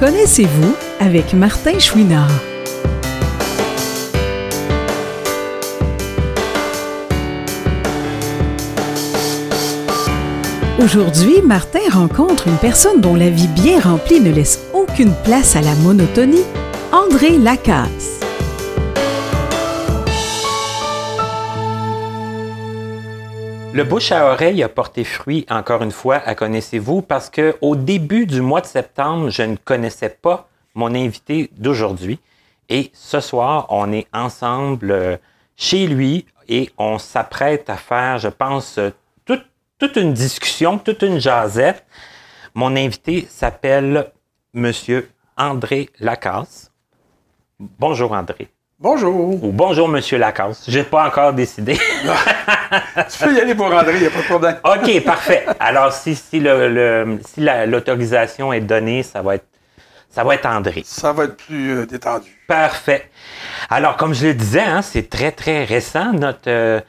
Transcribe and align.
Connaissez-vous 0.00 0.74
avec 0.98 1.34
Martin 1.34 1.78
Chouinard? 1.78 2.30
Aujourd'hui, 10.82 11.42
Martin 11.44 11.80
rencontre 11.92 12.48
une 12.48 12.56
personne 12.56 13.02
dont 13.02 13.14
la 13.14 13.28
vie 13.28 13.48
bien 13.48 13.78
remplie 13.78 14.20
ne 14.20 14.32
laisse 14.32 14.60
aucune 14.72 15.12
place 15.22 15.54
à 15.54 15.60
la 15.60 15.74
monotonie, 15.74 16.44
André 16.92 17.36
Lacasse. 17.36 18.19
Le 23.80 23.84
bouche 23.84 24.12
à 24.12 24.30
oreille 24.30 24.62
a 24.62 24.68
porté 24.68 25.04
fruit, 25.04 25.46
encore 25.48 25.82
une 25.82 25.90
fois, 25.90 26.16
à 26.16 26.34
connaissez-vous, 26.34 27.00
parce 27.00 27.30
que 27.30 27.56
au 27.62 27.76
début 27.76 28.26
du 28.26 28.42
mois 28.42 28.60
de 28.60 28.66
septembre, 28.66 29.30
je 29.30 29.42
ne 29.42 29.56
connaissais 29.56 30.10
pas 30.10 30.50
mon 30.74 30.94
invité 30.94 31.48
d'aujourd'hui. 31.56 32.20
Et 32.68 32.90
ce 32.92 33.20
soir, 33.20 33.64
on 33.70 33.90
est 33.90 34.06
ensemble 34.12 34.90
euh, 34.90 35.16
chez 35.56 35.86
lui 35.86 36.26
et 36.46 36.68
on 36.76 36.98
s'apprête 36.98 37.70
à 37.70 37.78
faire, 37.78 38.18
je 38.18 38.28
pense, 38.28 38.76
euh, 38.76 38.90
toute, 39.24 39.96
une 39.96 40.12
discussion, 40.12 40.76
toute 40.76 41.00
une 41.00 41.18
jasette. 41.18 41.86
Mon 42.52 42.76
invité 42.76 43.26
s'appelle 43.30 44.12
Monsieur 44.52 45.08
André 45.38 45.88
Lacasse. 46.00 46.70
Bonjour 47.58 48.12
André. 48.12 48.50
Bonjour. 48.82 49.44
Ou 49.44 49.52
bonjour 49.52 49.88
Monsieur 49.88 50.16
Lacasse. 50.16 50.64
J'ai 50.66 50.84
pas 50.84 51.06
encore 51.06 51.34
décidé. 51.34 51.74
tu 53.10 53.18
peux 53.24 53.34
y 53.34 53.38
aller 53.40 53.54
pour 53.54 53.66
André, 53.66 53.92
il 53.96 54.00
n'y 54.00 54.06
a 54.06 54.10
pas 54.10 54.20
de 54.20 54.24
problème. 54.24 54.56
OK, 54.64 55.04
parfait. 55.04 55.44
Alors, 55.60 55.92
si, 55.92 56.14
si 56.14 56.40
le- 56.40 56.68
le- 56.72 57.18
si 57.26 57.40
la- 57.42 57.66
l'autorisation 57.66 58.54
est 58.54 58.62
donnée, 58.62 59.02
ça 59.02 59.20
va 59.20 59.34
être, 59.34 59.44
ça 60.08 60.24
va 60.24 60.34
être 60.34 60.46
André. 60.46 60.82
Ça 60.86 61.12
va 61.12 61.24
être 61.24 61.36
plus 61.36 61.72
euh, 61.80 61.86
détendu. 61.86 62.30
Parfait. 62.48 63.10
Alors, 63.68 63.98
comme 63.98 64.14
je 64.14 64.28
le 64.28 64.34
disais, 64.34 64.62
hein, 64.62 64.80
c'est 64.80 65.10
très, 65.10 65.30
très 65.32 65.64
récent 65.64 66.14
notre, 66.14 66.48
euh, 66.48 66.80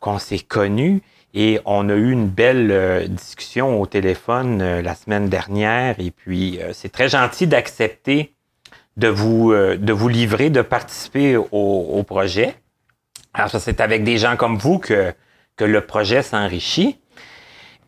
qu'on 0.00 0.18
s'est 0.18 0.38
connus 0.38 1.02
et 1.34 1.60
on 1.66 1.90
a 1.90 1.94
eu 1.94 2.10
une 2.12 2.28
belle 2.28 2.70
euh, 2.72 3.06
discussion 3.06 3.78
au 3.78 3.84
téléphone 3.84 4.62
euh, 4.62 4.80
la 4.80 4.94
semaine 4.94 5.28
dernière 5.28 5.96
et 5.98 6.10
puis 6.10 6.58
euh, 6.62 6.70
c'est 6.72 6.90
très 6.90 7.10
gentil 7.10 7.46
d'accepter 7.46 8.32
de 8.98 9.08
vous, 9.08 9.52
euh, 9.52 9.76
de 9.78 9.92
vous 9.92 10.08
livrer, 10.08 10.50
de 10.50 10.60
participer 10.60 11.36
au, 11.36 11.46
au 11.52 12.02
projet. 12.02 12.56
Alors, 13.32 13.48
ça, 13.48 13.60
c'est 13.60 13.80
avec 13.80 14.04
des 14.04 14.18
gens 14.18 14.36
comme 14.36 14.58
vous 14.58 14.78
que, 14.78 15.14
que 15.56 15.64
le 15.64 15.80
projet 15.80 16.22
s'enrichit. 16.22 16.98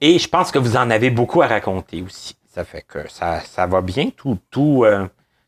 Et 0.01 0.19
je 0.19 0.29
pense 0.29 0.51
que 0.53 0.59
vous 0.59 0.77
en 0.77 0.89
avez 0.89 1.11
beaucoup 1.11 1.43
à 1.43 1.49
raconter 1.49 2.03
aussi. 2.03 2.37
Ça 2.55 2.65
fait 2.65 2.83
que 2.83 3.11
ça, 3.11 3.41
ça 3.41 3.67
va 3.67 3.81
bien. 3.81 4.11
Tout, 4.17 4.39
tout, 4.51 4.85
euh, 4.85 5.07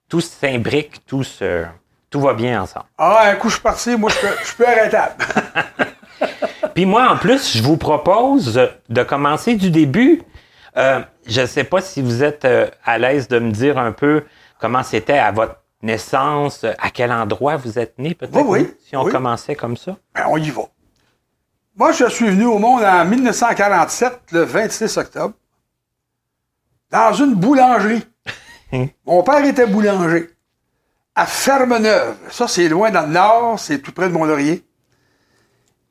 tout 0.09 0.21
s'imbrique, 0.21 1.07
tout, 1.07 1.23
se, 1.23 1.65
tout 2.11 2.21
va 2.21 2.35
bien 2.35 2.61
ensemble. 2.61 2.87
Ah, 2.99 3.31
un 3.31 3.37
coup, 3.37 3.49
je 3.49 3.55
suis 3.55 3.63
parti, 3.63 3.97
moi, 3.97 4.11
je 4.11 4.19
peux, 4.19 4.65
je 4.65 4.65
arrêtable. 4.65 5.15
Puis 6.75 6.87
moi, 6.87 7.09
en 7.09 7.17
plus, 7.17 7.57
je 7.57 7.63
vous 7.63 7.77
propose 7.77 8.69
de 8.89 9.03
commencer 9.03 9.55
du 9.55 9.71
début. 9.71 10.23
Euh, 10.77 11.01
je 11.27 11.43
ne 11.43 11.47
sais 11.47 11.65
pas 11.65 11.81
si 11.81 12.03
vous 12.03 12.25
êtes 12.25 12.47
à 12.85 12.99
l'aise 12.99 13.29
de 13.29 13.39
me 13.39 13.53
dire 13.53 13.79
un 13.79 13.93
peu 13.93 14.25
comment 14.63 14.85
c'était 14.85 15.19
à 15.19 15.33
votre 15.33 15.57
naissance, 15.83 16.65
à 16.65 16.91
quel 16.91 17.11
endroit 17.11 17.57
vous 17.57 17.81
êtes 17.81 17.99
né, 17.99 18.15
peut-être, 18.15 18.47
Oui, 18.47 18.61
oui, 18.61 18.75
si 18.87 18.97
on 18.97 19.03
oui. 19.03 19.11
commençait 19.11 19.57
comme 19.57 19.77
ça? 19.77 19.97
Ben, 20.15 20.27
on 20.29 20.37
y 20.37 20.51
va. 20.51 20.63
Moi, 21.75 21.91
je 21.91 22.09
suis 22.09 22.29
venu 22.29 22.45
au 22.45 22.59
monde 22.59 22.85
en 22.85 23.05
1947, 23.05 24.21
le 24.31 24.43
26 24.45 24.97
octobre, 24.99 25.35
dans 26.91 27.13
une 27.13 27.35
boulangerie. 27.35 28.07
Mon 29.05 29.25
père 29.25 29.45
était 29.45 29.67
boulanger 29.67 30.31
à 31.17 31.27
Fermeneuve. 31.27 32.15
Ça, 32.31 32.47
c'est 32.47 32.69
loin 32.69 32.91
dans 32.91 33.03
le 33.03 33.13
nord, 33.13 33.59
c'est 33.59 33.81
tout 33.81 33.93
près 33.93 34.09
de 34.09 34.13
Mont-Laurier. 34.15 34.65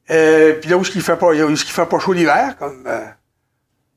Euh, 0.09 0.53
puis 0.59 0.69
là 0.69 0.77
où 0.77 0.83
il 0.83 1.01
fait 1.01 1.17
pas, 1.17 1.27
où 1.27 1.33
il 1.49 1.57
fait 1.57 1.85
pas 1.85 1.99
chaud 1.99 2.13
l'hiver, 2.13 2.55
comme 2.57 2.83
euh, 2.87 3.05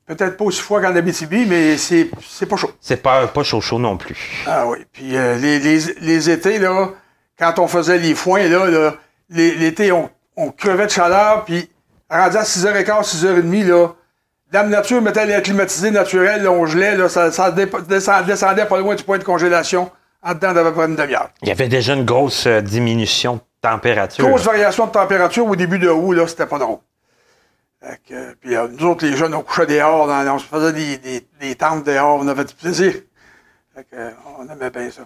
peut-être 0.07 0.37
pas 0.37 0.45
aussi 0.45 0.61
froid 0.61 0.81
qu'en 0.81 0.95
Abitibi, 0.95 1.47
mais 1.47 1.77
c'est 1.77 2.11
c'est 2.23 2.47
pas 2.47 2.57
chaud. 2.57 2.71
C'est 2.81 3.03
pas, 3.03 3.27
pas 3.27 3.43
chaud 3.43 3.61
chaud 3.61 3.79
non 3.79 3.97
plus. 3.97 4.45
Ah 4.47 4.67
oui. 4.67 4.79
Puis 4.93 5.17
euh, 5.17 5.37
les, 5.37 5.59
les, 5.59 5.79
les 6.01 6.31
étés, 6.31 6.59
là, 6.59 6.91
quand 7.39 7.59
on 7.59 7.67
faisait 7.69 7.99
les 7.99 8.15
foins, 8.15 8.47
là, 8.49 8.67
là 8.67 8.95
les- 9.31 9.55
l'été, 9.55 9.93
on, 9.93 10.11
on 10.37 10.51
crevait 10.51 10.87
de 10.87 10.91
chaleur, 10.91 11.45
puis 11.45 11.71
rendu 12.11 12.37
à 12.37 12.43
6h15, 12.43 13.15
6h30, 13.17 13.67
là, 13.67 13.89
Dame 14.53 14.71
Nature 14.71 15.03
mettait 15.03 15.27
l'air 15.27 15.43
climatisé 15.43 15.91
naturel, 15.91 16.43
là, 16.43 16.51
on 16.53 16.67
gelait, 16.67 16.97
là, 16.97 17.09
ça, 17.09 17.33
ça 17.33 17.51
descendait 17.51 18.67
pas 18.67 18.79
loin 18.79 18.95
du 18.95 19.03
point 19.03 19.19
de 19.19 19.25
congélation 19.25 19.91
en 20.23 20.33
dedans 20.35 20.53
d'à 20.53 20.63
peu 20.63 20.73
près 20.73 20.87
une 20.87 20.97
demi-heure. 20.97 21.31
Il 21.43 21.49
y 21.49 21.53
avait 21.53 21.69
déjà 21.69 21.95
une 21.95 22.05
grosse 22.05 22.47
euh, 22.47 22.61
diminution 22.61 23.35
de 23.37 23.41
température. 23.61 24.27
Grosse 24.29 24.45
variation 24.45 24.87
de 24.87 24.93
température 24.93 25.47
au 25.47 25.57
début 25.57 25.79
de 25.79 25.89
août, 25.89 26.13
là, 26.13 26.27
c'était 26.29 26.47
pas 26.47 26.59
drôle. 26.59 26.79
Fait 27.87 28.01
que, 28.09 28.35
puis 28.41 28.57
euh, 28.57 28.67
nous 28.69 28.87
autres, 28.87 29.05
les 29.05 29.17
jeunes, 29.17 29.35
on 29.35 29.43
couchait 29.43 29.67
dehors, 29.67 30.07
dans- 30.07 30.35
on 30.35 30.39
se 30.39 30.47
faisait 30.47 30.73
des, 30.73 30.97
des, 30.99 31.27
des 31.41 31.55
tentes 31.55 31.85
dehors, 31.85 32.19
on 32.21 32.29
avait 32.29 32.45
du 32.45 32.55
plaisir. 32.55 32.93
Fait 33.75 33.85
que, 33.85 33.97
on 34.39 34.49
aimait 34.51 34.71
bien 34.71 34.91
ça. 34.91 35.03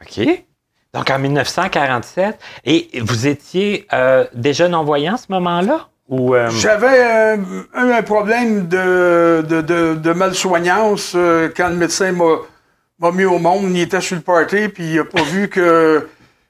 OK. 0.00 0.44
Donc 0.92 1.08
en 1.10 1.18
1947. 1.18 2.38
Et 2.64 3.00
vous 3.00 3.26
étiez 3.26 3.86
euh, 3.92 4.26
déjà 4.34 4.68
non-voyant 4.68 5.14
à 5.14 5.18
ce 5.18 5.26
moment-là? 5.30 5.88
Ou, 6.08 6.34
euh, 6.34 6.50
J'avais 6.50 7.00
euh, 7.00 7.36
eu 7.36 7.92
un 7.92 8.02
problème 8.02 8.66
de, 8.68 9.44
de, 9.48 9.60
de, 9.62 9.94
de 9.94 10.12
malsoignance 10.12 11.12
euh, 11.14 11.48
quand 11.56 11.68
le 11.68 11.76
médecin 11.76 12.12
m'a 12.12 12.36
m'a 12.98 13.10
mis 13.12 13.24
au 13.24 13.38
monde. 13.38 13.70
Il 13.70 13.80
était 13.80 14.00
sur 14.00 14.16
le 14.16 14.22
party, 14.22 14.68
puis 14.68 14.84
il 14.90 14.96
n'a 14.96 15.04
pas 15.04 15.22
vu 15.22 15.48
que 15.48 16.08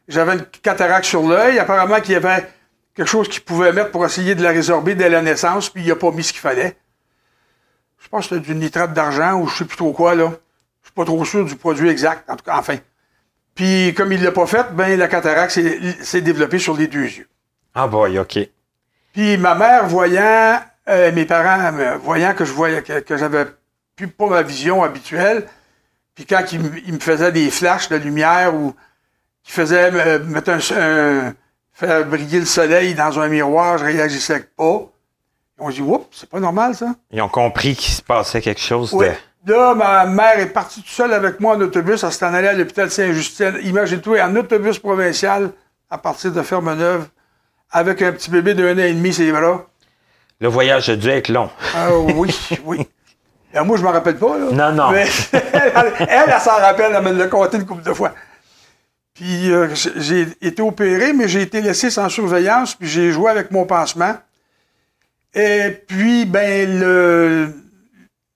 j'avais 0.09 0.35
une 0.35 0.45
cataracte 0.63 1.05
sur 1.07 1.23
l'œil. 1.23 1.59
Apparemment 1.59 2.01
qu'il 2.01 2.13
y 2.13 2.17
avait 2.17 2.47
quelque 2.95 3.09
chose 3.09 3.29
qu'il 3.29 3.43
pouvait 3.43 3.73
mettre 3.73 3.91
pour 3.91 4.05
essayer 4.05 4.35
de 4.35 4.43
la 4.43 4.51
résorber 4.51 4.95
dès 4.95 5.09
la 5.09 5.23
naissance, 5.23 5.71
puis 5.71 5.83
il 5.83 5.89
n'a 5.89 5.97
pas 5.97 6.11
mis 6.11 6.23
ce 6.23 6.33
qu'il 6.33 6.41
fallait. 6.41 6.77
Je 7.99 8.09
pense 8.09 8.29
que 8.29 8.35
c'était 8.37 8.47
du 8.53 8.55
nitrate 8.55 8.93
d'argent 8.93 9.35
ou 9.41 9.47
je 9.49 9.57
sais 9.59 9.65
plus 9.65 9.77
trop 9.77 9.93
quoi, 9.93 10.15
là. 10.15 10.33
Je 10.83 10.89
suis 10.89 10.95
pas 10.95 11.05
trop 11.05 11.25
sûr 11.25 11.45
du 11.45 11.55
produit 11.57 11.89
exact, 11.89 12.29
en 12.29 12.37
tout 12.37 12.45
cas, 12.45 12.57
enfin. 12.59 12.77
Puis 13.55 13.95
comme 13.97 14.13
il 14.13 14.23
l'a 14.23 14.33
pas 14.33 14.47
fait, 14.47 14.67
ben 14.75 14.99
la 14.99 15.09
cataracte 15.09 15.53
s'est 16.03 16.21
développée 16.21 16.59
sur 16.59 16.77
les 16.77 16.87
deux 16.89 17.05
yeux. 17.05 17.29
Ah 17.75 17.87
boy, 17.87 18.19
OK. 18.19 18.39
Puis 19.13 19.37
ma 19.37 19.55
mère, 19.55 19.87
voyant, 19.87 20.61
euh, 20.89 21.13
mes 21.13 21.27
parents, 21.27 21.73
euh, 21.79 21.97
voyant 21.99 22.35
que 22.35 22.45
je 22.45 22.53
voyais 22.53 22.83
que, 22.83 23.01
que 23.01 23.17
j'avais 23.17 23.47
plus 23.95 24.09
pas 24.09 24.27
ma 24.27 24.43
vision 24.43 24.83
habituelle, 24.83 25.47
puis 26.15 26.25
quand 26.27 26.51
ils, 26.53 26.61
me- 26.61 26.79
ils 26.87 26.95
me 26.95 26.99
faisaient 26.99 27.31
des 27.33 27.51
flashs 27.51 27.89
de 27.89 27.97
lumière 27.97 28.55
ou 28.55 28.75
qu'ils 29.45 29.55
faisaient 29.55 29.91
me 29.91 30.19
mettre 30.25 30.51
un, 30.51 30.59
un- 30.77 31.35
faire 31.87 32.07
briller 32.07 32.41
le 32.41 32.47
soleil 32.47 32.95
dans 32.95 33.19
un 33.19 33.29
miroir, 33.29 33.79
je 33.79 33.85
réagissais 33.85 34.49
pas. 34.57 34.81
Ils 35.59 35.65
ont 35.65 35.71
dit, 35.71 35.81
oups, 35.83 36.07
c'est 36.13 36.29
pas 36.29 36.41
normal 36.41 36.75
ça. 36.75 36.95
Ils 37.11 37.21
ont 37.23 37.29
compris 37.29 37.75
qu'il 37.77 37.93
se 37.93 38.03
passait 38.03 38.41
quelque 38.41 38.61
chose 38.61 38.93
Oui. 38.93 39.07
de. 39.47 39.53
Là, 39.53 39.75
ma 39.75 40.07
mère 40.07 40.39
est 40.39 40.47
partie 40.47 40.81
toute 40.83 40.91
seule 40.91 41.13
avec 41.13 41.41
moi 41.41 41.57
en 41.57 41.61
autobus. 41.61 42.05
Elle 42.05 42.13
s'est 42.13 42.25
en 42.25 42.33
allée 42.33 42.47
à 42.49 42.53
l'hôpital 42.53 42.89
Saint-Justin. 42.91 43.55
Imagine-toi, 43.65 44.23
en 44.23 44.37
autobus 44.37 44.79
provincial, 44.79 45.51
à 45.91 45.99
partir 45.99 46.31
de 46.31 46.41
Fermeneuve, 46.43 47.07
avec 47.73 48.01
un 48.03 48.13
petit 48.13 48.31
bébé 48.31 48.55
d'un 48.55 48.75
an 48.75 48.79
et 48.83 48.93
demi 48.93 49.11
les 49.11 49.33
bras. 49.33 49.67
Le 50.41 50.49
voyage 50.49 50.89
a 50.91 50.95
dû 50.97 51.09
être 51.09 51.29
long. 51.29 51.51
Ah 51.75 51.89
oui, 51.97 52.33
oui. 52.65 52.87
Ben, 53.53 53.65
moi, 53.65 53.77
je 53.77 53.83
m'en 53.83 53.91
rappelle 53.91 54.17
pas, 54.17 54.39
là. 54.39 54.47
Non, 54.53 54.73
non. 54.73 54.91
Mais 54.93 55.07
elle, 55.33 55.93
elle, 55.99 56.09
elle 56.29 56.41
s'en 56.41 56.57
rappelle, 56.57 56.93
elle 56.97 57.03
me 57.03 57.13
l'a 57.13 57.27
compté 57.27 57.57
une 57.57 57.67
couple 57.67 57.83
de 57.83 57.93
fois. 57.93 58.13
Puis 59.23 59.53
euh, 59.53 59.69
j'ai- 59.99 60.27
été 60.43 60.63
opéré, 60.63 61.13
mais 61.13 61.29
j'ai 61.29 61.43
été 61.43 61.61
laissé 61.61 61.91
sans 61.91 62.09
surveillance, 62.09 62.75
puis 62.75 62.89
j'ai 62.89 63.13
joué 63.13 63.31
avec 63.31 63.53
mon 63.53 63.65
pansement. 63.65 64.17
Et 65.33 65.71
puis, 65.87 66.25
ben, 66.25 66.81
le, 66.81 67.55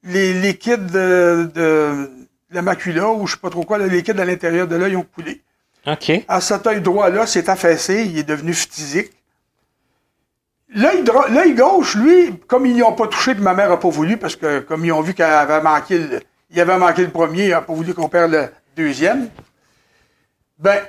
les 0.04 0.32
liquides 0.32 0.86
de, 0.86 1.50
de 1.52 2.08
la 2.52 2.62
macula, 2.62 3.10
ou 3.10 3.26
je 3.26 3.32
sais 3.34 3.40
pas 3.40 3.50
trop 3.50 3.64
quoi, 3.64 3.78
les 3.78 3.88
liquides 3.88 4.20
à 4.20 4.24
l'intérieur 4.24 4.68
de 4.68 4.76
l'œil 4.76 4.94
ont 4.94 5.04
coulé. 5.12 5.40
OK. 5.88 6.12
À 6.28 6.40
cet 6.40 6.68
œil 6.68 6.80
droit-là, 6.80 7.26
c'est 7.26 7.48
affaissé, 7.48 8.04
il 8.04 8.16
est 8.18 8.22
devenu 8.28 8.54
phtisique. 8.54 9.10
L'œil 10.72 11.54
gauche, 11.54 11.96
lui, 11.96 12.32
comme 12.46 12.64
ils 12.64 12.74
n'y 12.74 12.82
ont 12.84 12.92
pas 12.92 13.08
touché, 13.08 13.34
puis 13.34 13.42
ma 13.42 13.54
mère 13.54 13.70
n'a 13.70 13.76
pas 13.76 13.88
voulu, 13.88 14.18
parce 14.18 14.36
que 14.36 14.60
comme 14.60 14.84
ils 14.84 14.92
ont 14.92 15.00
vu 15.00 15.14
qu'elle 15.14 15.26
avait 15.32 15.60
manqué 15.62 15.98
le, 15.98 16.20
il 16.52 16.60
avait 16.60 16.78
manqué 16.78 17.02
le 17.02 17.10
premier, 17.10 17.46
il 17.46 17.50
n'a 17.50 17.60
pas 17.60 17.72
voulu 17.72 17.92
qu'on 17.92 18.08
perde 18.08 18.30
le 18.30 18.48
deuxième. 18.76 19.30
Ben, 20.58 20.80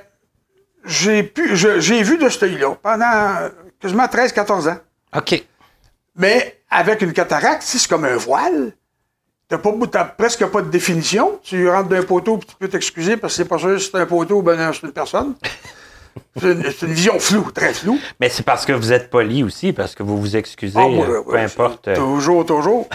j'ai 0.84 1.22
pu, 1.22 1.56
j'ai 1.56 2.02
vu 2.02 2.18
de 2.18 2.28
cet 2.28 2.44
œil-là 2.44 2.76
pendant 2.82 3.50
quasiment 3.80 4.06
13-14 4.06 4.70
ans. 4.70 4.78
OK. 5.16 5.44
Mais 6.16 6.60
avec 6.70 7.02
une 7.02 7.12
cataracte, 7.12 7.62
si 7.62 7.78
c'est 7.78 7.88
comme 7.88 8.04
un 8.04 8.16
voile, 8.16 8.72
t'as 9.48 9.58
pas, 9.58 9.72
t'as 9.90 10.04
presque 10.04 10.44
pas 10.46 10.62
de 10.62 10.70
définition. 10.70 11.38
Tu 11.42 11.68
rentres 11.68 11.88
d'un 11.88 12.02
poteau 12.02 12.38
puis 12.38 12.48
tu 12.48 12.56
peux 12.56 12.68
t'excuser 12.68 13.16
parce 13.16 13.34
que 13.34 13.42
c'est 13.42 13.48
pas 13.48 13.58
sûr 13.58 13.80
si 13.80 13.90
c'est 13.90 13.98
un 13.98 14.06
poteau 14.06 14.36
ou 14.38 14.42
ben 14.42 14.56
non, 14.56 14.72
c'est 14.72 14.86
une 14.86 14.92
personne. 14.92 15.34
C'est 16.40 16.50
une, 16.52 16.62
c'est 16.72 16.86
une 16.86 16.92
vision 16.92 17.18
floue, 17.20 17.50
très 17.52 17.72
floue. 17.72 17.98
Mais 18.20 18.28
c'est 18.28 18.42
parce 18.42 18.66
que 18.66 18.72
vous 18.72 18.92
êtes 18.92 19.08
poli 19.08 19.44
aussi, 19.44 19.72
parce 19.72 19.94
que 19.94 20.02
vous 20.02 20.18
vous 20.20 20.36
excusez, 20.36 20.76
Ah, 20.78 20.84
euh, 20.86 21.22
peu 21.22 21.36
importe. 21.36 21.86
euh, 21.88 21.94
Toujours, 21.94 22.44
toujours. 22.44 22.88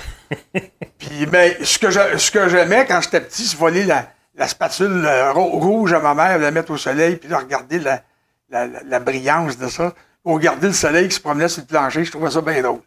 Puis, 0.98 1.26
ben, 1.28 1.54
ce 1.64 1.80
que 1.80 1.90
je- 1.90 2.18
ce 2.18 2.32
que 2.32 2.50
j'aimais 2.50 2.86
quand 2.86 3.00
j'étais 3.02 3.22
petit, 3.22 3.46
c'est 3.46 3.58
voler 3.58 3.86
la, 3.86 4.10
la 4.36 4.48
spatule 4.48 5.08
ro- 5.34 5.60
rouge 5.60 5.94
à 5.94 6.00
ma 6.00 6.14
mère, 6.14 6.40
la 6.40 6.52
mettre 6.52 6.72
au 6.72 6.78
soleil, 6.78 7.18
puis 7.18 7.30
là, 7.30 7.38
regarder 7.40 7.80
la, 7.80 8.02
la, 8.50 8.68
la- 8.68 8.84
la 8.84 9.00
brillance 9.00 9.58
de 9.58 9.68
ça. 9.68 9.94
Ou 10.26 10.34
regarder 10.36 10.68
le 10.68 10.74
soleil 10.74 11.10
qui 11.10 11.16
se 11.16 11.20
promenait 11.20 11.50
sur 11.50 11.62
le 11.64 11.68
plancher, 11.68 12.06
je 12.06 12.12
trouvais 12.12 12.32
ça 12.32 12.40
bien 12.42 12.62
drôle. 12.62 12.80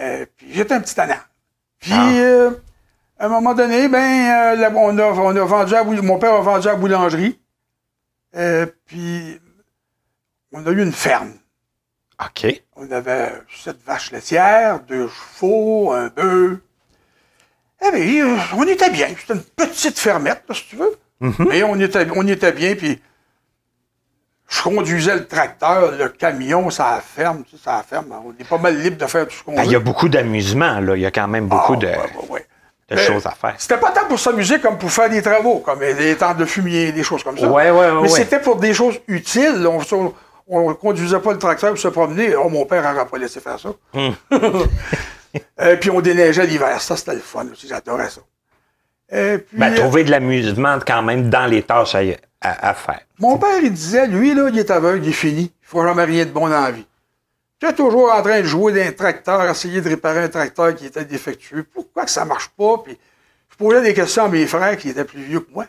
Euh, 0.00 0.26
puis, 0.36 0.48
j'étais 0.52 0.74
un 0.74 0.80
petit 0.80 0.94
tannant. 0.94 1.14
Puis, 1.78 1.92
Ah. 1.94 2.08
euh, 2.10 2.50
à 3.18 3.26
un 3.26 3.28
moment 3.28 3.54
donné, 3.54 3.86
ben, 3.88 3.96
euh, 3.98 4.56
là, 4.56 4.72
on, 4.74 4.98
a, 4.98 5.04
on 5.04 5.36
a 5.36 5.44
vendu 5.44 5.74
à, 5.74 5.84
mon 5.84 6.18
père 6.18 6.34
a 6.34 6.40
vendu 6.40 6.66
à 6.68 6.72
la 6.72 6.76
boulangerie. 6.78 7.40
Puis, 8.86 9.40
on 10.52 10.66
a 10.66 10.70
eu 10.70 10.82
une 10.82 10.92
ferme. 10.92 11.32
OK. 12.20 12.62
On 12.76 12.90
avait 12.90 13.32
sept 13.62 13.76
vaches 13.86 14.10
laitières, 14.10 14.80
deux 14.80 15.08
chevaux, 15.08 15.92
un 15.92 16.08
bœuf. 16.08 16.58
Eh 17.84 17.90
bien, 17.90 18.26
euh, 18.26 18.36
on 18.56 18.62
était 18.66 18.90
bien. 18.90 19.08
C'était 19.18 19.34
une 19.34 19.42
petite 19.42 19.98
fermette, 19.98 20.42
là, 20.48 20.54
si 20.54 20.64
tu 20.68 20.76
veux. 20.76 20.96
Mais 21.38 21.62
on 21.62 21.78
était, 21.80 22.06
on 22.14 22.26
était 22.28 22.52
bien, 22.52 22.74
puis 22.74 23.00
je 24.48 24.62
conduisais 24.62 25.14
le 25.14 25.26
tracteur, 25.26 25.92
le 25.92 26.08
camion, 26.08 26.70
ça 26.70 27.02
ferme, 27.04 27.42
tu 27.44 27.56
sais, 27.56 27.62
ça 27.64 27.84
ferme. 27.88 28.12
On 28.24 28.32
est 28.38 28.46
pas 28.48 28.58
mal 28.58 28.78
libre 28.78 28.96
de 28.96 29.06
faire 29.06 29.26
tout 29.26 29.34
ce 29.36 29.42
qu'on 29.42 29.54
Ben, 29.54 29.62
veut. 29.62 29.66
Il 29.68 29.72
y 29.72 29.76
a 29.76 29.80
beaucoup 29.80 30.08
d'amusement, 30.08 30.78
là. 30.80 30.94
Il 30.96 31.00
y 31.02 31.06
a 31.06 31.10
quand 31.10 31.26
même 31.28 31.46
beaucoup 31.48 31.72
Ah, 31.74 31.76
de, 31.78 31.86
ouais, 31.86 31.96
ouais, 31.96 32.28
ouais. 32.30 32.46
de 32.90 32.94
Ben, 32.96 32.98
choses 33.04 33.26
à 33.26 33.30
faire. 33.32 33.54
C'était 33.58 33.78
pas 33.78 33.90
tant 33.90 34.06
pour 34.06 34.20
s'amuser 34.20 34.60
comme 34.60 34.78
pour 34.78 34.90
faire 34.92 35.08
des 35.10 35.22
travaux, 35.22 35.58
comme 35.60 35.80
des 35.80 36.16
temps 36.16 36.34
de 36.34 36.44
fumier, 36.44 36.92
des 36.92 37.02
choses 37.02 37.24
comme 37.24 37.38
ça. 37.38 37.48
Mais 37.48 38.08
c'était 38.08 38.40
pour 38.40 38.56
des 38.56 38.72
choses 38.74 39.00
utiles. 39.08 39.66
On, 39.66 40.12
on 40.48 40.74
conduisait 40.74 41.18
pas 41.18 41.32
le 41.32 41.38
tracteur 41.38 41.70
pour 41.70 41.78
se 41.78 41.88
promener. 41.88 42.36
Oh, 42.36 42.48
mon 42.48 42.66
père 42.66 42.82
n'aurait 42.92 43.06
pas 43.08 43.18
laissé 43.18 43.40
faire 43.40 43.58
ça. 43.58 43.70
Hmm. 43.94 44.10
Et 45.62 45.76
puis 45.76 45.90
on 45.90 46.00
déneigeait 46.00 46.46
l'hiver. 46.46 46.80
Ça, 46.80 46.96
c'était 46.96 47.14
le 47.14 47.20
fun 47.20 47.46
aussi. 47.52 47.68
J'adorais 47.68 48.10
ça. 48.10 48.20
Et 49.10 49.38
puis, 49.38 49.56
Ben, 49.58 49.72
euh, 49.72 49.76
trouver 49.76 50.04
de 50.04 50.10
l'amusement 50.10 50.78
quand 50.84 51.02
même 51.02 51.30
dans 51.30 51.46
les 51.46 51.62
tâches 51.62 51.94
à, 51.94 52.00
à- 52.40 52.68
à 52.70 52.74
faire. 52.74 53.00
mon 53.18 53.38
père, 53.38 53.60
il 53.62 53.72
disait, 53.72 54.06
lui, 54.08 54.34
là, 54.34 54.48
il 54.52 54.58
est 54.58 54.70
aveugle, 54.70 55.04
il 55.04 55.10
est 55.10 55.12
fini. 55.12 55.52
Il 55.62 55.66
faut 55.66 55.82
jamais 55.84 56.04
rien 56.04 56.24
de 56.24 56.30
bon 56.30 56.48
dans 56.48 56.60
la 56.60 56.70
vie. 56.72 56.86
Es 57.62 57.72
toujours 57.72 58.12
en 58.12 58.20
train 58.22 58.40
de 58.40 58.46
jouer 58.46 58.72
d'un 58.72 58.92
tracteur, 58.92 59.48
essayer 59.48 59.80
de 59.80 59.88
réparer 59.88 60.24
un 60.24 60.28
tracteur 60.28 60.74
qui 60.74 60.86
était 60.86 61.04
défectueux. 61.04 61.64
Pourquoi 61.72 62.04
que 62.04 62.10
ça 62.10 62.24
marche 62.24 62.48
pas? 62.56 62.78
Puis 62.84 62.98
je 63.50 63.56
posais 63.56 63.80
des 63.80 63.94
questions 63.94 64.24
à 64.24 64.28
mes 64.28 64.46
frères 64.46 64.76
qui 64.76 64.90
étaient 64.90 65.04
plus 65.04 65.22
vieux 65.22 65.40
que 65.40 65.50
moi. 65.52 65.64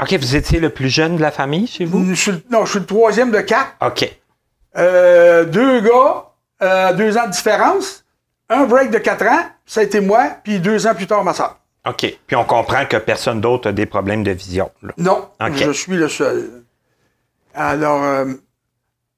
OK, 0.00 0.12
vous 0.14 0.36
étiez 0.36 0.60
le 0.60 0.70
plus 0.70 0.88
jeune 0.88 1.16
de 1.16 1.22
la 1.22 1.30
famille 1.30 1.66
chez 1.68 1.84
vous? 1.84 2.04
Je 2.10 2.14
suis 2.14 2.32
le- 2.32 2.42
non, 2.50 2.64
je 2.66 2.70
suis 2.72 2.80
le 2.80 2.86
troisième 2.86 3.30
de 3.30 3.40
quatre. 3.40 3.72
OK. 3.80 4.08
Euh, 4.76 5.44
deux 5.44 5.80
gars, 5.80 6.26
euh, 6.62 6.92
deux 6.94 7.16
ans 7.16 7.26
de 7.26 7.30
différence. 7.32 8.03
Un 8.48 8.64
break 8.66 8.90
de 8.90 8.98
quatre 8.98 9.26
ans, 9.26 9.44
ça 9.66 9.80
a 9.80 9.84
été 9.84 10.00
moi, 10.00 10.30
puis 10.44 10.60
deux 10.60 10.86
ans 10.86 10.94
plus 10.94 11.06
tard, 11.06 11.24
ma 11.24 11.32
soeur. 11.34 11.58
OK. 11.86 12.06
Puis 12.26 12.36
on 12.36 12.44
comprend 12.44 12.86
que 12.86 12.96
personne 12.96 13.40
d'autre 13.40 13.68
a 13.70 13.72
des 13.72 13.86
problèmes 13.86 14.22
de 14.22 14.30
vision. 14.30 14.70
là. 14.82 14.92
Non, 14.96 15.28
je 15.56 15.72
suis 15.72 15.96
le 15.96 16.08
seul. 16.08 16.62
Alors, 17.54 18.02
euh, 18.02 18.24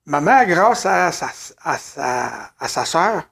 ma 0.05 0.21
mère, 0.21 0.47
grâce 0.47 0.85
à 0.87 1.11
sa, 1.13 1.31
à 1.63 1.79
sa, 1.79 2.51
à 2.59 2.69
sa 2.69 2.85
sœur, 2.85 3.23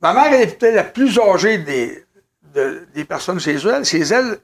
ma 0.00 0.12
mère 0.14 0.32
elle 0.32 0.48
était 0.48 0.72
la 0.72 0.84
plus 0.84 1.18
âgée 1.18 1.58
des, 1.58 2.04
de- 2.54 2.86
des 2.94 3.04
personnes 3.04 3.40
chez 3.40 3.54
elle. 3.56 3.84
Chez 3.84 4.00
elle, 4.00 4.38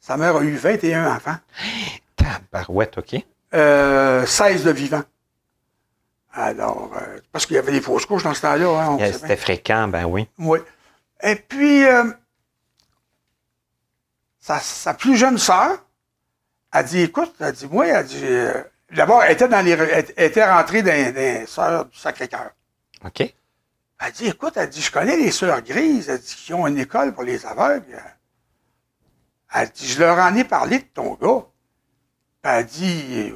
sa 0.00 0.16
mère 0.16 0.36
a 0.36 0.42
eu 0.42 0.54
21 0.56 1.14
enfants, 1.16 1.36
Tabarouette, 2.16 2.98
OK. 2.98 3.16
euh, 3.54 4.26
16 4.26 4.64
de 4.64 4.70
vivants. 4.70 5.02
Alors, 6.36 6.90
euh, 6.96 7.20
parce 7.30 7.46
qu'il 7.46 7.54
y 7.54 7.58
avait 7.58 7.70
des 7.72 7.80
fausses 7.80 8.06
couches 8.06 8.24
dans 8.24 8.34
ce 8.34 8.40
temps-là. 8.42 8.68
Hein, 8.68 8.98
Euh. 9.00 9.12
C'était 9.12 9.36
fréquent, 9.36 9.86
ben 9.88 10.04
oui. 10.04 10.28
Oui. 10.38 10.58
Et 11.22 11.36
puis, 11.36 11.84
euh, 11.86 12.04
sa, 14.40 14.58
sa 14.58 14.94
plus 14.94 15.16
jeune 15.16 15.38
sœur 15.38 15.78
a 16.72 16.82
dit, 16.82 17.02
écoute, 17.02 17.34
elle 17.38 17.52
dit, 17.52 17.66
moi, 17.68 17.86
elle 17.86 18.04
dit, 18.04 18.20
euh, 18.24 18.62
d'abord, 18.90 19.22
elle 19.22 19.32
était 19.32 19.46
dans 19.46 19.64
les, 19.64 19.70
elle, 19.70 20.06
elle 20.16 20.24
était 20.26 20.44
rentrée 20.44 20.82
dans 20.82 20.90
dans 20.90 21.14
les 21.14 21.46
sœurs 21.46 21.84
du 21.86 21.96
Sacré-Cœur. 21.96 22.50
OK. 23.04 23.20
Elle 24.00 24.12
dit, 24.12 24.26
écoute, 24.26 24.54
elle 24.56 24.68
dit, 24.68 24.82
je 24.82 24.90
connais 24.90 25.16
les 25.16 25.30
sœurs 25.30 25.62
grises, 25.62 26.08
elle 26.08 26.18
dit, 26.18 26.34
qui 26.34 26.52
ont 26.52 26.66
une 26.66 26.78
école 26.78 27.14
pour 27.14 27.22
les 27.22 27.46
aveugles. 27.46 28.02
Elle 29.54 29.70
dit, 29.70 29.86
je 29.88 30.00
leur 30.00 30.18
en 30.18 30.34
ai 30.34 30.42
parlé 30.42 30.80
de 30.80 30.84
ton 30.92 31.14
gars. 31.14 31.44
Puis 32.42 32.52
Elle 32.52 32.66
dit, 32.66 33.32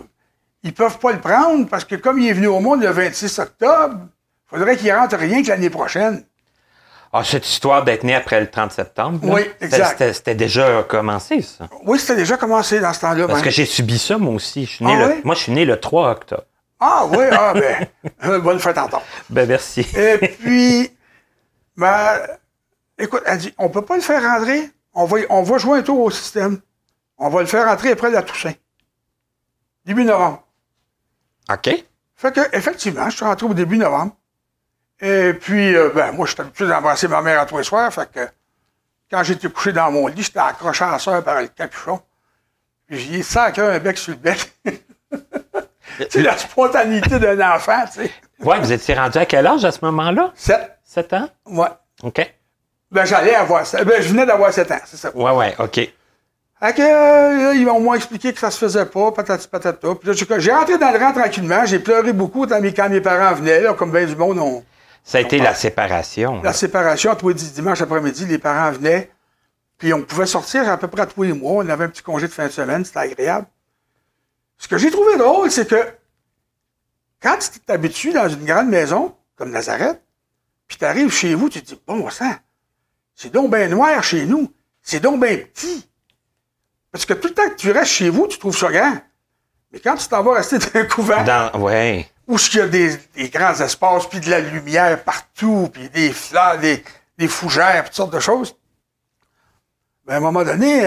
ils 0.62 0.74
peuvent 0.74 0.98
pas 0.98 1.12
le 1.12 1.20
prendre 1.20 1.66
parce 1.68 1.84
que 1.84 1.94
comme 1.94 2.18
il 2.18 2.28
est 2.28 2.32
venu 2.32 2.46
au 2.48 2.60
monde 2.60 2.82
le 2.82 2.90
26 2.90 3.38
octobre, 3.38 4.00
faudrait 4.46 4.76
qu'il 4.76 4.92
rentre 4.92 5.16
rien 5.16 5.42
que 5.42 5.48
l'année 5.48 5.70
prochaine. 5.70 6.24
Ah, 7.12 7.24
cette 7.24 7.48
histoire 7.48 7.84
d'être 7.84 8.04
né 8.04 8.14
après 8.14 8.38
le 8.40 8.50
30 8.50 8.70
septembre. 8.72 9.20
là, 9.26 9.32
Oui, 9.34 9.42
c'était- 9.60 9.64
exact. 9.64 10.12
C'était 10.12 10.34
déjà 10.34 10.82
commencé, 10.82 11.40
ça. 11.40 11.66
Oui, 11.86 11.98
c'était 11.98 12.16
déjà 12.16 12.36
commencé 12.36 12.80
dans 12.80 12.92
ce 12.92 13.00
temps-là. 13.00 13.26
Parce 13.26 13.38
ben. 13.38 13.44
que 13.44 13.50
j'ai 13.50 13.64
subi 13.64 13.98
ça, 13.98 14.18
moi 14.18 14.34
aussi. 14.34 14.66
Je 14.66 14.70
suis 14.70 14.84
né 14.84 14.92
Ah 14.94 15.06
le- 15.06 15.14
oui? 15.14 15.20
Moi, 15.24 15.34
je 15.34 15.40
suis 15.40 15.52
né 15.52 15.64
le 15.64 15.80
3 15.80 16.10
octobre. 16.10 16.44
Ah 16.80 17.06
oui, 17.06 17.24
ah 17.32 17.52
ben, 17.54 17.86
euh, 18.24 18.40
bonne 18.40 18.58
fête 18.58 18.76
encore. 18.76 19.02
Ben, 19.30 19.48
merci. 19.48 19.86
Et 19.96 20.18
puis, 20.40 20.90
ben, 21.78 22.18
écoute, 22.98 23.22
elle 23.24 23.38
dit, 23.38 23.54
on 23.56 23.70
peut 23.70 23.82
pas 23.82 23.96
le 23.96 24.02
faire 24.02 24.22
rentrer. 24.22 24.68
On 24.92 25.06
va, 25.06 25.18
on 25.30 25.42
va 25.42 25.56
jouer 25.58 25.78
un 25.78 25.82
tour 25.82 26.00
au 26.00 26.10
système. 26.10 26.60
On 27.16 27.30
va 27.30 27.40
le 27.40 27.46
faire 27.46 27.64
rentrer 27.66 27.90
après 27.92 28.10
la 28.10 28.22
Toussaint. 28.22 28.52
Début 29.86 30.04
novembre. 30.04 30.42
OK. 31.52 31.84
Fait 32.16 32.34
que, 32.34 32.56
effectivement, 32.56 33.08
je 33.10 33.16
suis 33.16 33.24
rentré 33.24 33.46
au 33.46 33.54
début 33.54 33.78
novembre. 33.78 34.12
Et 35.00 35.32
puis, 35.34 35.76
euh, 35.76 35.90
ben, 35.94 36.12
moi, 36.12 36.26
j'étais 36.26 36.42
habitué 36.42 36.66
d'embrasser 36.66 37.06
ma 37.08 37.22
mère 37.22 37.40
à 37.40 37.46
tous 37.46 37.58
les 37.58 37.64
soirs. 37.64 37.92
Fait 37.92 38.10
que, 38.10 38.20
quand 39.10 39.22
j'étais 39.22 39.48
couché 39.48 39.72
dans 39.72 39.90
mon 39.90 40.06
lit, 40.08 40.22
j'étais 40.22 40.40
accroché 40.40 40.84
à 40.84 40.92
la 40.92 40.98
soeur 40.98 41.22
par 41.22 41.40
le 41.40 41.46
capuchon. 41.48 42.00
Puis 42.86 42.98
j'y 42.98 43.16
ai 43.16 43.22
sacré 43.22 43.76
un 43.76 43.78
bec 43.78 43.96
sur 43.96 44.12
le 44.12 44.18
bec. 44.18 44.52
C'est 46.10 46.22
la 46.22 46.36
spontanéité 46.36 47.18
d'un 47.18 47.54
enfant, 47.54 47.84
tu 47.86 48.02
sais. 48.04 48.10
Ouais, 48.40 48.58
vous 48.60 48.72
étiez 48.72 48.94
rendu 48.94 49.18
à 49.18 49.26
quel 49.26 49.46
âge 49.46 49.64
à 49.64 49.72
ce 49.72 49.84
moment-là? 49.84 50.32
Sept. 50.34 50.78
7 50.84 51.12
ans? 51.14 51.28
Ouais. 51.46 51.68
OK. 52.02 52.34
Ben, 52.90 53.04
j'allais 53.04 53.34
avoir 53.34 53.66
sept. 53.66 53.84
Ben, 53.84 54.00
je 54.00 54.08
venais 54.08 54.24
d'avoir 54.24 54.52
sept 54.52 54.70
ans, 54.70 54.80
c'est 54.84 54.96
ça. 54.96 55.14
Ouais, 55.14 55.32
ouais, 55.32 55.54
OK. 55.58 55.92
Fait 56.60 56.74
que, 56.74 56.82
euh, 56.82 57.42
là, 57.44 57.54
ils 57.54 57.64
m'ont 57.64 57.78
moins 57.80 57.94
expliqué 57.96 58.32
que 58.32 58.40
ça 58.40 58.50
se 58.50 58.58
faisait 58.58 58.86
pas, 58.86 59.12
patati 59.12 59.46
patata. 59.46 59.94
Puis 59.94 60.08
là, 60.08 60.38
j'ai- 60.38 60.52
rentré 60.52 60.76
dans 60.76 60.90
le 60.90 60.98
rang 60.98 61.12
tranquillement. 61.12 61.64
J'ai 61.66 61.78
pleuré 61.78 62.12
beaucoup 62.12 62.46
quand 62.46 62.60
mes, 62.60 62.74
quand 62.74 62.88
mes 62.88 63.00
parents 63.00 63.34
venaient, 63.36 63.60
là, 63.60 63.74
comme 63.74 63.92
bien 63.92 64.06
du 64.06 64.16
monde. 64.16 64.38
On, 64.40 64.64
Ça 65.04 65.18
a 65.18 65.20
été 65.20 65.38
la 65.38 65.54
séparation. 65.54 66.42
la 66.42 66.52
séparation, 66.52 67.14
tous 67.14 67.28
les 67.28 67.34
di- 67.34 67.50
dimanches 67.52 67.80
après-midi, 67.80 68.26
les 68.26 68.38
parents 68.38 68.72
venaient. 68.72 69.10
Puis 69.78 69.92
on 69.94 70.02
pouvait 70.02 70.26
sortir 70.26 70.68
à 70.68 70.76
peu 70.76 70.88
près 70.88 71.06
tous 71.06 71.22
les 71.22 71.32
mois. 71.32 71.62
On 71.64 71.68
avait 71.68 71.84
un 71.84 71.88
petit 71.88 72.02
congé 72.02 72.26
de 72.26 72.32
fin 72.32 72.46
de 72.46 72.52
semaine, 72.52 72.84
c'était 72.84 72.98
agréable. 72.98 73.46
Ce 74.58 74.66
que 74.66 74.76
j'ai 74.76 74.90
trouvé 74.90 75.16
drôle, 75.16 75.52
c'est 75.52 75.68
que 75.68 75.86
quand 77.22 77.36
tu 77.38 77.60
t'habitues 77.60 78.12
dans 78.12 78.28
une 78.28 78.44
grande 78.44 78.68
maison, 78.68 79.14
comme 79.36 79.50
Nazareth, 79.52 80.00
puis 80.66 80.76
tu 80.78 80.84
arrives 80.84 81.12
chez 81.12 81.34
vous, 81.34 81.48
tu 81.48 81.62
te 81.62 81.66
dis, 81.74 81.80
bon 81.86 82.10
sang, 82.10 82.34
c'est 83.14 83.32
donc 83.32 83.52
bien 83.54 83.68
noir 83.68 84.02
chez 84.02 84.26
nous. 84.26 84.52
C'est 84.82 84.98
donc 85.00 85.20
bien 85.24 85.36
petit. 85.36 85.87
Parce 86.92 87.04
que 87.06 87.12
tout 87.14 87.28
le 87.28 87.34
temps 87.34 87.48
que 87.48 87.56
tu 87.56 87.70
restes 87.70 87.92
chez 87.92 88.08
vous, 88.10 88.26
tu 88.28 88.38
trouves 88.38 88.56
ça 88.56 88.70
grand. 88.72 88.96
Mais 89.72 89.80
quand 89.80 89.96
tu 89.96 90.08
t'en 90.08 90.22
vas 90.22 90.34
rester 90.34 90.58
dans 90.74 90.80
un 90.80 90.84
couvent, 90.84 91.22
Dans, 91.24 91.60
ouais. 91.60 92.08
où 92.26 92.36
il 92.38 92.56
y 92.56 92.60
a 92.60 92.66
des, 92.68 92.96
des 93.14 93.28
grands 93.28 93.54
espaces, 93.60 94.06
puis 94.08 94.20
de 94.20 94.30
la 94.30 94.40
lumière 94.40 95.02
partout, 95.04 95.68
puis 95.72 95.88
des 95.90 96.10
fleurs, 96.12 96.58
des, 96.58 96.82
des 97.18 97.28
fougères, 97.28 97.82
puis 97.82 97.90
toutes 97.90 97.94
sortes 97.96 98.14
de 98.14 98.20
choses, 98.20 98.56
ben, 100.06 100.14
à 100.14 100.16
un 100.16 100.20
moment 100.20 100.42
donné, 100.44 100.80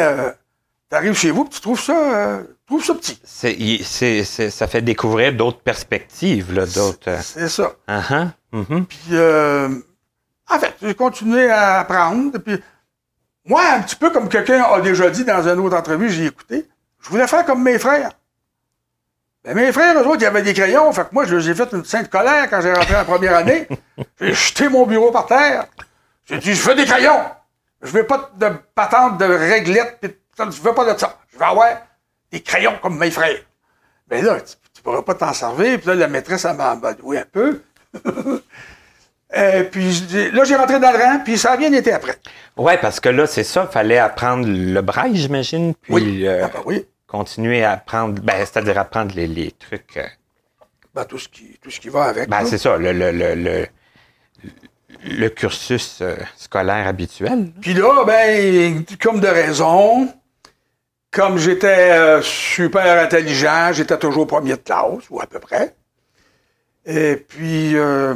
tu 0.89 0.95
arrives 0.97 1.13
chez 1.13 1.29
vous, 1.31 1.45
puis 1.45 1.53
tu 1.55 1.61
trouves 1.61 1.79
ça, 1.79 1.93
euh, 1.93 2.43
tu 2.43 2.65
trouves 2.67 2.83
ça 2.83 2.95
petit. 2.95 3.19
C'est, 3.23 3.53
il- 3.53 3.85
c'est- 3.85 4.23
c'est- 4.23 4.49
ça 4.49 4.67
fait 4.67 4.81
découvrir 4.81 5.33
d'autres 5.33 5.61
perspectives, 5.61 6.51
là, 6.53 6.65
d'autres. 6.65 7.09
euh, 7.09 7.19
C'est 7.21 7.49
ça. 7.49 7.73
uh-huh, 7.87 8.29
mhm. 8.51 8.85
Puis, 8.87 8.99
euh, 9.11 9.69
en 10.49 10.59
fait, 10.59 10.73
j'ai 10.81 10.95
continué 10.95 11.49
à 11.51 11.79
apprendre. 11.81 12.37
Puis, 12.39 12.59
moi, 13.45 13.61
un 13.73 13.81
petit 13.81 13.95
peu 13.95 14.11
comme 14.11 14.29
quelqu'un 14.29 14.63
a 14.63 14.81
déjà 14.81 15.09
dit 15.09 15.25
dans 15.25 15.47
une 15.47 15.59
autre 15.59 15.75
entrevue, 15.75 16.09
j'ai 16.09 16.25
écouté, 16.25 16.67
je 17.01 17.09
voulais 17.09 17.27
faire 17.27 17.45
comme 17.45 17.63
mes 17.63 17.79
frères. 17.79 18.11
Ben, 19.43 19.55
mes 19.55 19.71
frères, 19.71 19.99
eux 19.99 20.05
autres, 20.05 20.21
ils 20.21 20.25
avaient 20.25 20.43
des 20.43 20.53
crayons. 20.53 20.91
Fait 20.93 21.01
que 21.01 21.13
moi, 21.13 21.25
je 21.25 21.35
les 21.35 21.49
ai 21.49 21.55
fait 21.55 21.71
une 21.71 21.83
sainte 21.83 22.09
colère 22.09 22.47
quand 22.49 22.61
j'ai 22.61 22.71
rentré 22.71 22.95
en 22.95 23.05
première 23.05 23.35
année. 23.35 23.67
J'ai 24.19 24.33
jeté 24.33 24.69
mon 24.69 24.85
bureau 24.85 25.11
par 25.11 25.25
terre. 25.25 25.65
J'ai 26.25 26.37
dit, 26.37 26.53
je 26.53 26.61
veux 26.61 26.75
des 26.75 26.85
crayons. 26.85 27.23
Je 27.81 27.89
veux 27.89 28.05
pas 28.05 28.29
de 28.35 28.49
patente, 28.75 29.17
de 29.17 29.25
réglettes, 29.25 29.97
pis 29.99 30.09
je 30.37 30.61
veux 30.61 30.73
pas 30.73 30.93
de 30.93 30.99
ça. 30.99 31.17
Je 31.33 31.37
veux 31.37 31.43
avoir 31.43 31.69
des 32.31 32.41
crayons 32.41 32.77
comme 32.81 32.97
mes 32.97 33.09
frères. 33.09 33.41
Mais 34.09 34.21
là, 34.21 34.39
tu, 34.41 34.53
tu 34.73 34.81
pourras 34.83 35.01
pas 35.01 35.15
t'en 35.15 35.33
servir. 35.33 35.79
Puis 35.79 35.87
là, 35.87 35.95
la 35.95 36.07
maîtresse, 36.07 36.45
elle 36.45 36.55
m'a 36.55 36.73
embadoué 36.73 37.19
un 37.19 37.25
peu. 37.25 37.61
Et 39.33 39.63
puis, 39.63 40.03
là, 40.33 40.43
j'ai 40.43 40.55
rentré 40.55 40.79
dans 40.79 40.91
le 40.91 40.97
rang, 40.97 41.19
puis 41.23 41.37
ça 41.37 41.51
a 41.53 41.57
bien 41.57 41.71
été 41.71 41.93
après. 41.93 42.15
Ouais, 42.57 42.77
parce 42.77 42.99
que 42.99 43.07
là, 43.09 43.25
c'est 43.27 43.45
ça, 43.45 43.65
fallait 43.67 43.97
apprendre 43.97 44.45
le 44.47 44.81
braille, 44.81 45.15
j'imagine. 45.15 45.73
Puis 45.75 45.93
Oui. 45.93 46.27
euh, 46.27 46.41
Ah, 46.45 46.49
ben 46.53 46.61
oui. 46.65 46.85
continuer 47.07 47.63
à 47.63 47.71
apprendre, 47.73 48.21
ben, 48.21 48.39
c'est-à-dire 48.39 48.77
apprendre 48.77 49.15
les, 49.15 49.27
les 49.27 49.51
trucs. 49.51 49.95
euh, 49.97 50.03
Ben, 50.93 51.05
tout, 51.05 51.17
ce 51.17 51.29
qui, 51.29 51.57
tout 51.61 51.71
ce 51.71 51.79
qui 51.79 51.87
va 51.89 52.03
avec. 52.05 52.27
ben, 52.29 52.45
c'est 52.45 52.57
ça, 52.57 52.77
le, 52.77 52.91
le, 52.91 53.11
le, 53.11 53.35
le, 53.35 53.67
le 55.05 55.29
cursus 55.29 55.99
euh, 56.01 56.17
scolaire 56.35 56.85
habituel. 56.85 57.51
Puis 57.61 57.73
là, 57.73 58.03
ben, 58.05 58.83
comme 59.01 59.21
de 59.21 59.27
raison, 59.27 60.13
comme 61.09 61.37
j'étais 61.37 61.91
euh, 61.91 62.21
super 62.21 63.01
intelligent, 63.01 63.69
j'étais 63.71 63.97
toujours 63.97 64.27
premier 64.27 64.51
de 64.51 64.55
classe, 64.57 65.09
ou 65.09 65.21
à 65.21 65.25
peu 65.27 65.39
près. 65.39 65.73
Et 66.85 67.15
puis, 67.15 67.77
euh, 67.77 68.15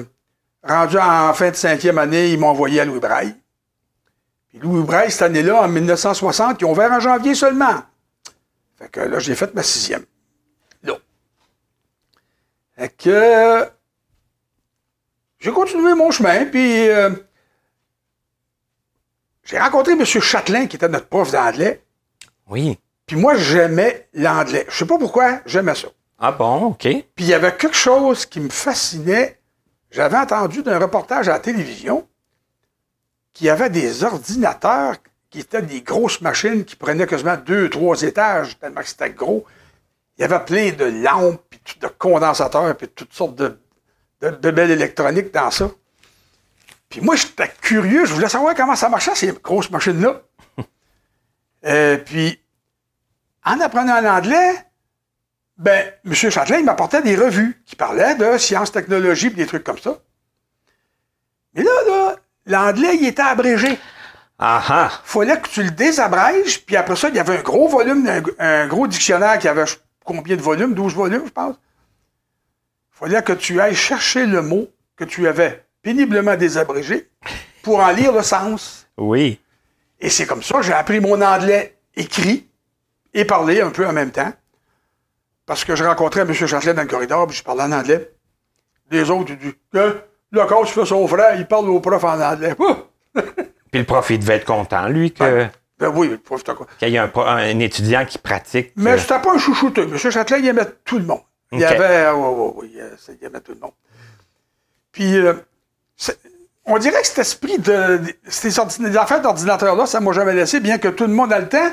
rendu 0.65 0.97
en 0.97 1.33
fin 1.33 1.51
de 1.51 1.55
cinquième 1.55 1.97
année, 1.97 2.31
ils 2.31 2.39
m'ont 2.39 2.49
envoyé 2.49 2.81
à 2.81 2.85
Louis 2.85 2.99
Braille. 2.99 3.35
Puis 4.49 4.59
Louis 4.59 4.83
Braille, 4.83 5.11
cette 5.11 5.23
année-là, 5.23 5.61
en 5.61 5.67
1960, 5.67 6.61
ils 6.61 6.65
ont 6.65 6.71
ouvert 6.71 6.91
en 6.91 6.99
janvier 6.99 7.35
seulement. 7.35 7.83
Fait 8.77 8.89
que 8.89 8.99
là, 8.99 9.19
j'ai 9.19 9.35
fait 9.35 9.53
ma 9.53 9.63
sixième. 9.63 10.05
Là. 10.83 10.93
Fait 12.77 12.89
que 12.89 13.69
j'ai 15.39 15.51
continué 15.51 15.93
mon 15.93 16.11
chemin, 16.11 16.45
puis 16.45 16.89
euh, 16.89 17.11
j'ai 19.43 19.59
rencontré 19.59 19.93
M. 19.93 20.03
Châtelain, 20.03 20.65
qui 20.67 20.75
était 20.75 20.89
notre 20.89 21.07
prof 21.07 21.31
d'anglais. 21.31 21.83
Oui. 22.47 22.79
Puis 23.05 23.15
moi, 23.15 23.35
j'aimais 23.35 24.09
l'anglais. 24.13 24.65
Je 24.69 24.77
sais 24.77 24.85
pas 24.85 24.97
pourquoi, 24.97 25.41
j'aimais 25.45 25.75
ça. 25.75 25.87
Ah 26.17 26.31
bon, 26.31 26.67
OK. 26.67 26.81
Puis 26.81 27.05
il 27.19 27.27
y 27.27 27.33
avait 27.33 27.55
quelque 27.55 27.75
chose 27.75 28.25
qui 28.25 28.39
me 28.39 28.49
fascinait. 28.49 29.39
J'avais 29.95 30.17
entendu 30.17 30.61
d'un 30.61 30.77
reportage 30.77 31.29
à 31.29 31.31
la 31.31 31.39
télévision 31.39 32.05
qu'il 33.31 33.47
y 33.47 33.49
avait 33.49 33.69
des 33.69 34.03
ordinateurs 34.03 34.97
qui 35.29 35.39
étaient 35.39 35.61
des 35.61 35.81
grosses 35.83 36.19
machines 36.19 36.65
qui 36.65 36.75
prenaient 36.75 37.07
quasiment 37.07 37.37
deux, 37.37 37.69
trois 37.69 38.01
étages, 38.01 38.59
tellement 38.59 38.81
que 38.81 38.89
c'était 38.89 39.11
gros. 39.11 39.45
Il 40.17 40.21
y 40.21 40.25
avait 40.25 40.43
plein 40.43 40.73
de 40.73 40.83
lampes, 40.83 41.41
puis 41.63 41.79
de 41.79 41.87
condensateurs, 41.87 42.75
puis 42.75 42.89
toutes 42.89 43.13
sortes 43.13 43.35
de, 43.35 43.57
de, 44.19 44.31
de 44.31 44.51
belles 44.51 44.71
électroniques 44.71 45.33
dans 45.33 45.49
ça. 45.49 45.71
Puis 46.89 46.99
moi, 46.99 47.15
j'étais 47.15 47.49
curieux, 47.61 48.03
je 48.05 48.13
voulais 48.13 48.27
savoir 48.27 48.53
comment 48.53 48.75
ça 48.75 48.89
marchait, 48.89 49.15
ces 49.15 49.31
grosses 49.31 49.71
machines-là. 49.71 50.21
Euh, 51.67 51.97
puis, 51.97 52.39
en 53.43 53.59
apprenant 53.59 53.99
l'anglais, 53.99 54.64
ben, 55.57 55.85
M. 56.05 56.13
Châtelain, 56.13 56.59
il 56.59 56.65
m'apportait 56.65 57.01
des 57.01 57.15
revues 57.15 57.61
qui 57.65 57.75
parlaient 57.75 58.15
de 58.15 58.37
sciences, 58.37 58.71
technologies, 58.71 59.31
des 59.31 59.45
trucs 59.45 59.63
comme 59.63 59.77
ça. 59.77 59.99
Mais 61.53 61.63
là, 61.63 61.71
là, 61.87 62.15
l'anglais, 62.45 62.97
il 62.99 63.07
était 63.07 63.21
abrégé. 63.21 63.77
Ah 64.37 64.61
ah. 64.67 64.91
fallait 65.05 65.39
que 65.39 65.47
tu 65.47 65.63
le 65.63 65.71
désabrèges, 65.71 66.65
puis 66.65 66.75
après 66.75 66.97
ça, 66.97 67.07
il 67.07 67.15
y 67.15 67.19
avait 67.19 67.37
un 67.37 67.41
gros 67.41 67.69
volume, 67.69 68.05
un, 68.07 68.21
un 68.37 68.67
gros 68.67 68.85
dictionnaire 68.85 69.39
qui 69.39 69.47
avait 69.47 69.63
combien 70.03 70.35
de 70.35 70.41
volumes? 70.41 70.73
12 70.73 70.93
volumes, 70.93 71.23
je 71.25 71.31
pense. 71.31 71.55
fallait 72.91 73.23
que 73.23 73.33
tu 73.33 73.59
ailles 73.59 73.75
chercher 73.75 74.25
le 74.25 74.41
mot 74.41 74.67
que 74.95 75.03
tu 75.03 75.27
avais 75.27 75.65
péniblement 75.81 76.35
désabrégé 76.35 77.09
pour 77.63 77.79
en 77.79 77.91
lire 77.91 78.11
le 78.13 78.23
sens. 78.23 78.87
Oui. 78.97 79.39
Et 79.99 80.09
c'est 80.09 80.25
comme 80.25 80.43
ça 80.43 80.57
que 80.57 80.63
j'ai 80.63 80.73
appris 80.73 80.99
mon 80.99 81.21
anglais 81.21 81.77
écrit 81.95 82.47
et 83.13 83.25
parlé 83.25 83.61
un 83.61 83.71
peu 83.71 83.87
en 83.87 83.93
même 83.93 84.11
temps. 84.11 84.31
Parce 85.45 85.63
que 85.63 85.75
je 85.75 85.83
rencontrais 85.83 86.21
M. 86.21 86.33
Châtelain 86.33 86.73
dans 86.73 86.81
le 86.81 86.87
corridor, 86.87 87.27
puis 87.27 87.37
je 87.37 87.43
parlais 87.43 87.63
en 87.63 87.71
anglais. 87.71 88.11
Les 88.91 89.09
autres, 89.09 89.31
ils 89.31 89.37
disent 89.37 89.53
que 89.71 89.97
le 90.31 90.45
coach 90.45 90.69
fait 90.71 90.85
son 90.85 91.07
frère, 91.07 91.35
il 91.39 91.45
parle 91.47 91.69
au 91.69 91.79
prof 91.79 92.03
en 92.03 92.19
anglais. 92.19 92.55
Puis 93.71 93.79
le 93.81 93.85
prof, 93.85 94.09
il 94.09 94.19
devait 94.19 94.35
être 94.35 94.45
content, 94.45 94.87
lui, 94.87 95.11
que- 95.11 95.19
Ben, 95.23 95.51
ben 95.79 95.91
oui, 95.93 96.07
le 96.09 96.17
prof, 96.17 96.43
quoi. 96.43 96.65
qu'il 96.79 96.89
y 96.89 96.95
ait 96.95 96.99
un, 96.99 97.59
étudiant 97.59 98.05
qui 98.05 98.17
pratique. 98.17 98.71
Mais 98.75 98.91
euh, 98.91 98.97
c'était 98.97 99.19
pas 99.19 99.33
un 99.33 99.37
chouchouteux. 99.37 99.83
M. 99.83 99.97
Châtelain, 99.97 100.37
il 100.37 100.47
aimait 100.47 100.65
tout 100.85 100.97
le 100.99 101.05
monde. 101.05 101.21
Il 101.51 101.57
OK. 101.63 101.71
avait. 101.71 102.09
Oui, 102.11 102.27
oui, 102.37 102.51
oui, 102.57 102.77
euh, 102.79 102.89
c'est- 102.97 103.17
il 103.21 103.25
aimait 103.25 103.41
tout 103.41 103.53
le 103.53 103.59
monde. 103.59 103.71
Puis, 104.91 105.15
euh, 105.17 105.33
on 106.65 106.77
dirait 106.77 107.01
que 107.01 107.07
cet 107.07 107.19
esprit 107.19 107.57
de. 107.59 107.97
de- 107.97 108.13
Ces 108.27 108.57
ordina- 108.59 108.97
affaires 109.01 109.21
d'ordinateur-là, 109.21 109.85
ça 109.85 109.99
m'a 109.99 110.11
jamais 110.13 110.33
laissé, 110.33 110.59
bien 110.59 110.77
que 110.77 110.87
tout 110.87 111.05
le 111.05 111.13
monde 111.13 111.31
a 111.33 111.39
le 111.39 111.49
temps. 111.49 111.69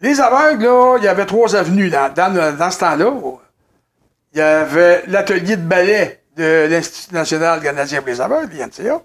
Les 0.00 0.20
aveugles, 0.20 0.64
là, 0.64 0.96
il 0.98 1.04
y 1.04 1.08
avait 1.08 1.26
trois 1.26 1.56
avenues 1.56 1.88
dans, 1.90 2.12
dans, 2.12 2.70
ce 2.70 2.78
temps-là. 2.78 3.12
Il 4.32 4.38
y 4.38 4.42
avait 4.42 5.04
l'atelier 5.06 5.56
de 5.56 5.62
ballet 5.62 6.22
de 6.36 6.66
l'Institut 6.68 7.14
national 7.14 7.62
canadien 7.62 8.00
pour 8.00 8.08
les 8.08 8.20
aveugles, 8.20 8.54
l'INCA. 8.54 8.98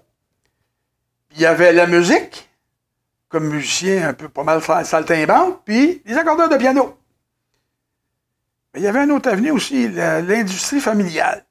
Puis 1.29 1.37
il 1.37 1.41
y 1.41 1.45
avait 1.45 1.71
la 1.71 1.87
musique, 1.87 2.49
comme 3.29 3.47
musicien 3.47 4.09
un 4.09 4.13
peu 4.13 4.27
pas 4.27 4.43
mal 4.43 4.61
sa- 4.61 4.83
saltimbanque, 4.83 5.61
puis 5.63 6.01
les 6.05 6.17
accordeurs 6.17 6.49
de 6.49 6.57
piano. 6.57 6.97
Mais 8.73 8.81
il 8.81 8.83
y 8.83 8.87
avait 8.87 9.03
une 9.05 9.11
autre 9.11 9.29
avenue 9.29 9.51
aussi, 9.51 9.87
l'industrie 9.87 10.81
familiale. 10.81 11.45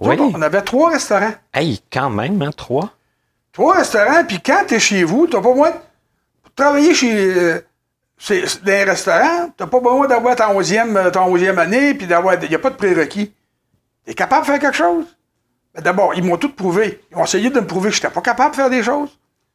Oui. 0.00 0.18
autres, 0.18 0.36
On 0.38 0.42
avait 0.42 0.62
trois 0.62 0.90
restaurants. 0.90 1.34
Hey, 1.52 1.80
quand 1.92 2.08
même, 2.10 2.40
hein, 2.40 2.50
trois? 2.56 2.92
Trois 3.52 3.76
restaurants, 3.76 4.24
puis 4.24 4.40
quand 4.40 4.64
tu 4.66 4.74
es 4.74 4.80
chez 4.80 5.04
vous, 5.04 5.26
tu 5.26 5.32
pas 5.32 5.40
de 5.42 5.76
pour 6.42 6.52
travailler 6.54 6.94
chez 6.94 7.14
euh, 7.14 7.60
c'est- 8.18 8.62
dans 8.64 8.72
un 8.72 8.84
restaurant, 8.84 9.50
tu 9.56 9.66
pas 9.66 9.80
besoin 9.80 10.06
d'avoir 10.06 10.36
ta 10.36 10.50
onzième, 10.50 10.96
euh, 10.96 11.10
ton 11.10 11.22
onzième 11.24 11.58
année, 11.58 11.94
puis 11.94 12.06
d'avoir. 12.06 12.34
Il 12.42 12.48
n'y 12.48 12.54
a 12.54 12.58
pas 12.58 12.70
de 12.70 12.76
prérequis. 12.76 13.32
Tu 14.04 14.10
es 14.12 14.14
capable 14.14 14.42
de 14.46 14.50
faire 14.52 14.58
quelque 14.60 14.76
chose? 14.76 15.04
Ben, 15.74 15.82
D'abord, 15.82 16.14
ils 16.14 16.24
m'ont 16.24 16.36
tout 16.36 16.52
prouvé. 16.52 17.00
Ils 17.10 17.16
ont 17.16 17.24
essayé 17.24 17.50
de 17.50 17.60
me 17.60 17.66
prouver 17.66 17.90
que 17.90 17.96
je 17.96 18.00
n'étais 18.02 18.14
pas 18.14 18.20
capable 18.22 18.50
de 18.52 18.56
faire 18.56 18.70
des 18.70 18.82
choses. 18.82 19.10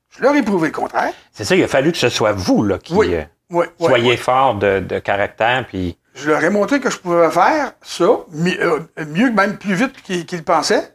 Je 0.09 0.21
leur 0.21 0.35
ai 0.35 0.43
prouvé 0.43 0.67
le 0.67 0.73
contraire. 0.73 1.13
C'est 1.31 1.45
ça, 1.45 1.55
il 1.55 1.63
a 1.63 1.67
fallu 1.67 1.91
que 1.91 1.97
ce 1.97 2.09
soit 2.09 2.33
vous, 2.33 2.63
là, 2.63 2.77
qui 2.77 2.93
Oui. 2.93 3.15
euh, 3.15 3.23
Oui, 3.49 3.65
oui, 3.79 3.87
soyez 3.87 4.15
fort 4.17 4.55
de, 4.55 4.79
de 4.79 4.99
caractère, 4.99 5.65
puis. 5.67 5.97
Je 6.15 6.29
leur 6.29 6.43
ai 6.43 6.49
montré 6.49 6.79
que 6.81 6.89
je 6.89 6.97
pouvais 6.97 7.29
faire 7.31 7.73
ça, 7.81 8.03
euh, 8.05 8.79
mieux, 9.07 9.31
même 9.31 9.57
plus 9.57 9.73
vite 9.73 10.01
qu'ils 10.03 10.25
le 10.31 10.41
pensaient. 10.43 10.93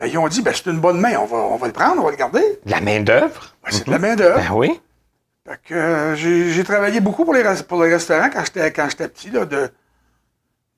Ben, 0.00 0.06
ils 0.06 0.18
ont 0.18 0.26
dit, 0.28 0.42
ben, 0.42 0.52
c'est 0.54 0.66
une 0.70 0.80
bonne 0.80 0.98
main, 1.00 1.16
on 1.18 1.24
va, 1.26 1.36
on 1.36 1.56
va 1.56 1.66
le 1.68 1.72
prendre, 1.72 2.00
on 2.00 2.04
va 2.04 2.10
le 2.10 2.16
garder. 2.16 2.40
De 2.64 2.70
la 2.70 2.80
main-d'œuvre. 2.80 3.54
Ben, 3.64 3.70
c'est 3.70 3.86
de 3.86 3.90
la 3.92 3.98
main-d'œuvre. 3.98 4.38
Ben 4.38 4.52
oui. 4.54 4.80
Fait 5.46 5.60
que 5.62 5.74
euh, 5.74 6.14
j'ai 6.16 6.64
travaillé 6.64 7.00
beaucoup 7.00 7.24
pour 7.24 7.34
les, 7.34 7.44
pour 7.68 7.82
les 7.84 7.92
restaurants 7.92 8.30
quand 8.30 8.44
j'étais 8.44 8.72
quand 8.72 8.88
j'étais 8.88 9.08
petit, 9.08 9.30
là, 9.30 9.44
de, 9.44 9.70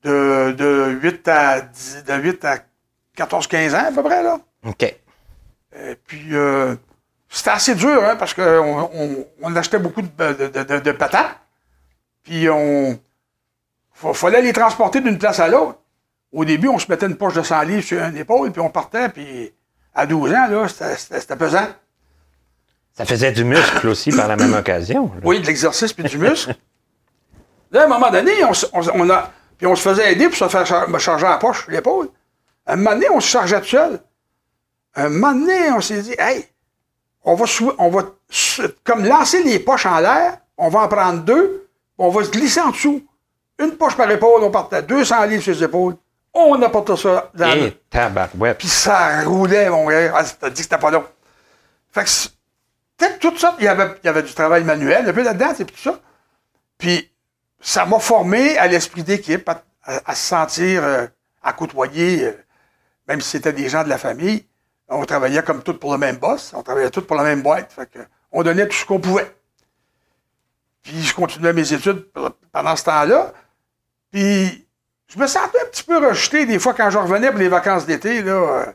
de, 0.03 0.53
de 0.53 0.99
8 1.03 1.29
à 1.29 1.61
10, 1.61 2.05
de 2.05 2.15
8 2.15 2.45
à 2.45 2.59
14-15 3.17 3.75
ans 3.77 3.89
à 3.89 3.93
peu 3.93 4.03
près. 4.03 4.23
Là. 4.23 4.39
OK. 4.65 4.83
Et 4.83 5.95
puis 6.07 6.35
euh, 6.35 6.75
c'était 7.29 7.51
assez 7.51 7.75
dur, 7.75 8.03
hein, 8.05 8.17
parce 8.17 8.35
qu'on 8.35 8.89
on, 8.93 9.27
on 9.43 9.57
achetait 9.57 9.79
beaucoup 9.79 10.03
de, 10.03 10.79
de, 10.81 10.93
patates. 10.93 11.39
Puis 12.25 12.49
on 12.49 12.99
fa- 13.93 14.15
fallait 14.15 14.43
les 14.43 14.53
transporter 14.53 15.01
d'une 15.01 15.19
place 15.19 15.39
à 15.39 15.47
l'autre. 15.49 15.79
Au 16.33 16.45
début, 16.45 16.69
on 16.69 16.79
se 16.79 16.91
mettait 16.91 17.07
une 17.07 17.17
poche 17.17 17.35
de 17.35 17.43
100 17.43 17.63
livres 17.63 17.83
sur 17.85 18.03
une 18.03 18.17
épaule, 18.17 18.51
puis 18.51 18.61
on 18.61 18.69
partait, 18.69 19.09
puis 19.11 19.53
à 19.95 20.07
12 20.07 20.33
ans, 20.35 20.49
là, 20.49 20.67
c'était 20.69 21.37
pesant. 21.37 21.69
Ça 22.97 23.05
faisait 23.05 23.33
du 23.33 23.45
muscle 23.45 23.87
aussi 23.88 24.11
par 24.11 24.26
la 24.29 24.37
même 24.37 24.55
occasion. 24.59 25.07
là. 25.15 25.21
Oui, 25.25 25.41
de 25.41 25.47
l'exercice 25.47 25.93
puis 25.93 26.05
du 26.05 26.19
muscle. 26.19 26.55
Là, 27.71 27.83
à 27.83 27.85
un 27.85 27.88
moment 27.88 28.11
donné, 28.11 28.45
on, 28.45 28.55
se- 28.55 28.67
on- 28.73 28.83
on 28.95 29.11
a, 29.11 29.31
puis 29.59 29.67
on 29.67 29.75
se 29.76 29.83
faisait 29.83 30.12
aider 30.12 30.29
pour 30.29 30.37
se 30.37 30.49
faire 30.49 30.65
char- 30.67 31.00
charger 31.00 31.26
la 31.26 31.37
poche, 31.38 31.67
l'épaule. 31.69 32.09
Un 32.67 32.76
moment 32.76 32.93
donné, 32.93 33.11
on 33.11 33.21
se 33.21 33.29
chargeait 33.29 33.61
tout 33.61 33.67
seul. 33.69 34.00
Un 34.95 35.09
moment 35.11 35.33
donné, 35.33 35.71
on 35.73 35.81
s'est 35.81 36.00
dit, 36.03 36.15
hey, 36.19 36.47
on 37.25 37.35
va, 37.35 37.45
on 37.79 37.93
comme 38.85 39.05
lancer 39.05 39.43
les 39.43 39.59
poches 39.59 39.85
en 39.87 39.99
l'air, 39.99 40.38
on 40.57 40.69
va 40.69 40.81
en 40.81 40.88
prendre 40.88 41.21
deux, 41.23 41.69
on 41.99 42.09
va 42.09 42.25
se 42.25 42.31
glisser 42.31 42.61
en 42.61 42.71
dessous. 42.71 43.05
Une 43.59 43.73
poche 43.73 43.97
par 43.97 44.11
épaule, 44.11 44.43
on 44.43 44.50
partait 44.50 44.83
200 44.83 45.25
livres 45.26 45.43
sur 45.43 45.53
les 45.55 45.65
épaules. 45.65 45.97
On 46.33 46.61
apportait 46.62 46.97
ça 46.97 47.31
dans 47.35 47.55
le- 47.55 47.67
Et 47.67 47.81
tabarouette. 47.91 48.59
puis 48.59 48.69
ça 48.69 49.23
roulait, 49.25 49.69
mon 49.71 49.87
gars. 49.88 50.12
Ah, 50.15 50.23
t'as 50.38 50.49
dit 50.50 50.57
que 50.57 50.62
c'était 50.62 50.79
pas 50.79 50.91
long. 50.91 51.05
Fait 51.93 52.05
que 52.05 52.09
c'est- 52.11 52.31
peut-être 52.97 53.19
tout 53.19 53.37
ça, 53.37 53.57
il 53.59 53.65
y 53.65 53.69
avait, 53.69 54.23
du 54.23 54.35
travail 54.35 54.65
manuel, 54.65 55.09
un 55.09 55.12
peu 55.12 55.23
là-dedans, 55.23 55.53
c'est 55.57 55.65
tout 55.65 55.76
ça. 55.76 56.00
Puis 56.79 57.11
ça 57.61 57.87
m'a 57.87 57.99
formé 57.99 58.59
à 58.59 58.67
l'esprit 58.67 59.03
d'équipe, 59.03 59.49
à, 59.83 60.15
se 60.15 60.26
sentir, 60.29 60.85
euh, 60.85 61.07
à 61.43 61.53
côtoyer, 61.53 62.25
euh, 62.25 62.33
même 63.09 63.21
si 63.21 63.31
c'était 63.31 63.53
des 63.53 63.69
gens 63.69 63.85
de 63.85 63.88
la 63.88 63.99
famille. 63.99 64.47
On 64.88 65.05
travaillait 65.05 65.43
comme 65.43 65.62
tous 65.62 65.75
pour 65.75 65.93
le 65.93 65.99
même 65.99 66.17
boss, 66.17 66.53
on 66.55 66.62
travaillait 66.62 66.91
tous 66.91 67.03
pour 67.03 67.17
la 67.17 67.25
même 67.25 67.43
boîte. 67.43 67.73
Fait 67.73 67.88
on 68.33 68.43
donnait 68.43 68.69
tout 68.69 68.76
ce 68.76 68.85
qu'on 68.85 69.00
pouvait. 69.00 69.35
Puis 70.83 71.03
je 71.03 71.15
continuais 71.15 71.53
mes 71.53 71.73
études 71.73 72.07
pendant 72.53 72.76
ce 72.76 72.85
temps-là. 72.85 73.33
Puis 74.12 74.67
je 75.09 75.19
me 75.19 75.26
sentais 75.26 75.61
un 75.61 75.67
petit 75.67 75.83
peu 75.83 75.99
rejeté 75.99 76.47
des 76.47 76.59
fois 76.59 76.75
quand 76.75 76.91
je 76.91 76.99
revenais 76.99 77.31
pour 77.31 77.38
les 77.38 77.49
vacances 77.49 77.87
d'été. 77.87 78.23
Là, 78.23 78.33
euh, 78.33 78.67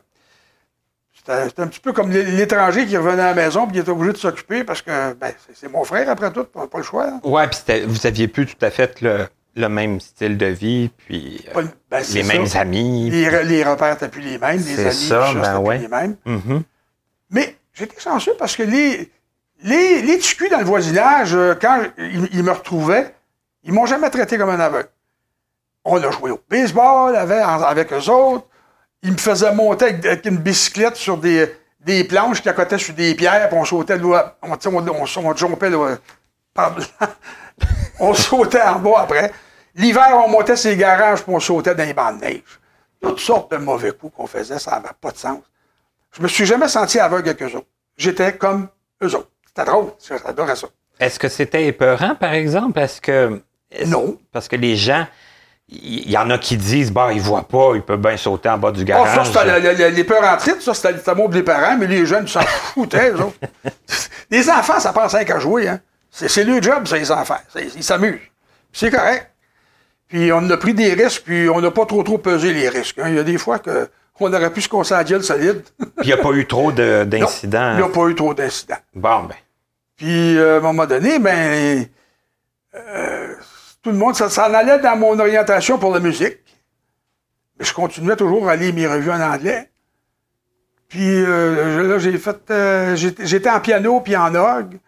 c'était, 1.24 1.62
un 1.62 1.66
petit 1.68 1.80
peu 1.80 1.92
comme 1.92 2.10
l'é- 2.10 2.24
l'étranger 2.24 2.86
qui 2.86 2.96
revenait 2.96 3.22
à 3.22 3.26
la 3.26 3.34
maison 3.34 3.68
et 3.68 3.72
qui 3.72 3.78
était 3.78 3.90
obligé 3.90 4.12
de 4.12 4.18
s'occuper 4.18 4.64
parce 4.64 4.82
que 4.82 5.12
ben, 5.14 5.32
c'est, 5.54 5.68
mon 5.70 5.84
frère 5.84 6.08
après 6.10 6.32
tout, 6.32 6.46
on 6.54 6.60
n'a 6.62 6.66
pas 6.66 6.78
le 6.78 6.84
choix. 6.84 7.06
hein. 7.06 7.20
Ouais, 7.24 7.46
puis 7.48 7.80
vous 7.86 8.06
aviez 8.06 8.28
plus 8.28 8.46
tout 8.46 8.64
à 8.64 8.70
fait 8.70 9.00
le, 9.00 9.26
le 9.54 9.68
même 9.68 10.00
style 10.00 10.36
de 10.38 10.46
vie, 10.46 10.90
puis 10.96 11.44
euh, 11.56 11.62
ben, 11.90 11.98
les 11.98 12.22
ça. 12.22 12.32
mêmes 12.34 12.46
amis. 12.54 13.10
Les, 13.10 13.28
re- 13.28 13.42
les 13.42 13.62
repères 13.64 13.92
n'étaient 13.92 14.08
plus 14.08 14.22
les 14.22 14.38
mêmes, 14.38 14.58
les 14.64 14.80
amis, 14.86 14.94
ça, 14.94 15.32
ben 15.34 15.62
plus 15.62 15.78
les 15.78 15.88
mêmes. 15.88 16.16
Mhm. 16.24 16.62
Mais 17.30 17.56
j'étais 17.74 18.00
chanceux 18.00 18.34
parce 18.38 18.56
que 18.56 18.62
les, 18.64 19.10
Les, 19.64 20.02
les 20.02 20.18
dans 20.50 20.58
le 20.58 20.64
voisinage, 20.64 21.34
euh, 21.36 21.54
quand 21.60 21.82
ils, 21.98 22.28
ils 22.32 22.42
me 22.42 22.50
retrouvaient, 22.50 23.14
ils 23.62 23.72
m'ont 23.72 23.86
jamais 23.86 24.10
traité 24.10 24.36
comme 24.36 24.50
un 24.50 24.58
aveugle. 24.58 24.88
On 25.84 25.96
a 26.02 26.10
joué 26.10 26.30
au 26.32 26.40
baseball 26.50 27.14
avec, 27.14 27.38
avec 27.42 27.92
eux 27.92 28.10
autres. 28.10 28.46
Ils 29.02 29.12
me 29.12 29.18
faisaient 29.18 29.52
monter 29.54 29.86
avec, 29.86 30.06
avec 30.06 30.26
une 30.26 30.38
bicyclette 30.38 30.96
sur 30.96 31.16
des, 31.16 31.54
des 31.80 32.04
planches 32.04 32.40
qui 32.40 32.48
accotaient 32.48 32.78
sur 32.78 32.94
des 32.94 33.14
pierres, 33.14 33.48
puis 33.48 33.58
on 33.58 33.64
sautait 33.64 33.98
là, 33.98 34.36
on, 34.42 34.52
on, 34.52 34.88
on, 34.88 35.04
on 35.24 35.36
jumpait 35.36 35.70
là, 35.70 35.96
par- 36.54 36.76
on 38.00 38.14
sautait 38.14 38.62
en 38.62 38.78
bas 38.78 39.00
après. 39.00 39.32
L'hiver, 39.74 40.20
on 40.24 40.28
montait 40.28 40.56
ses 40.56 40.76
garages, 40.76 41.22
puis 41.22 41.32
on 41.34 41.40
sautait 41.40 41.74
dans 41.74 41.84
les 41.84 41.94
bancs 41.94 42.20
de 42.20 42.24
neige. 42.26 42.42
Toutes 43.00 43.20
sortes 43.20 43.50
de 43.50 43.56
mauvais 43.56 43.92
coups 43.92 44.14
qu'on 44.16 44.26
faisait, 44.26 44.58
ça 44.58 44.72
n'avait 44.72 44.94
pas 45.00 45.10
de 45.10 45.16
sens. 45.16 45.40
Je 46.16 46.22
me 46.22 46.28
suis 46.28 46.44
jamais 46.46 46.68
senti 46.68 47.00
aveugle 47.00 47.30
avec 47.30 47.42
eux 47.42 47.56
autres. 47.56 47.66
J'étais 47.96 48.36
comme 48.36 48.68
eux 49.02 49.14
autres. 49.16 49.30
C'était 49.46 49.64
drôle, 49.64 49.92
j'adorais 50.06 50.56
ça. 50.56 50.68
Est-ce 51.00 51.18
que 51.18 51.28
c'était 51.28 51.66
épeurant, 51.66 52.14
par 52.14 52.32
exemple? 52.34 52.78
Est-ce 52.78 53.00
que. 53.00 53.42
Non. 53.86 54.18
Parce 54.30 54.46
que 54.48 54.56
les 54.56 54.76
gens, 54.76 55.06
il 55.68 56.10
y, 56.10 56.18
en 56.18 56.28
a 56.30 56.36
qui 56.38 56.56
disent, 56.56 56.92
bah, 56.92 57.10
ils 57.12 57.20
voient 57.20 57.46
pas, 57.48 57.72
ils 57.74 57.82
peuvent 57.82 58.00
bien 58.00 58.16
sauter 58.16 58.48
en 58.50 58.58
bas 58.58 58.72
du 58.72 58.82
Ah, 58.82 58.84
garage. 58.84 59.30
ça, 59.32 59.44
le- 59.44 59.58
le- 59.60 59.74
le- 59.74 59.88
les 59.88 60.04
peurs 60.04 60.22
en 60.24 60.36
trite, 60.36 60.60
ça, 60.60 60.74
c'était 60.74 60.92
le 60.92 61.08
amour 61.08 61.28
des 61.30 61.42
parents, 61.42 61.76
mais 61.78 61.86
les 61.86 62.04
jeunes 62.04 62.28
s'en 62.28 62.40
foutaient. 62.74 63.12
Les 64.30 64.50
enfants, 64.50 64.80
ça 64.80 64.92
passe 64.92 65.14
rien 65.14 65.24
qu'à 65.24 65.38
jouer, 65.38 65.68
hein. 65.68 65.80
C'est, 66.10 66.28
c'est 66.28 66.44
le 66.44 66.60
job, 66.60 66.86
ça, 66.86 66.98
les 66.98 67.10
enfants. 67.10 67.38
Ils 67.74 67.82
s'amusent. 67.82 68.20
C'est 68.72 68.90
correct. 68.90 69.30
Puis 70.08 70.30
on 70.30 70.48
a 70.50 70.56
pris 70.58 70.74
des 70.74 70.92
risques, 70.92 71.22
puis 71.24 71.48
on 71.48 71.60
n'a 71.62 71.70
pas 71.70 71.86
trop 71.86 72.02
trop 72.02 72.18
pesé 72.18 72.52
les 72.52 72.68
risques. 72.68 72.98
hein. 72.98 73.06
Il 73.08 73.14
y 73.14 73.18
a 73.18 73.22
des 73.22 73.38
fois 73.38 73.58
que 73.58 73.88
on 74.20 74.32
aurait 74.32 74.52
pu 74.52 74.60
se 74.60 74.94
la 74.94 75.02
gueule 75.04 75.24
solide. 75.24 75.62
Puis 75.78 75.88
il 76.02 76.06
n'y 76.06 76.12
a 76.12 76.16
pas 76.18 76.30
eu 76.32 76.46
trop 76.46 76.70
d'incidents. 76.72 77.72
Il 77.72 77.76
n'y 77.78 77.82
a 77.82 77.88
pas 77.88 78.06
eu 78.08 78.14
trop 78.14 78.34
d'incidents. 78.34 78.76
Bon, 78.94 79.22
ben. 79.24 79.34
Puis, 79.96 80.36
euh, 80.36 80.56
à 80.56 80.58
un 80.58 80.60
moment 80.60 80.86
donné, 80.86 81.18
ben, 81.18 81.86
euh, 82.74 83.34
tout 83.82 83.90
le 83.90 83.96
monde, 83.96 84.14
ça 84.14 84.30
s'en 84.30 84.52
allait 84.54 84.78
dans 84.78 84.96
mon 84.96 85.18
orientation 85.18 85.78
pour 85.78 85.92
la 85.92 86.00
musique. 86.00 86.38
Mais 87.58 87.64
je 87.64 87.74
continuais 87.74 88.16
toujours 88.16 88.48
à 88.48 88.56
lire 88.56 88.72
mes 88.74 88.86
revues 88.86 89.10
en 89.10 89.20
anglais. 89.20 89.70
Puis 90.88 91.06
euh, 91.24 91.88
là, 91.88 91.98
j'ai 91.98 92.16
fait, 92.18 92.38
euh, 92.50 92.94
j'étais 92.96 93.50
en 93.50 93.60
piano 93.60 94.00
puis 94.00 94.16
en 94.16 94.34
orgue. 94.34 94.78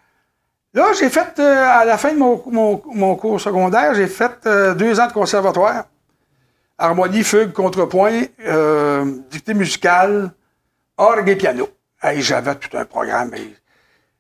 Là, 0.75 0.93
j'ai 0.99 1.09
fait, 1.09 1.39
euh, 1.39 1.67
à 1.69 1.85
la 1.85 1.97
fin 1.99 2.13
de 2.13 2.19
mon, 2.19 2.43
mon- 2.47 2.83
mon 2.87 3.15
cours 3.17 3.41
secondaire, 3.41 3.95
j'ai 3.95 4.07
fait 4.09 4.47
deux 4.77 4.99
ans 5.01 5.07
de 5.07 5.13
conservatoire. 5.13 5.85
Harmonie, 6.77 7.23
fugue, 7.23 7.53
contrepoint, 7.53 8.23
dictée 9.31 9.55
musicale, 9.55 10.33
orgue 10.97 11.29
et 11.29 11.37
piano. 11.37 11.69
J'avais 12.17 12.57
tout 12.57 12.77
un 12.77 12.85
programme. 12.85 13.31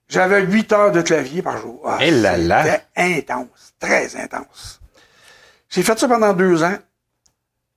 J'avais 0.09 0.43
huit 0.43 0.73
heures 0.73 0.93
de 0.93 1.03
clavier 1.03 1.43
par 1.43 1.59
jour. 1.59 1.83
Ah, 1.85 1.99
Eh 2.01 2.13
là 2.13 2.37
là. 2.39 2.63
C'était 2.63 2.85
intense, 2.97 3.74
très 3.85 4.17
intense. 4.17 4.81
J'ai 5.69 5.83
fait 5.83 5.99
ça 5.99 6.09
pendant 6.09 6.33
deux 6.33 6.63
ans. 6.63 6.77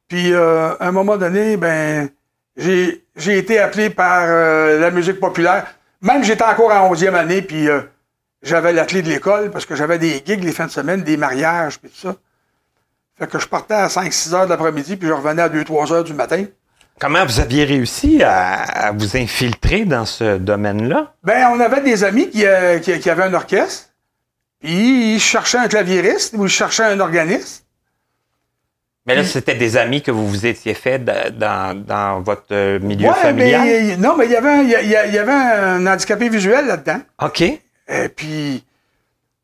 Puis, 0.08 0.34
euh, 0.34 0.74
à 0.80 0.88
un 0.88 0.92
moment 0.92 1.18
donné, 1.18 1.58
ben, 1.58 2.10
j'ai, 2.56 3.04
j'ai 3.16 3.38
été 3.38 3.60
appelé 3.60 3.90
par 3.90 4.24
euh, 4.24 4.80
la 4.80 4.92
musique 4.92 5.20
populaire. 5.20 5.66
Même 6.02 6.24
j'étais 6.24 6.44
encore 6.44 6.72
en 6.72 6.94
11e 6.94 7.16
année, 7.16 7.42
puis 7.42 7.68
euh, 7.68 7.82
j'avais 8.42 8.72
la 8.72 8.86
clé 8.86 9.02
de 9.02 9.10
l'école 9.10 9.52
parce 9.52 9.66
que 9.66 9.76
j'avais 9.76 9.98
des 9.98 10.22
gigs 10.26 10.44
les 10.44 10.52
fins 10.52 10.68
de 10.68 10.72
semaine, 10.72 11.02
des 11.02 11.18
mariages, 11.18 11.80
puis 11.80 11.90
tout 11.90 12.08
ça. 12.08 12.16
Fait 13.18 13.28
que 13.28 13.40
je 13.40 13.48
partais 13.48 13.74
à 13.74 13.88
5-6 13.88 14.34
heures 14.36 14.46
de 14.46 14.52
l'après-midi, 14.52 14.96
puis 14.96 15.08
je 15.08 15.14
revenais 15.14 15.42
à 15.42 15.50
2-3 15.50 15.92
heures 15.92 16.04
du 16.04 16.14
matin. 16.14 16.46
Comment 17.00 17.26
vous 17.26 17.40
aviez 17.40 17.64
réussi 17.64 18.24
à, 18.24 18.62
à 18.62 18.92
vous 18.92 19.18
infiltrer 19.18 19.86
dans 19.86 20.06
ce 20.06 20.38
domaine-là? 20.38 21.14
Ben, 21.24 21.48
on 21.52 21.60
avait 21.60 21.82
des 21.82 22.04
amis 22.04 22.30
qui, 22.30 22.46
qui, 22.82 23.00
qui 23.00 23.10
avaient 23.10 23.24
un 23.24 23.34
orchestre, 23.34 23.87
puis 24.60 25.16
ils 25.16 25.20
cherchaient 25.20 25.58
un 25.60 25.68
claviériste 25.68 26.34
ou 26.38 26.46
ils 26.46 26.50
cherchaient 26.52 26.84
un 26.86 27.00
organiste. 27.00 27.66
Mais 29.06 29.16
là, 29.16 29.24
c'était 29.24 29.56
des 29.56 29.78
amis 29.78 30.02
que 30.02 30.12
vous 30.12 30.28
vous 30.28 30.46
étiez 30.46 30.74
fait 30.74 31.00
dans, 31.00 31.74
dans 31.82 32.20
votre 32.22 32.78
milieu 32.80 33.08
Ouais, 33.08 33.14
familial? 33.16 33.62
mais, 33.66 33.98
non, 33.98 34.18
mais 34.18 34.26
il 34.26 34.32
y 34.32 34.36
avait 34.36 34.50
un, 34.50 34.62
il 34.64 34.70
y 34.70 34.74
il 34.74 35.12
il 35.14 35.18
avait 35.18 35.89
handicapé 35.89 36.28
visuel 36.28 36.67
là-dedans. 36.67 37.00
OK. 37.22 37.41
Et 37.41 38.10
puis, 38.13 38.65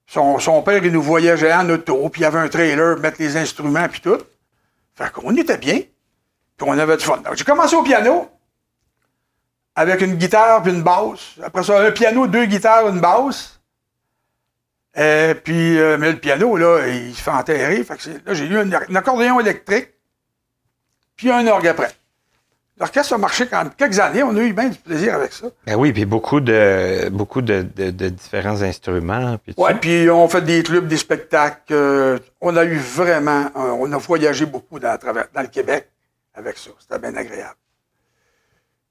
son, 0.05 0.37
son 0.39 0.61
père, 0.63 0.83
il 0.83 0.91
nous 0.91 1.01
voyageait 1.01 1.53
en 1.53 1.69
auto, 1.69 2.09
puis 2.09 2.21
il 2.21 2.23
y 2.23 2.27
avait 2.27 2.39
un 2.39 2.49
trailer, 2.49 2.97
mettre 2.99 3.17
les 3.21 3.37
instruments, 3.37 3.87
puis 3.87 4.01
tout. 4.01 4.17
Fait 4.95 5.09
qu'on 5.13 5.33
était 5.37 5.57
bien, 5.57 5.75
puis 5.77 6.67
on 6.67 6.77
avait 6.77 6.97
du 6.97 7.05
fun. 7.05 7.21
Donc, 7.23 7.35
j'ai 7.37 7.45
commencé 7.45 7.73
au 7.77 7.83
piano, 7.83 8.29
avec 9.75 10.01
une 10.01 10.15
guitare 10.15 10.61
puis 10.61 10.73
une 10.73 10.83
basse. 10.83 11.35
Après 11.41 11.63
ça, 11.63 11.79
un 11.79 11.91
piano, 11.91 12.27
deux 12.27 12.45
guitares, 12.45 12.89
une 12.89 12.99
basse. 12.99 13.61
Et 14.95 15.33
puis, 15.43 15.79
euh, 15.79 15.97
mais 15.97 16.11
le 16.11 16.19
piano, 16.19 16.55
là, 16.55 16.87
il 16.87 17.15
se 17.15 17.21
fait 17.21 17.31
enterrer. 17.31 17.83
Fait 17.83 17.97
que 17.97 18.09
là, 18.25 18.33
j'ai 18.33 18.45
eu 18.45 18.57
un, 18.57 18.71
un 18.71 18.95
accordéon 18.95 19.39
électrique, 19.39 19.89
puis 21.15 21.31
un 21.31 21.45
orgue 21.47 21.67
après. 21.67 21.89
L'orchestre 22.77 23.13
a 23.13 23.17
marché 23.19 23.47
quand 23.47 23.63
même 23.63 23.73
quelques 23.75 23.99
années. 23.99 24.23
On 24.23 24.35
a 24.35 24.41
eu 24.41 24.51
bien 24.51 24.67
du 24.69 24.77
plaisir 24.77 25.13
avec 25.15 25.31
ça. 25.31 25.47
Ben 25.65 25.75
oui, 25.75 25.93
puis 25.93 26.05
beaucoup 26.05 26.39
de 26.41 27.07
beaucoup 27.09 27.41
de, 27.41 27.61
de- 27.75 27.91
de 27.91 28.09
différents 28.09 28.61
instruments. 28.63 29.37
Puis 29.37 29.53
Ouais, 29.57 29.75
puis 29.75 30.09
on 30.09 30.27
fait 30.27 30.41
des 30.41 30.63
clubs, 30.63 30.87
des 30.87 30.97
spectacles. 30.97 31.71
euh, 31.73 32.19
on 32.41 32.55
a 32.57 32.65
eu 32.65 32.77
vraiment, 32.77 33.45
euh, 33.55 33.75
on 33.79 33.91
a 33.93 33.97
voyagé 33.97 34.45
beaucoup 34.47 34.79
dans, 34.79 34.97
dans 35.33 35.41
le 35.41 35.47
Québec 35.47 35.87
avec 36.33 36.57
ça. 36.57 36.71
C'était 36.79 36.99
bien 36.99 37.15
agréable. 37.15 37.55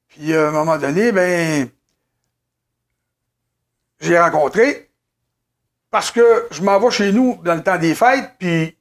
Puis 0.08 0.32
euh, 0.32 0.46
à 0.46 0.48
un 0.48 0.52
moment 0.52 0.78
donné, 0.78 1.10
ben, 1.10 1.68
j'ai 4.00 4.18
rencontré 4.18 4.90
parce 5.92 6.10
que 6.10 6.48
je 6.50 6.62
m'en 6.62 6.80
vais 6.80 6.90
chez 6.90 7.12
nous 7.12 7.38
dans 7.44 7.54
le 7.54 7.62
temps 7.62 7.78
des 7.78 7.94
fêtes, 7.94 8.32
puis 8.38 8.76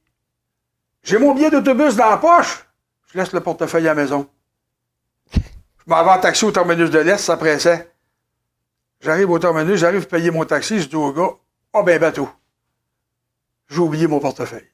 j'ai 1.04 1.18
mon 1.18 1.34
billet 1.34 1.50
d'autobus 1.50 1.94
dans 1.94 2.08
la 2.08 2.16
poche. 2.16 2.66
Je 3.12 3.18
laisse 3.18 3.32
le 3.32 3.40
portefeuille 3.40 3.86
à 3.86 3.94
la 3.94 4.00
maison. 4.02 4.26
Je 5.34 5.40
m'en 5.86 6.02
vais 6.02 6.10
en 6.10 6.18
taxi 6.18 6.46
au 6.46 6.50
terminus 6.50 6.90
de 6.90 6.98
l'Est, 6.98 7.18
ça 7.18 7.36
pressait. 7.36 7.92
J'arrive 9.02 9.30
au 9.30 9.38
terminus, 9.38 9.78
j'arrive 9.78 10.04
à 10.04 10.06
payer 10.06 10.30
mon 10.30 10.46
taxi, 10.46 10.80
je 10.80 10.88
dis 10.88 10.96
au 10.96 11.12
gars, 11.12 11.32
ah 11.74 11.82
ben 11.82 12.00
bateau. 12.00 12.30
J'ai 13.68 13.80
oublié 13.80 14.06
mon 14.06 14.18
portefeuille. 14.18 14.70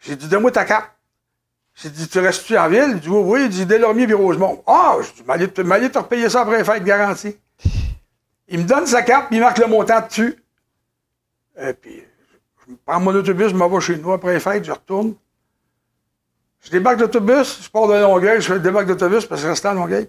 J'ai 0.00 0.16
dit, 0.16 0.26
donne-moi 0.26 0.50
ta 0.50 0.64
carte. 0.64 0.90
J'ai 1.76 1.90
dit, 1.90 2.08
tu 2.08 2.18
restes-tu 2.18 2.58
en 2.58 2.68
ville? 2.68 2.90
Il 2.94 3.00
dit, 3.00 3.08
oui. 3.08 3.44
Il 3.44 3.48
dit, 3.48 3.66
Delormier 3.66 4.06
puis 4.06 4.14
Rosemont. 4.14 4.62
Ah, 4.66 4.96
je 5.00 5.12
dis, 5.12 5.22
m'allais 5.64 5.88
te 5.88 5.98
repayer 5.98 6.28
ça 6.28 6.42
après 6.42 6.58
les 6.58 6.64
fêtes 6.64 6.84
garantie. 6.84 7.36
Il 8.48 8.60
me 8.60 8.64
donne 8.64 8.86
sa 8.86 9.02
carte, 9.02 9.28
puis 9.28 9.36
il 9.36 9.40
marque 9.40 9.58
le 9.58 9.66
montant 9.66 10.00
dessus. 10.00 10.43
Et 11.60 11.72
puis, 11.72 12.02
je 12.68 12.74
prends 12.84 13.00
mon 13.00 13.14
autobus, 13.14 13.48
je 13.48 13.54
m'en 13.54 13.68
vais 13.68 13.80
chez 13.80 13.96
nous 13.96 14.12
après 14.12 14.34
les 14.34 14.40
fêtes, 14.40 14.64
je 14.64 14.72
retourne. 14.72 15.14
Je 16.60 16.70
débarque 16.70 16.98
d'autobus, 16.98 17.62
je 17.62 17.70
pars 17.70 17.86
de 17.88 17.94
Longueuil, 17.94 18.40
je 18.40 18.54
débarque 18.54 18.86
d'autobus 18.86 19.26
parce 19.26 19.40
que 19.42 19.46
je 19.46 19.50
restais 19.50 19.68
à 19.68 19.74
Longueuil. 19.74 20.08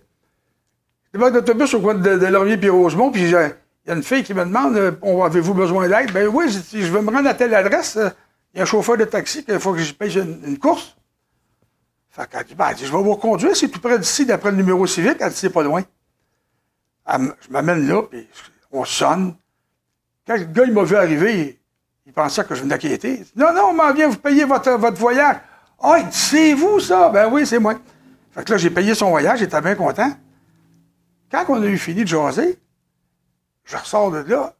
Je 1.07 1.11
débarque 1.19 1.33
d'autobus 1.33 1.73
au 1.73 1.81
coin 1.81 1.95
de, 1.95 2.17
de 2.17 2.25
Laurier 2.27 2.57
puis 2.57 2.69
Rosemont, 2.69 3.11
puis 3.11 3.23
il 3.23 3.29
y 3.31 3.35
a 3.35 3.51
une 3.93 4.03
fille 4.03 4.23
qui 4.23 4.33
me 4.33 4.43
demande 4.45 4.75
euh, 4.77 5.23
Avez-vous 5.23 5.53
besoin 5.53 5.87
d'aide? 5.87 6.11
Ben 6.11 6.27
oui, 6.27 6.47
dit, 6.47 6.81
je 6.81 6.91
veux 6.91 7.01
me 7.01 7.11
rendre 7.11 7.29
à 7.29 7.33
telle 7.33 7.53
adresse. 7.53 7.97
euh, 7.97 8.09
Il 8.53 8.57
y 8.57 8.59
a 8.61 8.63
un 8.63 8.65
chauffeur 8.65 8.97
de 8.97 9.05
taxi 9.05 9.43
qu'il 9.43 9.59
faut 9.59 9.73
que 9.73 9.79
je 9.79 9.93
paye 9.93 10.17
une, 10.17 10.57
course. 10.57 10.95
Fait 12.09 12.27
qu'elle 12.29 12.45
dit, 12.45 12.55
ben, 12.55 12.69
elle 12.69 12.75
dit, 12.77 12.85
Je 12.85 12.91
vais 12.91 13.03
vous 13.03 13.15
conduire, 13.17 13.55
c'est 13.55 13.67
tout 13.67 13.79
près 13.81 13.99
d'ici, 13.99 14.25
d'après 14.25 14.51
le 14.51 14.57
numéro 14.57 14.87
civique. 14.87 15.17
Elle 15.19 15.29
dit 15.29 15.35
C'est 15.35 15.49
pas 15.49 15.61
loin. 15.61 15.83
Je 17.07 17.51
m'amène 17.51 17.87
là, 17.87 18.01
puis 18.03 18.27
on 18.71 18.83
sonne. 18.85 19.35
Quand 20.25 20.37
le 20.37 20.45
gars 20.45 20.63
il 20.65 20.73
m'a 20.73 20.83
vu 20.83 20.95
arriver, 20.95 21.59
il, 22.05 22.13
pensait 22.13 22.43
que 22.43 22.55
je 22.55 22.61
venais 22.61 22.77
quitter. 22.77 23.23
Non, 23.35 23.53
non, 23.53 23.69
on 23.69 23.73
m'en 23.73 23.93
vient 23.93 24.07
vous 24.07 24.17
payer 24.17 24.45
votre, 24.45 24.71
votre 24.71 24.97
voyage. 24.97 25.37
Ah, 25.79 26.01
dit, 26.01 26.17
c'est 26.17 26.53
vous 26.53 26.79
ça? 26.79 27.09
Ben 27.09 27.29
oui, 27.31 27.45
c'est 27.45 27.59
moi. 27.59 27.75
Fait 28.31 28.43
que 28.43 28.51
là, 28.51 28.57
j'ai 28.57 28.69
payé 28.69 28.95
son 28.95 29.09
voyage, 29.09 29.39
j'étais 29.39 29.61
bien 29.61 29.75
content. 29.75 30.11
Quand 31.31 31.45
on 31.49 31.61
a 31.61 31.65
eu 31.65 31.77
fini 31.77 32.03
de 32.03 32.07
jaser, 32.07 32.59
je 33.63 33.77
ressors 33.77 34.11
de 34.11 34.19
là. 34.19 34.53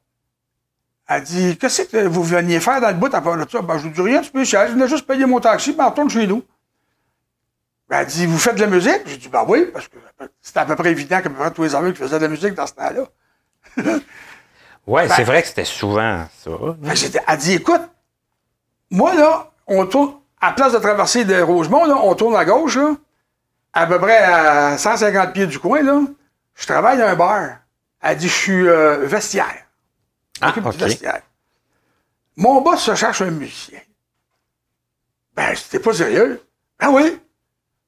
Elle 1.08 1.24
dit, 1.24 1.58
qu'est-ce 1.58 1.84
que 1.84 2.08
vous 2.08 2.24
veniez 2.24 2.60
faire 2.60 2.82
dans 2.82 2.90
le 2.90 2.96
bout 2.96 3.14
à 3.14 3.22
part 3.22 3.38
de 3.38 3.50
ça? 3.50 3.62
Ben, 3.62 3.78
je 3.78 3.84
vous 3.84 3.94
dis 3.94 4.02
rien 4.02 4.22
de 4.22 4.26
spécial, 4.26 4.70
je 4.70 4.74
venais 4.74 4.88
juste 4.88 5.06
payer 5.06 5.26
mon 5.26 5.40
taxi, 5.40 5.72
puis 5.74 5.82
on 5.82 5.90
retourne 5.90 6.10
chez 6.10 6.26
nous. 6.26 6.44
Ben, 7.88 8.00
elle 8.00 8.08
dit, 8.08 8.26
vous 8.26 8.40
faites 8.40 8.56
de 8.56 8.62
la 8.62 8.68
musique? 8.68 9.02
J'ai 9.06 9.18
dit, 9.18 9.30
ben 9.30 9.46
oui, 9.48 9.68
parce 9.72 9.88
que 9.88 9.98
c'était 10.42 10.60
à 10.60 10.66
peu 10.66 10.76
près 10.76 10.92
évident 10.92 11.22
près 11.22 11.52
tous 11.52 11.64
les 11.64 11.76
amis 11.76 11.94
qui 11.94 12.00
faisaient 12.00 12.18
de 12.18 12.24
la 12.24 12.30
musique 12.30 12.56
dans 12.56 12.66
ce 12.66 12.74
temps-là. 12.74 13.08
Ouais, 14.88 15.08
c'est 15.10 15.24
vrai 15.24 15.42
que 15.42 15.48
c'était 15.48 15.66
souvent 15.66 16.26
ça. 16.44 16.52
Fait 16.84 16.96
j'étais- 16.96 17.22
elle 17.28 17.38
dit, 17.38 17.54
écoute, 17.54 17.82
moi, 18.92 19.16
là, 19.16 19.52
on 19.68 19.86
tourne, 19.88 20.14
à 20.40 20.52
place 20.52 20.74
de 20.74 20.78
traverser 20.78 21.26
de 21.26 21.42
Rosemont, 21.42 21.86
là, 21.86 21.96
on 22.04 22.14
tourne 22.16 22.36
à 22.36 22.46
gauche, 22.46 22.76
là, 22.78 22.92
à 23.74 23.88
peu 23.88 24.00
près 24.00 24.18
à 24.18 24.78
150 24.78 25.34
pieds 25.34 25.48
du 25.48 25.58
coin, 25.60 25.82
là. 25.82 26.02
Je 26.54 26.66
travaille 26.68 26.98
dans 26.98 27.06
un 27.08 27.16
bar. 27.16 27.50
Elle 28.02 28.18
dit, 28.18 28.28
je 28.28 28.34
suis 28.34 28.68
euh, 28.68 29.06
vestiaire. 29.06 29.66
Ah, 30.42 30.54
vestiaire. 30.90 31.22
Mon 32.38 32.62
boss 32.62 32.82
se 32.82 32.94
cherche 32.96 33.22
un 33.22 33.32
musicien. 33.32 33.80
Ben, 35.36 35.56
c'était 35.56 35.80
pas 35.80 35.94
sérieux? 35.94 36.42
Ben 36.80 36.90
oui. 36.92 37.20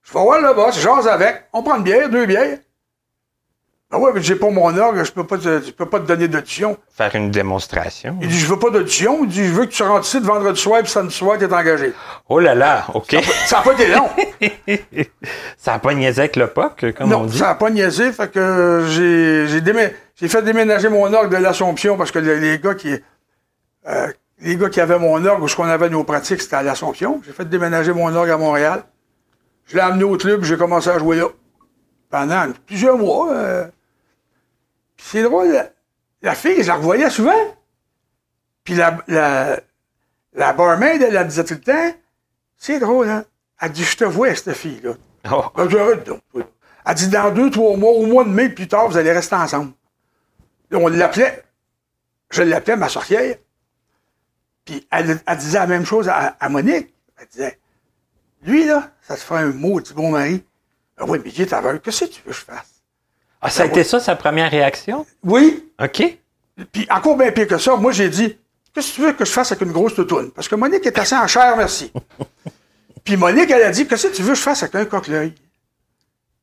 Je 0.04 0.14
vais 0.14 0.20
voir 0.22 0.42
le 0.42 0.54
boss, 0.54 0.76
je 0.76 0.82
jase 0.82 1.08
avec. 1.08 1.46
On 1.54 1.62
prend 1.64 1.76
une 1.78 1.84
bière, 1.84 2.10
deux 2.10 2.26
bières. 2.26 2.60
Ben 3.90 4.00
ouais, 4.00 4.12
mais 4.14 4.22
j'ai 4.22 4.36
pas 4.36 4.50
mon 4.50 4.78
orgue, 4.78 5.02
je 5.02 5.12
peux 5.14 5.24
pas 5.24 5.38
te, 5.38 5.62
je 5.66 5.72
peux 5.72 5.86
pas 5.86 6.02
te 6.02 6.06
donner 6.06 6.28
d'audition. 6.28 6.78
Faire 6.94 7.16
une 7.16 7.32
démonstration. 7.32 8.18
Il 8.22 8.28
dit, 8.28 8.38
je 8.38 8.46
veux 8.48 8.60
pas 8.60 8.70
d'audition. 8.70 9.20
Il 9.24 9.30
dit, 9.30 9.46
je 9.48 9.54
veux 9.54 9.66
que 9.66 9.72
tu 9.72 9.82
rentres 9.82 10.06
ici 10.06 10.20
de 10.20 10.26
vendredi 10.26 10.60
soir, 10.60 10.82
puis 10.82 10.92
samedi 10.92 11.14
soir, 11.16 11.38
t'es 11.38 11.52
engagé. 11.54 11.94
Oh 12.28 12.40
là 12.42 12.54
là, 12.54 12.86
OK. 12.94 13.16
Ça 13.46 13.60
a 13.60 13.62
pas 13.62 13.72
été 13.72 13.88
long. 13.88 14.10
ça 15.58 15.76
a 15.76 15.80
pas 15.80 15.94
niaisé 15.94 16.20
avec 16.20 16.36
le 16.36 16.48
POC, 16.48 16.94
comme 16.94 17.14
on 17.14 17.20
non, 17.20 17.26
dit? 17.28 17.38
ça 17.38 17.52
a 17.52 17.56
pas 17.56 17.70
niaisé, 17.70 18.12
fait 18.12 18.30
que 18.30 18.86
j'ai, 18.90 19.48
j'ai, 19.48 19.62
démé- 19.62 19.94
j'ai 20.16 20.28
fait 20.28 20.42
déménager 20.42 20.90
mon 20.90 21.12
orgue 21.14 21.32
de 21.32 21.38
l'Assomption 21.38 21.96
parce 21.96 22.12
que 22.12 22.20
les, 22.20 22.42
les 22.42 22.60
gars 22.60 22.76
qui, 22.76 22.94
euh, 23.88 24.08
les 24.42 24.58
gars 24.58 24.70
qui 24.70 24.82
avaient 24.82 25.00
mon 25.00 25.24
orgue 25.26 25.44
ou 25.44 25.48
ce 25.48 25.56
qu'on 25.56 25.64
avait 25.64 25.90
nos 25.90 26.04
pratiques, 26.04 26.42
c'était 26.42 26.58
à 26.58 26.62
l'Assomption. 26.64 27.22
J'ai 27.26 27.32
fait 27.32 27.46
déménager 27.48 27.94
mon 27.94 28.14
orgue 28.14 28.32
à 28.32 28.38
Montréal. 28.38 28.84
Je 29.66 29.76
l'ai 29.76 29.82
amené 29.82 30.04
au 30.04 30.18
club, 30.18 30.44
j'ai 30.44 30.58
commencé 30.58 30.90
à 30.90 31.00
jouer 31.00 31.16
là. 31.16 31.28
Pendant 32.10 32.48
plusieurs 32.66 32.98
mois. 32.98 33.32
euh. 33.34 33.66
C'est 34.98 35.24
drôle, 35.24 35.70
la, 36.22 36.36
fille, 36.36 36.62
je 36.62 36.68
la 36.68 36.76
revoyais 36.76 37.10
souvent. 37.10 37.56
Puis 38.64 38.76
la, 38.76 38.98
la, 39.08 39.60
la 40.34 40.54
barmaid, 40.54 41.02
elle, 41.02 41.16
elle 41.16 41.28
disait 41.28 41.44
tout 41.44 41.54
le 41.54 41.62
temps, 41.62 41.96
c'est 42.58 42.80
drôle, 42.80 43.08
hein? 43.10 43.26
Elle 43.62 43.72
dit, 43.72 43.84
je 43.84 43.98
te 43.98 44.04
vois, 44.04 44.36
cette 44.36 44.54
fille-là. 44.54 44.94
Oh. 45.32 45.46
Elle 46.86 46.96
dit, 46.96 47.08
dans 47.10 47.32
deux, 47.32 47.50
trois 47.50 47.76
mois, 47.76 47.92
au 47.92 48.06
mois 48.06 48.24
de 48.24 48.30
mai, 48.30 48.50
plus 48.50 48.68
tard, 48.68 48.88
vous 48.88 48.98
allez 48.98 49.12
rester 49.12 49.36
ensemble. 49.36 49.74
Là, 50.70 50.78
on 50.80 50.88
l'appelait, 50.88 51.44
je 52.30 52.44
l'appelais 52.44 52.76
ma 52.76 52.90
sorcière. 52.90 53.36
Puis 54.66 54.86
elle, 54.92 55.20
elle 55.26 55.38
disait 55.38 55.60
la 55.60 55.68
même 55.68 55.86
chose 55.86 56.10
à, 56.10 56.36
à 56.40 56.50
Monique. 56.50 56.94
Elle 57.20 57.28
disait, 57.28 57.60
lui, 58.44 58.66
là, 58.66 58.92
ça 59.02 59.16
te 59.16 59.22
ferait 59.22 59.44
un 59.44 59.54
mot, 59.54 59.82
du 59.82 59.94
bon 59.94 60.12
mari. 60.12 60.44
Ah 60.98 61.06
oui, 61.08 61.20
mais 61.24 61.32
il 61.32 61.42
est 61.42 61.54
aveugle. 61.54 61.80
Qu'est-ce 61.80 62.06
que 62.06 62.12
tu 62.12 62.22
veux 62.26 62.32
que 62.32 62.38
je 62.38 62.44
fasse? 62.44 62.77
Ah, 63.42 63.50
ça 63.50 63.64
a 63.64 63.66
été 63.68 63.84
ça, 63.84 64.00
sa 64.00 64.16
première 64.16 64.50
réaction? 64.52 65.06
Oui. 65.24 65.72
OK. 65.82 66.18
Puis 66.72 66.88
encore 66.90 67.18
bien 67.18 67.32
pire 67.32 67.48
que 67.48 67.58
ça, 67.58 67.76
moi, 67.76 67.92
j'ai 67.92 68.10
dit, 68.10 68.36
qu'est-ce 68.74 68.90
que 68.92 68.96
tu 68.96 69.02
veux 69.02 69.14
que 69.14 69.26
je 69.26 69.32
fasse 69.32 69.52
avec 69.52 69.62
une 69.62 69.72
grosse 69.72 69.94
toutoune? 69.96 70.32
Parce 70.32 70.48
que 70.48 70.56
Monique 70.56 70.86
est 70.86 70.98
assez 70.98 71.16
en 71.16 71.28
chair, 71.28 71.56
merci. 71.56 71.92
Puis 73.04 73.16
Monique, 73.16 73.50
elle 73.52 73.64
a 73.64 73.70
dit, 73.70 73.88
qu'est-ce 73.88 74.08
que 74.08 74.16
tu 74.16 74.22
veux 74.24 74.32
que 74.34 74.38
je 74.38 74.42
fasse 74.42 74.64
avec 74.64 74.76
un 74.76 74.86
coq-l'œil? 74.86 75.34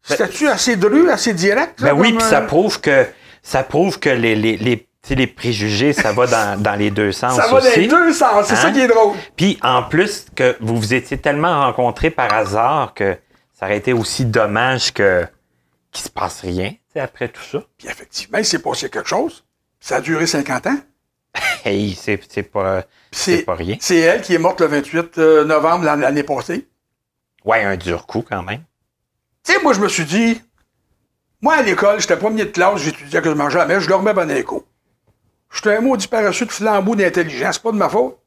C'était-tu 0.02 0.46
assez 0.48 0.76
dru, 0.76 1.10
assez 1.10 1.32
direct? 1.34 1.82
Ben 1.82 1.94
oui, 1.94 2.12
puis 2.12 2.22
ça 2.22 2.42
euh, 2.42 2.46
prouve 2.46 2.78
que 2.80 3.06
ça 3.42 3.62
prouve 3.62 3.98
que 3.98 4.10
les, 4.10 4.34
les, 4.36 4.58
les, 4.58 4.78
tu 4.80 4.86
sais, 5.02 5.14
les 5.14 5.26
préjugés, 5.26 5.94
ça 5.94 6.12
va 6.12 6.26
dans, 6.26 6.60
dans 6.62 6.74
les 6.74 6.90
deux 6.90 7.10
sens 7.10 7.36
Ça 7.36 7.46
va 7.46 7.60
dans 7.60 7.74
les 7.74 7.86
deux 7.86 8.12
sens, 8.12 8.46
c'est 8.46 8.52
Hein? 8.52 8.56
ça 8.56 8.70
qui 8.70 8.80
est 8.80 8.86
drôle. 8.86 9.16
Puis 9.34 9.58
en 9.62 9.82
plus 9.82 10.26
que 10.34 10.56
vous 10.60 10.76
vous 10.76 10.92
étiez 10.92 11.16
tellement 11.16 11.62
rencontrés 11.64 12.10
par 12.10 12.32
hasard 12.34 12.92
que 12.94 13.16
ça 13.58 13.64
aurait 13.64 13.78
été 13.78 13.94
aussi 13.94 14.26
dommage 14.26 14.92
que 14.92 15.26
qu'il 15.90 16.04
se 16.04 16.10
passe 16.10 16.40
rien 16.42 16.72
après 17.00 17.28
tout 17.28 17.42
ça. 17.42 17.64
Puis 17.78 17.88
effectivement, 17.88 18.38
il 18.38 18.44
s'est 18.44 18.58
passé 18.60 18.88
quelque 18.90 19.08
chose. 19.08 19.44
Ça 19.80 19.96
a 19.96 20.00
duré 20.00 20.26
50 20.26 20.66
ans. 20.68 20.78
Hey, 21.64 21.94
c'est 21.94 22.18
pas 22.42 22.84
pas 23.46 23.54
rien. 23.54 23.76
C'est 23.80 23.96
elle 23.98 24.20
qui 24.22 24.34
est 24.34 24.38
morte 24.38 24.60
le 24.60 24.66
28 24.66 25.18
euh, 25.18 25.44
novembre 25.44 25.84
l'an- 25.86 25.96
l'année 25.96 26.22
passée. 26.22 26.68
Ouais, 27.44 27.62
un 27.64 27.76
dur 27.76 28.06
coup 28.06 28.22
quand 28.22 28.42
même. 28.42 28.62
Tu 29.42 29.52
sais, 29.52 29.62
moi, 29.62 29.72
je 29.72 29.80
me 29.80 29.88
suis 29.88 30.04
dit, 30.04 30.40
moi, 31.40 31.54
à 31.54 31.62
l'école, 31.62 32.00
j'étais 32.00 32.16
premier 32.18 32.44
de 32.44 32.50
classe, 32.50 32.80
j'étudiais 32.82 33.20
quasiment 33.22 33.48
jamais, 33.50 33.80
je 33.80 33.88
dormais 33.88 34.12
bon 34.14 34.30
écho. 34.30 34.66
J'étais 35.52 35.76
un 35.76 35.80
maudit 35.80 36.06
parachute 36.08 36.50
flambeau 36.52 36.94
d'intelligence, 36.96 37.54
c'est 37.56 37.62
pas 37.62 37.72
de 37.72 37.76
ma 37.78 37.88
faute. 37.88 38.18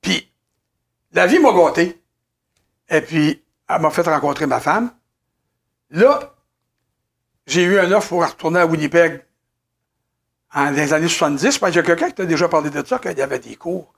Puis, 0.00 0.30
la 1.12 1.26
vie 1.26 1.38
m'a 1.38 1.52
gâté. 1.52 2.00
Et 2.90 3.00
puis, 3.02 3.42
elle 3.68 3.80
m'a 3.80 3.90
fait 3.90 4.02
rencontrer 4.02 4.46
ma 4.46 4.60
femme. 4.60 4.90
Là, 5.90 6.34
j'ai 7.48 7.62
eu 7.64 7.78
un 7.78 7.90
offre 7.92 8.08
pour 8.10 8.24
retourner 8.26 8.60
à 8.60 8.66
Winnipeg 8.66 9.22
en 10.54 10.66
dans 10.66 10.70
les 10.76 10.92
années 10.92 11.08
70, 11.08 11.58
parce 11.58 11.72
qu'il 11.72 11.80
y 11.80 11.84
a 11.84 11.86
quelqu'un 11.86 12.06
qui 12.08 12.14
t'a 12.14 12.24
déjà 12.24 12.48
parlé 12.48 12.70
de 12.70 12.84
ça, 12.86 12.98
qu'il 12.98 13.16
y 13.18 13.22
avait 13.22 13.38
des 13.38 13.56
cours 13.56 13.92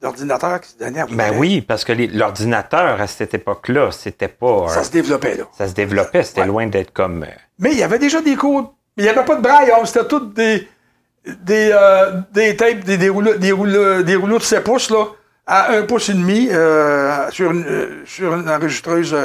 d'ordinateur 0.00 0.60
qui 0.60 0.70
se 0.70 0.78
donnaient 0.78 1.00
à 1.00 1.04
Winnipeg. 1.04 1.30
Ben 1.32 1.38
oui, 1.38 1.60
parce 1.60 1.84
que 1.84 1.92
l'ordinateur 1.92 3.00
à 3.00 3.06
cette 3.06 3.34
époque-là, 3.34 3.90
c'était 3.92 4.28
pas. 4.28 4.66
Ça 4.68 4.80
euh, 4.80 4.84
se 4.84 4.90
développait, 4.90 5.36
là. 5.36 5.44
ça 5.56 5.68
se 5.68 5.74
développait, 5.74 6.22
c'était 6.24 6.40
Ouais. 6.40 6.46
loin 6.48 6.66
d'être 6.66 6.92
comme. 6.92 7.22
euh, 7.22 7.26
Mais 7.58 7.72
il 7.72 7.78
y 7.78 7.82
avait 7.84 7.98
déjà 8.00 8.20
des 8.20 8.34
cours. 8.34 8.74
Il 8.96 9.04
n'y 9.04 9.08
avait 9.08 9.24
pas 9.24 9.36
de 9.36 9.42
braille, 9.42 9.70
hein, 9.70 9.84
c'était 9.84 10.06
tout 10.06 10.20
des, 10.26 10.68
des, 11.24 11.70
euh, 11.72 12.20
des 12.32 12.56
tapes, 12.56 12.80
des, 12.80 12.98
des, 12.98 13.08
rouleaux, 13.08 13.34
des, 13.34 13.52
rouleaux, 13.52 14.02
des 14.02 14.16
rouleaux 14.16 14.38
de 14.38 14.42
7 14.42 14.64
pouces, 14.64 14.90
là, 14.90 15.06
à 15.46 15.72
1 15.72 15.82
pouce 15.84 16.08
et 16.10 16.14
demi, 16.14 16.48
euh, 16.50 17.30
sur, 17.30 17.52
une, 17.52 18.02
sur 18.04 18.34
une 18.34 18.50
enregistreuse 18.50 19.16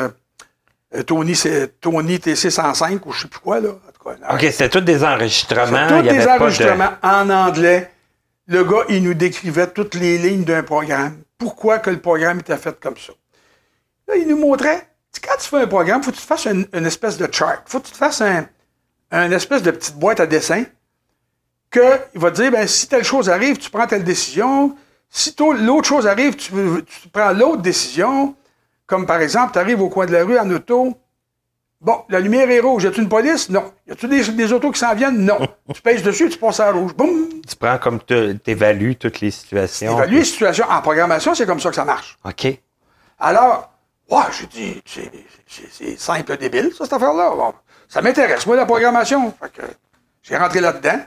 Tony, 1.05 1.35
c'est- 1.35 1.79
Tony 1.81 2.17
TC105 2.17 2.99
ou 3.05 3.11
je 3.11 3.23
sais 3.23 3.27
plus 3.27 3.39
quoi, 3.39 3.59
là. 3.59 3.69
En 3.69 3.91
tout 3.91 4.09
cas, 4.09 4.33
OK, 4.33 4.39
c'était 4.41 4.69
tous 4.69 4.81
des 4.81 5.03
enregistrements. 5.03 5.87
tous 5.87 6.01
des 6.01 6.17
de- 6.19 6.27
enregistrements 6.27 6.91
en 7.03 7.29
anglais. 7.29 7.91
Le 8.47 8.63
gars, 8.63 8.83
il 8.87 9.03
nous 9.03 9.13
décrivait 9.13 9.67
toutes 9.67 9.95
les 9.95 10.17
lignes 10.17 10.45
d'un 10.45 10.63
programme. 10.63 11.17
Pourquoi 11.37 11.79
que 11.79 11.89
le 11.89 11.99
programme 11.99 12.39
était 12.39 12.55
fait 12.57 12.79
comme 12.79 12.95
ça? 12.97 13.11
Là, 14.07 14.15
il 14.15 14.27
nous 14.27 14.37
montrait, 14.37 14.87
quand 15.21 15.35
tu 15.37 15.49
fais 15.49 15.57
un 15.57 15.67
programme, 15.67 16.01
faut 16.01 16.11
que 16.11 16.15
tu 16.15 16.21
te 16.21 16.27
fasses 16.27 16.45
une, 16.45 16.65
une 16.73 16.85
espèce 16.85 17.17
de 17.17 17.27
chart. 17.31 17.61
faut 17.65 17.79
que 17.81 17.87
tu 17.87 17.91
te 17.91 17.97
fasses 17.97 18.21
un, 18.21 18.45
un 19.11 19.31
espèce 19.31 19.61
de 19.63 19.71
petite 19.71 19.95
boîte 19.97 20.21
à 20.21 20.25
dessin 20.25 20.63
que 21.69 21.99
il 22.15 22.21
va 22.21 22.31
te 22.31 22.41
dire, 22.41 22.51
ben, 22.51 22.65
si 22.65 22.87
telle 22.87 23.03
chose 23.03 23.29
arrive, 23.29 23.57
tu 23.57 23.69
prends 23.69 23.85
telle 23.87 24.05
décision. 24.05 24.75
Si 25.09 25.35
l'autre 25.37 25.87
chose 25.89 26.07
arrive, 26.07 26.35
tu, 26.35 26.51
tu 26.85 27.09
prends 27.11 27.31
l'autre 27.33 27.61
décision. 27.61 28.35
Comme 28.87 29.05
par 29.05 29.21
exemple, 29.21 29.53
tu 29.53 29.59
arrives 29.59 29.81
au 29.81 29.89
coin 29.89 30.05
de 30.05 30.13
la 30.13 30.23
rue 30.23 30.39
en 30.39 30.49
auto. 30.49 30.97
Bon, 31.79 32.03
la 32.09 32.19
lumière 32.19 32.49
est 32.49 32.59
rouge. 32.59 32.83
Y 32.85 32.87
a-tu 32.87 33.01
une 33.01 33.09
police? 33.09 33.49
Non. 33.49 33.71
Y 33.85 33.91
a-tu 33.91 34.07
des, 34.07 34.23
des 34.31 34.51
autos 34.53 34.71
qui 34.71 34.79
s'en 34.79 34.95
viennent? 34.95 35.19
Non. 35.25 35.37
tu 35.73 35.81
pèses 35.81 36.01
dessus, 36.01 36.29
tu 36.29 36.37
passes 36.39 36.59
à 36.59 36.71
rouge. 36.71 36.93
Boum! 36.95 37.29
Tu 37.47 37.55
prends 37.55 37.77
comme 37.77 37.99
tu 38.03 38.39
évalues 38.47 38.95
toutes 38.95 39.19
les 39.19 39.29
situations. 39.29 39.95
Évaluer 39.95 40.19
la 40.19 40.25
situation. 40.25 40.65
En 40.69 40.81
programmation, 40.81 41.35
c'est 41.35 41.45
comme 41.45 41.59
ça 41.59 41.69
que 41.69 41.75
ça 41.75 41.85
marche. 41.85 42.17
OK. 42.25 42.47
Alors, 43.19 43.71
ouais, 44.09 44.23
j'ai 44.39 44.47
dit, 44.47 44.83
c'est- 44.85 45.97
simple 45.97 46.37
débile, 46.37 46.71
ça, 46.75 46.85
cette 46.85 46.93
affaire-là. 46.93 47.29
Bon, 47.35 47.53
ça 47.87 48.01
m'intéresse, 48.01 48.45
moi, 48.47 48.55
la 48.55 48.65
programmation. 48.65 49.31
Fait 49.39 49.51
que 49.51 49.61
j'ai 50.23 50.37
rentré 50.37 50.61
là-dedans. 50.61 50.99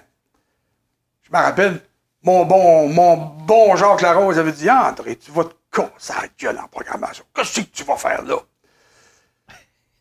Je 1.22 1.36
me 1.36 1.42
rappelle, 1.42 1.80
mon 2.22 2.44
bon, 2.44 2.88
mon 2.88 3.16
bon 3.16 3.74
Jacques 3.76 4.02
Larose 4.02 4.38
avait 4.38 4.52
dit, 4.52 4.70
André, 4.70 5.16
tu 5.16 5.30
vas 5.32 5.44
te 5.44 5.54
casser 5.72 6.12
la 6.20 6.28
gueule 6.38 6.58
en 6.58 6.68
programmation. 6.68 7.24
Qu'est-ce 7.34 7.60
que 7.60 7.66
tu 7.66 7.84
vas 7.84 7.96
faire 7.96 8.22
là? 8.22 8.36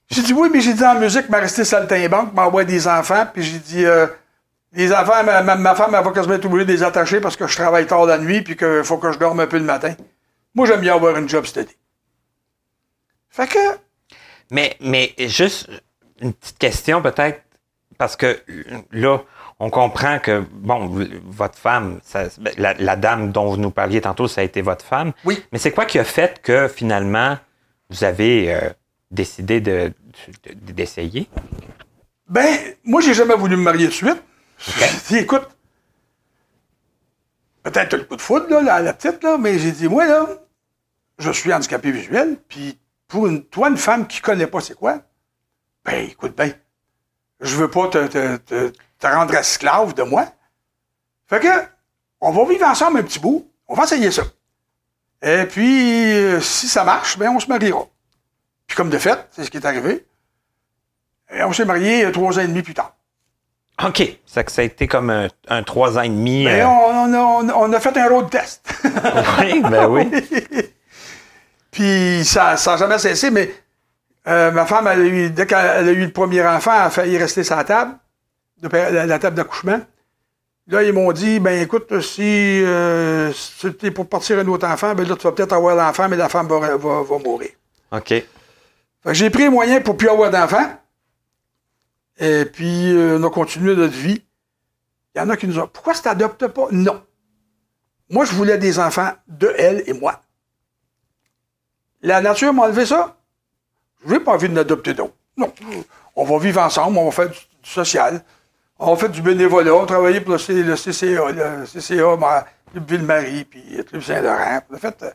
J'ai 0.09 0.23
dit 0.23 0.33
oui, 0.33 0.49
mais 0.51 0.59
j'ai 0.61 0.73
dit 0.73 0.83
en 0.83 0.99
musique, 0.99 1.29
m'a 1.29 1.37
resté 1.37 1.63
saltimbanque, 1.63 2.33
m'envoie 2.33 2.63
des 2.63 2.87
enfants, 2.87 3.27
puis 3.31 3.43
j'ai 3.43 3.59
dit 3.59 3.85
euh, 3.85 4.07
les 4.73 4.91
enfants, 4.91 5.23
ma, 5.23 5.55
ma- 5.55 5.75
femme, 5.75 5.93
elle 5.93 6.03
va 6.03 6.11
quasiment 6.11 6.33
être 6.35 6.45
obligée 6.45 6.65
de 6.65 6.73
les 6.73 6.83
attacher 6.83 7.21
parce 7.21 7.35
que 7.35 7.45
je 7.45 7.55
travaille 7.55 7.85
tard 7.85 8.05
la 8.05 8.17
nuit, 8.17 8.41
puis 8.41 8.55
qu'il 8.57 8.83
faut 8.83 8.97
que 8.97 9.11
je 9.11 9.19
dorme 9.19 9.39
un 9.39 9.47
peu 9.47 9.57
le 9.59 9.63
matin. 9.65 9.93
Moi, 10.55 10.65
j'aime 10.65 10.81
bien 10.81 10.95
avoir 10.95 11.15
une 11.17 11.29
job 11.29 11.45
steady. 11.45 11.75
Fait 13.29 13.47
que, 13.47 13.59
Mais, 14.49 14.75
mais 14.79 15.13
juste 15.19 15.69
une 16.21 16.33
petite 16.33 16.57
question 16.57 17.01
peut-être, 17.03 17.43
parce 17.99 18.15
que 18.15 18.41
là, 18.91 19.19
on 19.59 19.69
comprend 19.69 20.19
que, 20.19 20.43
bon, 20.53 21.05
votre 21.25 21.57
femme, 21.57 21.99
ça- 22.03 22.27
ben, 22.39 22.53
la, 22.57 22.73
la 22.75 22.95
dame 22.95 23.31
dont 23.31 23.49
vous 23.49 23.57
nous 23.57 23.71
parliez 23.71 24.01
tantôt, 24.01 24.27
ça 24.27 24.41
a 24.41 24.43
été 24.43 24.61
votre 24.61 24.85
femme. 24.85 25.11
Oui. 25.25 25.43
Mais 25.51 25.59
c'est 25.59 25.71
quoi 25.71 25.85
qui 25.85 25.99
a 25.99 26.03
fait 26.03 26.41
que 26.41 26.67
finalement, 26.67 27.37
vous 27.89 28.03
avez 28.03 28.53
euh, 28.53 28.69
décidé 29.11 29.59
de- 29.61 29.91
de- 30.45 30.71
d'essayer? 30.71 31.29
ben, 32.27 32.57
moi, 32.83 33.01
j'ai 33.01 33.13
jamais 33.13 33.35
voulu 33.35 33.57
me 33.57 33.63
marier 33.63 33.87
de 33.87 33.91
suite. 33.91 34.21
J'ai 34.59 34.85
dit, 35.09 35.17
écoute, 35.17 35.47
peut-être 37.63 37.95
le 37.97 38.03
coup 38.03 38.15
de 38.15 38.21
foudre, 38.21 38.49
là, 38.49 38.61
la, 38.61 38.81
la 38.81 38.93
petite, 38.93 39.23
là, 39.23 39.37
mais 39.37 39.57
j'ai 39.59 39.71
dit, 39.71 39.87
moi, 39.87 40.05
là, 40.07 40.27
je 41.17 41.31
suis 41.31 41.51
handicapé 41.53 41.91
visuel, 41.91 42.37
puis 42.47 42.79
pour 43.07 43.27
une, 43.27 43.43
toi, 43.43 43.69
une 43.69 43.77
femme 43.77 44.07
qui 44.07 44.21
connaît 44.21 44.47
pas 44.47 44.61
c'est 44.61 44.75
quoi, 44.75 45.01
ben, 45.83 46.07
écoute 46.09 46.35
bien, 46.37 46.53
je 47.41 47.55
veux 47.55 47.69
pas 47.69 47.87
te, 47.87 48.07
te, 48.07 48.37
te, 48.37 48.71
te 48.99 49.07
rendre 49.07 49.33
esclave 49.35 49.93
de 49.93 50.03
moi. 50.03 50.25
Fait 51.27 51.39
que, 51.39 51.47
on 52.21 52.31
va 52.31 52.45
vivre 52.45 52.65
ensemble 52.67 52.99
un 52.99 53.03
petit 53.03 53.19
bout, 53.19 53.47
on 53.67 53.75
va 53.75 53.83
essayer 53.83 54.11
ça. 54.11 54.23
Et 55.21 55.45
puis, 55.45 56.13
euh, 56.13 56.39
si 56.41 56.67
ça 56.67 56.83
marche, 56.83 57.17
ben, 57.17 57.29
on 57.29 57.39
se 57.39 57.47
mariera. 57.47 57.85
Puis 58.67 58.75
comme 58.77 58.89
de 58.89 58.97
fait, 58.97 59.27
c'est 59.31 59.43
ce 59.43 59.51
qui 59.51 59.57
est 59.57 59.65
arrivé. 59.65 60.05
Et 61.31 61.43
on 61.43 61.53
s'est 61.53 61.65
mariés 61.65 62.05
euh, 62.05 62.11
trois 62.11 62.37
ans 62.37 62.41
et 62.41 62.47
demi 62.47 62.61
plus 62.61 62.73
tard. 62.73 62.95
OK. 63.85 64.01
Ça, 64.25 64.43
que 64.43 64.51
ça 64.51 64.61
a 64.61 64.65
été 64.65 64.87
comme 64.87 65.09
un, 65.09 65.27
un 65.47 65.63
trois 65.63 65.97
ans 65.97 66.01
et 66.01 66.09
demi. 66.09 66.43
Mais 66.45 66.61
euh, 66.61 66.67
on, 66.67 67.13
on 67.13 67.49
a, 67.49 67.53
on 67.53 67.79
fait 67.79 67.95
un 67.97 68.07
road 68.09 68.29
test. 68.29 68.67
oui, 69.39 69.61
ben 69.61 69.87
oui. 69.87 70.09
Puis 71.71 72.25
ça 72.25 72.55
n'a 72.65 72.77
jamais 72.77 72.97
cessé, 72.97 73.29
mais 73.31 73.53
euh, 74.27 74.51
ma 74.51 74.65
femme, 74.65 74.87
elle 74.87 75.01
a 75.01 75.05
eu- 75.05 75.29
dès 75.29 75.45
qu'elle 75.45 75.71
elle 75.77 75.87
a 75.89 75.91
eu 75.91 76.05
le 76.05 76.11
premier 76.11 76.45
enfant, 76.45 76.71
elle 76.73 76.81
a 76.81 76.89
failli 76.89 77.17
rester 77.17 77.43
sur 77.43 77.55
la 77.55 77.63
table, 77.63 77.95
de 78.61 78.67
la, 78.69 79.05
la 79.05 79.19
table 79.19 79.35
d'accouchement. 79.35 79.81
Là, 80.67 80.83
ils 80.83 80.93
m'ont 80.93 81.11
dit, 81.11 81.39
ben 81.39 81.61
écoute, 81.61 81.99
si, 82.01 82.63
euh, 82.63 83.33
si 83.33 83.73
tu 83.73 83.87
es 83.87 83.91
pour 83.91 84.07
partir 84.07 84.37
un 84.37 84.47
autre 84.47 84.67
enfant, 84.67 84.93
ben 84.93 85.07
là, 85.07 85.15
tu 85.15 85.23
vas 85.23 85.31
peut-être 85.31 85.53
avoir 85.53 85.75
l'enfant, 85.75 86.07
mais 86.07 86.15
la 86.15 86.29
femme 86.29 86.47
va, 86.47 86.77
va, 86.77 87.01
va 87.01 87.17
mourir. 87.17 87.49
OK. 87.91 88.07
Fait 88.09 88.25
que 89.03 89.13
j'ai 89.13 89.29
pris 89.29 89.43
les 89.43 89.49
moyens 89.49 89.83
pour 89.83 89.97
plus 89.97 90.09
avoir 90.09 90.29
d'enfant. 90.29 90.77
Et 92.19 92.45
puis, 92.45 92.91
euh, 92.91 93.17
on 93.17 93.23
a 93.23 93.29
continué 93.31 93.75
notre 93.75 93.93
vie. 93.93 94.21
Il 95.15 95.19
y 95.19 95.21
en 95.21 95.29
a 95.29 95.37
qui 95.37 95.47
nous 95.47 95.57
ont 95.57 95.67
Pourquoi 95.67 95.93
tu 95.93 96.01
t'adoptes 96.01 96.47
pas? 96.47 96.67
Non. 96.71 97.01
Moi, 98.09 98.25
je 98.25 98.33
voulais 98.33 98.57
des 98.57 98.77
enfants 98.77 99.11
de 99.27 99.53
elle 99.57 99.83
et 99.87 99.93
moi. 99.93 100.21
La 102.01 102.21
nature 102.21 102.53
m'a 102.53 102.63
enlevé 102.63 102.85
ça. 102.85 103.17
Je 104.05 104.11
n'ai 104.11 104.19
pas 104.19 104.33
envie 104.33 104.49
de 104.49 104.53
n'adopter 104.53 104.93
d'autres. 104.93 105.15
Non. 105.35 105.53
On 106.15 106.25
va 106.25 106.37
vivre 106.37 106.61
ensemble, 106.61 106.97
on 106.97 107.05
va 107.05 107.11
faire 107.11 107.29
du, 107.29 107.37
social. 107.63 108.23
On 108.79 108.95
faire 108.95 109.09
du 109.09 109.21
bénévolat, 109.21 109.73
on 109.73 109.81
va 109.81 109.85
travailler 109.85 110.21
pour 110.21 110.35
le, 110.35 110.61
le 110.63 110.75
CCA, 110.75 111.31
le 111.31 111.65
CCA, 111.65 112.15
ma- 112.17 112.45
le 112.73 112.81
Ville-Marie, 112.81 113.43
puis 113.45 113.63
le 113.75 113.83
Club 113.83 114.01
Saint-Laurent. 114.01 114.61
En 114.73 114.77
fait, 114.77 115.03
euh, 115.03 115.11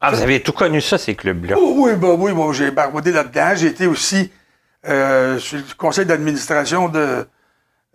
Ah, 0.00 0.10
vous 0.10 0.20
avez 0.20 0.42
tout 0.42 0.52
connu 0.52 0.80
ça, 0.80 0.98
ces 0.98 1.14
clubs-là? 1.14 1.54
Oh, 1.58 1.74
oui, 1.78 1.92
bah 1.94 2.14
oui, 2.18 2.32
moi, 2.32 2.52
j'ai 2.52 2.70
baroudé 2.72 3.12
là-dedans. 3.12 3.52
J'ai 3.54 3.68
été 3.68 3.86
aussi 3.86 4.32
euh, 4.88 5.38
sur 5.38 5.58
le 5.58 5.64
conseil 5.78 6.06
d'administration 6.06 6.88
de, 6.88 7.24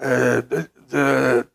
euh, 0.04 0.42
de, 0.42 0.70
de- 0.92 1.48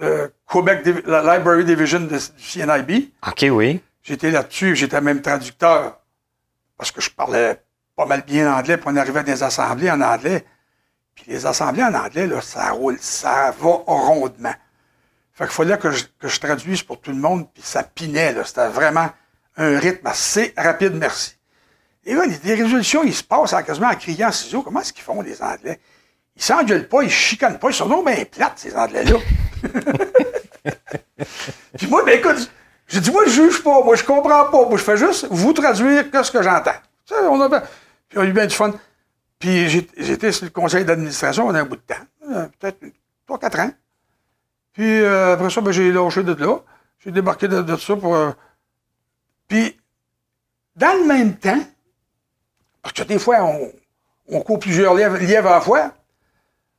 de 0.00 0.32
Quebec 0.50 0.84
Div- 0.84 1.02
la 1.06 1.38
Library 1.38 1.64
Division 1.64 2.00
de- 2.00 2.06
du 2.08 2.18
CNIB. 2.44 3.12
OK, 3.28 3.44
oui. 3.52 3.80
J'étais 4.02 4.32
là-dessus, 4.32 4.74
j'étais 4.74 5.00
même 5.00 5.22
traducteur 5.22 6.00
parce 6.76 6.90
que 6.90 7.00
je 7.00 7.10
parlais 7.10 7.62
pas 7.94 8.06
mal 8.06 8.24
bien 8.26 8.52
anglais, 8.52 8.76
puis 8.76 8.86
on 8.90 8.96
arrivait 8.96 9.20
à 9.20 9.22
des 9.22 9.40
assemblées 9.44 9.88
en 9.88 10.00
anglais. 10.00 10.44
Puis 11.14 11.24
les 11.28 11.46
assemblées 11.46 11.82
en 11.82 11.94
anglais, 11.94 12.26
là, 12.26 12.40
ça 12.40 12.70
roule, 12.70 12.98
ça 13.00 13.54
va 13.58 13.70
rondement. 13.86 14.54
Fait 15.34 15.44
qu'il 15.44 15.52
fallait 15.52 15.78
que 15.78 15.90
je, 15.90 16.40
traduise 16.40 16.82
pour 16.82 17.00
tout 17.00 17.10
le 17.10 17.16
monde, 17.16 17.46
puis 17.52 17.62
ça 17.64 17.82
pinait, 17.82 18.32
là. 18.32 18.44
C'était 18.44 18.68
vraiment 18.68 19.10
un 19.56 19.78
rythme 19.78 20.06
assez 20.06 20.52
rapide, 20.56 20.94
merci. 20.94 21.36
Et 22.04 22.14
là, 22.14 22.24
les, 22.44 22.54
résolutions, 22.54 23.04
ils 23.04 23.14
se 23.14 23.22
passent 23.22 23.52
en- 23.52 23.62
quasiment 23.62 23.88
en 23.88 23.94
criant 23.94 24.28
en 24.28 24.32
ciseaux. 24.32 24.62
Comment 24.62 24.80
est-ce 24.80 24.92
qu'ils 24.92 25.04
font, 25.04 25.22
les 25.22 25.40
Anglais? 25.42 25.80
Ils 26.36 26.42
s'engueulent 26.42 26.88
pas, 26.88 27.02
ils 27.02 27.10
chicanent 27.10 27.58
pas, 27.58 27.68
ils 27.70 27.74
sont 27.74 27.88
donc 27.88 28.06
bien 28.06 28.24
plates, 28.24 28.58
ces 28.58 28.74
Anglais-là. 28.74 29.18
Puis 31.78 31.86
moi, 31.86 32.02
ben 32.04 32.18
écoute, 32.18 32.50
j'ai 32.88 33.00
dit, 33.00 33.10
moi, 33.10 33.24
je 33.26 33.30
juge 33.30 33.62
pas, 33.62 33.82
moi, 33.82 33.96
je 33.96 34.04
comprends 34.04 34.44
pas, 34.46 34.68
moi, 34.68 34.76
je 34.76 34.82
fais 34.82 34.96
juste 34.96 35.26
vous 35.30 35.52
traduire 35.52 36.04
ce 36.22 36.30
que 36.30 36.42
j'entends. 36.42 36.74
On 37.10 37.40
a, 37.40 37.60
puis 38.08 38.18
on 38.18 38.22
a 38.22 38.24
eu 38.24 38.32
bien 38.32 38.46
du 38.46 38.54
fun. 38.54 38.72
Puis 39.42 39.68
j'étais 39.96 40.30
sur 40.30 40.44
le 40.44 40.52
conseil 40.52 40.84
d'administration 40.84 41.46
pendant 41.46 41.58
un 41.58 41.64
bout 41.64 41.74
de 41.74 41.80
temps, 41.80 42.30
euh, 42.30 42.46
peut-être 42.60 42.78
3-4 43.28 43.60
ans. 43.62 43.72
Puis 44.72 45.02
euh, 45.02 45.34
après 45.34 45.50
ça, 45.50 45.60
ben, 45.60 45.72
j'ai 45.72 45.90
lâché 45.90 46.22
de 46.22 46.32
là. 46.34 46.58
J'ai 47.00 47.10
débarqué 47.10 47.48
de, 47.48 47.60
de 47.60 47.76
ça 47.76 47.96
pour. 47.96 48.14
euh, 48.14 48.30
puis, 49.48 49.76
dans 50.76 50.96
le 50.96 51.08
même 51.08 51.34
temps, 51.34 51.58
parce 52.82 52.94
que 52.94 53.02
des 53.02 53.18
fois, 53.18 53.38
on, 54.28 54.40
court 54.42 54.60
plusieurs 54.60 54.94
lièvres, 54.94 55.48
à 55.48 55.54
la 55.54 55.60
fois, 55.60 55.92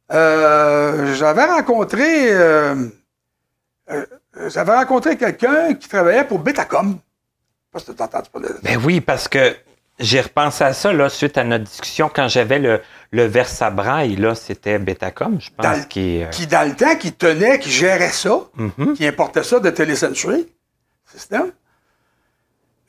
j'avais 0.10 1.44
rencontré. 1.44 2.30
j'avais 4.48 4.74
rencontré 4.74 5.18
quelqu'un 5.18 5.74
qui 5.74 5.90
travaillait 5.90 6.24
pour 6.24 6.40
Betacom. 6.40 6.98
Je 7.74 7.80
sais 7.80 7.86
pas 7.86 7.92
si 7.92 7.98
tu 7.98 8.04
entendu 8.04 8.30
parler 8.30 8.48
de. 8.48 8.60
Ben 8.64 8.80
oui, 8.86 9.02
parce 9.02 9.28
que 9.28 9.54
j'ai 10.00 10.22
repensé 10.22 10.64
à 10.64 10.74
ça, 10.74 10.92
là, 10.92 11.08
suite 11.10 11.38
à 11.38 11.44
notre 11.44 11.66
discussion, 11.66 12.10
quand 12.14 12.28
j'avais 12.28 12.60
le, 12.60 12.82
le 13.12 13.26
Versabraille, 13.26 14.16
là, 14.16 14.34
c'était 14.36 14.80
Betacom, 14.80 15.40
je 15.40 15.50
pense, 15.56 15.66
Dans- 15.66 15.84
qui 15.88 16.24
euh, 16.24 16.28
Qui, 16.28 16.48
dans 16.48 16.68
le 16.68 16.76
temps, 16.76 16.96
qui 16.96 17.14
tenait, 17.14 17.60
qui 17.60 17.70
gérait 17.70 18.10
ça, 18.12 18.40
mhm. 18.56 18.94
qui 18.96 19.06
importait 19.06 19.44
ça 19.44 19.60
de 19.60 19.70
Télécentury, 19.70 20.48
système. 21.06 21.52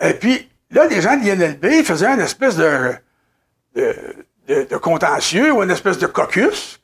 Et 0.00 0.14
puis, 0.14 0.48
là, 0.70 0.86
les 0.86 1.00
gens 1.02 1.16
de 1.16 1.24
l'INLB 1.24 1.84
faisaient 1.84 2.06
une 2.08 2.20
espèce 2.20 2.56
de, 2.56 2.94
de, 3.76 3.94
de- 4.48 4.64
de 4.70 4.76
contentieux 4.76 5.52
ou 5.52 5.62
une 5.62 5.70
espèce 5.70 5.98
de 5.98 6.06
caucus. 6.06 6.80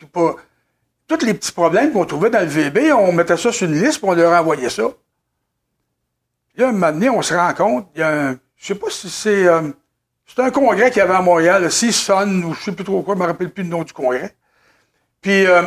Tous 1.09 1.24
les 1.24 1.35
petits 1.35 1.52
problèmes 1.52 1.92
qu'on 1.92 2.04
trouvait 2.04 2.30
dans 2.30 2.40
le 2.40 2.46
VB, 2.46 2.92
on 2.92 3.11
mettait 3.12 3.37
ça 3.37 3.50
sur 3.52 3.66
une 3.68 3.74
liste 3.83 3.98
puis 4.00 4.09
on 4.09 4.14
leur 4.14 4.38
envoyait 4.38 4.70
ça. 4.70 4.85
Puis 6.52 6.62
là, 6.62 6.68
un 6.68 6.72
moment 6.72 6.92
donné, 6.92 7.11
on 7.11 7.22
se 7.22 7.35
rend 7.35 7.52
compte, 7.54 7.88
il 7.94 8.00
y 8.00 8.02
a 8.02 8.09
un, 8.28 8.33
je 8.56 8.66
sais 8.66 8.74
pas 8.76 8.90
si 8.90 9.09
c'est, 9.11 9.46
euh, 9.46 9.62
c'est 10.34 10.42
un 10.42 10.50
congrès 10.50 10.90
qu'il 10.90 10.98
y 10.98 11.02
avait 11.02 11.14
à 11.14 11.22
Montréal, 11.22 11.62
le 11.62 11.68
CSUN, 11.68 12.42
ou 12.44 12.54
je 12.54 12.62
sais 12.62 12.72
plus 12.72 12.84
trop 12.84 13.02
quoi, 13.02 13.14
je 13.14 13.20
me 13.20 13.26
rappelle 13.26 13.50
plus 13.50 13.64
le 13.64 13.68
nom 13.68 13.82
du 13.82 13.92
congrès. 13.92 14.34
Puis, 15.20 15.46
euh, 15.46 15.62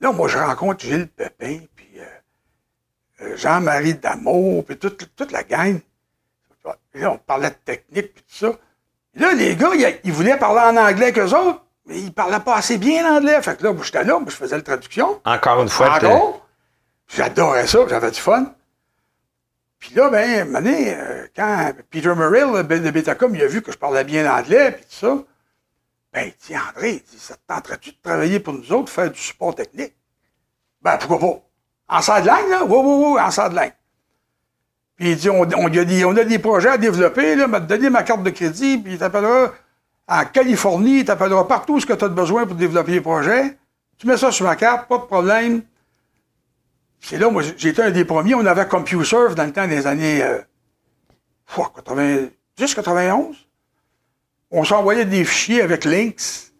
là, 0.00 0.12
moi, 0.12 0.28
je 0.28 0.38
rencontre 0.38 0.84
Gilles 0.84 1.08
Pépin, 1.08 1.60
puis 1.76 1.88
euh, 1.98 3.22
euh, 3.22 3.36
Jean-Marie 3.36 3.94
Damour, 3.94 4.64
puis 4.64 4.76
toute, 4.76 5.14
toute 5.14 5.32
la 5.32 5.44
gang. 5.44 5.78
Là, 6.94 7.12
on 7.12 7.18
parlait 7.18 7.50
de 7.50 7.54
technique, 7.64 8.14
puis 8.14 8.24
tout 8.24 8.46
ça. 8.46 8.52
Puis 9.12 9.22
là, 9.22 9.32
les 9.32 9.56
gars, 9.56 9.70
ils, 9.74 10.00
ils 10.04 10.12
voulaient 10.12 10.36
parler 10.36 10.60
en 10.60 10.76
anglais 10.82 11.06
avec 11.06 11.18
eux 11.18 11.34
autres, 11.34 11.62
mais 11.86 11.98
ils 11.98 12.12
parlaient 12.12 12.40
pas 12.40 12.56
assez 12.56 12.76
bien 12.76 13.02
l'anglais. 13.08 13.40
Fait 13.40 13.56
que 13.56 13.64
là, 13.64 13.72
moi, 13.72 13.84
j'étais 13.84 14.04
là, 14.04 14.18
moi, 14.18 14.28
je 14.28 14.36
faisais 14.36 14.56
la 14.56 14.62
traduction. 14.62 15.20
Encore 15.24 15.62
une 15.62 15.68
fois, 15.68 15.96
Encore. 15.96 16.46
J'adorais 17.06 17.66
ça, 17.66 17.78
j'avais 17.88 18.10
du 18.10 18.20
fun. 18.20 18.52
Puis 19.78 19.94
là, 19.94 20.10
ben, 20.10 20.52
donné, 20.52 20.94
euh, 20.94 21.26
quand 21.36 21.72
Peter 21.90 22.14
Murrill, 22.14 22.52
le 22.52 22.62
de 22.62 22.90
Betacom, 22.90 23.34
il 23.34 23.42
a 23.42 23.46
vu 23.46 23.62
que 23.62 23.72
je 23.72 23.78
parlais 23.78 24.04
bien 24.04 24.24
l'anglais, 24.24 24.72
puis 24.72 24.82
tout 24.82 25.06
ça, 25.06 25.18
ben, 26.12 26.26
il 26.26 26.46
dit, 26.46 26.56
André, 26.56 26.90
il 26.90 27.02
dit, 27.02 27.18
ça 27.18 27.34
te 27.34 27.40
tenterait-tu 27.46 27.90
de 27.90 27.96
travailler 28.02 28.40
pour 28.40 28.54
nous 28.54 28.72
autres, 28.72 28.90
faire 28.90 29.10
du 29.10 29.20
support 29.20 29.54
technique? 29.54 29.94
Ben, 30.82 30.96
pourquoi 30.98 31.18
pas? 31.18 31.96
En 31.96 32.02
sideline, 32.02 32.50
là? 32.50 32.64
Oui, 32.64 32.76
oui, 32.82 33.12
oui, 33.12 33.20
en 33.20 33.30
sideline. 33.30 33.72
Puis 34.96 35.10
il 35.10 35.16
dit, 35.16 35.30
on, 35.30 35.44
a 35.44 35.84
des, 35.84 36.04
on 36.04 36.16
a 36.16 36.24
des 36.24 36.38
projets 36.40 36.70
à 36.70 36.78
développer, 36.78 37.36
là, 37.36 37.46
m'a 37.46 37.60
donné 37.60 37.88
ma 37.88 38.02
carte 38.02 38.24
de 38.24 38.30
crédit, 38.30 38.78
puis 38.78 38.94
il 38.94 38.98
t'appellera 38.98 39.52
en 40.08 40.24
Californie, 40.24 41.00
il 41.00 41.04
t'appellera 41.04 41.46
partout 41.46 41.78
ce 41.78 41.86
que 41.86 41.92
tu 41.92 42.04
as 42.04 42.08
besoin 42.08 42.46
pour 42.46 42.56
développer 42.56 42.92
les 42.92 43.00
projets. 43.00 43.56
Tu 43.98 44.06
mets 44.06 44.16
ça 44.16 44.32
sur 44.32 44.46
ma 44.46 44.56
carte, 44.56 44.88
pas 44.88 44.98
de 44.98 45.02
problème. 45.02 45.62
C'est 47.00 47.18
là, 47.18 47.30
moi, 47.30 47.42
été 47.44 47.82
un 47.82 47.90
des 47.90 48.04
premiers. 48.04 48.34
On 48.34 48.44
avait 48.46 48.66
CompuServe 48.66 49.34
dans 49.34 49.44
le 49.44 49.52
temps 49.52 49.66
des 49.68 49.86
années 49.86 50.22
euh, 50.22 50.40
ouah, 51.56 51.70
90, 51.76 52.74
91. 52.74 53.36
On 54.50 54.64
s'envoyait 54.64 55.04
des 55.04 55.24
fichiers 55.24 55.62
avec 55.62 55.84
Lynx, 55.84 56.52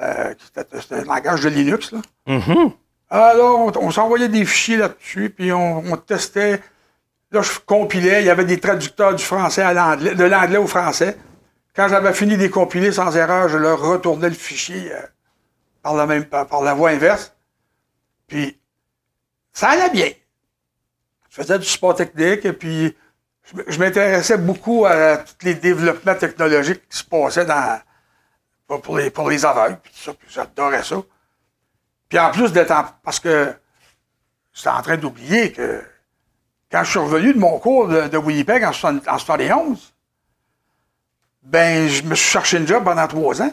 euh, 0.00 0.34
qui 0.34 0.46
était- 0.48 0.80
c'était 0.80 0.94
un 0.96 1.04
langage 1.04 1.42
de 1.42 1.48
Linux. 1.48 1.92
Là. 1.92 2.00
Mhm. 2.26 2.72
Alors, 3.08 3.58
on, 3.60 3.72
on 3.86 3.90
s'envoyait 3.90 4.28
des 4.28 4.44
fichiers 4.44 4.76
là-dessus, 4.76 5.30
puis 5.30 5.52
on, 5.52 5.78
on 5.78 5.96
testait. 5.96 6.60
Là, 7.32 7.42
je 7.42 7.58
compilais. 7.64 8.22
Il 8.22 8.26
y 8.26 8.30
avait 8.30 8.44
des 8.44 8.60
traducteurs 8.60 9.14
du 9.14 9.24
français 9.24 9.62
à 9.62 9.72
l'anglais, 9.72 10.14
de 10.14 10.24
l'anglais 10.24 10.58
au 10.58 10.66
français. 10.66 11.16
Quand 11.74 11.88
j'avais 11.88 12.12
fini 12.12 12.36
de 12.36 12.42
les 12.42 12.50
compiler 12.50 12.92
sans 12.92 13.16
erreur, 13.16 13.48
je 13.48 13.56
leur 13.56 13.80
retournais 13.80 14.28
le 14.28 14.34
fichier 14.34 14.92
euh, 14.92 15.00
par, 15.82 15.94
la 15.94 16.06
même, 16.06 16.24
par, 16.24 16.46
par 16.46 16.62
la 16.62 16.74
voie 16.74 16.90
inverse. 16.90 17.32
Puis, 18.26 18.59
ça 19.60 19.72
allait 19.72 19.90
bien. 19.90 20.10
Je 21.28 21.34
faisais 21.34 21.58
du 21.58 21.66
support 21.66 21.94
technique, 21.94 22.46
et 22.46 22.54
puis 22.54 22.96
je, 23.68 23.78
m'intéressais 23.78 24.38
beaucoup 24.38 24.86
à 24.86 25.18
tous 25.18 25.44
les 25.44 25.54
développements 25.54 26.14
technologiques 26.14 26.88
qui 26.88 26.96
se 26.96 27.04
passaient 27.04 27.46
pour- 28.66 28.96
les, 28.96 29.44
aveugles, 29.44 29.78
puis 29.82 29.92
ça, 29.94 30.14
puis 30.14 30.28
j'adorais 30.30 30.82
ça. 30.82 30.96
Puis 32.08 32.18
en 32.18 32.30
plus 32.30 32.52
d'être 32.52 32.70
en, 32.70 32.84
parce 33.04 33.20
que 33.20 33.54
j'étais 34.54 34.70
en 34.70 34.80
train 34.80 34.96
d'oublier 34.96 35.52
que 35.52 35.84
quand 36.72 36.82
je 36.82 36.90
suis 36.90 36.98
revenu 36.98 37.34
de 37.34 37.38
mon 37.38 37.58
cours 37.58 37.86
de, 37.86 38.16
Winnipeg 38.16 38.64
en, 38.64 38.72
60 38.72 39.08
en 39.08 39.18
71, 39.18 39.92
ben, 41.42 41.86
je 41.86 42.02
me 42.04 42.14
suis 42.14 42.30
cherché 42.30 42.56
une 42.56 42.66
job 42.66 42.82
pendant 42.82 43.06
trois 43.06 43.42
ans. 43.42 43.52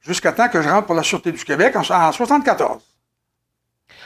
Jusqu'à 0.00 0.32
temps 0.32 0.48
que 0.48 0.60
je 0.60 0.68
rentre 0.68 0.86
pour 0.86 0.96
la 0.96 1.04
Sûreté 1.04 1.30
du 1.30 1.44
Québec 1.44 1.76
en, 1.76 1.82
en 1.88 2.10
74. 2.10 2.93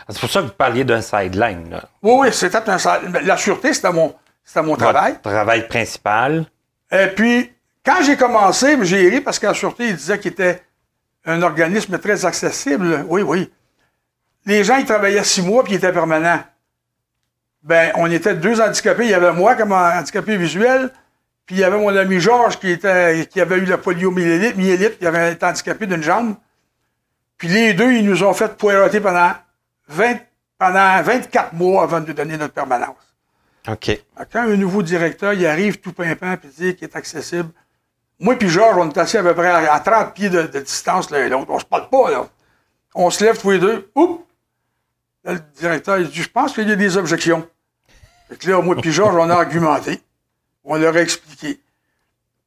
C'est 0.08 0.20
pour 0.20 0.30
ça 0.30 0.40
que 0.40 0.46
vous 0.46 0.52
parliez 0.52 0.84
d'un 0.84 1.00
sideline, 1.00 1.70
là. 1.70 1.84
Oui, 2.02 2.12
oui, 2.20 2.28
c'était 2.32 2.68
un, 2.68 2.78
sal- 2.78 3.12
la 3.24 3.36
Sûreté, 3.36 3.72
c'était 3.72 3.92
mon, 3.92 4.14
c'était 4.44 4.62
mon 4.62 4.76
travail. 4.76 5.12
Votre 5.12 5.30
travail 5.30 5.68
principal. 5.68 6.46
Et 6.90 7.08
puis, 7.08 7.52
quand 7.84 8.02
j'ai 8.02 8.16
commencé, 8.16 8.76
j'ai 8.82 9.08
ri 9.08 9.20
parce 9.20 9.38
qu'en 9.38 9.54
Sûreté, 9.54 9.88
il 9.88 9.96
disait 9.96 10.18
qu'il 10.18 10.32
était 10.32 10.62
un 11.24 11.42
organisme 11.42 11.98
très 11.98 12.24
accessible. 12.24 13.04
Oui, 13.08 13.22
oui. 13.22 13.50
Les 14.46 14.64
gens, 14.64 14.76
ils 14.76 14.86
travaillaient 14.86 15.24
six 15.24 15.42
mois 15.42 15.62
puis 15.64 15.74
ils 15.74 15.76
étaient 15.76 15.92
permanents. 15.92 16.40
Ben, 17.62 17.92
on 17.96 18.10
était 18.10 18.34
deux 18.34 18.60
handicapés. 18.60 19.04
Il 19.04 19.10
y 19.10 19.14
avait 19.14 19.32
moi 19.32 19.54
comme 19.56 19.72
handicapé 19.72 20.36
visuel, 20.38 20.90
puis 21.44 21.56
il 21.56 21.58
y 21.58 21.64
avait 21.64 21.76
mon 21.76 21.94
ami 21.94 22.18
Georges 22.20 22.58
qui, 22.58 22.70
était, 22.70 23.26
qui 23.30 23.40
avait 23.40 23.56
eu 23.56 23.64
la 23.66 23.76
poliomyélite, 23.78 24.56
myélite, 24.56 24.98
qui 24.98 25.06
avait 25.06 25.32
été 25.32 25.44
handicapé 25.44 25.86
d'une 25.86 26.02
jambe. 26.02 26.36
Puis 27.36 27.48
les 27.48 27.74
deux, 27.74 27.92
ils 27.92 28.04
nous 28.06 28.22
ont 28.22 28.32
fait 28.32 28.56
poireauter 28.56 29.00
pendant, 29.00 29.32
20, 29.88 30.18
pendant 30.58 31.02
24 31.02 31.52
mois 31.54 31.82
avant 31.82 32.00
de 32.00 32.06
nous 32.08 32.12
donner 32.12 32.36
notre 32.36 32.54
permanence. 32.54 32.96
OK. 33.68 34.00
Quand 34.32 34.42
un 34.42 34.56
nouveau 34.56 34.82
directeur, 34.82 35.32
il 35.34 35.46
arrive 35.46 35.78
tout 35.80 35.92
pimpant 35.92 36.36
puis 36.36 36.48
dit 36.48 36.74
qu'il 36.76 36.88
est 36.88 36.96
accessible, 36.96 37.50
moi 38.18 38.36
puis 38.36 38.48
Georges, 38.48 38.78
on 38.78 38.88
est 38.88 38.98
assis 38.98 39.18
à 39.18 39.22
peu 39.22 39.34
près 39.34 39.48
à, 39.48 39.74
à 39.74 39.80
30 39.80 40.14
pieds 40.14 40.30
de, 40.30 40.42
de 40.42 40.60
distance 40.60 41.10
l'un 41.10 41.26
et 41.26 41.28
l'autre. 41.28 41.50
On 41.50 41.58
se 41.58 41.64
parle 41.64 41.88
pas, 41.88 42.10
là. 42.10 42.26
On 42.94 43.10
se 43.10 43.22
lève 43.24 43.38
tous 43.38 43.50
les 43.50 43.58
deux. 43.58 43.90
Oups! 43.94 44.24
Là, 45.24 45.34
le 45.34 45.40
directeur, 45.58 45.98
il 45.98 46.08
dit, 46.08 46.22
je 46.22 46.28
pense 46.30 46.54
qu'il 46.54 46.68
y 46.68 46.72
a 46.72 46.76
des 46.76 46.96
objections. 46.96 47.46
Fait 48.28 48.36
que 48.36 48.50
là, 48.50 48.60
moi 48.60 48.76
puis 48.76 48.92
Georges, 48.92 49.16
on 49.16 49.28
a 49.30 49.34
argumenté. 49.34 50.00
On 50.64 50.76
leur 50.76 50.94
a 50.96 51.00
expliqué. 51.00 51.60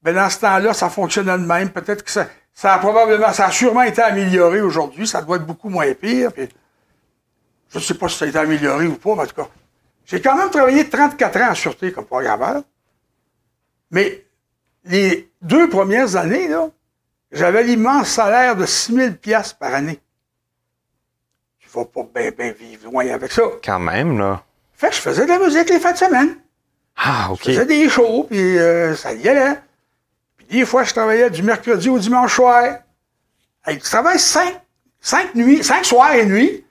Ben, 0.04 0.16
dans 0.16 0.30
ce 0.30 0.40
temps-là, 0.40 0.74
ça 0.74 0.90
fonctionnait 0.90 1.38
de 1.38 1.46
même. 1.46 1.70
Peut-être 1.70 2.04
que 2.04 2.12
ça, 2.12 2.28
Ça 2.54 2.74
a 2.74 2.80
probablement, 2.80 3.32
ça 3.32 3.46
a 3.48 3.52
sûrement 3.52 3.84
été 3.84 4.02
amélioré 4.02 4.62
aujourd'hui. 4.62 5.08
Ça 5.08 5.22
doit 5.22 5.38
être 5.38 5.46
beaucoup 5.46 5.70
moins 5.70 5.92
pire. 5.94 6.32
Puis, 6.34 6.50
je 7.72 7.78
ne 7.78 7.84
sais 7.84 7.94
pas 7.94 8.10
si 8.10 8.18
ça 8.18 8.26
a 8.26 8.28
été 8.28 8.38
amélioré 8.38 8.88
ou 8.88 8.96
pas, 8.96 9.16
mais 9.16 9.22
en 9.22 9.28
tout 9.28 9.36
cas. 9.36 9.48
J'ai 10.06 10.22
quand 10.22 10.36
même 10.36 10.50
travaillé 10.50 10.90
34 10.90 11.42
ans 11.42 11.52
en 11.52 11.56
sûreté 11.56 11.92
comme 11.92 12.06
programmeur. 12.06 12.64
Mais 13.92 14.26
les 14.84 15.32
deux 15.42 15.70
premières 15.70 16.16
années, 16.16 16.48
là, 16.48 16.70
j'avais 17.32 17.64
l'immense 17.64 18.10
salaire 18.10 18.56
de 18.56 18.66
6 18.66 18.94
000 18.94 19.14
piastres 19.14 19.58
par 19.58 19.74
année. 19.74 20.00
Tu 21.60 21.70
vas 21.70 21.86
pas 21.86 22.02
bien 22.14 22.32
ben 22.38 22.54
vivre 22.54 22.92
loin 22.92 23.08
avec 23.08 23.32
ça. 23.32 23.44
Quand 23.64 23.80
même, 23.80 24.18
là. 24.18 24.44
Fait 24.74 24.90
que 24.90 24.96
je 24.96 25.02
faisais 25.02 25.24
de 25.24 25.30
la 25.30 25.40
musique 25.40 25.70
les 25.70 25.80
fins 25.80 25.94
de 25.94 25.98
semaine. 25.98 26.36
Ah, 26.98 27.30
OK. 27.32 27.40
Je 27.46 27.52
faisais 27.52 27.66
des 27.66 27.88
shows, 27.88 28.26
puis 28.30 28.58
euh, 28.58 28.96
ça 28.96 29.14
y 29.14 29.30
allait. 29.30 29.60
Puis 30.38 30.48
des 30.48 30.66
fois, 30.66 30.84
je 30.84 30.92
travaillais 30.92 31.30
du 31.30 31.42
mercredi 31.44 31.88
au 31.88 32.00
dimanche 32.00 32.36
soir. 32.36 32.80
Hey, 33.66 33.78
tu 33.78 33.84
travailles 33.84 34.20
cinq, 34.20 34.60
cinq 35.00 35.36
nuits, 35.36 35.64
cinq 35.64 35.86
soirs 35.86 36.14
et 36.16 36.26
nuits, 36.26 36.66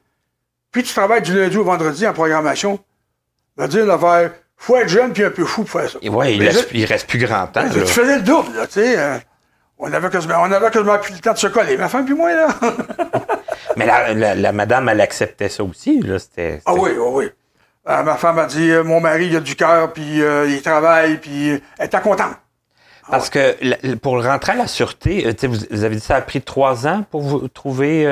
puis 0.72 0.83
tu 0.83 0.92
travailles 0.94 1.22
du 1.22 1.37
lundi 1.38 1.56
au 1.56 1.64
vendredi 1.64 2.06
en 2.06 2.12
programmation. 2.12 2.78
Je 3.56 3.62
veux 3.62 3.68
dire 3.68 3.87
l'affaire, 3.87 4.30
faut 4.56 4.76
être 4.76 4.88
jeune 4.88 5.12
puis 5.12 5.24
un 5.24 5.30
peu 5.30 5.44
fou 5.44 5.64
pour 5.64 5.80
faire 5.80 5.90
ça. 5.90 5.98
Et 6.02 6.09
ouais, 6.09 6.35
il 6.35 6.44
reste, 6.46 6.68
il 6.72 6.85
reste 6.85 7.09
plus 7.09 7.18
grand 7.18 7.46
temps. 7.46 7.64
tu 7.70 7.80
faisais 7.80 8.16
le 8.16 8.22
double, 8.22 8.56
là, 8.56 8.66
tu 8.66 8.74
sais. 8.74 8.98
euh, 8.98 9.16
on 9.78 9.90
avait 9.92 10.11
quasiment, 10.11 10.35
on 10.40 10.52
avait 10.52 10.70
quasiment 10.70 10.98
plus 10.98 11.14
le 11.14 11.20
temps 11.20 11.33
de 11.33 11.38
se 11.38 11.46
coller, 11.46 11.76
ma 11.78 11.88
femme 11.88 12.04
puis 12.04 12.14
moi, 12.14 12.33
là. 12.35 12.48
Mais 13.76 13.87
la, 13.87 14.12
la- 14.14 14.35
la 14.35 14.52
madame, 14.52 14.88
elle 14.88 15.00
acceptait 15.00 15.48
ça 15.48 15.62
aussi. 15.64 16.00
Là. 16.00 16.18
C'était, 16.18 16.61
Ah 16.66 16.72
c'était- 16.72 16.85
oui, 16.85 16.90
oui, 16.98 17.09
oui. 17.14 17.30
Euh, 17.88 18.02
ma 18.02 18.16
femme 18.16 18.38
a 18.38 18.46
dit, 18.46 18.70
euh, 18.70 18.85
mon 18.85 19.00
mari, 19.00 19.28
il 19.28 19.37
a 19.37 19.40
du 19.40 19.56
cœur, 19.56 19.92
puis 19.92 20.20
il 20.48 20.61
travaille, 20.62 21.16
puis 21.18 21.48
elle 21.78 21.87
était 21.87 22.00
contente. 22.00 22.35
Parce 23.11 23.30
que 23.30 23.56
la- 23.62 23.96
pour 23.96 24.22
rentrer 24.22 24.52
à 24.52 24.56
la 24.56 24.66
sûreté, 24.66 25.22
tu 25.35 25.40
sais, 25.40 25.46
vous, 25.46 25.56
vous 25.70 25.85
avez 25.85 25.94
dit 25.96 26.00
que 26.00 26.06
ça 26.06 26.16
a 26.16 26.20
pris 26.20 26.42
trois 26.42 26.87
ans 26.87 27.04
pour 27.11 27.22
vous 27.22 27.48
trouver. 27.48 28.04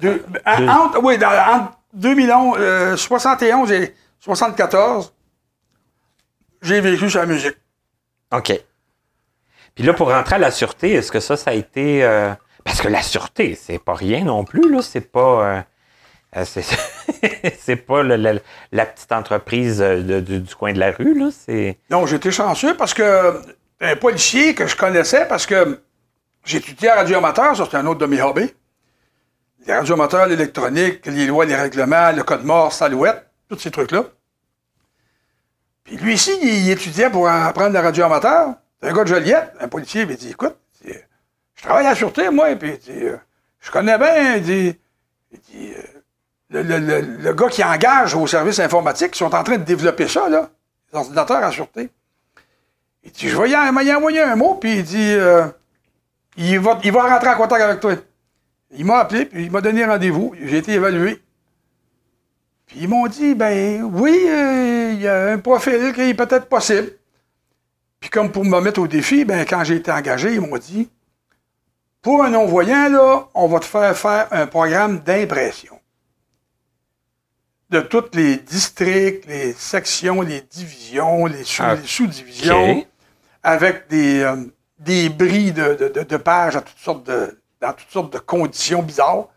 Deux- 0.00 0.24
en- 0.44 0.58
deux- 0.58 0.68
entre, 0.68 1.00
oui, 1.02 1.16
dans, 1.18 1.28
entre 1.28 1.72
2011, 1.94 2.56
euh, 2.58 2.96
71 2.96 3.70
et 3.72 3.94
74, 4.20 5.12
j'ai 6.62 6.80
vécu 6.80 7.06
la 7.08 7.26
musique. 7.26 7.56
OK. 8.32 8.52
Puis 9.74 9.84
là, 9.84 9.94
pour 9.94 10.08
rentrer 10.10 10.36
à 10.36 10.38
la 10.38 10.50
sûreté, 10.50 10.92
est-ce 10.92 11.10
que 11.12 11.20
ça, 11.20 11.36
ça 11.36 11.50
a 11.50 11.54
été. 11.54 12.04
euh, 12.04 12.32
Parce 12.64 12.80
que 12.80 12.88
la 12.88 13.02
sûreté, 13.02 13.54
c'est 13.60 13.78
pas 13.78 13.94
rien 13.94 14.24
non 14.24 14.44
plus, 14.44 14.70
là. 14.70 14.80
C'est 14.82 15.00
pas. 15.12 15.20
euh, 15.44 15.62
euh, 16.36 16.44
c'est, 17.58 17.76
pas 17.86 18.02
le- 18.02 18.16
le- 18.16 18.40
la 18.70 18.86
petite 18.86 19.12
entreprise 19.12 19.78
de- 19.78 20.20
du, 20.20 20.40
du 20.40 20.54
coin 20.54 20.72
de 20.72 20.78
la 20.78 20.90
rue, 20.92 21.18
là. 21.18 21.30
C'est. 21.30 21.78
Non, 21.90 22.06
j'étais 22.06 22.30
chanceux 22.30 22.76
parce 22.76 22.94
que 22.94 23.40
un 23.80 23.96
policier 23.96 24.54
que 24.54 24.66
je 24.66 24.76
connaissais, 24.76 25.26
parce 25.26 25.44
que 25.46 25.80
étudié 26.52 26.88
à 26.90 26.96
radioamateur, 26.96 27.56
ça 27.56 27.66
c'est 27.70 27.76
un 27.76 27.86
autre 27.86 28.00
de 28.00 28.06
mes 28.06 28.22
hobbies. 28.22 28.52
Les 29.66 29.74
radioamateurs, 29.74 30.26
l'électronique, 30.26 31.06
les 31.06 31.26
lois, 31.26 31.44
les 31.44 31.54
règlements, 31.54 32.10
le 32.12 32.22
code 32.24 32.44
mort, 32.44 32.72
salouette, 32.72 33.26
tous 33.48 33.58
ces 33.58 33.70
trucs-là. 33.70 34.04
Puis 35.84 35.96
lui 35.96 36.14
ici, 36.14 36.32
il, 36.42 36.70
étudiait 36.70 37.10
pour 37.10 37.28
apprendre 37.28 37.72
la 37.72 37.82
radioamateur. 37.82 38.54
C'est 38.80 38.88
un 38.88 38.92
gars 38.92 39.04
de 39.04 39.08
Joliette, 39.08 39.52
un 39.60 39.68
policier, 39.68 40.02
il 40.08 40.16
dit, 40.16 40.30
écoute, 40.30 40.56
je 40.84 41.62
travaille 41.62 41.86
à 41.86 41.90
la 41.90 41.94
sûreté, 41.94 42.28
moi, 42.30 42.56
puis 42.56 42.76
euh, 42.88 43.16
je 43.60 43.70
connais 43.70 43.96
bien, 43.96 44.36
il 44.36 44.42
dit, 44.42 44.76
euh, 45.54 46.62
le, 46.62 47.32
gars 47.32 47.48
qui 47.48 47.62
engage 47.62 48.16
au 48.16 48.26
service 48.26 48.58
informatique, 48.58 49.10
ils 49.14 49.18
sont 49.18 49.32
en 49.32 49.44
train 49.44 49.58
de 49.58 49.64
développer 49.64 50.08
ça, 50.08 50.28
là, 50.28 50.50
les 50.92 50.98
ordinateurs 50.98 51.44
à 51.44 51.52
sûreté. 51.52 51.90
Il 53.04 53.12
dit, 53.12 53.28
je 53.28 53.40
vais 53.40 53.50
y 53.50 53.56
envoyer 53.56 54.22
un 54.22 54.34
mot, 54.34 54.56
puis 54.56 54.78
il 54.78 54.82
dit, 54.82 55.12
euh, 55.12 55.46
il, 56.36 56.58
va, 56.58 56.80
il 56.82 56.90
va 56.90 57.02
rentrer 57.02 57.28
en 57.28 57.36
contact 57.36 57.62
avec 57.62 57.80
toi. 57.80 57.94
Il 58.74 58.84
m'a 58.84 58.98
appelé, 58.98 59.26
puis 59.26 59.44
il 59.44 59.50
m'a 59.50 59.60
donné 59.60 59.84
rendez-vous. 59.84 60.34
J'ai 60.42 60.58
été 60.58 60.72
évalué. 60.72 61.22
Puis 62.66 62.78
ils 62.82 62.88
m'ont 62.88 63.06
dit, 63.06 63.34
ben 63.34 63.82
oui, 63.82 64.24
euh, 64.28 64.92
il 64.94 65.00
y 65.00 65.08
a 65.08 65.30
un 65.32 65.38
profil 65.38 65.92
qui 65.94 66.00
est 66.02 66.14
peut-être 66.14 66.46
possible. 66.46 66.90
Puis 68.00 68.08
comme 68.10 68.32
pour 68.32 68.44
me 68.44 68.60
mettre 68.60 68.80
au 68.80 68.88
défi, 68.88 69.24
ben 69.24 69.44
quand 69.44 69.62
j'ai 69.64 69.76
été 69.76 69.90
engagé, 69.92 70.34
ils 70.34 70.40
m'ont 70.40 70.56
dit, 70.58 70.88
pour 72.00 72.24
un 72.24 72.30
non-voyant, 72.30 72.88
là, 72.88 73.28
on 73.34 73.46
va 73.46 73.60
te 73.60 73.64
faire 73.64 73.96
faire 73.96 74.26
un 74.32 74.46
programme 74.46 75.00
d'impression. 75.00 75.78
De 77.70 77.80
tous 77.80 78.04
les 78.14 78.36
districts, 78.38 79.24
les 79.26 79.52
sections, 79.54 80.20
les 80.20 80.40
divisions, 80.42 81.26
les, 81.26 81.44
sous- 81.44 81.62
Ah, 81.62 81.74
les 81.74 81.86
sous-divisions 81.86 82.78
OK. 82.78 82.86
avec 83.42 83.88
des, 83.88 84.20
euh, 84.20 84.36
des 84.78 85.08
bris 85.08 85.52
de, 85.52 85.74
de- 85.74 85.88
de- 85.88 86.02
de 86.02 86.16
pages 86.18 86.56
à 86.56 86.60
toutes 86.60 86.78
sortes 86.78 87.06
de, 87.06 87.40
dans 87.62 87.72
toutes 87.72 87.88
sortes 87.90 88.12
de 88.12 88.18
conditions 88.18 88.82
bizarres. 88.82 89.28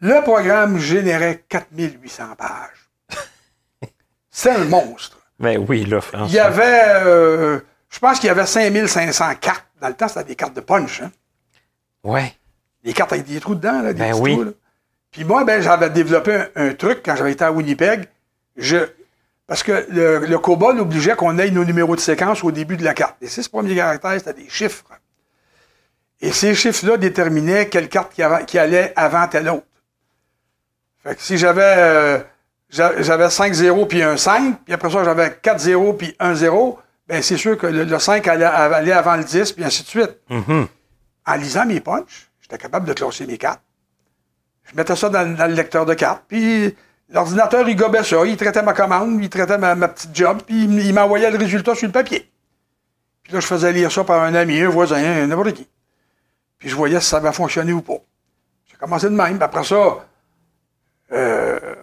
Le 0.00 0.22
programme 0.22 0.78
générait 0.78 1.42
4800 1.48 2.36
pages. 2.36 2.90
C'est 4.30 4.50
un 4.50 4.64
monstre. 4.66 5.18
Ben 5.40 5.64
oui, 5.68 5.84
là, 5.86 6.00
franchement. 6.00 6.26
Il 6.28 6.34
y 6.34 6.38
avait, 6.38 6.82
euh, 7.06 7.58
je 7.88 7.98
pense 7.98 8.20
qu'il 8.20 8.28
y 8.28 8.30
avait 8.30 8.46
5500 8.46 9.34
cartes. 9.40 9.66
Dans 9.80 9.88
le 9.88 9.94
temps, 9.94 10.08
c'était 10.08 10.24
des 10.24 10.36
cartes 10.36 10.54
de 10.54 10.60
punch. 10.60 11.00
Hein? 11.02 11.10
Ouais. 12.04 12.32
Des 12.84 12.92
cartes 12.92 13.12
avec 13.12 13.26
des 13.26 13.40
trous 13.40 13.54
dedans, 13.54 13.80
là, 13.82 13.92
des 13.92 13.98
Ben 13.98 14.10
petits 14.12 14.20
oui. 14.20 14.32
trous, 14.34 14.44
là. 14.44 14.50
Puis 15.10 15.24
moi, 15.24 15.44
ben, 15.44 15.62
j'avais 15.62 15.90
développé 15.90 16.34
un, 16.34 16.48
un 16.68 16.74
truc 16.74 17.00
quand 17.04 17.16
j'avais 17.16 17.32
été 17.32 17.44
à 17.44 17.52
Winnipeg. 17.52 18.08
Je, 18.56 18.78
parce 19.46 19.62
que 19.62 19.86
le, 19.90 20.26
le 20.26 20.38
COBOL 20.38 20.80
obligeait 20.80 21.16
qu'on 21.16 21.38
ait 21.38 21.50
nos 21.50 21.64
numéros 21.64 21.96
de 21.96 22.00
séquence 22.00 22.42
au 22.44 22.50
début 22.50 22.76
de 22.76 22.84
la 22.84 22.94
carte. 22.94 23.16
Les 23.20 23.28
six 23.28 23.48
premiers 23.48 23.76
caractères, 23.76 24.14
c'était 24.18 24.34
des 24.34 24.48
chiffres. 24.48 24.84
Et 26.24 26.32
ces 26.32 26.54
chiffres-là 26.54 26.96
déterminaient 26.96 27.68
quelle 27.68 27.88
carte 27.90 28.12
qui, 28.14 28.58
allait 28.58 28.92
avant 28.96 29.28
telle 29.28 29.48
autre. 29.50 29.66
Fait 31.02 31.14
que 31.14 31.20
si 31.20 31.36
j'avais 31.36 31.62
euh, 31.76 32.18
j'a- 32.70 33.02
j'avais 33.02 33.28
5 33.28 33.52
0 33.52 33.84
puis 33.84 34.02
un 34.02 34.16
5, 34.16 34.60
puis 34.64 34.72
après 34.72 34.90
ça, 34.90 35.04
j'avais 35.04 35.36
4 35.42 35.58
0 35.60 35.92
puis 35.92 36.16
1 36.18 36.34
0, 36.34 36.78
ben 37.06 37.20
c'est 37.22 37.36
sûr 37.36 37.58
que 37.58 37.66
le, 37.66 37.84
le 37.84 37.98
5 37.98 38.26
allait, 38.26 38.44
allait 38.46 38.92
avant 38.92 39.16
le 39.16 39.24
10, 39.24 39.52
puis 39.52 39.64
ainsi 39.64 39.82
de 39.82 39.88
suite. 39.88 40.16
Mhm. 40.30 40.66
En 41.26 41.34
lisant 41.34 41.66
mes 41.66 41.80
punches, 41.80 42.30
j'étais 42.40 42.56
capable 42.56 42.86
de 42.88 42.94
classer 42.94 43.26
mes 43.26 43.36
cartes. 43.36 43.60
Je 44.70 44.74
mettais 44.76 44.96
ça 44.96 45.10
dans, 45.10 45.36
dans 45.36 45.46
le 45.46 45.52
lecteur 45.54 45.84
de 45.84 45.92
cartes, 45.92 46.24
puis 46.26 46.74
l'ordinateur, 47.10 47.68
il 47.68 47.76
gobait 47.76 48.02
ça, 48.02 48.24
il 48.24 48.38
traitait 48.38 48.62
ma 48.62 48.72
commande, 48.72 49.22
il 49.22 49.28
traitait 49.28 49.58
ma, 49.58 49.74
ma 49.74 49.88
petite 49.88 50.16
job, 50.16 50.40
puis 50.46 50.64
il, 50.64 50.86
il 50.86 50.94
m'envoyait 50.94 51.30
le 51.30 51.36
résultat 51.36 51.74
sur 51.74 51.86
le 51.86 51.92
papier. 51.92 52.30
Puis 53.24 53.34
là, 53.34 53.40
je 53.40 53.46
faisais 53.46 53.72
lire 53.74 53.92
ça 53.92 54.04
par 54.04 54.22
un 54.22 54.34
ami, 54.34 54.60
un 54.62 54.70
voisin, 54.70 55.26
n'importe 55.26 55.52
qui. 55.52 55.68
Puis 56.58 56.68
je 56.68 56.74
voyais 56.74 57.00
si 57.00 57.08
ça 57.08 57.20
va 57.20 57.32
fonctionner 57.32 57.72
ou 57.72 57.82
pas. 57.82 57.98
J'ai 58.66 58.76
commencé 58.76 59.06
de 59.06 59.14
même. 59.14 59.36
Puis 59.36 59.44
après 59.44 59.64
ça, 59.64 60.06
euh, 61.12 61.74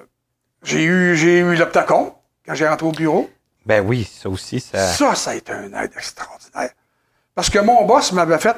j'ai 0.64 0.84
eu, 0.84 1.16
j'ai 1.16 1.40
eu 1.40 1.56
l'optacon 1.56 2.14
quand 2.46 2.56
j'ai 2.56 2.68
rentré 2.68 2.86
au 2.88 2.92
bureau. 2.92 3.30
Ben 3.66 3.86
oui, 3.86 4.04
ça 4.04 4.30
aussi, 4.30 4.60
ça. 4.60 4.88
Ça, 4.88 5.16
ça 5.16 5.32
a 5.32 5.36
été 5.36 5.52
un 5.52 5.72
aide 5.74 5.92
extraordinaire. 5.96 6.72
Parce 7.36 7.50
que 7.50 7.60
mon 7.60 7.86
boss 7.86 8.12
m'avait 8.12 8.40
fait, 8.40 8.56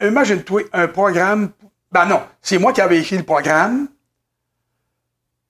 imagine-toi, 0.00 0.62
un 0.72 0.88
programme. 0.88 1.50
Ben 1.90 2.06
non, 2.06 2.22
c'est 2.40 2.58
moi 2.58 2.72
qui 2.72 2.80
avais 2.80 2.98
écrit 2.98 3.16
le 3.16 3.24
programme, 3.24 3.88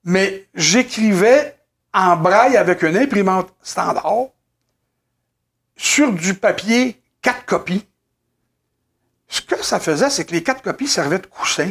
mais 0.03 0.47
j'écrivais 0.53 1.55
en 1.93 2.17
braille 2.17 2.57
avec 2.57 2.83
une 2.83 2.97
imprimante 2.97 3.53
standard 3.61 4.27
sur 5.75 6.11
du 6.11 6.33
papier 6.33 7.01
quatre 7.21 7.45
copies. 7.45 7.87
Ce 9.35 9.41
que 9.41 9.61
ça 9.61 9.81
faisait, 9.81 10.09
c'est 10.09 10.23
que 10.23 10.31
les 10.31 10.43
quatre 10.43 10.61
copies 10.61 10.87
servaient 10.87 11.19
de 11.19 11.25
coussin. 11.25 11.69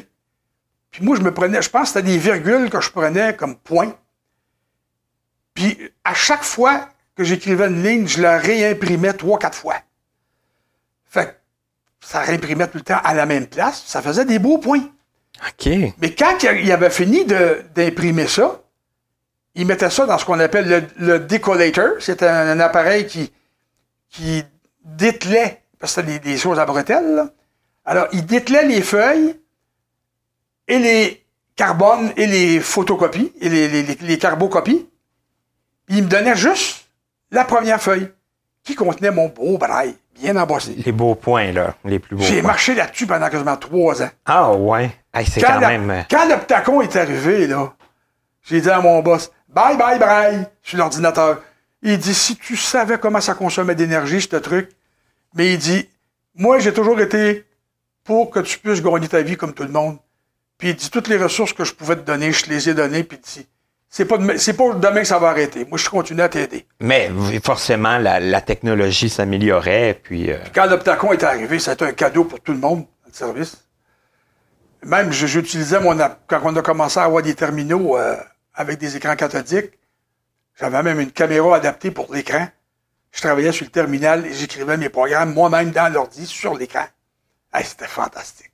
Puis 0.90 1.02
moi, 1.02 1.16
je 1.16 1.22
me 1.22 1.32
prenais, 1.32 1.62
je 1.62 1.70
pense 1.70 1.82
que 1.92 1.94
c'était 1.94 2.02
des 2.12 2.18
virgules 2.18 2.68
que 2.68 2.78
je 2.78 2.90
prenais 2.90 3.34
comme 3.34 3.56
point. 3.56 3.94
Puis 5.54 5.78
à 6.04 6.12
chaque 6.12 6.44
fois 6.44 6.90
que 7.16 7.24
j'écrivais 7.24 7.68
une 7.68 7.82
ligne, 7.82 8.06
je 8.06 8.20
la 8.20 8.36
réimprimais 8.36 9.14
trois, 9.14 9.38
quatre 9.38 9.56
fois. 9.56 9.76
Fait 11.08 11.26
que 11.26 12.06
ça 12.06 12.20
réimprimait 12.20 12.68
tout 12.68 12.76
le 12.76 12.84
temps 12.84 13.00
à 13.02 13.14
la 13.14 13.24
même 13.24 13.46
place. 13.46 13.82
Ça 13.86 14.02
faisait 14.02 14.26
des 14.26 14.38
beaux 14.38 14.58
points. 14.58 14.84
OK. 15.40 15.66
Mais 16.02 16.14
quand 16.14 16.36
il 16.42 16.70
avait 16.70 16.90
fini 16.90 17.24
d'imprimer 17.24 18.26
ça, 18.26 18.60
il 19.54 19.66
mettait 19.66 19.88
ça 19.88 20.04
dans 20.04 20.18
ce 20.18 20.26
qu'on 20.26 20.38
appelle 20.38 20.68
le, 20.68 20.82
le 20.98 21.18
decollator. 21.18 21.92
C'est 22.00 22.22
un, 22.22 22.50
un 22.50 22.60
appareil 22.60 23.06
qui, 23.06 23.32
qui 24.10 24.44
dételait, 24.84 25.62
parce 25.78 25.94
que 25.94 26.02
c'était 26.02 26.18
des, 26.18 26.32
des 26.32 26.36
choses 26.36 26.58
à 26.58 26.66
bretelles. 26.66 27.14
là. 27.14 27.30
Alors, 27.84 28.06
il 28.12 28.24
dételait 28.24 28.66
les 28.66 28.82
feuilles 28.82 29.38
et 30.68 30.78
les 30.78 31.24
carbones 31.56 32.12
et 32.16 32.26
les 32.26 32.60
photocopies 32.60 33.32
et 33.40 33.48
les, 33.48 33.68
les, 33.68 33.82
les- 33.82 33.98
les 34.00 34.18
carbocopies. 34.18 34.88
Il 35.88 36.04
me 36.04 36.08
donnait 36.08 36.36
juste 36.36 36.86
la 37.30 37.44
première 37.44 37.80
feuille 37.80 38.10
qui 38.62 38.74
contenait 38.74 39.10
mon 39.10 39.28
beau 39.28 39.58
braille, 39.58 39.94
bien 40.18 40.34
embossé. 40.36 40.74
Les 40.84 40.92
beaux 40.92 41.14
points, 41.14 41.52
là. 41.52 41.74
Les 41.84 41.98
plus 41.98 42.16
beaux 42.16 42.22
J'ai 42.22 42.40
marché 42.40 42.74
là-dessus 42.74 43.06
pendant 43.06 43.28
quasiment 43.28 43.56
trois 43.58 44.02
ans. 44.02 44.10
Ah 44.24 44.52
ouais. 44.54 44.90
Hey, 45.12 45.26
c'est 45.26 45.42
Quand, 45.42 45.60
même. 45.60 45.90
euh, 45.90 46.00
quand 46.10 46.26
le 46.26 46.38
ptacon 46.40 46.80
est 46.80 46.96
arrivé, 46.96 47.46
là, 47.46 47.74
j'ai 48.42 48.60
dit 48.62 48.70
à 48.70 48.80
mon 48.80 49.00
boss, 49.02 49.30
bye 49.48 49.76
bye 49.76 49.98
braille 49.98 50.46
sur 50.62 50.78
l'ordinateur. 50.78 51.42
Il 51.82 51.98
dit, 51.98 52.14
si 52.14 52.36
tu 52.36 52.56
savais 52.56 52.98
comment 52.98 53.20
ça 53.20 53.34
consommait 53.34 53.74
d'énergie, 53.74 54.22
ce 54.22 54.36
truc. 54.36 54.70
Mais 55.34 55.52
il 55.52 55.58
dit, 55.58 55.86
moi, 56.34 56.58
j'ai 56.58 56.72
toujours 56.72 56.98
été 56.98 57.44
pour 58.04 58.30
que 58.30 58.40
tu 58.40 58.58
puisses 58.58 58.82
gagner 58.82 59.08
ta 59.08 59.22
vie 59.22 59.36
comme 59.36 59.54
tout 59.54 59.62
le 59.64 59.70
monde. 59.70 59.98
Puis 60.58 60.68
il 60.70 60.76
dit 60.76 60.90
toutes 60.90 61.08
les 61.08 61.16
ressources 61.16 61.52
que 61.52 61.64
je 61.64 61.72
pouvais 61.74 61.96
te 61.96 62.02
donner, 62.02 62.30
je 62.32 62.44
te 62.44 62.50
les 62.50 62.68
ai 62.68 62.74
données, 62.74 63.02
puis 63.02 63.18
il 63.18 63.40
dit 63.40 63.46
c'est 63.88 64.04
pas, 64.06 64.18
demain- 64.18 64.36
c'est 64.38 64.54
pas 64.54 64.72
demain 64.74 65.00
que 65.02 65.06
ça 65.06 65.18
va 65.20 65.28
arrêter. 65.30 65.64
Moi, 65.64 65.78
je 65.78 65.88
continue 65.88 66.20
à 66.22 66.28
t'aider. 66.28 66.66
Mais 66.80 67.10
forcément, 67.44 67.96
la, 67.98 68.18
la 68.18 68.40
technologie 68.40 69.08
s'améliorait, 69.08 70.00
puis... 70.02 70.32
euh, 70.32 70.38
Quand 70.54 70.66
l'Optacon 70.66 71.12
est 71.12 71.22
arrivé, 71.22 71.58
ça 71.60 71.72
a 71.72 71.74
été 71.74 71.84
un 71.84 71.92
cadeau 71.92 72.24
pour 72.24 72.40
tout 72.40 72.52
le 72.52 72.58
monde, 72.58 72.86
le 73.06 73.12
service. 73.12 73.56
Même, 74.84 75.12
j'utilisais 75.12 75.80
mon 75.80 75.96
quand 76.26 76.40
on 76.44 76.56
a 76.56 76.62
commencé 76.62 76.98
à 76.98 77.04
avoir 77.04 77.22
des 77.22 77.34
terminaux 77.34 77.96
euh, 77.96 78.16
avec 78.54 78.78
des 78.78 78.96
écrans 78.96 79.16
cathodiques, 79.16 79.70
j'avais 80.58 80.82
même 80.82 81.00
une 81.00 81.10
caméra 81.12 81.56
adaptée 81.56 81.90
pour 81.90 82.12
l'écran. 82.12 82.48
Je 83.12 83.20
travaillais 83.20 83.52
sur 83.52 83.64
le 83.64 83.70
terminal 83.70 84.26
et 84.26 84.32
j'écrivais 84.34 84.76
mes 84.76 84.88
programmes 84.88 85.32
moi-même 85.32 85.70
dans 85.70 85.90
l'ordi 85.92 86.26
sur 86.26 86.54
l'écran. 86.54 86.84
Hey, 87.54 87.64
C'était 87.64 87.86
fantastique. 87.86 88.50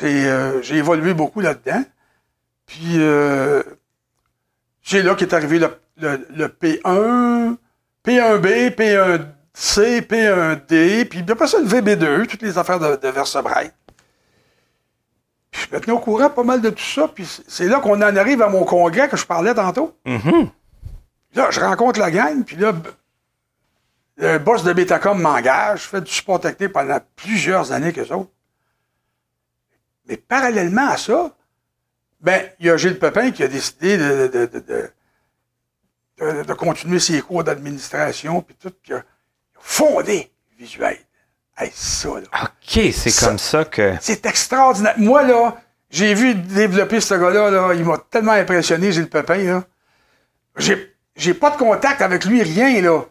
J'ai 0.00 0.26
euh, 0.28 0.62
j'ai 0.62 0.76
évolué 0.76 1.14
beaucoup 1.14 1.40
là-dedans. 1.40 1.82
Puis, 2.66 2.94
euh, 3.02 3.62
c'est 4.82 5.02
là 5.02 5.14
qu'est 5.16 5.34
arrivé 5.34 5.58
le, 5.58 5.76
le- 5.96 6.26
le 6.30 6.46
P1, 6.48 7.56
P1B, 8.04 8.74
P1C, 8.76 10.00
P1D, 10.06 11.04
puis 11.06 11.24
après 11.28 11.48
ça, 11.48 11.58
le 11.58 11.66
VB2, 11.66 12.26
toutes 12.28 12.42
les 12.42 12.56
affaires 12.56 12.78
de, 12.78 12.94
de 12.96 13.08
vertebrae. 13.08 13.72
Puis 15.50 15.66
je 15.68 15.74
me 15.74 15.80
tenais 15.80 15.92
au 15.92 15.98
courant 15.98 16.30
pas 16.30 16.44
mal 16.44 16.60
de 16.60 16.70
tout 16.70 16.82
ça, 16.84 17.08
puis 17.08 17.26
c'est- 17.48 17.66
là 17.66 17.80
qu'on 17.80 17.96
en 18.00 18.16
arrive 18.16 18.40
à 18.42 18.48
mon 18.48 18.64
congrès 18.64 19.08
que 19.08 19.16
je 19.16 19.26
parlais 19.26 19.52
tantôt. 19.54 19.96
mhm. 20.06 20.50
Là, 21.34 21.48
je 21.50 21.60
rencontre 21.60 21.98
la 22.00 22.10
gang, 22.10 22.44
puis 22.44 22.56
là, 22.56 22.72
le 24.20 24.38
boss 24.38 24.62
de 24.62 24.72
Betacom 24.72 25.20
m'engage. 25.20 25.82
Je 25.84 25.88
fais 25.88 26.00
du 26.00 26.10
support 26.10 26.40
technique 26.40 26.72
pendant 26.72 27.00
plusieurs 27.16 27.72
années 27.72 27.92
que 27.92 28.00
autres. 28.12 28.30
Mais 30.06 30.16
parallèlement 30.16 30.88
à 30.88 30.96
ça, 30.96 31.34
ben, 32.20 32.42
il 32.58 32.66
y 32.66 32.70
a 32.70 32.76
Gilles 32.76 32.98
Pepin 32.98 33.30
qui 33.30 33.42
a 33.42 33.48
décidé 33.48 33.96
de, 33.96 34.26
de, 34.28 34.46
de, 34.46 34.58
de- 36.18 36.42
de- 36.42 36.52
continuer 36.52 36.98
ses 36.98 37.22
cours 37.22 37.44
d'administration, 37.44 38.42
puis 38.42 38.54
tout, 38.60 38.70
puis 38.70 38.92
il 38.92 38.94
a 38.96 39.04
fondé 39.58 40.30
Visuel. 40.58 40.98
Hey, 41.56 41.70
ça, 41.74 42.08
là. 42.08 42.26
OK, 42.42 42.80
c'est 42.92 43.24
comme 43.24 43.38
ça 43.38 43.64
que... 43.64 43.94
C'est 44.00 44.26
extraordinaire. 44.26 44.94
Moi, 44.98 45.22
là, 45.22 45.56
j'ai 45.88 46.12
vu 46.12 46.34
développer 46.34 47.00
ce 47.00 47.14
gars-là, 47.14 47.50
là, 47.50 47.72
il 47.74 47.84
m'a 47.84 47.96
tellement 48.10 48.32
impressionné, 48.32 48.92
Gilles 48.92 49.08
Pepin, 49.08 49.38
là. 49.44 49.64
J'ai, 50.56 50.94
j'ai 51.16 51.32
pas 51.32 51.50
de 51.50 51.56
contact 51.56 52.02
avec 52.02 52.26
lui, 52.26 52.42
rien, 52.42 52.82
là. 52.82 53.02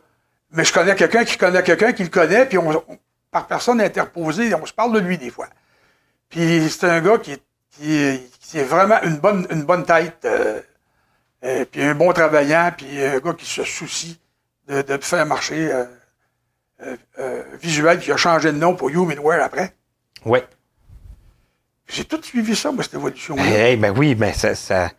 Mais 0.51 0.63
je 0.65 0.73
connais 0.73 0.95
quelqu'un 0.95 1.23
qui 1.23 1.37
connaît 1.37 1.61
quelqu'un 1.63 1.93
qui 1.93 2.03
le 2.03 2.09
connaît, 2.09 2.45
puis 2.45 2.57
on, 2.57 2.69
on- 2.69 2.99
par 3.31 3.45
personne 3.47 3.79
interposée, 3.81 4.53
on 4.55 4.65
se 4.65 4.73
parle 4.73 4.93
de 4.93 4.99
lui 4.99 5.17
des 5.17 5.29
fois. 5.29 5.47
Puis 6.29 6.67
c'est 6.69 6.85
un 6.85 6.99
gars 7.01 7.17
qui 7.19 7.33
est, 7.33 7.43
qui 7.71 7.95
est, 7.95 8.29
qui 8.39 8.57
est 8.57 8.63
vraiment 8.63 8.99
une 9.03 9.17
bonne, 9.17 9.45
une 9.51 9.63
bonne 9.63 9.85
tête, 9.85 10.25
euh, 10.25 10.59
euh, 11.43 11.65
puis 11.65 11.83
un 11.83 11.93
bon 11.93 12.11
travaillant, 12.11 12.71
puis 12.75 13.03
un 13.03 13.19
gars 13.19 13.33
qui 13.33 13.45
se 13.45 13.63
soucie 13.63 14.19
de, 14.67 14.81
de 14.81 14.97
faire 15.03 15.25
marcher 15.27 15.71
euh, 15.71 15.85
euh, 16.81 16.95
euh, 17.19 17.43
Visuel, 17.61 17.99
qui 17.99 18.11
a 18.11 18.17
changé 18.17 18.51
de 18.51 18.57
nom 18.57 18.75
pour 18.75 18.89
Humanware 18.89 19.43
après. 19.43 19.75
Ouais. 20.25 20.43
J'ai 21.87 22.05
tout 22.05 22.21
suivi 22.23 22.55
ça, 22.55 22.71
moi, 22.71 22.83
cette 22.83 22.93
évolution-là. 22.95 23.43
Eh, 23.69 23.75
ben 23.77 23.95
oui, 23.97 24.15
ben 24.15 24.33
ça, 24.33 24.53
ça, 24.55 24.91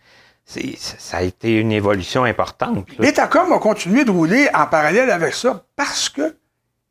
ça, 0.79 1.19
a 1.19 1.23
été 1.23 1.57
une 1.57 1.73
évolution 1.73 2.25
importante. 2.25 2.89
là. 2.91 2.97
Betacom 2.99 3.53
a 3.53 3.59
continué 3.59 4.05
de 4.05 4.11
rouler 4.11 4.49
en 4.55 4.67
parallèle 4.67 5.11
avec 5.11 5.35
ça 5.35 5.65
parce 5.77 6.09
que 6.09 6.35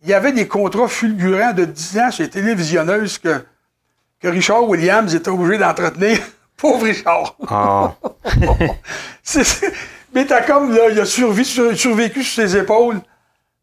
il 0.01 0.10
y 0.10 0.14
avait 0.14 0.32
des 0.32 0.47
contrats 0.47 0.88
fulgurants 0.88 1.51
de 1.51 1.66
10 1.66 1.99
ans 1.99 2.12
sur 2.12 2.24
les 2.24 2.30
télévisionneuses 2.30 3.18
que, 3.18 3.43
que 4.22 4.30
Richard 4.30 4.64
Williams 4.70 5.14
était 5.14 5.30
obligé 5.30 5.57
d'entretenir. 5.57 6.20
Pauvre 6.57 6.86
Richard. 6.86 7.36
Là, 10.72 10.89
il 10.89 10.99
a 10.99 11.05
survécu, 11.05 11.45
sur- 11.45 11.78
survécu 11.78 12.24
sur 12.24 12.43
ses 12.43 12.57
épaules 12.57 12.99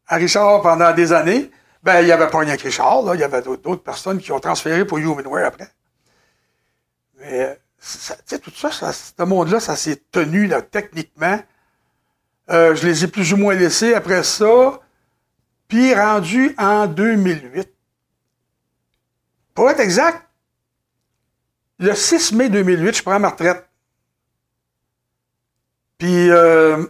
à 0.06 0.16
Richard 0.16 0.62
pendant 0.62 0.92
des 0.92 1.12
années. 1.12 1.50
Ben, 1.82 2.00
il 2.00 2.06
n'y 2.06 2.12
avait 2.12 2.28
pas 2.28 2.38
rien 2.38 2.56
que 2.56 2.62
Richard, 2.62 3.02
là. 3.02 3.14
Il 3.14 3.20
y 3.20 3.24
avait 3.24 3.42
d'autres 3.42 3.82
personnes 3.82 4.18
qui 4.18 4.32
ont 4.32 4.40
transféré 4.40 4.84
pour 4.84 4.98
Humanware 4.98 5.46
après. 5.46 5.68
Mais, 7.18 7.58
ça- 7.86 8.38
tout 8.38 8.50
ça, 8.54 8.70
ce 8.92 9.22
monde-là, 9.22 9.60
ça 9.60 9.76
s'est 9.76 10.02
tenu, 10.10 10.46
là, 10.46 10.62
techniquement. 10.62 11.40
Euh, 12.50 12.74
je 12.74 12.86
les 12.86 13.04
ai 13.04 13.08
plus 13.08 13.32
ou 13.32 13.36
moins 13.36 13.54
laissés 13.54 13.94
après 13.94 14.22
ça. 14.22 14.80
Puis, 15.68 15.94
rendu 15.94 16.54
en 16.58 16.86
2008. 16.86 17.68
Pour 19.54 19.70
être 19.70 19.80
exact, 19.80 20.28
le 21.78 21.94
6 21.94 22.32
mai 22.32 22.48
2008, 22.48 22.96
je 22.96 23.02
prends 23.02 23.18
ma 23.18 23.30
retraite. 23.30 23.68
Puis, 25.98 26.30
euh, 26.30 26.84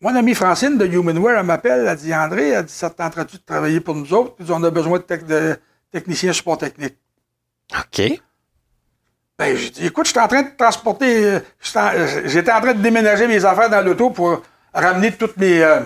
mon 0.00 0.14
amie 0.14 0.34
Francine 0.34 0.78
de 0.78 0.86
Humanware, 0.86 1.38
elle 1.38 1.46
m'appelle, 1.46 1.86
elle 1.86 1.96
dit 1.96 2.14
André, 2.14 2.50
elle 2.50 2.64
dit 2.66 2.72
Ça 2.72 2.90
te 2.90 2.96
tenterait-tu 2.96 3.36
de 3.38 3.42
travailler 3.42 3.80
pour 3.80 3.94
nous 3.94 4.12
autres? 4.12 4.34
Puis, 4.36 4.46
On 4.50 4.62
a 4.62 4.70
besoin 4.70 4.98
de, 4.98 5.16
de 5.16 5.58
techniciens 5.90 6.32
support 6.32 6.58
technique. 6.58 6.96
OK. 7.74 8.20
Ben, 9.40 9.56
j'ai 9.56 9.70
dit 9.70 9.86
Écoute, 9.86 10.06
j'étais 10.06 10.20
en 10.20 10.28
train 10.28 10.42
de 10.42 10.50
transporter, 10.54 11.24
euh, 11.24 11.40
j'étais 11.62 11.78
en- 11.78 11.94
euh, 11.94 12.22
j'étais 12.26 12.52
en 12.52 12.60
train 12.60 12.74
de 12.74 12.82
déménager 12.82 13.26
mes 13.26 13.42
affaires 13.42 13.70
dans 13.70 13.80
l'auto 13.80 14.10
pour 14.10 14.42
ramener 14.74 15.12
toutes 15.16 15.38
mes, 15.38 15.62
euh, 15.64 15.80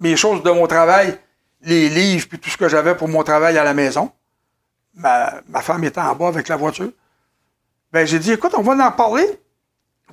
mes 0.00 0.16
choses 0.16 0.42
de 0.42 0.50
mon 0.50 0.66
travail, 0.66 1.18
les 1.60 1.90
livres, 1.90 2.26
puis 2.30 2.38
tout 2.38 2.48
ce 2.48 2.56
que 2.56 2.68
j'avais 2.70 2.94
pour 2.94 3.06
mon 3.08 3.22
travail 3.22 3.58
à 3.58 3.64
la 3.64 3.74
maison. 3.74 4.10
Ma, 4.94 5.42
ma 5.46 5.60
femme 5.60 5.84
était 5.84 6.00
en 6.00 6.14
bas 6.14 6.28
avec 6.28 6.48
la 6.48 6.56
voiture. 6.56 6.90
Ben, 7.92 8.06
j'ai 8.06 8.18
dit, 8.18 8.32
écoute, 8.32 8.54
on 8.56 8.62
va 8.62 8.72
en 8.86 8.92
parler. 8.92 9.26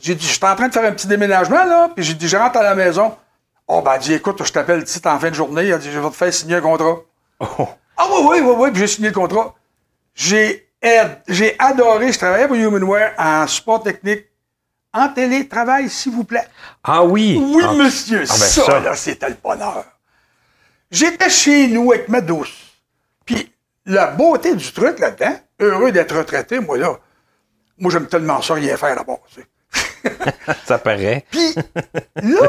J'ai 0.02 0.14
dit, 0.16 0.26
je 0.28 0.34
suis 0.34 0.46
en 0.46 0.56
train 0.58 0.68
de 0.68 0.74
faire 0.74 0.84
un 0.84 0.92
petit 0.92 1.08
déménagement, 1.08 1.64
là. 1.64 1.90
Puis 1.96 2.04
j'ai 2.04 2.14
dit, 2.16 2.28
je 2.28 2.36
rentre 2.36 2.58
à 2.58 2.64
la 2.64 2.76
maison. 2.76 3.16
Oh, 3.66 3.82
ben, 3.82 3.94
elle 3.94 4.02
dit, 4.02 4.14
écoute, 4.14 4.44
je 4.46 4.52
t'appelle 4.52 4.84
ici 4.84 5.00
en 5.06 5.20
fin 5.20 5.30
de 5.30 5.36
journée. 5.36 5.68
Elle 5.70 5.80
dit, 5.80 5.90
je 5.92 6.00
vais 6.00 6.10
te 6.10 6.16
faire 6.16 6.34
signer 6.34 6.56
un 6.56 6.62
contrat. 6.62 6.98
Oh, 7.40 7.70
Ah, 7.96 8.08
oui, 8.12 8.20
oui, 8.28 8.40
oui, 8.42 8.54
oui. 8.58 8.72
Puis 8.72 8.82
j'ai 8.82 8.88
signé 8.88 9.08
le 9.08 9.14
contrat. 9.16 9.56
J'ai, 10.16 10.69
j'ai 11.28 11.56
adoré. 11.60 12.12
Je 12.12 12.18
travaillais 12.18 12.48
pour 12.48 12.56
Humanware 12.56 13.14
en 13.18 13.46
support 13.48 13.84
technique, 13.84 14.26
en 14.94 15.10
télétravail, 15.10 15.90
s'il 15.90 16.14
vous 16.14 16.24
plaît. 16.24 16.48
Ah 16.84 17.04
oui. 17.04 17.40
Oui, 17.42 17.64
Ah, 17.68 17.74
monsieur, 17.74 18.20
ben 18.20 18.26
ça, 18.26 18.64
ça. 18.66 18.80
là, 18.80 18.96
c'était 18.96 19.30
le 19.30 19.36
bonheur. 19.42 19.86
J'étais 20.92 21.30
chez 21.30 21.68
nous 21.68 21.92
avec 21.92 22.08
ma 22.10 22.22
douce. 22.22 22.54
Puis, 23.26 23.52
la 23.86 24.08
beauté 24.08 24.56
du 24.56 24.72
truc 24.72 24.98
là-dedans, 25.00 25.40
heureux 25.60 25.92
d'être 25.92 26.16
retraité, 26.18 26.60
moi, 26.60 26.78
là, 26.78 26.98
moi, 27.78 27.92
j'aime 27.92 28.08
tellement 28.08 28.42
ça, 28.42 28.56
rien 28.56 28.76
faire 28.76 28.96
d'abord. 28.96 29.22
tu 29.34 29.42
sais. 29.42 29.48
Ça 30.66 30.78
paraît. 30.80 31.26
Puis, 31.30 31.54
là, 32.16 32.48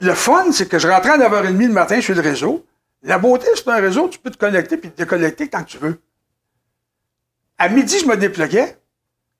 le 0.00 0.14
fun, 0.14 0.52
c'est 0.52 0.68
que 0.68 0.78
je 0.78 0.86
rentrais 0.88 1.10
à 1.12 1.18
9h30 1.18 1.66
le 1.66 1.72
matin 1.72 2.00
sur 2.00 2.14
le 2.14 2.20
réseau. 2.20 2.64
La 3.02 3.18
beauté, 3.18 3.46
c'est 3.54 3.68
un 3.68 3.76
réseau, 3.80 4.08
tu 4.08 4.18
peux 4.18 4.30
te 4.30 4.36
connecter 4.38 4.76
puis 4.76 4.90
te 4.90 4.96
déconnecter 5.02 5.48
quand 5.48 5.64
tu 5.64 5.78
veux. 5.78 6.00
À 7.58 7.68
midi, 7.68 7.98
je 7.98 8.06
me 8.06 8.16
dépluguais. 8.16 8.76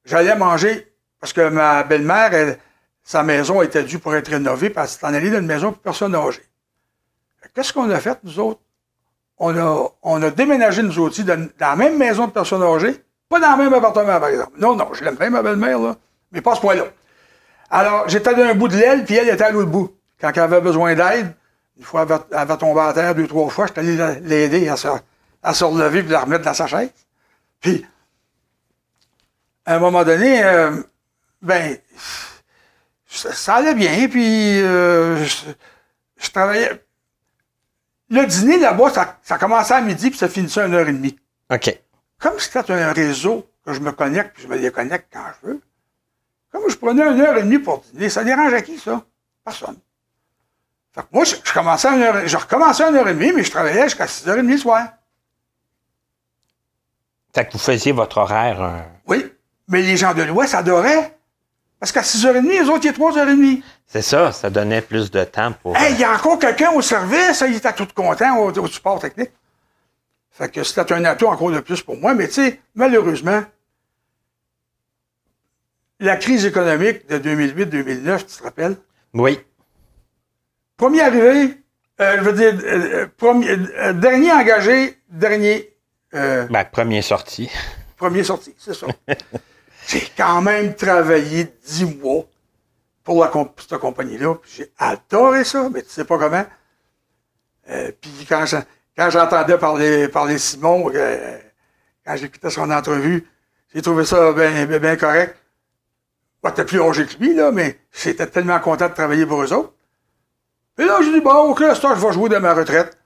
J'allais 0.05 0.37
manger 0.37 0.93
parce 1.21 1.33
que 1.33 1.49
ma 1.49 1.83
belle-mère, 1.83 2.33
elle, 2.33 2.59
sa 3.03 3.23
maison 3.23 3.63
était 3.63 3.83
due 3.83 3.99
pour 3.99 4.15
être 4.15 4.29
rénovée 4.29 4.71
parce 4.71 4.99
en 5.03 5.13
allée 5.15 5.31
dans 5.31 5.39
une 5.39 5.47
maison 5.47 5.73
pour 5.73 5.83
personne 5.83 6.15
âgée. 6.15 6.45
Qu'est-ce 7.55 7.73
qu'on 7.73 7.91
a 7.91 8.01
fait, 8.01 8.19
nous 8.25 8.39
autres? 8.39 8.61
On 9.39 9.57
a, 9.57 9.89
on 10.03 10.23
a 10.23 10.31
déménagé, 10.31 10.83
nous 10.83 10.99
autres, 10.99 11.23
dans, 11.23 11.49
la 11.61 11.77
même 11.77 11.99
maison 11.99 12.27
de 12.27 12.33
personnes 12.33 12.63
âgées, 12.63 13.03
pas 13.29 13.39
dans 13.39 13.57
le 13.57 13.65
même 13.65 13.75
appartement, 13.75 14.19
par 14.19 14.29
exemple. 14.29 14.53
Non, 14.59 14.75
non, 14.75 14.89
je 14.93 15.05
l'aime 15.05 15.17
bien, 15.17 15.31
ma 15.31 15.43
belle-mère, 15.43 15.79
là, 15.79 15.97
mais 16.33 16.41
pas 16.41 16.53
à 16.53 16.55
ce 16.57 16.61
point-là. 16.61 16.85
Alors, 17.71 18.09
j'étais 18.09 18.35
d'un 18.35 18.55
bout 18.55 18.69
de 18.69 18.77
l'aile, 18.77 19.05
puis 19.05 19.17
elle 19.17 19.29
était 19.29 19.45
à 19.45 19.51
l'autre 19.51 19.71
bout. 19.71 19.95
Quand 20.21 20.31
elle 20.35 20.43
avait 20.43 20.61
besoin 20.61 20.95
d'aide, 20.95 21.35
une 21.77 21.85
fois 21.85 22.03
elle 22.03 22.13
avait, 22.13 22.25
elle 22.31 22.39
avait 22.39 22.57
tombé 22.57 22.81
à 22.81 22.93
terre 22.93 23.15
deux, 23.15 23.27
trois 23.27 23.51
fois, 23.51 23.67
j'étais 23.67 23.81
allé 23.81 23.97
la- 23.97 24.15
l'aider 24.21 24.69
à 24.69 24.77
se, 24.77 24.89
à 25.43 25.53
se 25.55 25.65
relever 25.65 26.03
puis 26.03 26.13
la 26.13 26.21
remettre 26.21 26.45
dans 26.45 26.55
sa 26.55 26.67
chaise. 26.67 26.91
Puis, 27.61 27.85
à 29.67 29.75
un 29.75 29.79
moment 29.79 30.05
donné, 30.05 30.43
euh, 30.45 30.83
ben, 31.43 31.77
ça, 33.09 33.33
ça 33.33 33.55
allait 33.57 33.75
bien, 33.75 34.09
puis 34.09 34.61
euh, 34.63 35.25
je, 35.25 35.37
je 36.19 36.31
travaillais. 36.31 36.83
Le 38.09 38.25
dîner 38.25 38.59
là-bas, 38.59 38.91
ça, 38.91 39.19
ça 39.23 39.37
commençait 39.39 39.75
à 39.75 39.81
midi, 39.81 40.11
puis 40.11 40.19
ça 40.19 40.29
finissait 40.29 40.61
à 40.61 40.67
une 40.67 40.75
heure 40.75 40.89
et 40.89 40.93
demie. 40.93 41.19
OK. 41.53 41.77
Comme 42.21 42.39
c'était 42.39 42.73
un 42.73 42.93
réseau 42.93 43.49
que 43.65 43.73
je 43.73 43.81
me 43.81 43.91
connecte, 43.93 44.35
puis 44.35 44.45
je 44.45 44.49
me 44.49 44.59
déconnecte 44.59 45.09
quand 45.13 45.25
je 45.43 45.49
veux, 45.49 45.61
comme 46.53 46.63
je 46.71 46.77
prenais 46.77 47.03
une 47.03 47.21
heure 47.21 47.37
et 47.37 47.43
demie 47.43 47.59
pour 47.59 47.81
dîner, 47.81 48.09
ça 48.09 48.23
dérange 48.25 48.53
à 48.55 48.63
qui, 48.63 48.79
ça? 48.79 49.03
Personne. 49.45 49.77
Fait 50.95 51.03
que 51.03 51.07
moi, 51.13 51.25
je, 51.25 51.35
je 51.43 51.53
commençais 51.53 51.89
à 51.89 51.95
une 51.97 52.03
heure, 52.03 52.27
je 52.27 52.37
recommençais 52.37 52.85
à 52.85 52.89
une 52.91 52.97
heure 52.97 53.09
et 53.09 53.15
demie, 53.15 53.33
mais 53.33 53.43
je 53.43 53.51
travaillais 53.51 53.83
jusqu'à 53.85 54.07
6h30 54.07 54.49
le 54.51 54.57
soir. 54.57 54.89
Fait 57.35 57.45
que 57.47 57.53
vous 57.53 57.59
faisiez 57.59 57.93
votre 57.93 58.19
horaire. 58.19 58.63
euh, 58.63 58.79
Oui. 59.07 59.33
Mais 59.69 59.83
les 59.83 59.97
gens 59.97 60.15
de 60.15 60.23
l'Ouest 60.23 60.55
adoraient. 60.55 61.13
Parce 61.81 61.93
qu'à 61.93 62.03
6h30, 62.03 62.49
les 62.49 62.61
autres, 62.69 62.85
il 62.85 62.89
est 62.89 62.99
3h30. 62.99 63.63
C'est 63.87 64.03
ça, 64.03 64.33
ça 64.33 64.49
donnait 64.51 64.81
plus 64.83 65.11
de 65.11 65.23
temps 65.25 65.53
pour. 65.53 65.77
Hey, 65.77 65.93
il 65.95 66.01
y 66.01 66.05
a 66.05 66.13
encore 66.15 66.39
quelqu'un 66.39 66.71
au 66.73 66.81
service, 66.83 67.45
il 67.47 67.55
était 67.57 67.73
tout 67.73 67.87
content 67.95 68.39
au, 68.39 68.51
au 68.59 68.67
support 68.67 68.99
technique. 68.99 69.31
Fait 70.31 70.51
que 70.51 70.63
c'était 70.65 70.93
un 70.93 71.05
atout 71.05 71.27
encore 71.27 71.51
de 71.51 71.61
plus 71.61 71.83
pour 71.83 71.97
moi. 71.97 72.15
Mais 72.15 72.27
tu 72.29 72.35
sais, 72.35 72.61
malheureusement, 72.75 73.43
la 76.01 76.17
crise 76.17 76.45
économique 76.45 77.07
de 77.09 77.19
2008-2009, 77.19 78.19
tu 78.19 78.25
te 78.37 78.43
rappelles? 78.43 78.77
Oui. 79.15 79.39
Premier 80.77 81.01
arrivé, 81.03 81.57
euh, 82.01 82.17
je 82.19 82.23
veux 82.23 82.33
dire, 82.33 82.55
euh, 82.65 83.07
premier, 83.17 83.51
euh, 83.51 83.93
dernier 83.95 84.33
engagé, 84.33 84.99
dernier. 85.09 85.75
Euh, 86.15 86.47
Ben, 86.51 86.65
premier 86.65 87.01
sorti. 87.03 87.51
premier 87.97 88.25
sorti, 88.25 88.55
c'est 88.59 88.75
ça. 88.75 88.87
j'ai 89.87 90.07
quand 90.17 90.43
même 90.43 90.75
travaillé 90.75 91.53
dix 91.65 91.85
mois 91.85 92.25
pour 93.05 93.25
cette 93.59 93.79
compagnie-là. 93.79 94.35
J'ai 94.45 94.73
adoré 94.79 95.45
ça, 95.45 95.69
mais 95.73 95.83
tu 95.83 95.91
sais 95.91 96.05
pas 96.05 96.19
comment. 96.19 96.45
Euh, 97.71 97.91
puis 98.01 98.27
quand, 98.29 98.45
je- 98.47 98.57
quand 98.97 99.11
j'entendais 99.11 99.59
parler, 100.09 100.39
Simon, 100.39 100.91
euh, 100.95 101.39
quand 102.05 102.17
j'écoutais 102.17 102.51
son 102.51 102.71
entrevue, 102.71 103.27
j'ai 103.75 103.83
trouvé 103.83 104.05
ça 104.05 104.33
bien 104.33 104.67
ben, 104.67 104.79
ben 104.81 104.97
correct. 104.97 105.37
Moi, 106.43 106.53
t'es 106.53 106.65
plus 106.65 106.81
âgé 106.81 107.07
que 107.07 107.17
lui, 107.19 107.35
là, 107.35 107.51
mais 107.51 107.79
j'étais 107.93 108.27
tellement 108.27 108.59
content 108.61 108.89
de 108.89 108.95
travailler 108.95 109.27
pour 109.27 109.43
eux 109.43 109.53
autres. 109.53 109.73
Et 110.79 110.85
là, 110.85 110.99
j'ai 111.03 111.13
dit, 111.13 111.21
bon, 111.21 111.51
OK, 111.51 111.63
à 111.63 111.75
ce 111.75 111.81
temps, 111.81 111.95
je 111.95 112.07
vais 112.07 112.13
jouer 112.13 112.29
de 112.29 112.37
ma 112.37 112.55
retraite. 112.55 112.97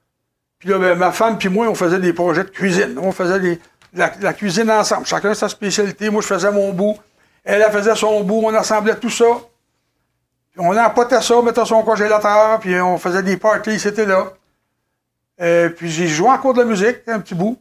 Puis 0.58 0.68
là, 0.68 0.78
ben, 0.78 0.98
ma 0.98 1.12
femme 1.12 1.38
puis 1.38 1.48
moi, 1.48 1.66
on 1.68 1.74
faisait 1.74 2.00
des 2.00 2.12
projets 2.12 2.44
de 2.44 2.50
cuisine. 2.50 2.98
On 2.98 3.12
faisait 3.12 3.40
des- 3.40 3.58
la, 3.92 4.32
cuisine 4.32 4.70
ensemble. 4.70 5.06
Chacun 5.06 5.34
sa 5.34 5.48
spécialité. 5.48 6.10
Moi, 6.10 6.22
je 6.22 6.26
faisais 6.26 6.50
mon 6.50 6.72
bout. 6.72 6.96
Elle, 7.44 7.62
faisait 7.70 7.94
son 7.94 8.22
bout. 8.22 8.42
On 8.44 8.54
assemblait 8.54 8.96
tout 8.96 9.10
ça. 9.10 9.26
On 10.56 10.76
empotait 10.76 11.22
ça, 11.22 11.36
on 11.36 11.42
mettait 11.42 11.64
ça 11.64 11.74
au 11.74 11.82
congélateur, 11.82 12.58
puis 12.60 12.78
on 12.80 12.98
faisait 12.98 13.22
des 13.22 13.36
parties, 13.36 13.78
c'était 13.78 14.04
là. 14.04 14.32
Euh, 15.40 15.70
puis 15.70 15.88
j'ai 15.88 16.08
joué 16.08 16.28
en 16.28 16.38
cours 16.38 16.54
de 16.54 16.60
la 16.60 16.66
musique, 16.66 16.98
un 17.06 17.20
petit 17.20 17.34
bout. 17.34 17.58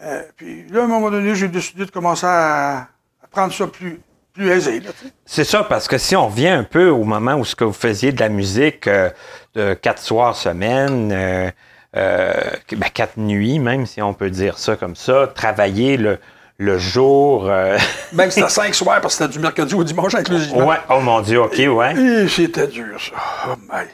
Euh, 0.00 0.22
puis 0.36 0.64
là, 0.70 0.82
à 0.82 0.84
un 0.84 0.86
moment 0.86 1.10
donné, 1.10 1.34
j'ai 1.34 1.48
décidé 1.48 1.86
de 1.86 1.90
commencer 1.90 2.26
à, 2.26 2.88
prendre 3.30 3.52
ça 3.52 3.66
plus, 3.66 4.00
plus 4.32 4.48
aisé. 4.50 4.80
C'est 5.24 5.44
ça, 5.44 5.64
parce 5.64 5.88
que 5.88 5.98
si 5.98 6.14
on 6.14 6.28
revient 6.28 6.48
un 6.48 6.62
peu 6.62 6.88
au 6.88 7.04
moment 7.04 7.34
où 7.34 7.44
ce 7.44 7.56
que 7.56 7.64
vous 7.64 7.72
faisiez 7.72 8.12
de 8.12 8.20
la 8.20 8.28
musique 8.28 8.86
euh, 8.86 9.10
de 9.54 9.74
quatre 9.74 10.00
soirs 10.00 10.36
semaine, 10.36 11.52
ben, 11.94 12.88
quatre 12.92 13.16
nuits 13.16 13.58
même, 13.58 13.86
si 13.86 14.00
on 14.02 14.14
peut 14.14 14.30
dire 14.30 14.58
ça 14.58 14.76
comme 14.76 14.94
ça, 14.96 15.26
travailler 15.34 15.96
le, 15.96 16.18
le 16.58 16.78
jour. 16.78 17.48
euh, 17.48 17.78
Même 18.12 18.30
si 18.30 18.40
c'était 18.40 18.50
cinq 18.52 18.74
soirs, 18.74 19.00
parce 19.00 19.16
que 19.16 19.24
c'était 19.24 19.32
du 19.32 19.38
mercredi 19.40 19.74
au 19.74 19.84
dimanche 19.84 20.14
inclusivement. 20.14 20.66
ouais, 20.66 20.76
oh 20.90 21.00
mon 21.00 21.20
Dieu, 21.20 21.40
ok, 21.40 21.58
ouais. 21.70 22.26
C'était 22.28 22.66
dur, 22.66 23.00
ça. 23.00 23.14
Oh 23.48 23.54
my. 23.72 23.86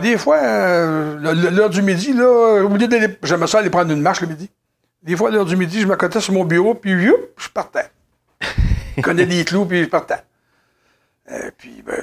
Des 0.00 0.16
fois, 0.16 0.38
euh, 0.42 1.50
l'heure 1.50 1.68
du 1.68 1.82
midi, 1.82 2.14
là, 2.14 2.62
au 2.64 2.68
lieu 2.76 2.88
d'aller. 2.88 3.18
J'aimais 3.22 3.46
ça 3.46 3.58
aller 3.58 3.68
prendre 3.70 3.92
une 3.92 4.00
marche 4.00 4.22
le 4.22 4.28
midi. 4.28 4.48
Des 5.02 5.14
fois, 5.16 5.28
à 5.28 5.32
l'heure 5.32 5.44
du 5.44 5.56
midi, 5.56 5.82
je 5.82 5.86
m'accotais 5.86 6.20
sur 6.22 6.32
mon 6.32 6.44
bureau, 6.44 6.74
puis 6.74 6.92
youp, 6.92 7.20
je 7.36 7.48
partais. 7.50 7.90
Je 8.96 9.02
connais 9.02 9.26
des 9.26 9.44
clous, 9.44 9.66
puis 9.66 9.84
je 9.84 9.88
partais. 9.90 10.22
Et 11.28 11.50
puis, 11.58 11.82
ben. 11.84 12.00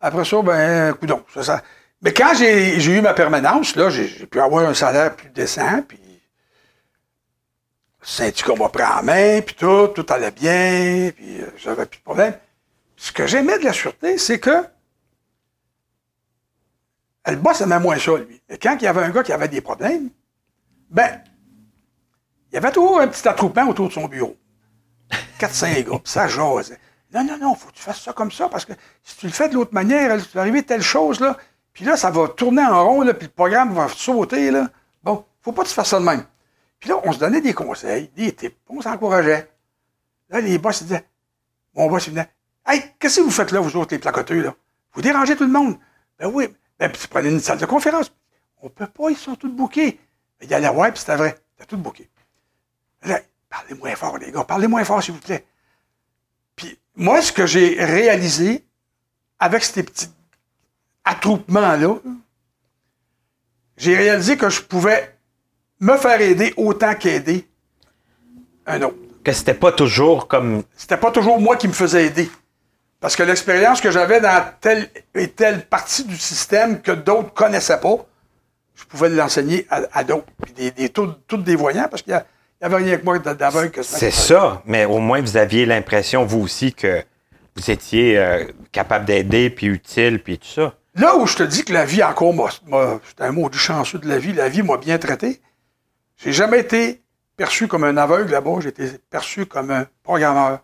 Après 0.00 0.24
ça, 0.24 0.40
ben, 0.42 0.92
coudon. 0.94 1.24
Ça, 1.34 1.42
ça- 1.42 1.62
Mais 2.02 2.12
quand 2.12 2.32
j'ai 2.34 2.84
eu 2.84 3.00
ma 3.00 3.14
permanence, 3.14 3.74
là, 3.74 3.90
j'ai 3.90 4.26
pu 4.26 4.40
avoir 4.40 4.68
un 4.68 4.74
salaire 4.74 5.16
plus 5.16 5.30
décent, 5.30 5.82
puis. 5.82 5.98
Le 8.00 8.06
syndicat 8.06 8.54
m'a 8.54 8.68
pris 8.68 8.84
en 8.84 9.02
main, 9.02 9.40
puis 9.42 9.56
tout, 9.56 9.88
tout 9.88 10.06
allait 10.08 10.30
bien, 10.30 11.10
puis 11.14 11.42
euh, 11.42 11.50
j'avais 11.56 11.84
plus 11.84 11.98
de 11.98 12.04
problème. 12.04 12.38
Ce 12.96 13.10
que 13.10 13.26
j'aimais 13.26 13.58
de 13.58 13.64
la 13.64 13.72
sûreté, 13.72 14.18
c'est 14.18 14.38
que 14.38 14.64
le 17.26 17.36
boss 17.36 17.60
aimait 17.60 17.80
moins 17.80 17.98
ça, 17.98 18.16
lui. 18.16 18.40
Et 18.48 18.56
quand 18.56 18.76
il 18.80 18.84
y 18.84 18.86
avait 18.86 19.02
un 19.02 19.10
gars 19.10 19.22
qui 19.22 19.32
avait 19.32 19.48
des 19.48 19.60
problèmes, 19.60 20.10
ben, 20.88 21.20
il 22.50 22.54
y 22.54 22.58
avait 22.58 22.70
toujours 22.70 23.00
un 23.00 23.08
petit 23.08 23.26
attroupement 23.28 23.68
autour 23.68 23.88
de 23.88 23.92
son 23.92 24.06
bureau. 24.06 24.36
4-5 25.40 25.84
gars, 25.84 25.98
puis 25.98 26.00
ça 26.04 26.28
jasait. 26.28 26.78
Non, 27.12 27.24
non, 27.24 27.38
non, 27.38 27.54
faut 27.54 27.68
que 27.68 27.74
tu 27.74 27.82
fasses 27.82 28.00
ça 28.00 28.12
comme 28.12 28.30
ça, 28.30 28.48
parce 28.48 28.64
que 28.64 28.72
si 29.02 29.16
tu 29.16 29.26
le 29.26 29.32
fais 29.32 29.48
de 29.48 29.54
l'autre 29.54 29.74
manière, 29.74 30.14
il 30.14 30.22
va 30.34 30.40
arriver 30.40 30.62
telle 30.62 30.82
chose, 30.82 31.20
là, 31.20 31.36
puis 31.78 31.86
là, 31.86 31.96
ça 31.96 32.10
va 32.10 32.26
tourner 32.26 32.64
en 32.64 32.84
rond, 32.84 33.02
là, 33.02 33.14
puis 33.14 33.28
le 33.28 33.32
programme 33.32 33.72
va 33.72 33.86
sauter, 33.86 34.50
là. 34.50 34.68
Bon, 35.04 35.24
faut 35.40 35.52
pas 35.52 35.62
que 35.62 35.68
tu 35.68 35.74
fasses 35.74 35.90
ça 35.90 36.00
de 36.00 36.04
même. 36.04 36.24
Puis 36.80 36.90
là, 36.90 36.96
on 37.04 37.12
se 37.12 37.20
donnait 37.20 37.40
des 37.40 37.54
conseils, 37.54 38.10
des 38.16 38.32
tips, 38.32 38.56
on 38.68 38.80
s'encourageait. 38.80 39.48
Là, 40.28 40.40
les 40.40 40.58
boss, 40.58 40.82
disaient, 40.82 41.04
mon 41.76 41.88
boss, 41.88 42.08
il 42.08 42.14
venait, 42.14 42.28
Hey, 42.66 42.82
qu'est-ce 42.98 43.20
que 43.20 43.26
vous 43.26 43.30
faites 43.30 43.52
là, 43.52 43.60
vous 43.60 43.76
autres, 43.76 43.94
les 43.94 44.00
placoteux, 44.00 44.42
là? 44.42 44.56
Vous 44.92 45.02
dérangez 45.02 45.36
tout 45.36 45.44
le 45.44 45.52
monde. 45.52 45.78
Ben 46.18 46.26
oui. 46.26 46.48
Ben, 46.80 46.90
puis 46.90 47.00
tu 47.00 47.06
prenais 47.06 47.30
une 47.30 47.38
salle 47.38 47.58
de 47.58 47.66
conférence. 47.66 48.12
On 48.60 48.70
peut 48.70 48.88
pas, 48.88 49.10
ils 49.10 49.16
sont 49.16 49.36
tous 49.36 49.48
bouqués. 49.48 50.00
Ben, 50.40 50.46
il 50.46 50.50
y 50.50 50.54
allait 50.54 50.70
ouais, 50.70 50.90
puis 50.90 50.98
c'était 50.98 51.14
vrai. 51.14 51.38
C'était 51.52 51.66
tout 51.66 51.76
bouqué. 51.76 52.10
Là, 53.04 53.20
parlez 53.48 53.74
moins 53.74 53.94
fort, 53.94 54.18
les 54.18 54.32
gars. 54.32 54.42
Parlez 54.42 54.66
moins 54.66 54.82
fort, 54.82 55.00
s'il 55.00 55.14
vous 55.14 55.20
plaît. 55.20 55.46
Puis, 56.56 56.76
moi, 56.96 57.22
ce 57.22 57.30
que 57.30 57.46
j'ai 57.46 57.76
réalisé 57.84 58.66
avec 59.38 59.62
ces 59.62 59.84
petits 59.84 60.08
attroupements-là, 61.08 61.94
j'ai 63.76 63.96
réalisé 63.96 64.36
que 64.36 64.50
je 64.50 64.60
pouvais 64.60 65.14
me 65.80 65.96
faire 65.96 66.20
aider 66.20 66.52
autant 66.56 66.94
qu'aider 66.94 67.46
un 68.66 68.82
autre. 68.82 68.96
Que 69.24 69.32
c'était 69.32 69.54
pas 69.54 69.72
toujours 69.72 70.28
comme. 70.28 70.62
C'était 70.76 70.96
pas 70.96 71.10
toujours 71.10 71.40
moi 71.40 71.56
qui 71.56 71.68
me 71.68 71.72
faisais 71.72 72.06
aider. 72.06 72.30
Parce 73.00 73.14
que 73.14 73.22
l'expérience 73.22 73.80
que 73.80 73.90
j'avais 73.90 74.20
dans 74.20 74.44
telle 74.60 74.88
et 75.14 75.28
telle 75.28 75.64
partie 75.64 76.04
du 76.04 76.16
système 76.16 76.80
que 76.80 76.90
d'autres 76.90 77.32
connaissaient 77.32 77.80
pas, 77.80 77.96
je 78.74 78.84
pouvais 78.84 79.08
l'enseigner 79.08 79.66
à, 79.70 79.82
à 79.92 80.04
d'autres. 80.04 80.26
Puis 80.42 80.52
des, 80.52 80.70
des, 80.72 80.88
tous, 80.88 81.08
tous 81.26 81.36
des 81.36 81.54
voyants, 81.54 81.86
parce 81.88 82.02
qu'il 82.02 82.12
n'y 82.12 82.66
avait 82.66 82.76
rien 82.76 82.96
que 82.96 83.04
moi 83.04 83.18
d'aveugle 83.18 83.70
que 83.70 83.82
C'est 83.82 84.10
ça, 84.10 84.62
mais 84.66 84.84
au 84.84 84.98
moins 84.98 85.20
vous 85.20 85.36
aviez 85.36 85.64
l'impression, 85.64 86.24
vous 86.24 86.40
aussi, 86.40 86.72
que 86.72 87.04
vous 87.56 87.70
étiez 87.70 88.18
euh, 88.18 88.44
capable 88.72 89.04
d'aider, 89.04 89.50
puis 89.50 89.66
utile, 89.66 90.20
puis 90.20 90.38
tout 90.38 90.48
ça. 90.48 90.74
Là 90.98 91.16
où 91.16 91.26
je 91.26 91.36
te 91.36 91.42
dis 91.44 91.64
que 91.64 91.72
la 91.72 91.84
vie 91.84 92.02
encore 92.02 92.34
m'a. 92.34 93.00
C'est 93.06 93.20
un 93.20 93.32
mot 93.32 93.48
du 93.48 93.58
chanceux 93.58 93.98
de 93.98 94.08
la 94.08 94.18
vie, 94.18 94.32
la 94.32 94.48
vie 94.48 94.62
m'a 94.62 94.76
bien 94.76 94.98
traité. 94.98 95.40
J'ai 96.16 96.32
jamais 96.32 96.60
été 96.60 97.02
perçu 97.36 97.68
comme 97.68 97.84
un 97.84 97.96
aveugle 97.96 98.32
là-bas, 98.32 98.58
j'ai 98.60 98.70
été 98.70 98.98
perçu 99.10 99.46
comme 99.46 99.70
un 99.70 99.86
programmeur 100.02 100.60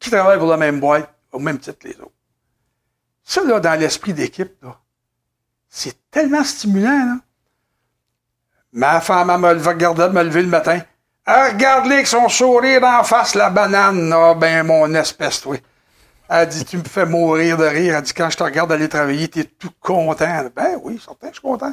qui 0.00 0.10
travaille 0.10 0.38
pour 0.38 0.48
la 0.48 0.56
même 0.56 0.80
boîte, 0.80 1.14
au 1.30 1.38
même 1.38 1.58
titre 1.58 1.78
que 1.78 1.88
les 1.88 1.96
autres. 1.96 2.10
Ça, 3.22 3.44
là, 3.44 3.60
dans 3.60 3.78
l'esprit 3.78 4.14
d'équipe, 4.14 4.52
c'est 5.68 6.10
tellement 6.10 6.44
stimulant, 6.44 7.04
là. 7.06 7.16
Ma 8.72 9.00
femme, 9.00 9.30
elle 9.30 9.58
me 9.58 9.68
regardait 9.68 10.08
me 10.08 10.22
lever 10.22 10.42
le 10.42 10.48
matin. 10.48 10.80
Ah, 11.26 11.50
Regarde-les 11.50 11.94
avec 11.94 12.06
son 12.06 12.28
sourire 12.28 12.80
d'en 12.80 13.04
face, 13.04 13.34
la 13.34 13.48
banane. 13.48 14.12
Ah, 14.12 14.34
ben, 14.34 14.64
mon 14.64 14.92
espèce, 14.94 15.40
toi. 15.40 15.56
Elle 16.28 16.48
dit, 16.48 16.64
tu 16.64 16.78
me 16.78 16.84
fais 16.84 17.04
mourir 17.06 17.56
de 17.56 17.64
rire. 17.64 17.96
Elle 17.96 18.02
dit, 18.02 18.14
quand 18.14 18.30
je 18.30 18.36
te 18.36 18.42
regarde 18.42 18.72
aller 18.72 18.88
travailler, 18.88 19.28
t'es 19.28 19.44
tout 19.44 19.70
content. 19.80 20.44
Ben 20.56 20.78
oui, 20.82 21.00
certain, 21.04 21.28
je 21.28 21.34
suis 21.34 21.42
content. 21.42 21.72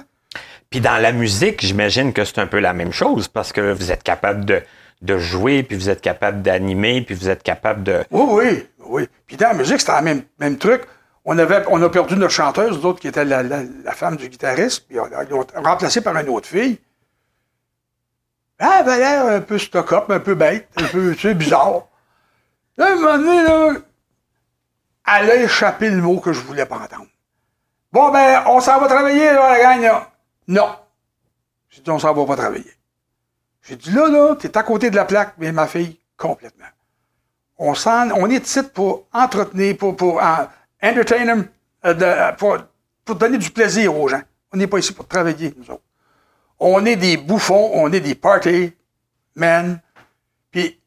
Puis 0.69 0.81
dans 0.81 0.97
la 1.01 1.11
musique, 1.11 1.61
j'imagine 1.65 2.13
que 2.13 2.23
c'est 2.25 2.39
un 2.39 2.47
peu 2.47 2.59
la 2.59 2.73
même 2.73 2.91
chose, 2.91 3.27
parce 3.27 3.51
que 3.53 3.73
vous 3.73 3.91
êtes 3.91 4.03
capable 4.03 4.45
de, 4.45 4.61
de 5.01 5.17
jouer, 5.17 5.63
puis 5.63 5.75
vous 5.77 5.89
êtes 5.89 6.01
capable 6.01 6.41
d'animer, 6.41 7.01
puis 7.01 7.15
vous 7.15 7.29
êtes 7.29 7.43
capable 7.43 7.83
de. 7.83 8.03
Oui, 8.11 8.25
oui, 8.31 8.67
oui. 8.87 9.07
Puis 9.27 9.37
dans 9.37 9.47
la 9.49 9.53
musique, 9.53 9.79
c'était 9.79 9.97
le 9.97 10.01
même, 10.03 10.21
même 10.39 10.57
truc. 10.57 10.83
On, 11.25 11.37
avait, 11.37 11.63
on 11.69 11.81
a 11.81 11.89
perdu 11.89 12.15
notre 12.15 12.33
chanteuse, 12.33 12.81
d'autres 12.81 12.99
qui 12.99 13.07
était 13.07 13.25
la, 13.25 13.43
la- 13.43 13.63
la 13.83 13.91
femme 13.91 14.15
du 14.15 14.27
guitariste, 14.29 14.87
puis 14.87 14.99
on 14.99 15.05
l'a 15.05 15.25
remplacée 15.61 16.01
par 16.01 16.15
une 16.17 16.29
autre 16.29 16.47
fille. 16.47 16.79
Elle 18.59 18.67
avait 18.67 18.97
l'air 18.97 19.25
un 19.25 19.41
peu 19.41 19.57
stock-up, 19.57 20.09
un 20.09 20.19
peu 20.19 20.35
bête, 20.35 20.67
un 20.77 20.85
peu, 20.87 21.13
tu 21.15 21.21
sais, 21.27 21.33
bizarre. 21.33 21.87
Là, 22.77 22.87
à 22.87 22.91
un 22.91 22.95
moment 22.95 23.17
donné, 23.17 23.43
là, 23.43 23.73
elle 25.07 25.31
a 25.31 25.35
échappé 25.35 25.89
le 25.89 26.01
mot 26.01 26.19
que 26.19 26.33
je 26.33 26.39
voulais 26.41 26.65
pas 26.65 26.77
entendre. 26.77 27.07
Bon, 27.91 28.11
ben, 28.11 28.43
on 28.47 28.59
s'en 28.61 28.79
va 28.79 28.87
travailler, 28.87 29.25
là, 29.33 29.57
la 29.57 29.59
gang, 29.61 29.81
là. 29.81 30.11
Non. 30.47 30.75
J'ai 31.69 31.81
dit, 31.81 31.89
on 31.89 31.99
s'en 31.99 32.13
va 32.13 32.25
pas 32.25 32.35
travailler. 32.35 32.71
J'ai 33.63 33.75
dit, 33.75 33.91
là, 33.91 34.07
là, 34.07 34.35
t'es 34.35 34.57
à 34.57 34.63
côté 34.63 34.89
de 34.89 34.95
la 34.95 35.05
plaque, 35.05 35.33
mais 35.37 35.51
ma 35.51 35.67
fille, 35.67 35.99
complètement. 36.17 36.65
On, 37.57 37.73
s'en, 37.75 38.09
on 38.11 38.29
est 38.29 38.45
ici 38.47 38.63
pour 38.63 39.07
entretenir, 39.13 39.77
pour, 39.77 39.95
pour 39.95 40.21
en- 40.21 40.47
entertain 40.81 41.45
euh, 41.85 41.93
de- 41.93 42.35
pour, 42.37 42.57
pour 43.05 43.15
donner 43.15 43.37
du 43.37 43.51
plaisir 43.51 43.95
aux 43.95 44.07
gens. 44.07 44.21
On 44.53 44.57
n'est 44.57 44.67
pas 44.67 44.79
ici 44.79 44.93
pour 44.93 45.07
travailler, 45.07 45.53
nous 45.57 45.69
autres. 45.71 45.83
On 46.59 46.85
est 46.85 46.95
des 46.95 47.17
bouffons, 47.17 47.71
on 47.73 47.91
est 47.91 47.99
des 48.01 48.15
party 48.15 48.73
men. 49.35 49.79
Puis, 50.51 50.79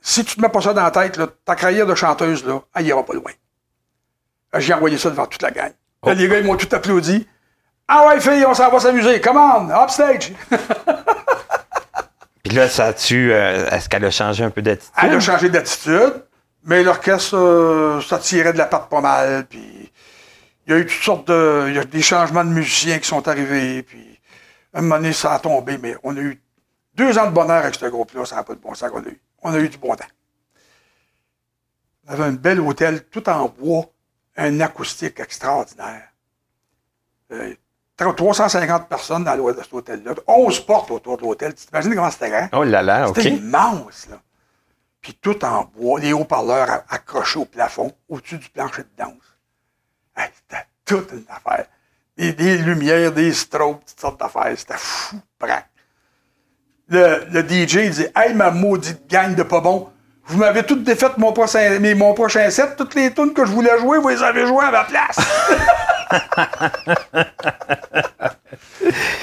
si 0.00 0.24
tu 0.24 0.36
te 0.36 0.40
mets 0.40 0.48
pas 0.48 0.60
ça 0.60 0.72
dans 0.72 0.82
la 0.82 0.90
tête, 0.90 1.18
ta 1.44 1.56
carrière 1.56 1.86
de 1.86 1.94
chanteuse, 1.94 2.44
là, 2.44 2.60
elle 2.74 2.86
ira 2.86 3.04
pas 3.04 3.14
loin. 3.14 3.32
J'ai 4.58 4.74
envoyé 4.74 4.98
ça 4.98 5.10
devant 5.10 5.26
toute 5.26 5.42
la 5.42 5.50
gang. 5.50 5.72
Là, 6.04 6.14
les 6.14 6.26
gars, 6.28 6.38
ils 6.38 6.44
m'ont 6.44 6.56
tout 6.56 6.68
applaudi. 6.74 7.26
Ah 7.86 8.06
ouais, 8.06 8.20
fille, 8.20 8.44
on 8.46 8.54
s'en 8.54 8.70
va 8.70 8.80
s'amuser. 8.80 9.20
Come 9.20 9.36
on, 9.36 9.70
upstage. 9.84 10.32
Puis 12.42 12.54
là, 12.54 12.68
ça 12.68 12.86
a-tu. 12.86 13.32
euh, 13.32 13.68
Est-ce 13.70 13.88
qu'elle 13.88 14.04
a 14.04 14.10
changé 14.10 14.44
un 14.44 14.50
peu 14.50 14.62
d'attitude? 14.62 14.94
Elle 15.02 15.14
a 15.14 15.20
changé 15.20 15.50
d'attitude, 15.50 16.24
mais 16.64 16.82
l'orchestre, 16.82 17.36
euh, 17.36 18.00
ça 18.00 18.18
tirait 18.18 18.52
de 18.52 18.58
la 18.58 18.66
patte 18.66 18.88
pas 18.88 19.00
mal. 19.00 19.46
Puis 19.46 19.92
il 20.66 20.72
y 20.72 20.74
a 20.74 20.78
eu 20.78 20.86
toutes 20.86 21.02
sortes 21.02 21.28
de. 21.28 21.66
Il 21.68 21.74
y 21.74 21.78
a 21.78 21.84
des 21.84 22.02
changements 22.02 22.44
de 22.44 22.50
musiciens 22.50 22.98
qui 22.98 23.08
sont 23.08 23.26
arrivés. 23.28 23.82
Puis 23.82 24.18
un 24.74 24.82
moment 24.82 24.96
donné, 24.96 25.12
ça 25.12 25.34
a 25.34 25.38
tombé, 25.38 25.78
mais 25.78 25.96
on 26.02 26.16
a 26.16 26.20
eu 26.20 26.40
deux 26.94 27.18
ans 27.18 27.26
de 27.26 27.32
bonheur 27.32 27.58
avec 27.62 27.74
ce 27.74 27.86
groupe-là, 27.86 28.24
ça 28.24 28.36
n'a 28.36 28.42
pas 28.42 28.54
de 28.54 28.60
bon 28.60 28.74
sens 28.74 28.90
qu'on 28.90 29.02
a 29.02 29.08
eu. 29.08 29.20
On 29.42 29.52
a 29.52 29.58
eu 29.58 29.68
du 29.68 29.78
bon 29.78 29.94
temps. 29.94 30.04
On 32.08 32.12
avait 32.12 32.24
un 32.24 32.32
bel 32.32 32.60
hôtel, 32.60 33.04
tout 33.04 33.28
en 33.28 33.48
bois, 33.48 33.84
un 34.40 34.60
acoustique 34.60 35.20
extraordinaire. 35.20 36.08
Euh, 37.32 37.54
350 37.96 38.88
personnes 38.88 39.24
dans 39.24 39.54
cet 39.62 39.72
hôtel-là. 39.72 40.14
11 40.26 40.60
portes 40.60 40.90
autour 40.90 41.18
de 41.18 41.22
l'hôtel. 41.22 41.54
Tu 41.54 41.66
t'imagines 41.66 41.94
comment 41.94 42.10
c'était 42.10 42.30
grand? 42.30 42.48
Oh 42.52 42.64
là 42.64 42.82
là, 42.82 43.08
OK. 43.08 43.16
C'était 43.16 43.36
immense, 43.36 44.08
là. 44.10 44.20
Puis 45.02 45.14
tout 45.20 45.44
en 45.44 45.64
bois, 45.64 46.00
les 46.00 46.12
haut-parleurs 46.12 46.82
accrochés 46.88 47.38
au 47.38 47.44
plafond, 47.44 47.92
au-dessus 48.08 48.38
du 48.38 48.48
plancher 48.48 48.82
de 48.82 48.88
danse. 48.96 49.38
Hey, 50.16 50.28
c'était 50.34 50.64
toute 50.84 51.12
une 51.12 51.24
affaire. 51.28 51.66
Des, 52.16 52.32
des 52.32 52.58
lumières, 52.58 53.12
des 53.12 53.32
strobes, 53.32 53.80
toutes 53.86 54.00
sortes 54.00 54.20
d'affaires. 54.20 54.52
C'était 54.56 54.76
fou, 54.76 55.16
braque. 55.38 55.68
Le, 56.88 57.24
le 57.30 57.48
DJ 57.48 57.74
il 57.76 57.90
dit 57.90 58.06
Hey, 58.16 58.34
ma 58.34 58.50
maudite 58.50 59.08
gang 59.08 59.34
de 59.34 59.42
pas 59.42 59.60
bons, 59.60 59.90
vous 60.30 60.38
m'avez 60.38 60.62
toutes 60.62 60.84
défaites 60.84 61.18
mon 61.18 61.32
prochain, 61.32 61.78
mais 61.80 61.94
mon 61.94 62.14
prochain 62.14 62.48
set, 62.50 62.76
toutes 62.76 62.94
les 62.94 63.12
tunes 63.12 63.34
que 63.34 63.44
je 63.44 63.50
voulais 63.50 63.78
jouer, 63.80 63.98
vous 63.98 64.08
les 64.08 64.22
avez 64.22 64.46
jouées 64.46 64.64
à 64.64 64.70
ma 64.70 64.84
place. 64.84 65.18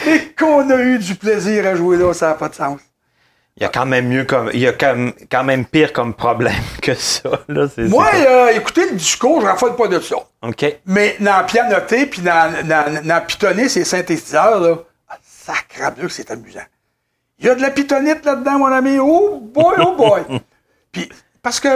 Et 0.08 0.34
qu'on 0.38 0.70
a 0.70 0.76
eu 0.76 1.00
du 1.00 1.16
plaisir 1.16 1.66
à 1.66 1.76
jouer 1.76 1.98
là, 1.98 2.14
ça 2.14 2.28
n'a 2.28 2.34
pas 2.34 2.50
de 2.50 2.56
sens. 2.56 2.80
Il 3.56 3.64
y 3.64 3.66
a 3.66 3.70
quand 3.70 3.86
même 3.86 4.08
mieux 4.08 4.26
comme. 4.26 4.52
Il 4.54 4.60
y 4.60 4.68
a 4.68 4.74
quand 4.74 4.96
même, 4.96 5.14
quand 5.32 5.44
même 5.44 5.66
pire 5.66 5.94
comme 5.94 6.14
problème 6.14 6.54
que 6.82 6.94
ça. 6.94 7.30
Là. 7.48 7.68
Moi, 7.78 8.08
euh, 8.14 8.50
écoutez 8.50 8.90
le 8.90 8.98
discours, 8.98 9.42
je 9.42 9.48
raffole 9.48 9.76
pas 9.76 9.88
de 9.88 10.00
ça. 10.00 10.18
OK. 10.42 10.66
Mais 10.86 11.16
dans 11.20 11.44
pianoter 11.46 12.06
puis 12.06 12.22
dans, 12.22 12.68
dans, 12.68 13.04
dans 13.04 13.26
pitonner 13.26 13.70
ces 13.70 13.86
synthétiseurs, 13.86 14.60
là, 14.60 14.76
ah, 15.10 15.18
sacrableu 15.24 16.08
que 16.08 16.14
c'est 16.14 16.30
amusant. 16.30 16.60
Il 17.40 17.46
y 17.46 17.50
a 17.50 17.56
de 17.56 17.62
la 17.62 17.72
pitonite 17.72 18.26
là-dedans, 18.26 18.60
mon 18.60 18.68
ami. 18.68 19.00
Oh 19.00 19.40
boy, 19.42 19.76
oh 19.80 19.96
boy. 19.96 20.22
parce 21.42 21.60
que 21.60 21.68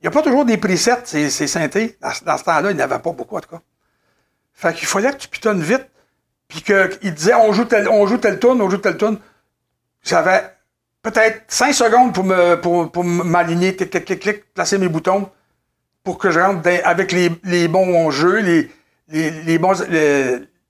il 0.00 0.04
n'y 0.04 0.08
a 0.08 0.10
pas 0.10 0.22
toujours 0.22 0.46
des 0.46 0.56
presets, 0.56 1.02
ces, 1.04 1.28
ces 1.28 1.46
synthés. 1.46 1.98
Dans, 2.00 2.10
ce- 2.38 2.44
temps-là, 2.44 2.70
il 2.70 2.76
n'y 2.76 2.82
avait 2.82 2.98
pas 2.98 3.12
beaucoup, 3.12 3.36
en 3.36 3.40
tout 3.40 3.50
cas. 3.50 3.60
Fait 4.54 4.72
qu'il 4.74 4.86
fallait 4.88 5.10
que 5.10 5.16
tu 5.18 5.28
pitonnes 5.28 5.60
vite. 5.62 5.86
Puis 6.48 6.62
qu'il 6.62 7.14
disait, 7.14 7.34
on 7.34 7.52
joue 7.52 7.66
tel, 7.66 7.86
on 7.88 8.06
joue 8.06 8.16
tel 8.16 8.40
tune, 8.40 8.60
on 8.60 8.70
joue 8.70 8.78
tel 8.78 8.96
tune. 8.96 9.18
J'avais 10.02 10.42
peut-être 11.02 11.44
cinq 11.48 11.72
secondes 11.74 12.14
pour 12.14 12.24
me, 12.24 12.56
pour, 12.56 12.90
pour 12.90 13.04
m'aligner, 13.04 13.76
clic, 13.76 13.90
clic, 13.90 14.04
clic, 14.06 14.20
clic, 14.20 14.54
placer 14.54 14.78
mes 14.78 14.88
boutons 14.88 15.30
pour 16.02 16.18
que 16.18 16.30
je 16.30 16.40
rentre 16.40 16.68
avec 16.84 17.12
les, 17.12 17.30
les 17.44 17.68
bons 17.68 18.10
jeux, 18.10 18.38
les, 18.40 18.70
les, 19.08 19.30
les, 19.30 19.58
bons, 19.58 19.74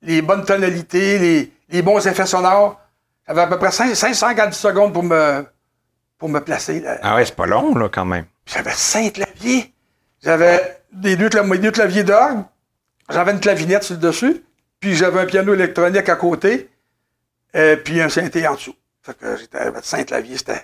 les, 0.02 0.22
bonnes 0.22 0.44
tonalités, 0.44 1.18
les, 1.18 1.52
les 1.68 1.82
bons 1.82 2.04
effets 2.06 2.26
sonores. 2.26 2.80
J'avais 3.28 3.42
à 3.42 3.46
peu 3.46 3.58
près 3.58 3.70
5, 3.70 3.94
540 3.94 4.52
secondes 4.54 4.92
pour 4.92 5.04
me, 5.04 5.46
pour 6.20 6.28
me 6.28 6.38
placer. 6.40 6.78
là. 6.78 6.98
Ah 7.02 7.16
ouais, 7.16 7.24
c'est 7.24 7.34
pas 7.34 7.46
long, 7.46 7.74
là, 7.74 7.88
quand 7.88 8.04
même. 8.04 8.26
J'avais 8.46 8.70
cinq 8.70 9.14
claviers. 9.14 9.72
J'avais 10.22 10.82
des 10.92 11.16
deux, 11.16 11.28
cla- 11.28 11.44
mes 11.46 11.58
deux 11.58 11.70
claviers 11.72 12.04
d'orgue. 12.04 12.44
J'avais 13.08 13.32
une 13.32 13.40
clavinette 13.40 13.82
sur 13.82 13.94
le 13.96 14.00
dessus. 14.02 14.44
Puis 14.78 14.94
j'avais 14.94 15.18
un 15.20 15.26
piano 15.26 15.52
électronique 15.54 16.08
à 16.08 16.14
côté. 16.16 16.68
euh, 17.56 17.74
puis 17.76 18.00
un 18.00 18.08
synthé 18.08 18.46
en 18.46 18.54
dessous. 18.54 18.76
Fait 19.02 19.18
que 19.18 19.36
j'étais 19.36 19.58
avec 19.58 19.84
cinq 19.84 20.06
claviers. 20.06 20.36
C'était, 20.36 20.62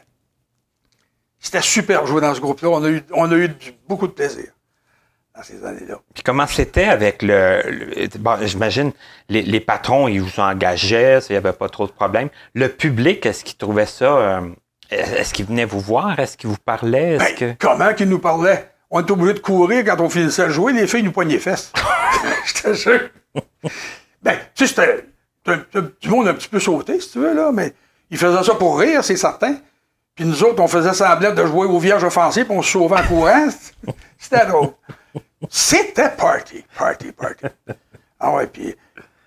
c'était 1.40 1.62
super 1.62 2.07
jouer 2.07 2.20
dans 2.20 2.34
ce 2.34 2.40
groupe-là. 2.40 2.68
On 2.68 2.84
a 2.84 2.88
eu, 2.90 3.02
on 3.12 3.30
a 3.32 3.34
eu 3.34 3.48
du- 3.48 3.72
beaucoup 3.88 4.07
de 4.07 4.12
plaisir 4.12 4.46
dans 5.34 5.42
ces 5.42 5.64
années-là. 5.64 5.98
Puis 6.14 6.22
comment 6.22 6.46
c'était 6.46 6.84
avec 6.84 7.22
le. 7.22 7.62
le- 7.66 8.18
bon, 8.18 8.36
j'imagine, 8.42 8.92
les, 9.28 9.42
les 9.42 9.61
patrons, 9.61 10.07
ils 10.07 10.20
vous 10.20 10.38
engageaient, 10.40 11.18
il 11.28 11.32
n'y 11.32 11.36
avait 11.36 11.52
pas 11.52 11.68
trop 11.68 11.86
de 11.86 11.92
problèmes. 11.92 12.28
Le 12.54 12.68
public, 12.68 13.24
est-ce 13.26 13.42
qu'il 13.42 13.57
trouvait 13.57 13.86
ça. 13.86 14.04
euh, 14.18 14.48
est-ce 14.91 15.34
qu'il 15.34 15.47
venait 15.47 15.64
vous 15.64 15.80
voir? 15.80 16.18
Est-ce 16.18 16.37
qu'il 16.37 16.49
vous 16.51 16.57
parlait? 16.64 17.14
Est-ce 17.14 17.24
Ben, 17.24 17.34
que. 17.34 17.53
Comment 17.59 17.93
qu'ils 17.95 18.09
nous 18.09 18.18
parlaient? 18.18 18.70
On 18.91 19.01
était 19.01 19.12
obligé 19.12 19.34
de 19.34 19.39
courir 19.41 19.84
quand 19.84 20.01
on 20.01 20.09
finissait 20.09 20.47
de 20.47 20.53
jouer. 20.53 20.72
Les 20.72 20.87
filles 20.87 21.03
nous 21.03 21.12
poignaient 21.12 21.34
les 21.34 21.41
fesses. 21.41 21.72
Je 22.47 22.62
te 22.62 22.72
jure. 22.74 23.11
Ben, 24.22 24.37
tu 24.55 24.66
sais, 24.66 25.03
c'était 25.45 25.87
du 26.01 26.09
monde 26.09 26.28
un 26.28 26.34
petit 26.34 26.49
peu 26.49 26.59
sauté, 26.59 27.01
si 27.01 27.12
tu 27.12 27.18
veux, 27.18 27.34
là, 27.34 27.51
mais 27.53 27.72
ils 28.11 28.18
faisaient 28.18 28.43
ça 28.43 28.55
pour 28.55 28.78
rire, 28.78 29.05
c'est 29.05 29.16
certain. 29.16 29.57
Puis 30.14 30.24
nous 30.24 30.43
autres, 30.43 30.62
on 30.62 30.68
faisait 30.68 30.95
semblant 30.95 31.32
de 31.32 31.45
jouer 31.45 31.66
aux 31.66 31.78
vierges 31.78 32.05
offensées, 32.05 32.45
puis 32.45 32.57
on 32.57 32.62
se 32.62 32.70
sauvait 32.72 33.01
en 33.01 33.07
courant. 33.07 33.49
C'était 34.18 34.47
drôle. 34.47 34.70
C'était 35.51 36.09
party, 36.11 36.64
party, 36.76 37.12
party. 37.12 37.45
Ah 38.18 38.32
ouais, 38.32 38.47
puis 38.47 38.74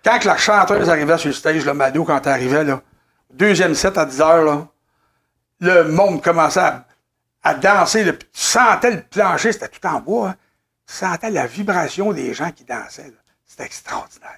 quand 0.03 0.26
la 0.26 0.36
chanteuse 0.38 0.89
arrivait 0.89 1.18
sur 1.18 1.28
le 1.28 1.34
stage, 1.34 1.66
le 1.66 1.74
Mado, 1.74 2.03
quand 2.03 2.20
elle 2.26 2.32
arrivait, 2.32 2.64
là, 2.64 2.82
deuxième 3.32 3.76
set 3.76 3.97
à 3.97 4.05
10 4.05 4.22
heures, 4.22 4.43
là, 4.43 4.68
le 5.60 5.84
monde 5.86 6.22
commençait 6.22 6.60
à, 6.60 6.86
à 7.43 7.53
danser. 7.53 8.03
Le, 8.03 8.18
tu 8.18 8.26
sentais 8.34 8.91
le 8.91 9.01
plancher, 9.01 9.51
c'était 9.51 9.68
tout 9.68 9.86
en 9.88 9.99
bois. 9.99 10.30
hein. 10.30 10.36
Tu 10.88 10.95
sentais 10.95 11.30
la 11.30 11.45
vibration 11.45 12.12
des 12.14 12.34
gens 12.34 12.51
qui 12.51 12.64
dansaient. 12.64 13.12
C'était 13.45 13.66
extraordinaire. 13.66 14.30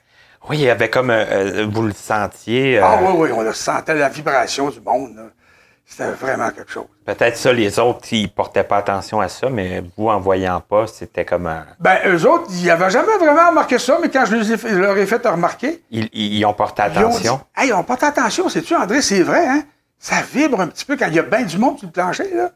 Oui, 0.50 0.58
il 0.58 0.64
y 0.64 0.70
avait 0.70 0.90
comme. 0.90 1.10
euh, 1.12 1.26
euh, 1.64 1.68
vous 1.72 1.84
le 1.84 1.94
sentiez. 1.94 2.80
euh, 2.80 2.84
Ah 2.84 3.00
oui, 3.02 3.14
oui, 3.16 3.30
on 3.32 3.42
le 3.42 3.54
sentait 3.54 3.94
la 3.96 4.10
vibration 4.10 4.70
du 4.70 4.82
monde. 4.82 5.16
là. 5.16 5.24
C'était 5.86 6.12
vraiment 6.12 6.50
quelque 6.52 6.72
chose. 6.72 6.86
Peut-être 7.06 7.36
ça, 7.36 7.52
les 7.52 7.78
autres, 7.78 8.08
ils 8.14 8.32
portaient 8.32 8.64
pas 8.64 8.78
attention 8.78 9.20
à 9.20 9.28
ça, 9.28 9.50
mais 9.50 9.84
vous, 9.98 10.08
en 10.08 10.20
voyant 10.22 10.62
pas, 10.62 10.88
c'était 10.88 11.26
comme. 11.26 11.48
un- 11.48 11.66
Ben, 11.80 12.00
eux 12.06 12.26
autres, 12.26 12.46
ils 12.52 12.66
n'avaient 12.66 12.90
jamais 12.90 13.18
vraiment 13.18 13.50
remarqué 13.50 13.78
ça, 13.78 13.98
mais 14.02 14.10
quand 14.10 14.26
je, 14.26 14.36
les 14.38 14.54
ai 14.54 14.58
fait- 14.58 14.70
je 14.70 14.76
leur 14.78 14.98
ai 14.98 15.06
fait 15.06 15.26
remarquer, 15.28 15.84
Ils, 15.92 16.10
ils- 16.14 16.46
ont 16.46 16.54
porté 16.54 16.82
ils 16.84 16.90
ont 16.90 16.92
dit 16.94 17.00
attention. 17.00 17.42
Hey, 17.58 17.68
ils 17.70 17.74
ont 17.74 17.84
pas 17.84 17.98
attention, 18.02 18.48
sais-tu, 18.48 18.74
André, 18.76 19.02
c'est 19.02 19.22
vrai, 19.22 19.46
hein? 19.48 19.64
Ça 20.02 20.24
vibre 20.24 20.60
un 20.60 20.68
petit 20.68 20.84
peu 20.84 20.98
quand 20.98 21.06
il 21.08 21.14
y 21.14 21.20
a 21.20 21.24
bien 21.24 21.44
du 21.44 21.60
monde 21.60 21.78
sur 21.78 21.86
le 21.88 21.92
plancher, 21.94 22.34
là. 22.34 22.50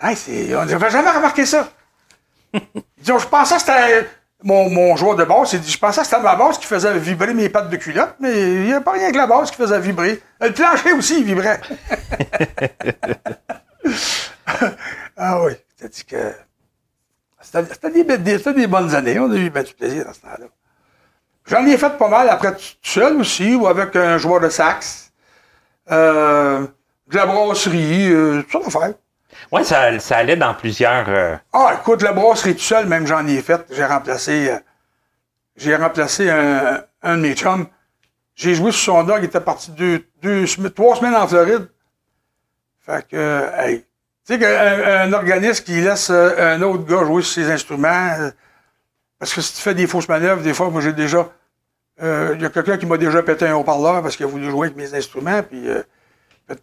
Hey, 0.00 0.16
c'est, 0.16 0.54
on 0.56 0.64
n'avait 0.64 0.90
jamais 0.90 1.10
remarqué 1.10 1.46
ça. 1.46 1.68
Ils 2.52 2.62
je 3.06 3.26
pensais 3.28 3.54
que 3.54 3.60
c'était 3.60 4.08
mon, 4.42 4.68
mon 4.68 4.96
joueur 4.96 5.14
de. 5.14 5.24
Il 5.52 5.60
dit, 5.60 5.70
je 5.70 5.78
pensais 5.78 6.00
que 6.00 6.06
c'était 6.06 6.20
ma 6.20 6.34
base 6.34 6.58
qui 6.58 6.66
faisait 6.66 6.98
vibrer 6.98 7.32
mes 7.32 7.48
pattes 7.48 7.70
de 7.70 7.76
culotte, 7.76 8.16
mais 8.18 8.32
il 8.32 8.62
n'y 8.64 8.72
a 8.72 8.80
pas 8.80 8.90
rien 8.92 9.12
que 9.12 9.16
la 9.16 9.28
base 9.28 9.52
qui 9.52 9.56
faisait 9.56 9.78
vibrer. 9.78 10.20
Le 10.40 10.52
plancher 10.52 10.92
aussi, 10.92 11.20
il 11.20 11.24
vibrait. 11.24 11.60
ah 15.16 15.42
oui, 15.44 15.52
t'as 15.78 15.88
dit 15.88 16.04
que. 16.04 16.32
C'était 17.40 17.72
c'était 17.72 17.90
des, 18.04 18.18
des- 18.18 18.38
c'était 18.38 18.54
des 18.54 18.66
bonnes 18.66 18.92
années. 18.96 19.18
On 19.20 19.30
a 19.30 19.36
eu 19.36 19.48
bien 19.50 19.62
du 19.62 19.74
plaisir 19.74 20.06
dans 20.06 20.12
ce 20.12 20.20
temps-là. 20.22 20.46
J'en 21.46 21.64
ai 21.66 21.76
fait 21.76 21.96
pas 21.98 22.08
mal 22.08 22.28
après 22.30 22.52
tout 22.56 22.62
seul 22.82 23.16
aussi, 23.18 23.54
ou 23.54 23.68
avec 23.68 23.94
un 23.94 24.18
joueur 24.18 24.40
de 24.40 24.48
sax. 24.48 25.03
Euh, 25.90 26.66
de 27.08 27.16
la 27.16 27.26
brasserie, 27.26 28.10
euh, 28.10 28.42
tout 28.42 28.62
ça 28.62 28.64
d'affaires. 28.78 28.94
Oui, 29.52 29.64
ça, 29.64 29.98
ça 30.00 30.16
allait 30.18 30.36
dans 30.36 30.54
plusieurs. 30.54 31.04
euh, 31.08 31.36
Ah, 31.52 31.76
écoute, 31.80 32.02
la 32.02 32.12
brasserie 32.12 32.54
tout 32.54 32.62
seul, 32.62 32.86
même 32.86 33.06
j'en 33.06 33.26
ai 33.26 33.40
fait. 33.42 33.64
J'ai 33.70 33.84
remplacé, 33.84 34.50
euh, 34.50 34.58
j'ai 35.56 35.76
remplacé 35.76 36.30
un, 36.30 36.82
un 37.02 37.16
de 37.16 37.22
mes 37.22 37.34
chums. 37.34 37.66
J'ai 38.34 38.54
joué 38.54 38.72
sur 38.72 38.94
son 38.94 39.04
dog, 39.04 39.18
il 39.20 39.26
était 39.26 39.40
parti 39.40 39.70
deux, 39.72 40.04
deux, 40.22 40.46
trois 40.74 40.96
semaines 40.96 41.14
en 41.14 41.28
Floride. 41.28 41.68
Fait 42.84 43.06
que, 43.06 43.16
euh, 43.16 43.50
hey, 43.62 43.80
tu 43.80 43.86
sais 44.34 44.38
qu'un 44.38 45.02
un 45.08 45.12
organisme 45.12 45.64
qui 45.64 45.80
laisse 45.80 46.10
euh, 46.10 46.54
un 46.56 46.62
autre 46.62 46.84
gars 46.84 47.04
jouer 47.04 47.22
sur 47.22 47.34
ses 47.44 47.50
instruments, 47.50 48.10
euh, 48.18 48.30
parce 49.18 49.32
que 49.34 49.40
si 49.40 49.54
tu 49.54 49.60
fais 49.62 49.74
des 49.74 49.86
fausses 49.86 50.08
manœuvres, 50.08 50.42
des 50.42 50.54
fois, 50.54 50.70
moi 50.70 50.80
j'ai 50.80 50.92
déjà, 50.92 51.28
euh, 52.02 52.32
il 52.36 52.42
y 52.42 52.44
a 52.44 52.50
quelqu'un 52.50 52.76
qui 52.76 52.86
m'a 52.86 52.96
déjà 52.98 53.22
pété 53.22 53.46
un 53.46 53.54
haut-parleur 53.54 54.02
parce 54.02 54.16
qu'il 54.16 54.26
a 54.26 54.28
voulu 54.28 54.50
jouer 54.50 54.66
avec 54.68 54.76
mes 54.76 54.94
instruments, 54.94 55.42
puis 55.42 55.68
euh, 55.68 55.82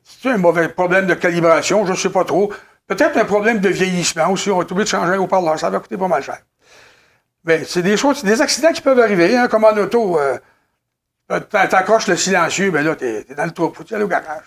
c'est 0.04 0.30
un 0.30 0.38
mauvais 0.38 0.68
problème 0.70 1.08
de 1.08 1.14
calibration, 1.14 1.86
je 1.86 1.94
sais 1.94 2.10
pas 2.10 2.24
trop. 2.24 2.52
Peut-être 2.88 3.18
un 3.18 3.26
problème 3.26 3.60
de 3.60 3.70
vieillissement 3.70 4.30
aussi. 4.32 4.50
On 4.52 4.60
est 4.62 4.72
obligé 4.72 4.84
de 4.84 4.90
changer 4.90 5.14
un 5.14 5.20
haut-parleur. 5.20 5.58
Ça 5.58 5.70
va 5.70 5.80
coûter 5.80 5.96
pas 5.98 6.10
mal 6.10 6.22
cher. 6.22 6.40
Mais 7.46 7.64
c'est 7.64 7.82
des 7.82 7.96
choses, 7.96 8.18
c'est 8.20 8.28
des 8.28 8.42
accidents 8.42 8.72
qui 8.74 8.82
peuvent 8.82 9.00
arriver, 9.00 9.36
hein, 9.38 9.48
comme 9.48 9.64
en 9.64 9.72
auto. 9.78 10.20
Euh, 10.20 10.38
t'a- 11.50 11.68
T'accroches 11.68 12.08
le 12.08 12.18
silencieux, 12.18 12.70
ben 12.72 12.84
là, 12.86 12.96
t'es 12.96 13.26
es 13.30 13.34
dans 13.36 13.46
le 13.46 13.52
trou. 13.52 13.72
Faut 13.74 13.86
aller 13.96 14.04
au 14.04 14.08
garage. 14.08 14.44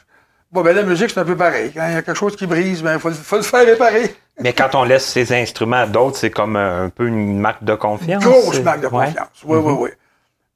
Bon, 0.52 0.60
ben 0.60 0.76
la 0.76 0.82
musique, 0.82 1.10
c'est 1.10 1.18
un 1.20 1.24
peu 1.24 1.36
pareil. 1.36 1.72
Quand 1.74 1.86
il 1.88 1.94
y 1.94 1.96
a 1.96 2.02
quelque 2.02 2.16
chose 2.18 2.36
qui 2.36 2.46
brise, 2.46 2.82
ben, 2.82 2.98
faut, 2.98 3.08
le- 3.08 3.14
faut 3.14 3.36
le 3.36 3.42
faire 3.42 3.64
réparer. 3.66 4.14
Mais 4.40 4.52
quand 4.52 4.74
on 4.74 4.84
laisse 4.84 5.06
ces 5.06 5.32
instruments 5.32 5.78
à 5.82 5.86
d'autres, 5.86 6.16
c'est 6.18 6.30
comme 6.30 6.56
euh, 6.56 6.84
un 6.84 6.88
peu 6.90 7.06
une 7.08 7.38
marque 7.40 7.64
de 7.64 7.74
confiance. 7.74 8.22
Grosse 8.22 8.56
c'est- 8.56 8.62
marque 8.62 8.80
de 8.80 8.86
Ouais. 8.88 9.06
confiance. 9.06 9.42
Oui, 9.44 9.58
oui, 9.58 9.72
oui. 9.78 9.90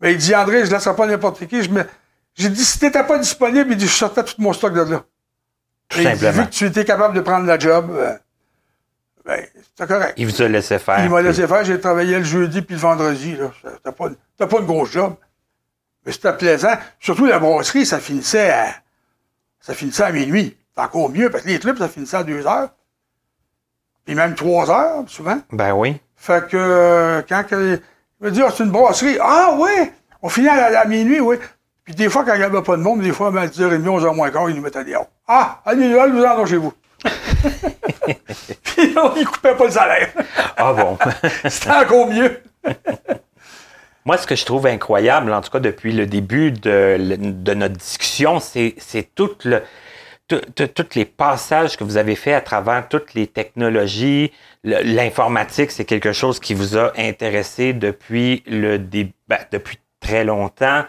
Mais 0.00 0.12
il 0.12 0.18
dit, 0.18 0.34
André, 0.34 0.60
je 0.64 0.70
ne 0.70 0.76
laisserai 0.76 0.94
pas 0.94 1.06
n'importe 1.06 1.46
qui. 1.46 1.62
Je 1.62 1.70
me... 1.70 1.84
J'ai 2.34 2.50
dit, 2.50 2.64
si 2.64 2.78
t'étais 2.78 3.04
pas 3.04 3.18
disponible, 3.18 3.72
il 3.72 3.76
dit, 3.76 3.86
je 3.86 3.92
sortais 3.92 4.22
tout 4.22 4.34
mon 4.38 4.52
stock 4.52 4.72
de 4.72 4.82
là. 4.82 5.04
Tout 5.88 5.98
Et 5.98 6.02
il 6.02 6.12
dit, 6.12 6.18
simplement. 6.18 6.42
vu 6.42 6.48
que 6.48 6.54
tu 6.54 6.66
étais 6.66 6.84
capable 6.84 7.14
de 7.14 7.20
prendre 7.20 7.46
la 7.46 7.58
job, 7.58 7.90
euh, 7.90 8.14
ben, 9.24 9.44
c'était 9.56 9.92
correct. 9.92 10.14
Il 10.16 10.26
vous 10.26 10.42
a 10.42 10.48
laissé 10.48 10.78
faire. 10.78 11.04
Il 11.04 11.10
m'a 11.10 11.20
laissé 11.20 11.46
faire, 11.46 11.64
j'ai 11.64 11.80
travaillé 11.80 12.16
le 12.16 12.24
jeudi 12.24 12.62
puis 12.62 12.76
le 12.76 12.80
vendredi. 12.80 13.36
C'était 13.62 13.92
pas, 13.92 14.46
pas 14.46 14.58
une 14.60 14.66
grosse 14.66 14.92
job. 14.92 15.14
Mais 16.06 16.12
c'était 16.12 16.32
plaisant. 16.32 16.74
Surtout 17.00 17.26
la 17.26 17.38
brasserie, 17.38 17.84
ça 17.84 17.98
finissait 17.98 18.50
à, 18.50 18.74
ça 19.60 19.74
finissait 19.74 20.04
à 20.04 20.12
minuit. 20.12 20.56
C'est 20.74 20.82
encore 20.82 21.10
mieux 21.10 21.28
parce 21.28 21.42
que 21.42 21.48
les 21.48 21.58
clubs, 21.58 21.76
ça 21.76 21.88
finissait 21.88 22.16
à 22.16 22.24
deux 22.24 22.46
heures. 22.46 22.70
Puis 24.06 24.14
même 24.14 24.34
trois 24.34 24.70
heures, 24.70 25.04
souvent. 25.08 25.38
Ben 25.52 25.74
oui. 25.74 26.00
Fait 26.16 26.48
que 26.48 26.56
euh, 26.56 27.22
quand 27.28 27.44
me 28.20 28.30
dit, 28.30 28.42
Ah, 28.42 28.50
c'est 28.54 28.64
une 28.64 28.70
brasserie. 28.70 29.18
Ah 29.20 29.54
oui! 29.58 29.90
On 30.22 30.28
finit 30.28 30.48
à, 30.48 30.80
à 30.80 30.84
minuit, 30.84 31.20
oui. 31.20 31.36
Puis 31.84 31.94
des 31.94 32.10
fois, 32.10 32.24
quand 32.24 32.34
il 32.34 32.38
n'y 32.38 32.44
avait 32.44 32.62
pas 32.62 32.76
de 32.76 32.82
monde, 32.82 33.00
des 33.00 33.12
fois, 33.12 33.28
à 33.28 33.46
10h30, 33.46 33.82
11h 33.82 34.14
moins 34.14 34.30
quart, 34.30 34.50
ils 34.50 34.56
nous 34.56 34.62
mettaient 34.62 34.84
dehors. 34.84 35.06
Ah, 35.26 35.60
allez, 35.64 35.98
allez, 35.98 36.12
vous 36.12 36.22
en 36.22 36.44
chez 36.44 36.56
vous. 36.56 36.72
Puis 38.64 38.92
là, 38.92 39.12
ils 39.16 39.26
coupaient 39.26 39.54
pas 39.54 39.64
le 39.64 39.70
salaire. 39.70 40.10
Ah 40.56 40.72
bon? 40.72 40.98
C'était 41.48 41.70
encore 41.70 42.08
mieux. 42.08 42.40
Moi, 44.04 44.16
ce 44.16 44.26
que 44.26 44.36
je 44.36 44.44
trouve 44.44 44.66
incroyable, 44.66 45.32
en 45.32 45.40
tout 45.40 45.50
cas 45.50 45.60
depuis 45.60 45.92
le 45.92 46.06
début 46.06 46.52
de, 46.52 46.96
de 46.98 47.54
notre 47.54 47.76
discussion, 47.76 48.40
c'est 48.40 48.74
tout 49.14 49.30
le, 49.44 49.62
tous 50.28 50.94
les 50.94 51.04
passages 51.04 51.76
que 51.76 51.84
vous 51.84 51.96
avez 51.96 52.14
fait 52.14 52.34
à 52.34 52.40
travers 52.40 52.88
toutes 52.88 53.14
les 53.14 53.26
technologies. 53.26 54.32
L'informatique, 54.62 55.70
c'est 55.70 55.84
quelque 55.84 56.12
chose 56.12 56.38
qui 56.38 56.54
vous 56.54 56.76
a 56.76 56.92
intéressé 56.98 57.72
depuis 57.72 58.42
le 58.46 58.78
début, 58.78 59.12
ben, 59.26 59.38
depuis 59.50 59.78
très 60.00 60.24
longtemps. 60.24 60.84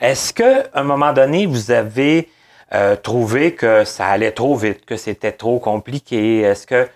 Est-ce 0.00 0.32
que, 0.32 0.66
à 0.74 0.80
un 0.80 0.82
moment 0.82 1.12
donné, 1.12 1.46
vous 1.46 1.70
avez 1.70 2.28
euh, 2.72 2.96
trouvé 2.96 3.54
que 3.54 3.84
ça 3.84 4.06
allait 4.06 4.32
trop 4.32 4.56
vite, 4.56 4.84
que 4.84 4.96
c'était 4.96 5.32
trop 5.32 5.58
compliqué? 5.58 6.40
Est-ce 6.40 6.66
que 6.66 6.88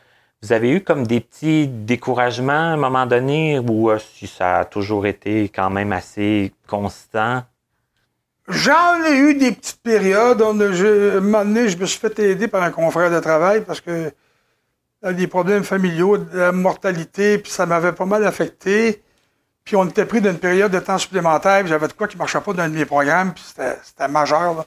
vous 0.43 0.53
avez 0.53 0.71
eu 0.71 0.81
comme 0.83 1.07
des 1.07 1.21
petits 1.21 1.69
découragements 1.69 2.53
à 2.53 2.75
un 2.75 2.77
moment 2.77 3.07
donné 3.07 3.59
ou 3.59 3.91
euh, 3.91 3.99
si 3.99 4.27
ça 4.27 4.59
a 4.59 4.65
toujours 4.65 5.07
été 5.07 5.49
quand 5.49 5.71
même 5.71 5.93
assez 5.93 6.53
constant? 6.67 7.45
J'en 8.49 9.03
ai 9.05 9.17
eu 9.17 9.35
des 9.35 9.53
petites 9.53 9.81
périodes. 9.83 10.39
Je, 10.73 11.17
un 11.17 11.21
moment 11.21 11.45
donné, 11.45 11.69
je 11.69 11.79
me 11.79 11.87
suis 11.87 11.99
fait 11.99 12.19
aider 12.19 12.49
par 12.49 12.63
un 12.63 12.71
confrère 12.71 13.11
de 13.11 13.21
travail 13.21 13.65
parce 13.65 13.81
que 13.81 14.13
des 15.03 15.27
problèmes 15.27 15.65
familiaux, 15.65 16.19
de 16.19 16.39
la 16.39 16.53
mortalité, 16.53 17.39
puis 17.39 17.51
ça 17.51 17.67
m'avait 17.67 17.93
pas 17.93 18.07
mal 18.07 18.25
affecté. 18.27 19.03
Puis 19.65 19.77
on 19.77 19.87
était 19.87 20.05
pris 20.05 20.21
d'une 20.21 20.39
période 20.39 20.73
de 20.73 20.79
temps 20.79 20.99
supplémentaire, 20.99 21.61
puis 21.61 21.69
j'avais 21.69 21.89
de 21.89 21.93
quoi 21.95 22.07
qui 22.07 22.17
marchait 22.17 22.41
pas 22.41 22.53
dans 22.53 22.63
un 22.63 22.69
de 22.69 22.75
mes 22.75 22.85
programmes, 22.85 23.33
puis 23.33 23.45
c'était 23.45 24.09
majeur. 24.09 24.67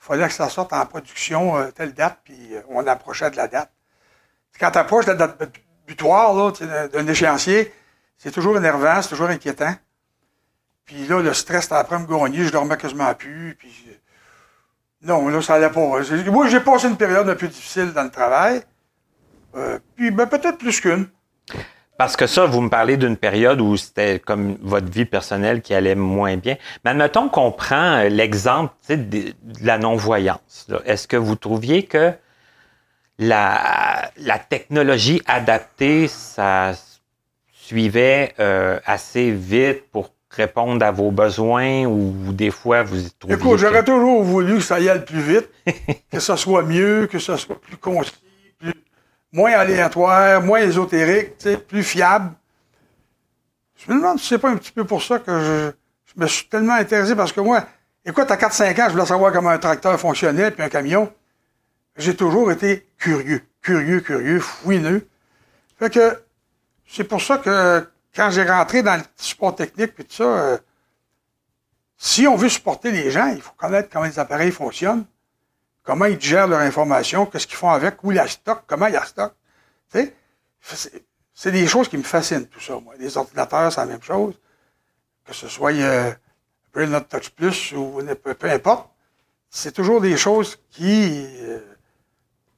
Il 0.00 0.04
fallait 0.06 0.28
que 0.28 0.34
ça 0.34 0.48
sorte 0.48 0.72
en 0.72 0.84
production 0.86 1.56
euh, 1.56 1.70
telle 1.70 1.94
date, 1.94 2.18
puis 2.24 2.54
euh, 2.54 2.60
on 2.68 2.86
approchait 2.86 3.30
de 3.30 3.36
la 3.36 3.48
date. 3.48 3.70
Quand 4.60 4.70
tu 4.70 4.78
approches 4.78 5.06
de 5.06 5.12
la 5.12 5.16
date 5.16 5.50
butoir 5.86 6.52
d'un 6.52 7.06
échéancier, 7.06 7.72
c'est 8.18 8.30
toujours 8.30 8.56
énervant, 8.56 9.00
c'est 9.02 9.08
toujours 9.08 9.28
inquiétant. 9.28 9.74
Puis 10.86 11.06
là, 11.08 11.20
le 11.20 11.34
stress, 11.34 11.68
t'as 11.68 11.78
après 11.78 11.98
me 11.98 12.06
gagner, 12.06 12.44
je 12.44 12.52
dormais 12.52 12.76
quasiment 12.76 13.12
plus. 13.14 13.56
Puis 13.58 13.86
non, 15.02 15.28
là, 15.28 15.42
ça 15.42 15.54
allait 15.54 15.70
pas. 15.70 15.80
Moi, 15.80 16.48
j'ai 16.48 16.60
passé 16.60 16.88
une 16.88 16.96
période 16.96 17.28
un 17.28 17.34
peu 17.34 17.48
difficile 17.48 17.92
dans 17.92 18.04
le 18.04 18.10
travail. 18.10 18.62
Euh, 19.56 19.78
puis 19.96 20.10
ben, 20.10 20.26
peut-être 20.26 20.58
plus 20.58 20.80
qu'une. 20.80 21.08
Parce 21.98 22.16
que 22.16 22.26
ça, 22.26 22.44
vous 22.44 22.60
me 22.60 22.68
parlez 22.68 22.96
d'une 22.96 23.16
période 23.16 23.60
où 23.60 23.76
c'était 23.76 24.18
comme 24.18 24.56
votre 24.60 24.90
vie 24.90 25.06
personnelle 25.06 25.62
qui 25.62 25.74
allait 25.74 25.94
moins 25.94 26.36
bien. 26.36 26.56
Mais 26.84 26.90
admettons 26.90 27.28
qu'on 27.28 27.52
prend 27.52 27.96
euh, 27.96 28.08
l'exemple 28.08 28.74
de, 28.88 29.32
la 29.62 29.78
non-voyance. 29.78 30.68
Est-ce 30.84 31.08
que 31.08 31.16
vous 31.16 31.36
trouviez 31.36 31.84
que 31.84 32.12
la, 33.18 34.10
la 34.18 34.38
technologie 34.38 35.22
adaptée, 35.26 36.06
ça 36.06 36.72
suivait 37.52 38.34
euh, 38.40 38.78
assez 38.84 39.30
vite 39.30 39.90
pour 39.90 40.10
répondre 40.36 40.84
à 40.84 40.90
vos 40.90 41.10
besoins 41.10 41.84
ou 41.86 42.32
des 42.32 42.50
fois 42.50 42.82
vous 42.82 42.98
trouvez. 43.18 43.34
Écoute, 43.34 43.58
j'aurais 43.58 43.84
toujours 43.84 44.22
voulu 44.22 44.56
que 44.56 44.62
ça 44.62 44.78
y 44.78 44.88
aille 44.88 45.04
plus 45.04 45.20
vite, 45.20 45.48
que 46.12 46.20
ça 46.20 46.36
soit 46.36 46.62
mieux, 46.62 47.08
que 47.10 47.18
ça 47.18 47.36
soit 47.36 47.60
plus 47.60 47.76
concis, 47.76 48.12
moins 49.32 49.52
aléatoire, 49.52 50.42
moins 50.42 50.60
ésotérique, 50.60 51.36
plus 51.68 51.82
fiable. 51.82 52.32
Je 53.76 53.90
me 53.92 53.98
demande 53.98 54.18
si 54.18 54.28
c'est 54.28 54.38
pas 54.38 54.50
un 54.50 54.56
petit 54.56 54.72
peu 54.72 54.84
pour 54.84 55.02
ça 55.02 55.18
que 55.18 55.32
je, 55.32 56.20
me 56.20 56.26
suis 56.26 56.46
tellement 56.48 56.74
intéressé 56.74 57.14
parce 57.14 57.32
que 57.32 57.40
moi, 57.40 57.66
écoute, 58.04 58.30
à 58.30 58.36
4-5 58.36 58.80
ans, 58.80 58.84
je 58.86 58.92
voulais 58.92 59.06
savoir 59.06 59.32
comment 59.32 59.50
un 59.50 59.58
tracteur 59.58 59.98
fonctionnait 60.00 60.50
puis 60.50 60.62
un 60.62 60.68
camion. 60.68 61.12
J'ai 61.96 62.16
toujours 62.16 62.50
été 62.50 62.86
curieux, 62.98 63.42
curieux, 63.60 64.00
curieux, 64.00 64.40
fouineux. 64.40 65.06
Fait 65.78 65.92
que 65.92 66.18
c'est 66.86 67.04
pour 67.04 67.20
ça 67.20 67.38
que 67.38 67.86
quand 68.16 68.30
j'ai 68.30 68.44
rentré 68.44 68.82
dans 68.82 68.96
le 68.96 69.02
support 69.16 69.54
technique 69.54 69.92
et 69.98 70.04
tout 70.04 70.16
ça, 70.16 70.24
euh, 70.24 70.58
si 71.98 72.26
on 72.26 72.36
veut 72.36 72.48
supporter 72.48 72.90
les 72.90 73.10
gens, 73.10 73.26
il 73.28 73.40
faut 73.40 73.52
connaître 73.56 73.90
comment 73.90 74.06
les 74.06 74.18
appareils 74.18 74.50
fonctionnent, 74.50 75.04
comment 75.82 76.06
ils 76.06 76.20
gèrent 76.20 76.48
leur 76.48 76.60
information, 76.60 77.26
qu'est-ce 77.26 77.46
qu'ils 77.46 77.56
font 77.56 77.70
avec, 77.70 78.02
où 78.02 78.12
ils 78.12 78.16
la 78.16 78.26
stockent, 78.26 78.64
comment 78.66 78.86
ils 78.86 78.94
la 78.94 79.04
stockent. 79.04 79.36
c'est 79.90 81.52
des 81.52 81.66
choses 81.66 81.88
qui 81.88 81.98
me 81.98 82.02
fascinent, 82.02 82.46
tout 82.46 82.60
ça. 82.60 82.78
Moi. 82.80 82.94
Les 82.98 83.16
ordinateurs, 83.16 83.72
c'est 83.72 83.80
la 83.80 83.86
même 83.86 84.02
chose. 84.02 84.34
Que 85.24 85.34
ce 85.34 85.48
soit 85.48 85.72
euh, 85.72 86.12
Not 86.74 87.00
Touch 87.02 87.30
Plus 87.30 87.72
ou 87.72 88.00
peu, 88.22 88.50
importe. 88.50 88.90
C'est 89.50 89.72
toujours 89.72 90.00
des 90.00 90.16
choses 90.16 90.58
qui, 90.70 91.26
euh, 91.40 91.60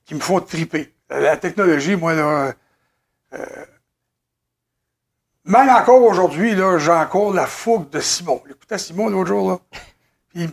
qui 0.05 0.15
me 0.15 0.21
font 0.21 0.41
triper. 0.41 0.95
La 1.11 1.37
technologie, 1.37 1.97
moi, 1.97 2.15
là, 2.15 2.55
euh, 3.35 3.65
même 5.49 5.69
encore 5.71 6.03
aujourd'hui, 6.03 6.55
là, 6.55 6.79
j'ai 6.79 6.93
encore 6.93 7.33
la 7.33 7.47
fougue 7.47 7.89
de 7.91 8.01
Simon. 8.01 8.41
J'écoutais 8.47 8.79
Simon 8.79 9.09
l'autre 9.09 9.29
jour, 9.29 9.51
là. 9.51 9.59
Il 10.35 10.47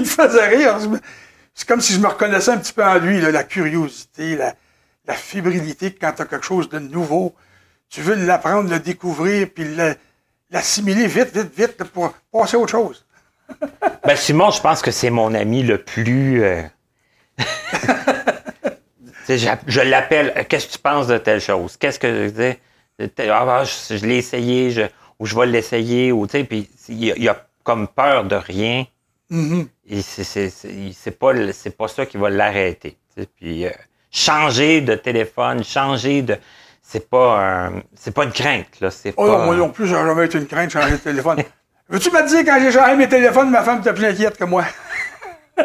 me, 0.00 0.04
faisait 0.04 0.46
rire. 0.46 0.78
C'est 1.52 1.68
comme 1.68 1.80
si 1.80 1.92
je 1.92 1.98
me 1.98 2.06
reconnaissais 2.06 2.52
un 2.52 2.58
petit 2.58 2.72
peu 2.72 2.84
en 2.84 2.98
lui, 2.98 3.20
là, 3.20 3.30
la 3.30 3.44
curiosité, 3.44 4.36
la, 4.36 4.54
la 5.06 5.14
fébrilité 5.14 5.92
quand 5.92 6.12
tu 6.12 6.22
as 6.22 6.26
quelque 6.26 6.44
chose 6.44 6.68
de 6.68 6.78
nouveau. 6.78 7.34
Tu 7.90 8.00
veux 8.00 8.14
l'apprendre, 8.14 8.70
le 8.70 8.78
découvrir, 8.78 9.48
puis 9.54 9.66
l'assimiler 10.50 11.06
vite, 11.06 11.36
vite, 11.36 11.52
vite 11.56 11.84
pour 11.84 12.14
passer 12.32 12.56
à 12.56 12.60
autre 12.60 12.70
chose. 12.70 13.04
ben, 14.04 14.16
Simon, 14.16 14.50
je 14.50 14.60
pense 14.60 14.80
que 14.80 14.90
c'est 14.90 15.10
mon 15.10 15.34
ami 15.34 15.62
le 15.62 15.82
plus. 15.82 16.42
Euh, 16.42 16.62
je, 19.28 19.48
je 19.66 19.80
l'appelle. 19.80 20.46
Qu'est-ce 20.48 20.68
que 20.68 20.72
tu 20.72 20.78
penses 20.78 21.08
de 21.08 21.18
telle 21.18 21.40
chose? 21.40 21.76
Qu'est-ce 21.76 21.98
que. 21.98 22.56
Ah, 22.98 23.64
je, 23.64 24.06
l'ai 24.06 24.16
essayé, 24.16 24.70
je, 24.70 24.82
ou 25.18 25.26
je 25.26 25.36
vais 25.36 25.46
l'essayer, 25.46 26.12
ou 26.12 26.26
tu 26.26 26.32
sais, 26.32 26.44
puis 26.44 26.70
il, 26.88 27.28
a 27.28 27.46
comme 27.62 27.88
peur 27.88 28.24
de 28.24 28.36
rien. 28.36 28.86
Mm-hmm. 29.30 29.66
Et 29.88 30.02
c'est 30.92 31.18
pas, 31.18 31.32
pas 31.76 31.88
ça 31.88 32.06
qui 32.06 32.16
va 32.16 32.30
l'arrêter. 32.30 32.96
Puis 33.36 33.66
euh, 33.66 33.70
changer 34.10 34.80
de 34.80 34.94
téléphone, 34.94 35.62
changer 35.64 36.22
de. 36.22 36.36
C'est 36.82 37.10
pas, 37.10 37.70
c'est 37.96 38.12
pas 38.12 38.24
une 38.24 38.32
crainte. 38.32 38.80
Là. 38.80 38.90
Oh 39.16 39.26
non, 39.26 39.44
moi 39.44 39.56
non 39.56 39.70
plus, 39.70 39.88
ça 39.88 40.06
jamais 40.06 40.26
été 40.26 40.38
une 40.38 40.46
crainte 40.46 40.68
de 40.68 40.72
changer 40.72 40.92
de 40.92 40.96
téléphone. 40.98 41.42
Veux-tu 41.88 42.10
me 42.10 42.26
dire, 42.28 42.44
quand 42.44 42.60
j'ai 42.60 42.70
changé 42.72 42.96
mes 42.96 43.08
téléphones, 43.08 43.50
ma 43.50 43.62
femme 43.62 43.80
était 43.80 43.92
plus 43.92 44.06
inquiète 44.06 44.36
que 44.36 44.44
moi? 44.44 44.64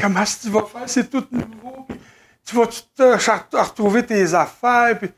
Comment 0.00 0.22
est-ce 0.22 0.36
que 0.36 0.42
tu 0.42 0.50
vas 0.50 0.62
faire? 0.62 0.82
C'est 0.86 1.10
tout 1.10 1.26
nouveau. 1.30 1.86
tu 2.44 2.56
vas 2.56 2.66
te 2.66 3.56
retrouver 3.56 4.04
tes 4.04 4.34
affaires. 4.34 4.98
Puis 4.98 5.10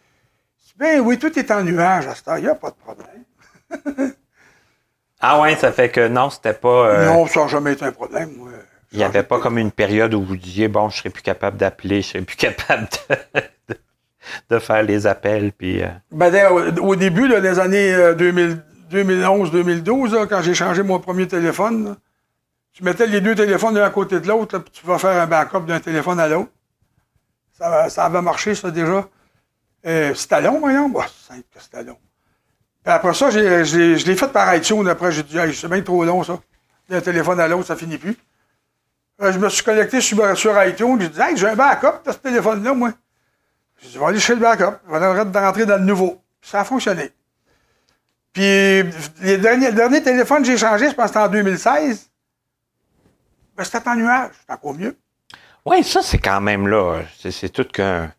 ben 0.78 1.00
oui, 1.00 1.18
tout 1.18 1.36
est 1.36 1.50
en 1.50 1.64
nuage 1.64 2.06
à 2.06 2.14
ce 2.14 2.22
temps. 2.22 2.36
Il 2.36 2.44
n'y 2.44 2.48
a 2.48 2.54
pas 2.54 2.70
de 2.70 2.76
problème. 2.76 3.24
ah 5.20 5.40
ouais, 5.40 5.56
ça 5.56 5.72
fait 5.72 5.90
que 5.90 6.06
non, 6.06 6.30
c'était 6.30 6.54
pas. 6.54 6.88
Euh, 6.88 7.06
non, 7.06 7.26
ça 7.26 7.40
n'a 7.40 7.48
jamais 7.48 7.72
été 7.72 7.84
un 7.84 7.92
problème. 7.92 8.30
Il 8.92 8.98
n'y 8.98 9.04
avait 9.04 9.24
pas 9.24 9.40
comme 9.40 9.58
une 9.58 9.72
période 9.72 10.14
où 10.14 10.22
vous 10.22 10.36
disiez, 10.36 10.68
bon, 10.68 10.88
je 10.88 10.98
serais 10.98 11.10
plus 11.10 11.22
capable 11.22 11.56
d'appeler, 11.58 12.00
je 12.00 12.08
serais 12.08 12.22
plus 12.22 12.36
capable 12.38 12.88
de, 14.48 14.58
faire 14.58 14.82
les 14.82 15.06
appels. 15.06 15.52
Puis, 15.52 15.82
euh. 15.82 15.88
ben, 16.12 16.32
au, 16.80 16.96
début 16.96 17.28
des 17.28 17.58
années 17.58 17.92
2011-2012, 18.90 20.14
euh, 20.14 20.26
quand 20.26 20.42
j'ai 20.42 20.54
changé 20.54 20.82
mon 20.84 21.00
premier 21.00 21.26
téléphone, 21.26 21.96
tu 22.72 22.84
mettais 22.84 23.08
les 23.08 23.20
deux 23.20 23.34
téléphones 23.34 23.74
l'un 23.74 23.84
à 23.84 23.90
côté 23.90 24.20
de 24.20 24.28
l'autre, 24.28 24.58
puis 24.58 24.70
tu 24.70 24.86
vas 24.86 24.98
faire 24.98 25.20
un 25.20 25.26
backup 25.26 25.66
d'un 25.66 25.80
téléphone 25.80 26.20
à 26.20 26.28
l'autre. 26.28 26.50
Ça, 27.58 27.90
ça 27.90 28.04
avait 28.04 28.22
marché, 28.22 28.54
ça, 28.54 28.70
déjà? 28.70 29.08
Euh, 29.86 30.14
c'était 30.14 30.40
long, 30.40 30.58
voyons. 30.60 30.88
Bah, 30.88 31.06
simple 31.26 31.44
que 31.54 31.62
c'était 31.62 31.84
long. 31.84 31.98
Puis 32.82 32.92
après 32.92 33.14
ça, 33.14 33.30
je 33.30 34.06
l'ai 34.06 34.16
fait 34.16 34.28
par 34.28 34.54
iTunes. 34.54 34.86
Après, 34.88 35.12
j'ai 35.12 35.22
dit, 35.22 35.36
c'est 35.54 35.68
bien 35.68 35.82
trop 35.82 36.04
long, 36.04 36.22
ça. 36.22 36.38
D'un 36.88 37.00
téléphone 37.00 37.38
à 37.40 37.48
l'autre, 37.48 37.66
ça 37.66 37.76
finit 37.76 37.98
plus. 37.98 38.16
Euh, 39.20 39.32
je 39.32 39.38
me 39.38 39.48
suis 39.48 39.64
connecté 39.64 40.00
sur, 40.00 40.38
sur 40.38 40.64
iTunes. 40.64 40.98
J'ai 41.00 41.08
dit, 41.08 41.20
hey, 41.20 41.36
j'ai 41.36 41.48
un 41.48 41.56
backup 41.56 42.06
de 42.06 42.12
ce 42.12 42.18
téléphone-là, 42.18 42.72
moi. 42.72 42.92
J'ai 43.80 43.88
dit, 43.88 43.98
vais 43.98 44.04
aller 44.04 44.20
chez 44.20 44.34
le 44.34 44.40
backup. 44.40 44.78
Arrêter 44.90 45.30
de 45.30 45.38
rentrer 45.38 45.66
dans 45.66 45.76
le 45.76 45.84
nouveau. 45.84 46.22
ça 46.40 46.60
a 46.60 46.64
fonctionné. 46.64 47.12
Puis, 48.32 48.42
les 49.20 49.38
derniers, 49.38 49.70
le 49.70 49.76
dernier 49.76 50.02
téléphone 50.02 50.42
que 50.42 50.48
j'ai 50.48 50.56
changé, 50.56 50.88
je 50.90 50.94
pense 50.94 51.06
que 51.06 51.08
c'était 51.08 51.18
en 51.20 51.28
2016. 51.28 52.10
Ben, 53.56 53.64
c'était 53.64 53.88
en 53.88 53.96
nuage. 53.96 54.30
C'était 54.40 54.52
encore 54.52 54.74
mieux. 54.74 54.96
Oui, 55.66 55.82
ça, 55.84 56.00
c'est 56.02 56.18
quand 56.18 56.40
même 56.40 56.68
là. 56.68 57.02
C'est 57.18 57.48
tout 57.50 57.64
qu'un 57.64 58.12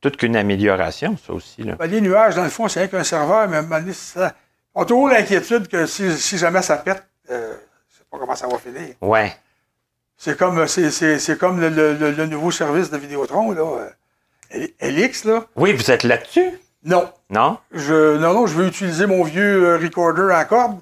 toute 0.00 0.16
qu'une 0.16 0.36
amélioration, 0.36 1.16
ça 1.24 1.32
aussi. 1.32 1.62
Là. 1.62 1.74
Ben, 1.78 1.90
les 1.90 2.00
nuages, 2.00 2.34
dans 2.34 2.44
le 2.44 2.50
fond, 2.50 2.68
c'est 2.68 2.88
qu'un 2.90 3.04
serveur, 3.04 3.48
mais 3.48 3.92
ça, 3.92 4.34
on 4.74 4.82
a 4.82 4.84
toujours 4.84 5.08
l'inquiétude 5.08 5.68
que 5.68 5.86
si, 5.86 6.38
jamais 6.38 6.62
ça 6.62 6.76
pète, 6.78 7.02
euh, 7.30 7.54
je 7.88 7.98
sais 7.98 8.04
pas 8.10 8.18
comment 8.18 8.34
ça 8.34 8.46
va 8.46 8.58
finir. 8.58 8.94
Ouais. 9.00 9.34
C'est 10.16 10.36
comme, 10.36 10.66
c'est, 10.66 11.38
comme 11.38 11.60
le, 11.60 12.26
nouveau 12.26 12.50
service 12.50 12.90
de 12.90 12.98
Vidéotron, 12.98 13.52
là. 13.52 13.90
Elix, 14.80 15.24
là. 15.24 15.46
Oui, 15.56 15.72
vous 15.72 15.90
êtes 15.90 16.02
là-dessus? 16.02 16.58
Non. 16.84 17.10
Non? 17.28 17.58
Je, 17.72 18.16
non, 18.16 18.32
non, 18.32 18.46
je 18.46 18.54
veux 18.54 18.66
utiliser 18.66 19.06
mon 19.06 19.22
vieux 19.22 19.64
euh, 19.64 19.78
recorder 19.78 20.32
à 20.32 20.44
corde 20.44 20.80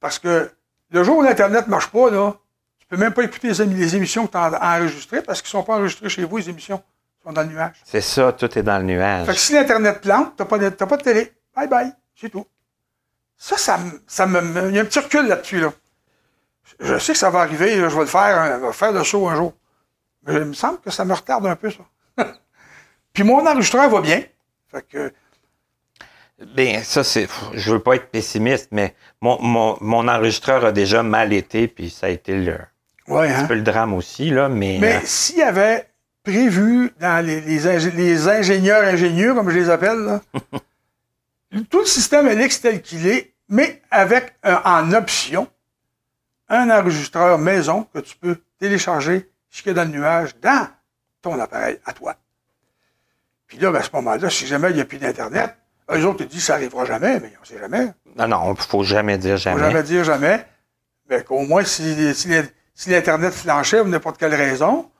parce 0.00 0.18
que 0.18 0.50
Le 0.90 1.04
jour 1.04 1.18
où 1.18 1.22
l'Internet 1.22 1.66
ne 1.66 1.70
marche 1.70 1.88
pas, 1.88 2.10
là, 2.10 2.34
tu 2.78 2.86
peux 2.86 2.96
même 2.96 3.12
pas 3.12 3.22
écouter 3.22 3.52
les, 3.52 3.64
les 3.66 3.96
émissions 3.96 4.26
que 4.26 4.32
tu 4.32 4.38
as 4.38 4.76
enregistrées 4.76 5.22
parce 5.22 5.42
qu'ils 5.42 5.48
ne 5.48 5.62
sont 5.62 5.62
pas 5.62 5.74
enregistrés 5.74 6.08
chez 6.08 6.24
vous, 6.24 6.38
les 6.38 6.48
émissions. 6.48 6.82
Ils 7.20 7.28
sont 7.28 7.32
dans 7.32 7.42
le 7.42 7.48
nuage. 7.48 7.76
C'est 7.84 8.00
ça, 8.00 8.32
tout 8.32 8.58
est 8.58 8.62
dans 8.62 8.78
le 8.78 8.84
nuage. 8.84 9.26
Fait 9.26 9.32
que 9.32 9.38
si 9.38 9.52
l'Internet 9.54 10.00
plante, 10.00 10.36
tu 10.36 10.42
n'as 10.42 10.48
pas, 10.48 10.58
de- 10.58 10.68
t'as 10.70 10.86
pas 10.86 10.96
de 10.96 11.02
télé. 11.02 11.32
Bye 11.54 11.68
bye. 11.68 11.92
C'est 12.14 12.30
tout. 12.30 12.46
Ça, 13.36 13.56
ça, 13.56 13.78
me- 13.78 14.02
ça 14.06 14.26
me. 14.26 14.68
Il 14.70 14.74
y 14.74 14.78
a 14.78 14.82
un 14.82 14.84
petit 14.84 14.98
recul 14.98 15.26
là-dessus, 15.26 15.60
là. 15.60 15.72
Je 16.80 16.98
sais 16.98 17.12
que 17.12 17.18
ça 17.18 17.30
va 17.30 17.40
arriver, 17.40 17.76
là, 17.80 17.88
je 17.88 17.94
vais 17.94 18.00
le 18.02 18.06
faire, 18.06 18.38
hein, 18.38 18.58
je 18.60 18.66
vais 18.66 18.72
faire 18.72 18.92
le 18.92 19.02
saut 19.04 19.26
un 19.28 19.34
jour. 19.36 19.52
Mais 20.26 20.34
il 20.34 20.44
me 20.44 20.52
semble 20.52 20.80
que 20.80 20.90
ça 20.90 21.04
me 21.04 21.14
retarde 21.14 21.46
un 21.46 21.56
peu, 21.56 21.70
ça. 21.70 22.24
Puis 23.12 23.22
mon 23.24 23.44
enregistreur 23.46 23.88
va 23.90 24.00
bien. 24.00 24.22
Fait 24.70 24.82
que. 24.86 25.12
Ben, 26.54 26.82
ça, 26.84 27.02
c'est. 27.02 27.26
Je 27.54 27.72
veux 27.72 27.80
pas 27.80 27.96
être 27.96 28.10
pessimiste, 28.10 28.68
mais 28.70 28.94
mon, 29.20 29.40
mon, 29.42 29.76
mon 29.80 30.06
enregistreur 30.06 30.64
a 30.64 30.70
déjà 30.72 31.02
mal 31.02 31.32
été, 31.32 31.66
puis 31.66 31.90
ça 31.90 32.06
a 32.06 32.10
été 32.10 32.36
le, 32.36 32.58
Ouais, 33.08 33.28
un 33.32 33.40
hein. 33.40 33.46
peu 33.46 33.54
le 33.54 33.62
drame 33.62 33.92
aussi, 33.94 34.30
là, 34.30 34.48
mais. 34.48 34.78
Mais 34.80 34.96
euh, 34.96 35.00
s'il 35.04 35.38
y 35.38 35.42
avait 35.42 35.87
prévu 36.28 36.92
dans 37.00 37.24
les, 37.24 37.40
les, 37.40 37.90
les 37.90 38.28
ingénieurs 38.28 38.84
ingénieux, 38.84 39.34
comme 39.34 39.48
je 39.48 39.58
les 39.58 39.70
appelle, 39.70 39.98
là, 39.98 40.20
tout 41.70 41.80
le 41.80 41.86
système 41.86 42.28
LX 42.28 42.60
tel 42.60 42.82
qu'il 42.82 43.06
est, 43.06 43.32
mais 43.48 43.80
avec 43.90 44.34
euh, 44.44 44.56
en 44.64 44.92
option 44.92 45.48
un 46.50 46.68
enregistreur 46.70 47.38
maison 47.38 47.86
que 47.94 48.00
tu 48.00 48.14
peux 48.16 48.36
télécharger 48.58 49.30
jusqu'à 49.50 49.72
dans 49.72 49.84
le 49.84 49.88
nuage 49.88 50.36
dans 50.40 50.68
ton 51.22 51.40
appareil 51.40 51.78
à 51.86 51.94
toi. 51.94 52.14
Puis 53.46 53.58
là, 53.58 53.70
ben, 53.70 53.80
à 53.80 53.82
ce 53.82 53.90
moment-là, 53.94 54.28
si 54.28 54.46
jamais 54.46 54.68
il 54.70 54.76
n'y 54.76 54.82
a 54.82 54.84
plus 54.84 54.98
d'Internet, 54.98 55.56
eux 55.90 56.04
autres 56.04 56.24
te 56.24 56.24
disent 56.24 56.40
que 56.40 56.46
ça 56.46 56.52
n'arrivera 56.54 56.84
jamais, 56.84 57.20
mais 57.20 57.32
on 57.38 57.40
ne 57.40 57.46
sait 57.46 57.58
jamais. 57.58 57.92
non, 58.16 58.28
non, 58.28 58.54
faut 58.54 58.84
jamais 58.84 59.16
dire 59.16 59.36
Il 59.36 59.38
faut 59.38 59.44
jamais. 59.44 59.60
jamais 59.62 59.82
dire 59.82 60.04
jamais. 60.04 60.46
Mais 61.08 61.24
qu'au 61.24 61.40
moins, 61.40 61.64
si, 61.64 62.14
si, 62.14 62.28
si 62.74 62.90
l'Internet 62.90 63.32
flanchait 63.32 63.78
pour 63.78 63.88
n'importe 63.88 64.18
quelle 64.18 64.34
raison, 64.34 64.90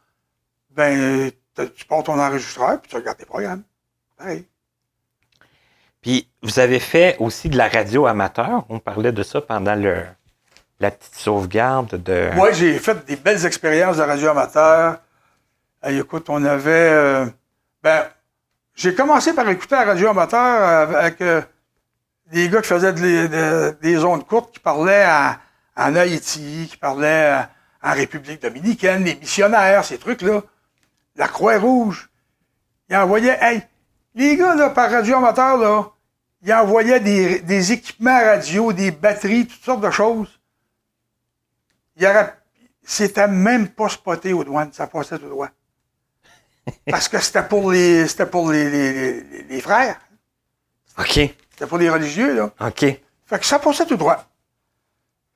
ben, 0.78 1.30
t'as- 1.54 1.66
tu 1.66 1.84
portes 1.84 2.06
ton 2.06 2.18
enregistreur 2.18 2.80
puis 2.80 2.88
tu 2.88 2.96
regardes 2.96 3.18
tes 3.18 3.26
programmes. 3.26 3.62
Pareil. 4.16 4.46
Puis, 6.00 6.28
vous 6.42 6.58
avez 6.60 6.78
fait 6.78 7.16
aussi 7.18 7.48
de 7.48 7.56
la 7.58 7.68
radio 7.68 8.06
amateur. 8.06 8.64
On 8.68 8.78
parlait 8.78 9.12
de 9.12 9.22
ça 9.24 9.40
pendant 9.40 9.74
le, 9.74 10.04
la 10.80 10.90
petite 10.92 11.16
sauvegarde 11.16 12.00
de. 12.02 12.30
Moi, 12.34 12.52
j'ai 12.52 12.78
fait 12.78 13.04
des 13.06 13.16
belles 13.16 13.44
expériences 13.44 13.96
de 13.96 14.02
radio 14.02 14.28
amateur. 14.28 14.98
Écoute, 15.84 16.30
on 16.30 16.44
avait. 16.44 16.70
euh, 16.70 17.26
ben, 17.82 18.04
j'ai 18.74 18.94
commencé 18.94 19.34
par 19.34 19.48
écouter 19.48 19.74
la 19.74 19.84
radio 19.84 20.08
amateur 20.08 20.86
avec 20.96 21.20
euh, 21.20 21.42
des 22.30 22.48
gars 22.48 22.62
qui 22.62 22.68
faisaient 22.68 22.92
de 22.92 23.00
les- 23.00 23.28
de- 23.28 23.76
des 23.82 24.04
ondes 24.04 24.24
courtes, 24.26 24.52
qui 24.54 24.60
parlaient 24.60 25.02
à- 25.04 25.40
en 25.76 25.94
Haïti, 25.96 26.68
qui 26.70 26.76
parlaient 26.76 27.38
en 27.82 27.92
République 27.92 28.40
dominicaine, 28.42 29.04
les 29.04 29.16
missionnaires, 29.16 29.84
ces 29.84 29.98
trucs-là. 29.98 30.42
La 31.18 31.28
Croix-Rouge. 31.28 32.08
Ils 32.88 32.96
envoyaient. 32.96 33.36
Hey, 33.40 33.62
les 34.14 34.36
gars, 34.36 34.54
là, 34.54 34.70
par 34.70 34.90
radio 34.90 35.16
amateur, 35.16 35.58
là, 35.58 35.90
ils 36.42 36.52
envoyaient 36.54 37.00
des, 37.00 37.40
des 37.40 37.72
équipements 37.72 38.18
radio, 38.18 38.72
des 38.72 38.90
batteries, 38.90 39.46
toutes 39.46 39.62
sortes 39.62 39.80
de 39.82 39.90
choses. 39.90 40.40
Il 41.96 42.06
aurait, 42.06 42.32
c'était 42.82 43.28
même 43.28 43.68
pas 43.68 43.88
spoté 43.88 44.32
aux 44.32 44.44
douanes, 44.44 44.72
ça 44.72 44.86
passait 44.86 45.18
tout 45.18 45.28
droit. 45.28 45.50
Parce 46.90 47.08
que 47.08 47.18
c'était 47.18 47.42
pour 47.42 47.70
les, 47.70 48.06
c'était 48.06 48.26
pour 48.26 48.50
les, 48.52 48.70
les, 48.70 48.92
les- 49.22 49.42
les 49.42 49.60
frères, 49.60 49.98
OK. 50.98 51.08
c'était 51.12 51.66
pour 51.66 51.78
les 51.78 51.90
religieux, 51.90 52.34
là. 52.34 52.50
OK. 52.60 52.80
Fait 53.26 53.38
que 53.38 53.44
ça 53.46 53.58
passait 53.58 53.86
tout 53.86 53.96
droit. 53.96 54.24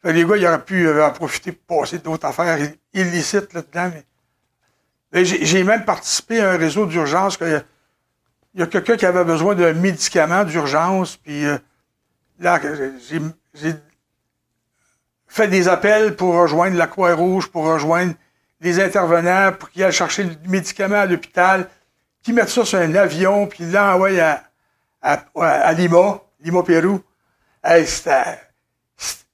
Fait 0.02 0.08
que 0.08 0.14
les 0.14 0.24
gars, 0.24 0.36
ils 0.36 0.46
auraient 0.46 0.64
pu 0.64 0.86
euh, 0.86 1.04
en 1.06 1.10
profiter 1.10 1.52
pour 1.52 1.80
passer 1.80 1.98
d'autres 1.98 2.26
affaires 2.26 2.58
ill- 2.58 2.78
illicites 2.94 3.52
là-dedans. 3.52 3.90
Mais... 3.94 4.04
J'ai, 5.12 5.62
même 5.64 5.84
participé 5.84 6.40
à 6.40 6.52
un 6.52 6.56
réseau 6.56 6.86
d'urgence. 6.86 7.38
Il 7.40 8.60
y 8.60 8.62
a 8.62 8.66
quelqu'un 8.66 8.96
qui 8.96 9.04
avait 9.04 9.24
besoin 9.24 9.54
d'un 9.54 9.74
médicament 9.74 10.44
d'urgence, 10.44 11.16
puis 11.16 11.44
euh, 11.44 11.58
là, 12.38 12.60
j'ai, 13.54 13.74
fait 15.26 15.48
des 15.48 15.68
appels 15.68 16.16
pour 16.16 16.34
rejoindre 16.34 16.76
la 16.76 16.86
Croix-Rouge, 16.86 17.48
pour 17.48 17.64
rejoindre 17.64 18.14
les 18.60 18.80
intervenants, 18.80 19.52
pour 19.52 19.70
qu'ils 19.70 19.84
aillent 19.84 19.92
chercher 19.92 20.24
le 20.24 20.36
médicament 20.46 21.00
à 21.00 21.06
l'hôpital, 21.06 21.68
qu'ils 22.22 22.34
mettent 22.34 22.50
ça 22.50 22.64
sur 22.64 22.78
un 22.78 22.94
avion, 22.94 23.46
puis 23.46 23.64
l'envoient 23.64 24.10
à, 25.02 25.24
à, 25.34 25.72
Lima, 25.72 26.20
Lima, 26.40 26.62
Pérou. 26.62 27.02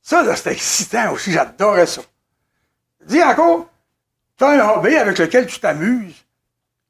Ça, 0.09 0.37
c'était 0.37 0.53
excitant 0.53 1.13
aussi. 1.13 1.33
J'adorais 1.33 1.87
ça. 1.87 2.03
Dis 3.05 3.23
encore, 3.23 3.69
tu 4.39 4.45
as 4.45 4.49
un 4.49 4.69
hobby 4.71 4.97
avec 4.97 5.19
lequel 5.19 5.47
tu 5.47 5.59
t'amuses. 5.61 6.15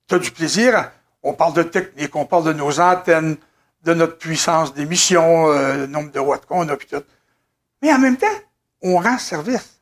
Tu 0.08 0.14
as 0.14 0.18
du 0.18 0.30
plaisir. 0.30 0.90
On 1.22 1.32
parle 1.34 1.54
de 1.54 1.62
technique, 1.64 2.14
on 2.14 2.24
parle 2.24 2.44
de 2.44 2.52
nos 2.52 2.78
antennes, 2.80 3.36
de 3.84 3.94
notre 3.94 4.18
puissance 4.18 4.72
d'émission, 4.74 5.50
euh, 5.50 5.76
le 5.78 5.86
nombre 5.86 6.10
de 6.12 6.20
watts 6.20 6.46
qu'on 6.46 6.68
a, 6.68 6.76
puis 6.76 6.86
tout. 6.88 7.02
Mais 7.82 7.92
en 7.92 7.98
même 7.98 8.16
temps, 8.16 8.26
on 8.82 8.98
rend 8.98 9.18
service. 9.18 9.80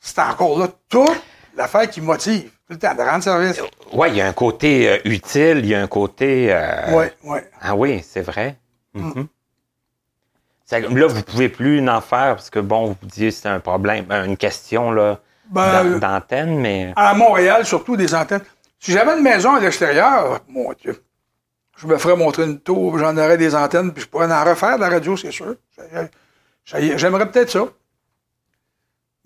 C'est 0.00 0.18
encore 0.20 0.58
là 0.58 0.68
toute 0.88 1.22
l'affaire 1.56 1.88
qui 1.88 2.00
motive. 2.00 2.50
Tout 2.66 2.72
le 2.74 2.78
temps, 2.78 2.94
de 2.94 3.02
rendre 3.02 3.22
service. 3.22 3.60
Ouais, 3.92 4.10
il 4.10 4.16
y 4.16 4.20
a 4.20 4.26
un 4.26 4.32
côté 4.32 4.88
euh, 4.88 4.98
utile, 5.04 5.58
il 5.58 5.66
y 5.66 5.74
a 5.74 5.82
un 5.82 5.86
côté. 5.86 6.52
euh, 6.52 6.92
Ouais, 6.96 7.12
ouais. 7.24 7.50
Ah 7.60 7.76
oui, 7.76 8.02
c'est 8.06 8.22
vrai. 8.22 8.56
Mhm. 8.94 9.26
Ça- 10.64 10.80
Là, 10.80 11.06
vous 11.06 11.22
pouvez 11.22 11.48
plus 11.50 11.86
en 11.86 12.00
faire 12.00 12.36
parce 12.36 12.48
que, 12.50 12.58
bon, 12.58 12.96
vous 13.00 13.06
disiez 13.08 13.28
que 13.28 13.34
c'est 13.34 13.48
un 13.48 13.60
problème, 13.60 14.06
euh, 14.10 14.24
une 14.24 14.36
question 14.38 14.90
là, 14.90 15.20
Ben, 15.52 15.98
d'antenne, 15.98 16.58
mais. 16.58 16.92
à 16.96 17.14
Montréal, 17.14 17.64
surtout 17.64 17.96
des 17.96 18.14
antennes. 18.14 18.42
Si 18.80 18.90
j'avais 18.92 19.12
une 19.16 19.22
maison 19.22 19.54
à 19.54 19.60
l'extérieur, 19.60 20.40
mon 20.48 20.72
Dieu, 20.72 21.00
je 21.76 21.86
me 21.86 21.96
ferais 21.98 22.16
montrer 22.16 22.44
une 22.44 22.58
tour, 22.58 22.98
j'en 22.98 23.16
aurais 23.16 23.38
des 23.38 23.54
antennes, 23.54 23.92
puis 23.92 24.02
je 24.02 24.08
pourrais 24.08 24.32
en 24.32 24.44
refaire 24.44 24.76
de 24.76 24.80
la 24.80 24.88
radio, 24.88 25.16
c'est 25.16 25.30
sûr. 25.30 25.54
J'aimerais 26.64 27.30
peut-être 27.30 27.50
ça. 27.50 27.64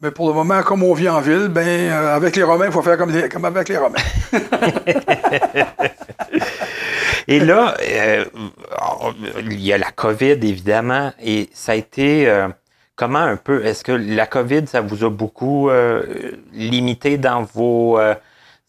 Mais 0.02 0.10
pour 0.10 0.28
le 0.28 0.34
moment, 0.34 0.62
comme 0.62 0.82
on 0.82 0.92
vit 0.92 1.08
en 1.08 1.20
ville, 1.22 1.48
ben 1.48 1.66
euh, 1.66 2.16
avec 2.16 2.36
les 2.36 2.42
Romains, 2.42 2.66
il 2.66 2.72
faut 2.72 2.82
faire 2.82 2.98
comme, 2.98 3.10
les- 3.10 3.30
comme 3.30 3.46
avec 3.46 3.66
les 3.70 3.78
Romains. 3.78 3.96
Et 7.28 7.40
là, 7.40 7.74
euh, 7.80 8.24
il 9.40 9.60
y 9.60 9.72
a 9.72 9.78
la 9.78 9.90
COVID, 9.90 10.32
évidemment, 10.42 11.12
et 11.20 11.48
ça 11.52 11.72
a 11.72 11.74
été 11.74 12.28
euh, 12.28 12.48
comment 12.97 13.20
un 13.20 13.36
peu, 13.36 13.64
est-ce 13.64 13.84
que 13.84 13.92
la 13.92 14.26
COVID, 14.26 14.66
ça 14.66 14.80
vous 14.80 15.05
a 15.05 15.11
beaucoup 15.11 15.70
euh, 15.70 16.32
limité 16.53 17.18
dans 17.18 17.42
vos 17.42 17.99
euh, 17.99 18.14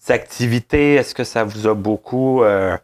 activités? 0.10 0.96
Est-ce 0.96 1.16
que 1.16 1.24
ça 1.24 1.44
vous 1.46 1.66
a 1.66 1.74
beaucoup 1.74 2.44
euh, 2.44 2.78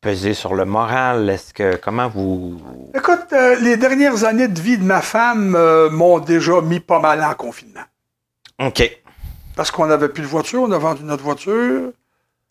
pesé 0.00 0.32
sur 0.34 0.54
le 0.54 0.64
moral? 0.64 1.28
Est-ce 1.28 1.52
que, 1.52 1.76
comment 1.76 2.08
vous... 2.08 2.62
Écoute, 2.94 3.34
les 3.60 3.76
dernières 3.76 4.24
années 4.24 4.48
de 4.48 4.60
vie 4.60 4.78
de 4.78 4.84
ma 4.84 5.02
femme 5.02 5.56
m'ont 5.90 6.20
déjà 6.20 6.60
mis 6.60 6.80
pas 6.80 7.00
mal 7.00 7.22
en 7.22 7.34
confinement. 7.34 7.84
OK. 8.60 8.98
Parce 9.56 9.70
qu'on 9.70 9.86
n'avait 9.86 10.08
plus 10.08 10.22
de 10.22 10.28
voiture, 10.28 10.62
on 10.62 10.72
a 10.72 10.78
vendu 10.78 11.02
notre 11.02 11.24
voiture 11.24 11.92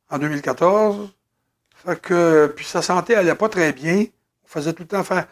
en 0.09 0.17
2014. 0.19 1.09
Fait 1.85 1.99
que, 1.99 2.53
puis 2.55 2.65
sa 2.65 2.81
santé 2.81 3.15
allait 3.15 3.33
pas 3.33 3.49
très 3.49 3.71
bien. 3.71 4.05
On 4.43 4.47
faisait 4.47 4.73
tout 4.73 4.83
le 4.83 4.87
temps 4.87 5.03
faire, 5.03 5.25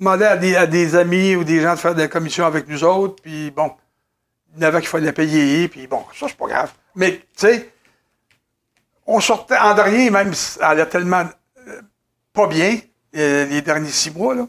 demander 0.00 0.24
à 0.24 0.36
des, 0.36 0.56
à 0.56 0.66
des 0.66 0.96
amis 0.96 1.36
ou 1.36 1.44
des 1.44 1.60
gens 1.60 1.74
de 1.74 1.78
faire 1.78 1.94
des 1.94 2.08
commissions 2.08 2.46
avec 2.46 2.66
nous 2.68 2.82
autres. 2.82 3.22
Puis 3.22 3.50
bon, 3.52 3.72
il 4.56 4.62
y 4.62 4.64
en 4.64 4.68
avait 4.68 4.80
qu'il 4.80 4.88
fallait 4.88 5.12
payer. 5.12 5.68
Puis 5.68 5.86
bon, 5.86 6.04
ça, 6.18 6.26
c'est 6.28 6.36
pas 6.36 6.46
grave. 6.48 6.72
Mais, 6.96 7.18
tu 7.18 7.22
sais, 7.36 7.70
on 9.06 9.20
sortait 9.20 9.58
en 9.58 9.74
dernier, 9.74 10.10
même, 10.10 10.34
ça 10.34 10.68
allait 10.70 10.86
tellement 10.86 11.24
euh, 11.68 11.80
pas 12.32 12.46
bien, 12.46 12.78
euh, 13.16 13.44
les 13.46 13.62
derniers 13.62 13.90
six 13.90 14.10
mois, 14.10 14.34
là, 14.34 14.46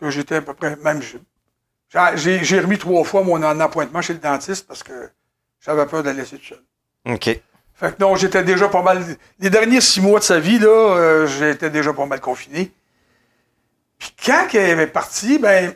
que 0.00 0.10
j'étais 0.10 0.36
à 0.36 0.42
peu 0.42 0.54
près, 0.54 0.76
même, 0.76 1.00
j'ai- 1.02 2.60
remis 2.60 2.78
trois 2.78 3.04
fois 3.04 3.22
mon 3.22 3.42
en 3.42 3.60
appointement 3.60 4.00
chez 4.00 4.14
le 4.14 4.18
dentiste 4.20 4.66
parce 4.66 4.82
que 4.82 5.10
j'avais 5.60 5.84
peur 5.86 6.02
de 6.02 6.08
la 6.08 6.14
laisser 6.14 6.38
tout 6.38 6.46
seul. 6.54 6.62
OK. 7.14 7.24
Fait 7.74 7.96
que 7.96 8.00
non, 8.02 8.14
j'étais 8.16 8.42
déjà 8.44 8.68
pas 8.68 8.82
mal. 8.82 9.04
Les 9.38 9.50
derniers 9.50 9.80
six 9.80 10.00
mois 10.00 10.18
de 10.20 10.24
sa 10.24 10.38
vie, 10.38 10.58
là, 10.58 10.68
euh, 10.68 11.26
j'étais 11.26 11.70
déjà 11.70 11.92
pas 11.92 12.06
mal 12.06 12.20
confiné. 12.20 12.70
Puis 14.00 14.12
quand 14.26 14.48
elle 14.54 14.80
est 14.80 14.86
partie, 14.88 15.38
ben. 15.38 15.72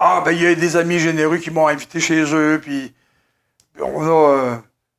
Ah, 0.00 0.22
ben, 0.24 0.32
il 0.32 0.42
y 0.42 0.46
a 0.46 0.54
des 0.54 0.76
amis 0.76 0.98
généreux 0.98 1.36
qui 1.38 1.50
m'ont 1.50 1.68
invité 1.68 2.00
chez 2.00 2.24
eux, 2.34 2.58
puis. 2.60 2.92
on 3.80 4.02
a. 4.02 4.08
euh, 4.34 4.56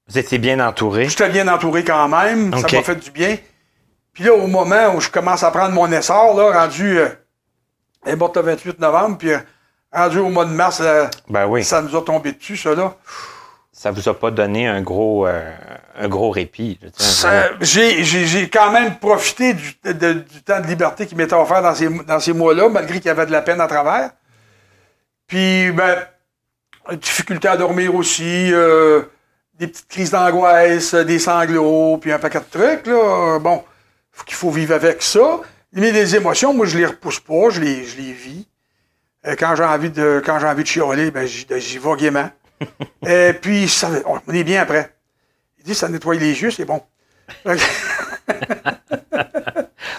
Vous 0.08 0.18
étiez 0.18 0.38
bien 0.38 0.66
entouré. 0.66 1.10
J'étais 1.10 1.30
bien 1.30 1.48
entouré 1.50 1.84
quand 1.84 2.08
même. 2.08 2.52
Ça 2.54 2.68
m'a 2.78 2.84
fait 2.84 2.96
du 2.96 3.12
bien. 3.12 3.38
Puis 4.14 4.24
là, 4.24 4.34
au 4.34 4.48
moment 4.48 4.96
où 4.96 5.02
je 5.02 5.10
commence 5.10 5.44
à 5.44 5.52
prendre 5.52 5.74
mon 5.74 5.92
essor, 5.92 6.36
là, 6.38 6.62
rendu. 6.62 6.98
Euh, 7.00 7.10
elle 8.06 8.14
est 8.14 8.16
morte 8.16 8.38
le 8.38 8.44
28 8.44 8.80
novembre, 8.80 9.18
puis 9.18 9.34
euh, 9.34 9.40
rendu 9.92 10.20
au 10.20 10.30
mois 10.30 10.46
de 10.46 10.52
mars, 10.52 10.80
euh, 10.82 11.08
Ben 11.30 11.46
oui. 11.48 11.64
ça 11.64 11.82
nous 11.82 11.94
a 11.96 12.02
tombé 12.02 12.32
dessus, 12.32 12.56
ça, 12.56 12.74
là. 12.74 12.96
Ça 13.80 13.92
vous 13.92 14.10
a 14.10 14.20
pas 14.20 14.32
donné 14.32 14.68
un 14.68 14.82
gros, 14.82 15.28
euh, 15.28 15.52
un 16.00 16.08
gros 16.08 16.32
répit. 16.32 16.80
J'ai 17.62 18.50
quand 18.50 18.72
même 18.72 18.98
profité 18.98 19.54
du, 19.54 19.76
de- 19.84 20.14
du 20.14 20.42
temps 20.42 20.60
de 20.60 20.66
liberté 20.66 21.06
qui 21.06 21.14
m'était 21.14 21.36
offert 21.36 21.62
dans 21.62 21.76
ces, 21.76 21.88
dans 21.88 22.20
ces 22.20 22.34
mois-là, 22.34 22.70
malgré 22.70 22.98
qu'il 22.98 23.06
y 23.06 23.10
avait 23.12 23.28
de 23.28 23.32
la 23.32 23.44
peine 23.44 23.62
à 23.62 23.68
travers. 23.68 24.10
Puis, 25.28 25.72
ben, 25.74 25.96
difficulté 27.00 27.48
à 27.50 27.56
dormir 27.56 27.94
aussi, 27.94 28.52
euh, 28.52 29.04
des 29.60 29.68
petites 29.68 29.88
crises 29.88 30.10
d'angoisse, 30.10 30.96
des 30.96 31.20
sanglots, 31.20 31.98
puis 32.00 32.12
un 32.12 32.18
paquet 32.18 32.40
de 32.40 32.46
trucs, 32.50 32.88
là. 32.88 33.38
Bon, 33.38 33.64
faut 34.12 34.24
qu'il 34.24 34.36
faut 34.38 34.50
vivre 34.50 34.74
avec 34.74 35.04
ça. 35.04 35.40
Mais 35.74 35.92
les 35.92 36.16
émotions, 36.16 36.52
moi, 36.52 36.66
je 36.66 36.80
les 36.80 36.86
repousse 36.88 37.20
pas, 37.20 37.52
je 37.52 37.62
les, 37.62 37.84
je 37.84 37.98
les 37.98 38.12
vis. 38.14 38.48
Euh, 39.28 39.36
quand 39.38 39.56
j'ai 39.56 39.64
envie 39.66 39.92
de, 39.92 40.20
quand 40.26 40.40
j'ai 40.40 40.48
envie 40.48 40.64
de 40.64 40.68
chialer, 40.68 41.12
ben, 41.12 41.28
j'y 41.28 41.78
vais 41.78 41.96
gaiement. 41.98 42.32
Et 43.08 43.34
puis, 43.34 43.68
ça, 43.68 43.90
on 44.06 44.34
est 44.34 44.44
bien 44.44 44.62
après. 44.62 44.94
Il 45.60 45.66
dit, 45.66 45.76
ça 45.76 45.90
nettoie 45.90 46.16
les 46.16 46.42
yeux, 46.42 46.52
c'est 46.52 46.66
bon. 46.66 46.82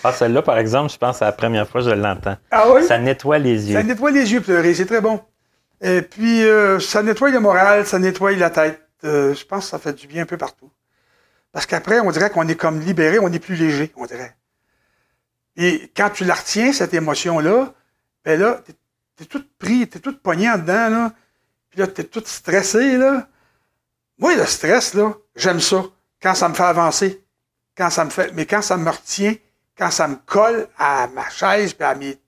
ah, 0.05 0.13
celle-là, 0.13 0.43
par 0.43 0.59
exemple, 0.59 0.93
je 0.93 0.99
pense 0.99 1.13
que 1.13 1.19
c'est 1.21 1.25
la 1.25 1.33
première 1.33 1.69
fois 1.69 1.83
que 1.83 1.89
je 1.89 1.95
l'entends. 1.95 2.37
Ah 2.51 2.71
oui? 2.71 2.85
Ça 2.87 2.99
nettoie 2.99 3.39
les 3.39 3.71
yeux. 3.71 3.75
Ça 3.75 3.83
nettoie 3.83 4.11
les 4.11 4.33
yeux, 4.33 4.41
pleurer, 4.41 4.75
c'est 4.75 4.87
très 4.87 5.01
bon. 5.01 5.21
Et 5.81 6.03
puis, 6.03 6.43
euh, 6.45 6.81
ça 6.81 7.03
nettoie 7.03 7.31
le 7.31 7.41
moral, 7.41 7.87
ça 7.87 7.99
nettoie 7.99 8.33
la 8.33 8.51
tête. 8.51 8.83
Euh, 9.05 9.35
je 9.35 9.45
pense 9.45 9.65
que 9.65 9.71
ça 9.71 9.79
fait 9.79 9.93
du 9.93 10.07
bien 10.07 10.23
un 10.23 10.27
peu 10.27 10.37
partout. 10.37 10.71
Parce 11.53 11.67
qu'après, 11.67 12.01
on 12.01 12.11
dirait 12.11 12.31
qu'on 12.31 12.49
est 12.49 12.57
comme 12.57 12.81
libéré, 12.81 13.19
on 13.19 13.33
est 13.33 13.39
plus 13.39 13.57
léger, 13.57 13.93
on 13.97 14.07
dirait. 14.07 14.37
Et 15.57 15.91
quand 15.97 16.11
tu 16.11 16.25
la 16.25 16.35
retiens, 16.35 16.73
cette 16.73 16.95
émotion-là, 16.95 17.73
ben 18.25 18.41
là, 18.41 18.61
t'es, 18.65 18.75
t'es 19.17 19.25
tout 19.25 19.45
pris, 19.59 19.89
t'es 19.89 19.99
tout 19.99 20.17
pogné 20.17 20.51
en 20.51 20.59
dedans, 20.59 20.89
là. 20.89 21.13
Puis 21.71 21.81
là, 21.81 21.87
t'es 21.87 22.05
tout 22.05 22.23
stressé, 22.25 22.97
là. 22.97 23.27
Moi, 24.19 24.35
le 24.37 24.47
stress, 24.47 24.95
là, 24.95 25.15
j'aime 25.37 25.61
ça. 25.61 25.85
Quand 26.21 26.35
ça 26.35 26.49
me 26.49 26.55
fait 26.55 26.63
avancer. 26.65 27.23
Quand 27.77 27.91
ça 27.91 28.05
me 28.05 28.11
fait. 28.11 28.33
Mais 28.35 28.47
quand 28.47 28.63
ça 28.63 28.77
me 28.77 28.91
retient, 28.91 29.35
quand 29.77 29.91
ça 29.91 30.09
me 30.09 30.17
colle 30.27 30.67
à 30.79 31.07
ma 31.09 31.29
chaise 31.31 31.73
puis 31.73 31.85
à 31.85 31.95
mes, 31.95 32.19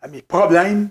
à 0.00 0.08
mes 0.08 0.22
problèmes, 0.22 0.88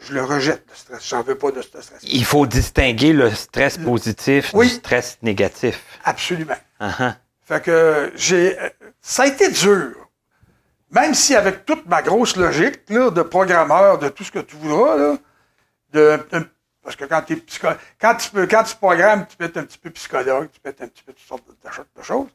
je 0.00 0.14
le 0.14 0.24
rejette, 0.24 0.64
le 0.68 0.74
stress. 0.76 1.08
J'en 1.08 1.22
veux 1.22 1.36
pas 1.36 1.50
de 1.52 1.62
ce 1.62 1.68
stress. 1.68 2.00
Il 2.02 2.24
faut 2.24 2.46
distinguer 2.46 3.12
le 3.12 3.32
stress 3.34 3.78
positif 3.78 4.50
Oui. 4.54 4.68
du 4.68 4.74
stress 4.74 5.18
négatif. 5.22 5.80
Absolument. 6.04 6.56
Uh-huh. 6.80 7.14
Fait 7.42 7.62
que 7.62 8.12
j'ai. 8.16 8.56
Ça 9.00 9.22
a 9.22 9.26
été 9.26 9.50
dur. 9.50 9.94
Même 10.90 11.14
si 11.14 11.34
avec 11.36 11.64
toute 11.66 11.86
ma 11.86 12.02
grosse 12.02 12.36
logique 12.36 12.80
là, 12.88 13.10
de 13.10 13.22
programmeur, 13.22 13.98
de 13.98 14.08
tout 14.08 14.24
ce 14.24 14.30
que 14.32 14.38
tu 14.38 14.56
voudras, 14.56 14.96
là, 14.96 15.16
de, 15.92 16.18
de- 16.32 16.48
parce 16.82 16.96
que 16.96 17.04
quand, 17.04 17.20
psycho- 17.22 17.76
quand, 18.00 18.14
tu 18.14 18.30
peux, 18.30 18.46
quand 18.46 18.62
tu 18.64 18.76
programmes, 18.76 19.26
tu 19.26 19.36
peux 19.36 19.44
être 19.44 19.56
un 19.56 19.64
petit 19.64 19.78
peu 19.78 19.90
psychologue, 19.90 20.48
tu 20.52 20.60
peux 20.60 20.70
être 20.70 20.82
un 20.82 20.88
petit 20.88 21.02
peu 21.02 21.12
toutes 21.12 21.26
sortes 21.26 21.44
de, 21.46 21.54
de 21.98 22.02
choses. 22.02 22.28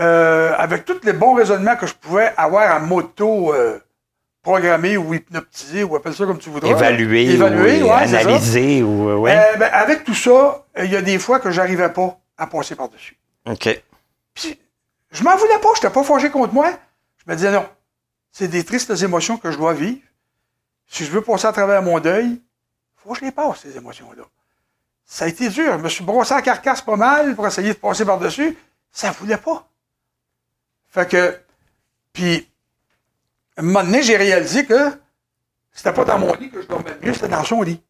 Euh, 0.00 0.52
avec 0.58 0.84
tous 0.84 1.00
les 1.04 1.12
bons 1.12 1.34
raisonnements 1.34 1.76
que 1.76 1.86
je 1.86 1.94
pouvais 1.94 2.32
avoir 2.36 2.70
à 2.74 2.80
moto 2.80 3.54
euh, 3.54 3.78
programmer 4.42 4.96
ou 4.96 5.14
hypnotiser, 5.14 5.84
ou 5.84 5.94
appelle 5.94 6.14
ça 6.14 6.26
comme 6.26 6.38
tu 6.38 6.50
voudras. 6.50 6.68
Évaluer, 6.70 7.30
Évaluer, 7.30 7.82
ou 7.82 7.86
ouais, 7.86 7.92
analyser, 7.92 8.82
ou 8.82 9.08
euh, 9.08 9.16
ouais. 9.16 9.36
Euh, 9.36 9.56
ben, 9.56 9.70
avec 9.72 10.04
tout 10.04 10.14
ça, 10.14 10.64
il 10.78 10.90
y 10.90 10.96
a 10.96 11.02
des 11.02 11.18
fois 11.18 11.38
que 11.38 11.50
j'arrivais 11.52 11.88
pas 11.90 12.18
à 12.36 12.46
passer 12.48 12.74
par-dessus. 12.74 13.16
OK. 13.46 13.82
Puis, 14.34 14.58
je 15.12 15.22
m'en 15.22 15.36
voulais 15.36 15.58
pas, 15.62 15.68
je 15.76 15.80
n'étais 15.80 15.94
pas 15.94 16.02
fâché 16.02 16.28
contre 16.28 16.52
moi. 16.52 16.70
Je 17.24 17.30
me 17.30 17.36
disais 17.36 17.52
non, 17.52 17.66
c'est 18.32 18.48
des 18.48 18.64
tristes 18.64 18.90
émotions 19.02 19.36
que 19.38 19.52
je 19.52 19.56
dois 19.56 19.72
vivre. 19.74 20.00
Si 20.88 21.04
je 21.04 21.10
veux 21.12 21.22
passer 21.22 21.46
à 21.46 21.52
travers 21.52 21.80
mon 21.82 22.00
deuil, 22.00 22.42
faut 23.04 23.12
que 23.12 23.20
je 23.20 23.24
les 23.26 23.32
passe, 23.32 23.60
ces 23.60 23.76
émotions-là. 23.76 24.24
Ça 25.04 25.26
a 25.26 25.28
été 25.28 25.48
dur. 25.50 25.78
Je 25.78 25.82
me 25.84 25.88
suis 25.88 26.02
brossé 26.04 26.34
la 26.34 26.42
carcasse 26.42 26.80
pas 26.82 26.96
mal 26.96 27.34
pour 27.36 27.46
essayer 27.46 27.74
de 27.74 27.78
passer 27.78 28.04
par-dessus. 28.04 28.56
Ça 28.90 29.10
ne 29.10 29.14
voulait 29.14 29.36
pas. 29.36 29.68
Fait 30.88 31.08
que, 31.08 31.38
puis, 32.12 32.48
à 33.56 33.60
un 33.60 33.64
moment 33.64 33.82
donné, 33.84 34.02
j'ai 34.02 34.16
réalisé 34.16 34.64
que 34.64 34.92
c'était 35.72 35.92
pas 35.92 36.04
dans 36.04 36.18
mon 36.18 36.32
lit 36.34 36.50
que 36.50 36.62
je 36.62 36.66
dormais 36.66 36.96
mieux, 37.02 37.12
c'était 37.12 37.28
dans 37.28 37.44
son 37.44 37.62
lit. 37.62 37.82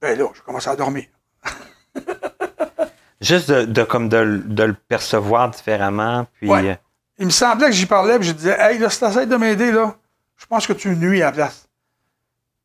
Ben 0.00 0.18
là, 0.18 0.26
j'ai 0.34 0.40
commencé 0.42 0.68
à 0.68 0.76
dormir. 0.76 1.04
Juste 3.20 3.50
de, 3.50 3.64
de- 3.66 3.82
comme 3.84 4.08
de, 4.08 4.16
le- 4.16 4.38
de 4.38 4.62
le 4.62 4.72
percevoir 4.74 5.50
différemment, 5.50 6.26
puis 6.34 6.48
Ouais. 6.48 6.70
euh, 6.70 6.74
Il 7.18 7.26
me 7.26 7.30
semblait 7.30 7.66
que 7.66 7.72
j'y 7.74 7.84
parlais, 7.86 8.18
puis 8.18 8.28
je 8.28 8.32
disais, 8.32 8.56
hey, 8.58 8.78
là, 8.78 8.88
si 8.88 8.98
t'essaies 8.98 9.26
de 9.26 9.36
m'aider, 9.36 9.72
là, 9.72 9.94
je 10.38 10.46
pense 10.46 10.66
que 10.66 10.72
tu 10.72 10.88
nuis 10.96 11.20
à 11.20 11.26
la 11.26 11.32
place. 11.32 11.68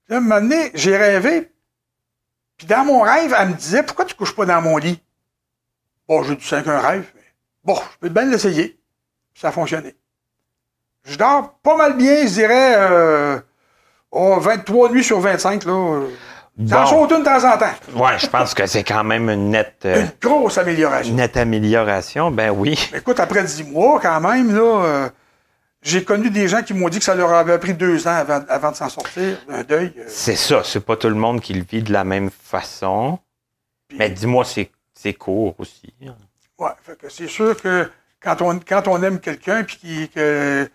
Là, 0.09 0.17
un 0.17 0.19
moment 0.19 0.41
donné, 0.41 0.71
j'ai 0.75 0.95
rêvé, 0.97 1.51
puis 2.57 2.67
dans 2.67 2.85
mon 2.85 3.01
rêve, 3.01 3.35
elle 3.37 3.49
me 3.49 3.53
disait, 3.53 3.83
pourquoi 3.83 4.05
tu 4.05 4.15
couches 4.15 4.35
pas 4.35 4.45
dans 4.45 4.61
mon 4.61 4.77
lit? 4.77 5.01
Bon, 6.07 6.23
j'ai 6.23 6.35
dit, 6.35 6.45
c'est 6.45 6.63
qu'un 6.63 6.79
rêve, 6.79 7.05
mais 7.15 7.21
bon, 7.63 7.75
je 7.75 7.97
peux 7.99 8.09
bien 8.09 8.25
l'essayer. 8.25 8.79
Puis 9.33 9.41
ça 9.41 9.47
a 9.49 9.51
fonctionné. 9.51 9.95
Je 11.03 11.17
dors 11.17 11.53
pas 11.63 11.75
mal 11.75 11.97
bien, 11.97 12.21
je 12.27 12.33
dirais, 12.33 12.75
euh, 12.77 13.39
oh, 14.11 14.39
23 14.39 14.91
nuits 14.91 15.03
sur 15.03 15.19
25, 15.19 15.65
là. 15.65 15.71
euh, 15.73 16.07
Ça 16.69 16.81
bon. 16.83 16.85
saute 16.87 17.11
une 17.11 17.19
de 17.19 17.25
temps 17.25 17.43
en 17.53 17.57
temps. 17.57 17.73
Ouais, 18.03 18.17
je 18.19 18.27
pense 18.27 18.53
que 18.53 18.65
c'est 18.67 18.83
quand 18.83 19.03
même 19.03 19.29
une 19.29 19.49
nette, 19.49 19.81
euh, 19.85 20.01
Une 20.01 20.11
grosse 20.21 20.57
amélioration. 20.57 21.09
une 21.11 21.17
nette 21.17 21.37
amélioration. 21.37 22.31
Ben 22.31 22.51
oui. 22.51 22.79
Écoute, 22.95 23.19
après 23.19 23.43
dix 23.43 23.63
mois, 23.63 23.99
quand 23.99 24.21
même, 24.21 24.55
là, 24.55 24.83
euh, 24.85 25.09
j'ai 25.85 26.03
connu 26.03 26.31
des 26.31 26.47
gens 26.47 26.63
qui 26.63 26.73
m'ont 26.73 26.89
dit 26.89 26.97
que 26.97 27.05
ça 27.05 27.13
leur 27.13 27.31
avait 27.31 27.59
pris 27.59 27.75
deux 27.75 28.07
ans 28.07 28.15
avant, 28.15 28.43
avant 28.49 28.71
de 28.71 28.75
s'en 28.75 28.89
sortir 28.89 29.37
d'un 29.47 29.63
deuil. 29.63 29.93
euh, 29.97 30.03
C'est 30.07 30.35
ça. 30.35 30.63
C'est 30.65 30.79
pas 30.83 30.97
tout 30.97 31.09
le 31.09 31.15
monde 31.15 31.39
qui 31.41 31.53
le 31.53 31.63
vit 31.63 31.83
de 31.83 31.93
la 31.93 32.03
même 32.03 32.31
façon. 32.31 33.19
puis- 33.87 33.97
Mais 33.99 34.09
dis-moi, 34.09 34.43
c'est, 34.45 34.71
court 35.13 35.53
aussi. 35.59 35.93
hein. 36.07 36.15
que 36.99 37.07
c'est 37.09 37.27
sûr 37.27 37.55
que 37.61 37.89
quand 38.19 38.41
on, 38.41 38.59
quand 38.59 38.87
on 38.87 39.03
aime 39.03 39.19
quelqu'un 39.19 39.63
puis 39.63 39.77
qui- 39.77 40.09
que, 40.09 40.67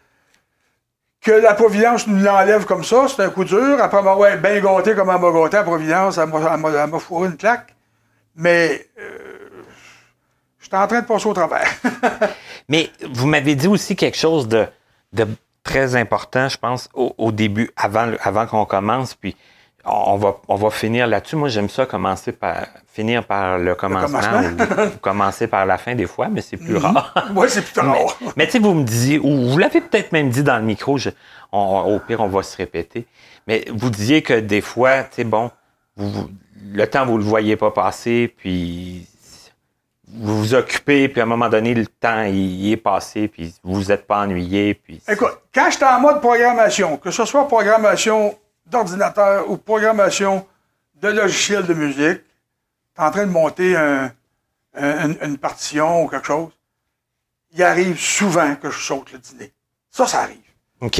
que 1.20 1.32
la 1.32 1.54
Providence 1.54 2.06
nous 2.06 2.22
l'enlève 2.22 2.64
comme 2.64 2.84
ça, 2.84 3.06
c'est 3.08 3.24
un 3.24 3.30
coup 3.30 3.42
dur. 3.44 3.82
Après 3.82 4.00
m'avoir 4.00 4.36
bien 4.38 4.60
gâté 4.60 4.94
comme 4.94 5.10
elle 5.10 5.20
m'a 5.20 5.32
gâté, 5.32 5.56
la 5.56 5.64
Providence, 5.64 6.18
elle 6.18 6.28
m'a, 6.28 6.98
fourré 7.00 7.28
une 7.28 7.36
claque. 7.36 7.74
Mais 8.36 8.86
euh, 9.00 9.08
j'étais 10.60 10.76
en 10.76 10.86
train 10.86 11.00
de 11.00 11.06
passer 11.06 11.26
au 11.26 11.34
travers. 11.34 11.68
Mais 12.68 12.90
vous 13.12 13.26
m'avez 13.26 13.56
dit 13.56 13.66
aussi 13.66 13.96
quelque 13.96 14.16
chose 14.16 14.46
de, 14.46 14.68
de 15.12 15.26
très 15.62 15.96
important, 15.96 16.48
je 16.48 16.56
pense, 16.56 16.88
au, 16.94 17.14
au 17.18 17.32
début, 17.32 17.70
avant, 17.76 18.06
le- 18.06 18.18
avant 18.26 18.46
qu'on 18.46 18.64
commence, 18.64 19.14
puis 19.14 19.36
on 19.84 20.16
va, 20.16 20.36
on 20.48 20.56
va 20.56 20.70
finir 20.70 21.06
là-dessus. 21.06 21.36
Moi, 21.36 21.48
j'aime 21.48 21.68
ça 21.68 21.86
commencer 21.86 22.32
par 22.32 22.66
finir 22.92 23.24
par 23.24 23.58
le 23.58 23.74
commencement, 23.74 24.20
commencement. 24.20 24.84
ou, 24.84 24.86
ou 24.86 24.98
commencer 25.00 25.46
par 25.46 25.64
la 25.66 25.78
fin 25.78 25.94
des 25.94 26.06
fois, 26.06 26.28
mais 26.28 26.40
c'est 26.42 26.56
plus 26.56 26.76
rare. 26.76 27.14
Moi, 27.32 27.48
c'est 27.48 27.62
plus 27.62 27.80
Mais, 27.82 28.04
tard. 28.06 28.16
mais 28.36 28.46
tu 28.46 28.52
sais, 28.52 28.58
vous 28.58 28.74
me 28.74 28.84
disiez, 28.84 29.18
ou 29.18 29.48
vous 29.48 29.58
l'avez 29.58 29.80
peut-être 29.80 30.12
même 30.12 30.28
dit 30.28 30.42
dans 30.42 30.56
le 30.58 30.64
micro, 30.64 30.98
je- 30.98 31.10
on- 31.52 31.94
au 31.94 31.98
pire, 31.98 32.20
on 32.20 32.28
va 32.28 32.42
se 32.42 32.56
répéter, 32.56 33.06
mais 33.46 33.64
vous 33.74 33.90
disiez 33.90 34.22
que 34.22 34.38
des 34.38 34.60
fois, 34.60 35.02
tu 35.04 35.08
sais, 35.16 35.24
bon, 35.24 35.50
vous- 35.96 36.10
vous- 36.10 36.30
le 36.72 36.86
temps, 36.86 37.06
vous 37.06 37.16
le 37.16 37.24
voyez 37.24 37.56
pas 37.56 37.70
passer, 37.70 38.32
puis 38.36 39.06
vous 40.12 40.38
vous 40.38 40.54
occupez, 40.54 41.08
puis 41.08 41.20
à 41.20 41.24
un 41.24 41.26
moment 41.26 41.48
donné, 41.48 41.74
le 41.74 41.86
temps, 41.86 42.22
il, 42.24 42.72
est 42.72 42.76
passé, 42.76 43.28
puis 43.28 43.54
vous 43.62 43.74
vous 43.74 43.92
êtes 43.92 44.06
pas 44.06 44.20
ennuyé, 44.20 44.74
puis... 44.74 45.00
Écoute, 45.08 45.38
quand 45.54 45.70
j'étais 45.70 45.84
en 45.84 46.00
mode 46.00 46.20
programmation, 46.20 46.96
que 46.96 47.10
ce 47.10 47.24
soit 47.24 47.46
programmation 47.46 48.36
d'ordinateur 48.66 49.50
ou 49.50 49.56
programmation 49.56 50.46
de 51.00 51.08
logiciel 51.08 51.66
de 51.66 51.74
musique, 51.74 52.22
t'es 52.94 53.02
en 53.02 53.10
train 53.10 53.26
de 53.26 53.30
monter 53.32 53.76
un- 53.76 54.12
un- 54.74 55.06
une, 55.08 55.18
une 55.22 55.38
partition 55.38 56.02
ou 56.04 56.08
quelque 56.08 56.26
chose, 56.26 56.50
il 57.52 57.62
arrive 57.62 57.98
souvent 57.98 58.54
que 58.56 58.70
je 58.70 58.78
saute 58.78 59.12
le 59.12 59.18
dîner. 59.18 59.52
Ça, 59.90 60.06
ça 60.06 60.20
arrive. 60.20 60.38
OK. 60.80 60.96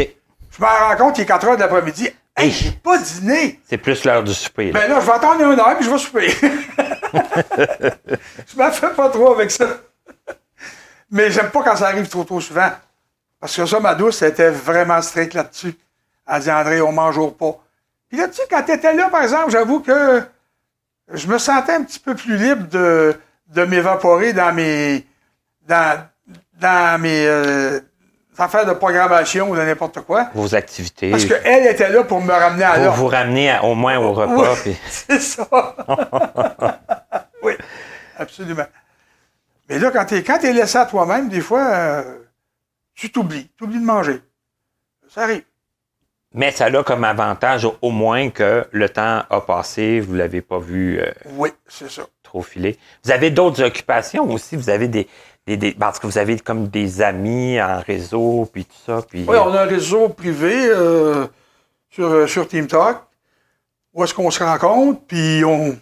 Je 0.51 0.61
me 0.63 0.67
rends 0.67 0.97
compte 0.97 1.15
qu'il 1.15 1.23
est 1.23 1.27
4 1.27 1.47
heures 1.47 1.57
de 1.57 1.61
l'après-midi. 1.61 2.11
Hey, 2.41 2.51
j'ai 2.51 2.73
pas 2.73 2.99
dîné! 2.99 3.61
C'est 3.69 3.79
plus 3.79 4.03
l'heure 4.05 4.25
du 4.25 4.33
souper. 4.33 4.73
là. 4.73 4.81
Ben 4.81 4.91
là, 4.91 5.01
je 5.01 5.07
vais 5.07 5.13
attendre 5.13 5.53
une 5.53 5.61
heure 5.61 5.77
puis 5.77 5.85
je 5.85 5.91
vais 5.91 5.99
souper. 5.99 6.31
je 8.47 8.57
m'en 8.57 8.71
fais 8.71 8.91
pas 8.91 9.09
trop 9.11 9.35
avec 9.35 9.51
ça. 9.51 9.67
Mais 11.11 11.31
j'aime 11.31 11.51
pas 11.51 11.63
quand 11.63 11.77
ça 11.77 11.89
arrive 11.89 12.09
trop 12.09 12.25
trop 12.25 12.41
souvent. 12.41 12.71
Parce 13.41 13.57
que 13.57 13.67
ça, 13.67 13.81
ma 13.81 13.95
douce, 13.95 14.23
elle 14.23 14.31
était 14.31 14.51
vraiment 14.51 15.03
stricte 15.03 15.35
là-dessus. 15.35 15.75
Elle 16.27 16.43
dit, 16.43 16.51
André, 16.51 16.81
on 16.81 16.93
mange 16.93 17.19
au 17.19 17.27
repas. 17.27 17.59
Puis 18.09 18.19
là-dessus, 18.19 18.43
quand 18.49 18.63
tu 18.63 18.73
étais 18.73 18.95
là, 18.95 19.09
par 19.11 19.23
exemple, 19.23 19.51
j'avoue 19.51 19.81
que 19.81 20.23
je 21.13 21.27
me 21.27 21.39
sentais 21.39 21.73
un 21.73 21.83
petit 21.83 21.99
peu 21.99 22.15
plus 22.15 22.37
libre 22.37 22.69
de, 22.69 23.17
de 23.49 23.65
m'évaporer 23.65 24.33
dans 24.33 24.55
mes 24.55 25.05
dans, 25.67 26.07
dans 26.59 27.01
mes 27.01 27.27
euh, 27.27 27.81
affaires 28.41 28.67
de 28.67 28.73
programmation 28.73 29.51
ou 29.51 29.57
de 29.57 29.63
n'importe 29.63 30.01
quoi. 30.03 30.29
Vos 30.35 30.55
activités. 30.55 31.11
Parce 31.11 31.25
qu'elle 31.25 31.67
était 31.67 31.91
là 31.91 32.05
pour 32.05 32.21
me 32.21 32.33
ramener 32.33 32.65
à 32.65 32.73
pour 32.79 32.93
vous 32.95 33.07
ramener 33.09 33.51
à- 33.51 33.65
au 33.65 33.75
moins 33.75 33.99
au 33.99 34.13
repas. 34.13 34.35
Oui, 34.53 34.57
puis- 34.63 34.79
c'est 34.89 35.21
ça. 35.21 35.49
oui, 37.43 37.55
absolument. 38.17 38.67
Mais 39.69 39.79
là, 39.79 39.91
quand 39.91 40.05
tu 40.05 40.17
es, 40.17 40.23
t'es 40.23 40.53
laissé 40.53 40.79
à 40.79 40.87
toi-même, 40.87 41.29
des 41.29 41.41
fois, 41.41 41.65
euh, 41.71 42.19
tu 42.95 43.11
t'oublies. 43.13 43.49
Tu 43.57 43.65
oublies 43.65 43.81
de 43.81 43.85
manger. 43.85 44.21
Ça 45.09 45.23
arrive. 45.23 45.43
Mais 46.33 46.53
ça 46.53 46.67
a 46.67 46.83
comme 46.85 47.03
avantage 47.03 47.67
au, 47.83 47.91
moins 47.91 48.31
que 48.31 48.65
le 48.71 48.89
temps 48.89 49.25
a 49.29 49.41
passé, 49.41 49.99
vous 49.99 50.15
l'avez 50.15 50.43
pas 50.43 50.61
vu 50.61 51.01
euh, 51.01 51.11
Oui, 51.31 51.51
c'est 51.67 51.91
ça. 51.91 52.03
trop 52.23 52.43
filer. 52.43 52.79
Vous 53.05 53.11
avez 53.11 53.31
d'autres 53.31 53.65
occupations 53.65 54.31
aussi? 54.31 54.55
Vous 54.55 54.71
avez 54.71 54.87
des, 54.87 55.09
des, 55.47 55.57
des- 55.57 55.73
parce 55.73 55.99
que 55.99 56.07
vous 56.07 56.19
avez 56.19 56.39
comme 56.39 56.69
des 56.69 57.01
amis 57.03 57.61
en 57.61 57.81
réseau 57.81 58.49
puis 58.53 58.65
tout 58.65 58.77
ça. 58.87 59.01
Oui, 59.15 59.25
on 59.29 59.53
a 59.55 59.63
un 59.63 59.67
réseau 59.67 60.09
privé 60.09 60.53
euh, 60.69 61.27
sur, 61.91 62.07
euh, 62.07 62.27
sur 62.27 62.47
Team 62.49 62.67
Talk. 62.67 62.99
où 63.95 64.05
est-ce 64.05 64.15
qu'on 64.15 64.31
se 64.31 64.43
rencontre, 64.43 65.01
puis 65.09 65.43
on, 65.45 65.77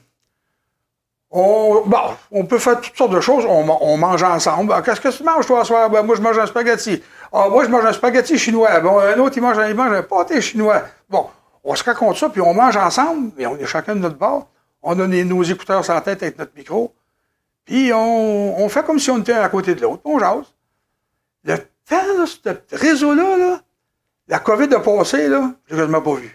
on, 1.31 1.83
bon, 1.85 1.99
on 2.31 2.45
peut 2.47 2.59
faire 2.59 2.81
toutes 2.81 2.97
sortes 2.97 3.13
de 3.13 3.21
choses. 3.21 3.45
On, 3.47 3.97
mange 3.99 4.23
ensemble. 4.23 4.73
Ah, 4.75 4.81
Qu'est-ce 4.83 5.01
que 5.01 5.09
tu 5.15 5.23
manges, 5.23 5.47
toi, 5.47 5.61
ce 5.61 5.69
soir? 5.69 5.91
Ben, 5.91 6.03
moi, 6.03 6.17
je 6.17 6.23
mange 6.23 6.39
un 6.39 6.47
spaghetti. 6.47 7.03
Ah, 7.33 7.49
moi, 7.51 7.65
je 7.65 7.69
mange 7.69 7.85
un 7.85 7.93
spaghetti 7.93 8.39
chinois. 8.39 8.81
Bon, 8.81 8.99
un 8.99 9.19
autre, 9.19 9.37
il 9.37 9.43
mange, 9.43 9.57
il 9.69 9.75
mange 9.75 9.93
un 9.93 10.03
pâté 10.03 10.41
chinois. 10.41 10.83
Bon, 11.11 11.27
on 11.63 11.75
se 11.75 11.85
raconte 11.85 12.17
ça, 12.17 12.31
puis 12.31 12.41
on 12.41 12.55
mange 12.55 12.77
ensemble, 12.79 13.33
mais 13.37 13.45
on 13.45 13.57
est 13.59 13.67
chacun 13.67 13.95
de 13.95 14.01
notre 14.01 14.17
bord. 14.17 14.49
On 14.83 14.99
a 14.99 15.07
nos 15.07 15.43
écouteurs 15.43 15.85
la 15.87 16.01
tête 16.01 16.23
avec 16.23 16.39
notre 16.39 16.53
micro. 16.57 16.95
Puis 17.69 17.93
on, 17.93 18.59
on 18.64 18.69
fait 18.71 18.83
comme 18.85 18.99
si 18.99 19.11
on 19.11 19.19
était 19.19 19.33
à 19.35 19.49
côté 19.51 19.75
de 19.75 19.83
l'autre. 19.83 20.01
On 20.07 20.19
jase. 20.19 20.47
Le 21.45 21.59
temps, 21.89 21.97
là, 22.19 22.25
ce 22.27 22.77
réseau-là, 22.77 23.37
là, 23.37 23.61
la 24.27 24.39
COVID 24.39 24.75
a 24.75 24.81
passé, 24.81 25.29
là, 25.29 25.53
je 25.69 25.75
l'ai 25.75 25.81
quasiment 25.83 26.01
pas 26.01 26.14
vu. 26.14 26.29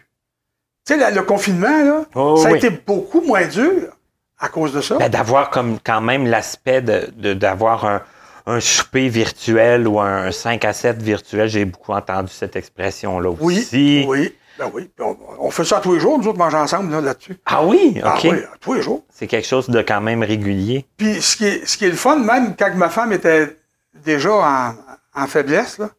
Tu 0.85 0.93
sais, 0.93 0.99
la- 0.99 1.09
le 1.11 1.23
confinement, 1.23 1.83
là, 1.83 2.05
Oh, 2.13 2.37
ça 2.37 2.49
a 2.49 2.51
oui. 2.51 2.57
été 2.59 2.69
beaucoup 2.69 3.21
moins 3.21 3.45
dur 3.47 3.89
à 4.37 4.47
cause 4.49 4.73
de 4.73 4.81
ça. 4.81 4.97
Ben, 4.97 5.09
d'avoir 5.09 5.49
comme 5.49 5.79
quand 5.83 6.01
même 6.01 6.27
l'aspect 6.27 6.81
de, 6.81 7.33
d'avoir 7.33 7.85
un, 7.85 8.01
un 8.45 8.59
souper 8.59 9.09
virtuel 9.09 9.87
ou 9.87 9.99
un 9.99 10.31
5 10.31 10.63
à 10.65 10.73
7 10.73 11.01
virtuel. 11.01 11.47
J'ai 11.47 11.65
beaucoup 11.65 11.93
entendu 11.93 12.31
cette 12.31 12.55
expression-là 12.55 13.29
oui, 13.39 13.59
aussi. 13.59 14.05
oui, 14.07 14.35
ben 14.59 14.69
oui. 14.73 14.89
On, 14.99 15.17
on 15.39 15.51
fait 15.51 15.63
ça 15.65 15.79
tous 15.79 15.93
les 15.93 15.99
jours, 15.99 16.17
nous 16.19 16.27
autres, 16.27 16.37
manger 16.37 16.57
ensemble, 16.57 16.91
là, 16.91 17.01
là-dessus. 17.01 17.37
Ah 17.45 17.63
oui, 17.65 17.99
Ah 18.03 18.15
OK. 18.15 18.27
oui, 18.31 18.37
tous 18.61 18.73
les 18.73 18.81
jours. 18.81 19.03
C'est 19.11 19.27
quelque 19.27 19.47
chose 19.47 19.69
de 19.69 19.81
quand 19.81 20.01
même 20.01 20.23
régulier. 20.23 20.85
Puis 20.97 21.21
ce 21.21 21.35
qui, 21.37 21.45
est, 21.45 21.65
ce 21.65 21.77
qui 21.77 21.85
est 21.85 21.89
le 21.89 21.95
fun, 21.95 22.17
même 22.17 22.55
quand 22.55 22.73
ma 22.75 22.89
femme 22.89 23.11
était 23.13 23.57
déjà 23.93 24.31
en, 24.33 24.75
en 25.15 25.27
faiblesse, 25.27 25.77
là, 25.79 25.89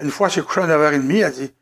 une 0.00 0.10
fois, 0.10 0.28
j'ai 0.28 0.42
couché 0.42 0.60
à 0.60 0.66
9h30, 0.66 1.24
elle 1.24 1.32
dit 1.32 1.52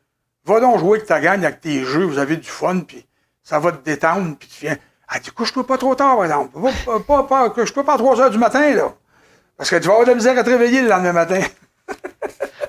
Va 0.45 0.59
donc 0.59 0.77
jouer 0.79 0.97
avec 0.97 1.07
ta 1.07 1.19
gang, 1.19 1.43
avec 1.43 1.61
tes 1.61 1.83
jeux, 1.83 2.03
vous 2.03 2.19
avez 2.19 2.37
du 2.37 2.47
fun, 2.49 2.81
puis 2.81 3.05
ça 3.43 3.57
va 3.59 3.71
te 3.71 3.83
détendre, 3.83 4.35
puis 4.37 4.47
tu 4.47 4.65
viens. 4.65 4.77
Elle 5.13 5.21
dit 5.21 5.31
Couche-toi 5.31 5.65
pas 5.65 5.77
trop 5.77 5.95
tard, 5.95 6.15
par 6.17 6.25
exemple. 6.25 6.59
Pas, 6.85 6.99
pas, 6.99 7.23
pas, 7.23 7.49
couche-toi 7.49 7.83
pas 7.83 7.93
à 7.93 7.97
3 7.97 8.15
h 8.27 8.29
du 8.31 8.37
matin, 8.37 8.73
là. 8.75 8.93
Parce 9.57 9.69
que 9.69 9.77
tu 9.77 9.87
vas 9.87 9.93
avoir 9.93 10.05
de 10.05 10.11
la 10.11 10.15
misère 10.15 10.37
à 10.37 10.43
te 10.43 10.49
réveiller 10.49 10.81
le 10.81 10.89
lendemain 10.89 11.13
matin. 11.13 11.39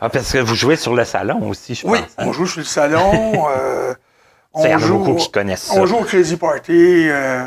Ah, 0.00 0.10
parce 0.10 0.30
que 0.30 0.38
vous 0.38 0.54
jouez 0.54 0.76
sur 0.76 0.94
le 0.94 1.04
salon 1.06 1.48
aussi, 1.48 1.74
je 1.74 1.86
Oui, 1.86 1.98
pense. 1.98 2.10
hein? 2.18 2.24
on 2.26 2.32
joue 2.32 2.46
sur 2.46 2.58
le 2.60 2.66
salon. 2.66 3.46
euh, 3.50 3.94
Ça, 4.54 4.68
on 4.68 4.78
joue, 4.78 4.98
beaucoup 4.98 5.14
qui 5.16 5.30
connaissent 5.30 5.62
ça. 5.62 5.80
On 5.80 5.86
joue 5.86 5.96
au 5.96 6.04
Crazy 6.04 6.36
Party. 6.36 7.08
euh, 7.08 7.46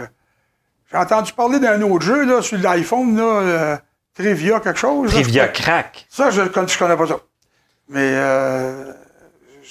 J'ai 0.92 0.98
entendu 0.98 1.32
parler 1.34 1.60
d'un 1.60 1.80
autre 1.84 2.04
jeu 2.04 2.26
là, 2.26 2.42
sur 2.42 2.58
l'iPhone, 2.58 3.20
euh, 3.20 3.78
Trivia, 4.16 4.60
quelque 4.60 4.80
chose. 4.80 5.12
Trivia 5.12 5.48
crack. 5.48 6.08
Ça, 6.10 6.32
je 6.32 6.42
ne 6.42 6.48
connais 6.48 6.98
pas 6.98 7.08
ça. 7.08 7.20
Mais 7.88 8.12
euh, 8.16 8.92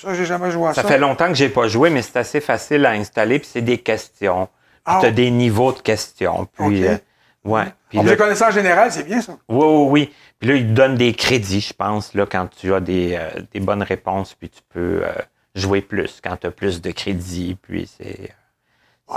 ça, 0.01 0.15
j'ai 0.15 0.25
jamais 0.25 0.51
joué 0.53 0.69
à 0.69 0.75
ça. 0.75 0.83
Ça 0.83 0.89
fait 0.89 0.99
longtemps 0.99 1.29
que 1.29 1.35
j'ai 1.35 1.49
pas 1.49 1.67
joué, 1.67 1.91
mais 1.91 2.03
c'est 2.03 2.17
assez 2.17 2.41
facile 2.41 2.87
à 2.87 2.91
installer, 2.91 3.41
puis 3.41 3.49
c'est 3.53 3.61
des 3.63 3.79
questions. 3.79 4.47
Puis 4.47 4.95
Ah, 4.97 4.99
t'as 5.03 5.11
des 5.11 5.31
niveaux 5.33 5.73
de 5.73 5.81
questions. 5.81 6.47
Puis, 6.57 6.87
euh, 6.87 6.97
ouais. 7.45 7.73
Puis 7.89 7.99
On 7.99 8.03
là, 8.03 8.91
c'est 8.91 9.05
bien 9.05 9.21
ça. 9.21 9.39
oui, 9.49 9.65
oui, 9.67 9.87
oui. 9.91 10.15
Puis 10.39 10.49
là, 10.49 10.55
ils 10.57 10.67
te 10.69 10.73
donnent 10.73 10.97
des 10.97 11.15
crédits, 11.15 11.61
je 11.61 11.73
pense, 11.75 12.15
là, 12.15 12.27
quand 12.27 12.47
tu 12.49 12.73
as 12.75 12.81
des, 12.81 13.17
euh, 13.19 13.29
des 13.53 13.61
bonnes 13.61 13.83
réponses, 13.83 14.35
puis 14.35 14.49
tu 14.51 14.61
peux 14.69 15.01
euh, 15.05 15.13
jouer 15.55 15.81
plus 15.81 16.21
quand 16.23 16.37
tu 16.37 16.47
as 16.47 16.51
plus 16.51 16.81
de 16.81 16.91
crédits. 16.91 17.57
Puis 17.61 17.91
c'est, 17.99 18.31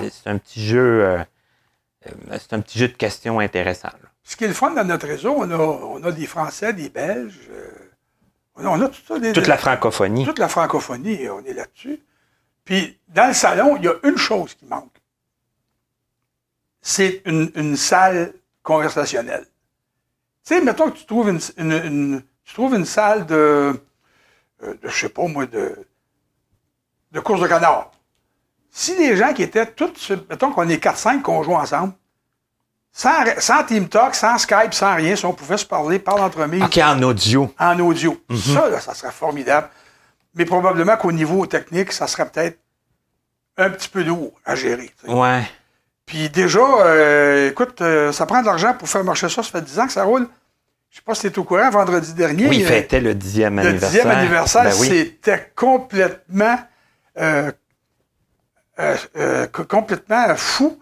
euh, 0.02 0.10
c'est, 0.12 0.30
un 0.30 0.38
petit 0.38 0.66
jeu. 0.66 1.06
euh, 1.06 1.18
c'est 2.40 2.54
un 2.54 2.62
petit 2.62 2.80
jeu 2.80 2.88
de 2.88 2.94
questions 2.94 3.40
intéressant. 3.40 3.90
là. 4.02 4.10
Ce 4.24 4.36
qui 4.36 4.46
est 4.46 4.48
le 4.48 4.54
fun 4.54 4.72
dans 4.72 4.84
notre 4.86 5.08
réseau, 5.08 5.34
on 5.38 5.50
a, 5.52 5.56
on 5.58 6.04
a 6.04 6.12
des 6.12 6.26
Français, 6.28 6.74
des 6.74 6.90
Belges. 6.90 7.40
on, 8.56 8.66
a, 8.66 8.70
on 8.70 8.82
a 8.82 8.88
tout 8.88 9.02
ça. 9.08 9.20
des- 9.20 9.34
Toute 9.34 9.48
la 9.48 9.58
francophonie. 9.58 10.26
toute 10.26 10.40
la 10.40 10.48
francophonie, 10.48 11.28
on 11.30 11.44
est 11.44 11.54
là-dessus. 11.54 12.00
Puis, 12.66 13.00
dans 13.10 13.28
le 13.28 13.34
salon, 13.34 13.76
il 13.78 13.84
y 13.86 13.88
a 13.88 13.94
une 14.04 14.18
chose 14.18 14.54
qui 14.54 14.66
manque. 14.66 14.94
C'est 16.82 17.22
une, 17.26 17.52
une 17.56 17.76
salle 17.78 18.34
conversationnelle. 18.64 19.46
Tu 20.46 20.56
sais, 20.56 20.62
mettons 20.62 20.90
que 20.90 20.98
tu 20.98 21.06
trouves 21.06 21.30
une, 21.30 21.40
une- 21.58 21.72
une- 21.86 22.24
tu 22.44 22.54
trouves 22.54 22.74
une 22.76 22.86
salle 22.86 23.26
de, 23.26 23.36
euh, 24.64 24.74
de, 24.74 24.80
je 24.84 24.90
sais 24.90 25.10
pas 25.10 25.28
moi, 25.28 25.46
de, 25.46 25.76
de 27.12 27.20
course 27.20 27.42
de 27.42 27.48
canard. 27.48 27.92
Si 28.72 28.96
les 28.98 29.16
gens 29.18 29.34
qui 29.34 29.44
étaient 29.44 29.66
tous, 29.66 30.12
mettons 30.30 30.52
qu'on 30.52 30.68
est 30.70 30.84
4-5 30.84 31.22
qu'on 31.22 31.44
joue 31.44 31.54
ensemble, 31.54 31.94
sans, 32.94 33.24
sans 33.38 33.64
Team 33.64 33.88
Talk, 33.88 34.16
sans 34.16 34.38
Skype, 34.38 34.74
sans 34.74 34.96
rien, 34.96 35.16
si 35.16 35.26
on 35.26 35.34
pouvait 35.34 35.58
se 35.58 35.66
parler 35.66 36.00
par 36.00 36.18
l'entremise 36.18 36.64
OK, 36.64 36.78
en 36.78 37.02
audio. 37.04 37.54
en 37.60 37.80
audio. 37.80 38.22
Ça, 38.36 38.70
là, 38.70 38.80
ça 38.80 38.94
serait 38.94 39.12
formidable. 39.12 39.70
Mais 40.36 40.46
probablement 40.46 40.98
qu'au 40.98 41.12
niveau 41.12 41.46
technique, 41.46 41.92
ça 41.92 42.08
serait 42.08 42.30
peut-être 42.30 42.58
un 43.58 43.70
petit 43.70 43.90
peu 43.90 44.04
lourd 44.04 44.32
à 44.46 44.56
gérer. 44.56 44.92
Ouais. 45.08 45.44
Puis 46.12 46.30
déjà, 46.30 46.60
euh, 46.60 47.50
écoute, 47.52 47.80
euh, 47.80 48.12
ça 48.12 48.26
prend 48.26 48.42
de 48.42 48.46
l'argent 48.46 48.74
pour 48.78 48.90
faire 48.90 49.02
marcher 49.06 49.30
ça. 49.30 49.42
Ça 49.44 49.50
fait 49.50 49.62
10 49.62 49.80
ans 49.80 49.88
que 49.88 49.94
ça 49.94 50.04
roule. 50.04 50.28
Je 50.90 50.98
sais 50.98 51.02
pas 51.06 51.16
si 51.16 51.22
tu 51.22 51.28
es 51.28 51.40
au 51.40 51.46
courant, 51.46 51.70
vendredi 51.70 52.14
dernier. 52.14 52.48
Oui, 52.50 52.58
il 52.58 52.66
euh, 52.66 52.68
fêtait 52.68 53.00
le 53.00 53.16
dixième 53.16 53.56
le 53.56 53.62
anniversaire. 53.62 53.90
dixième 53.92 54.10
anniversaire, 54.10 54.64
Ben 54.66 54.76
oui. 54.82 54.88
c'était 54.90 55.52
complètement, 55.56 56.60
euh, 57.18 57.50
co- 59.54 59.64
complètement 59.64 60.36
fou. 60.36 60.78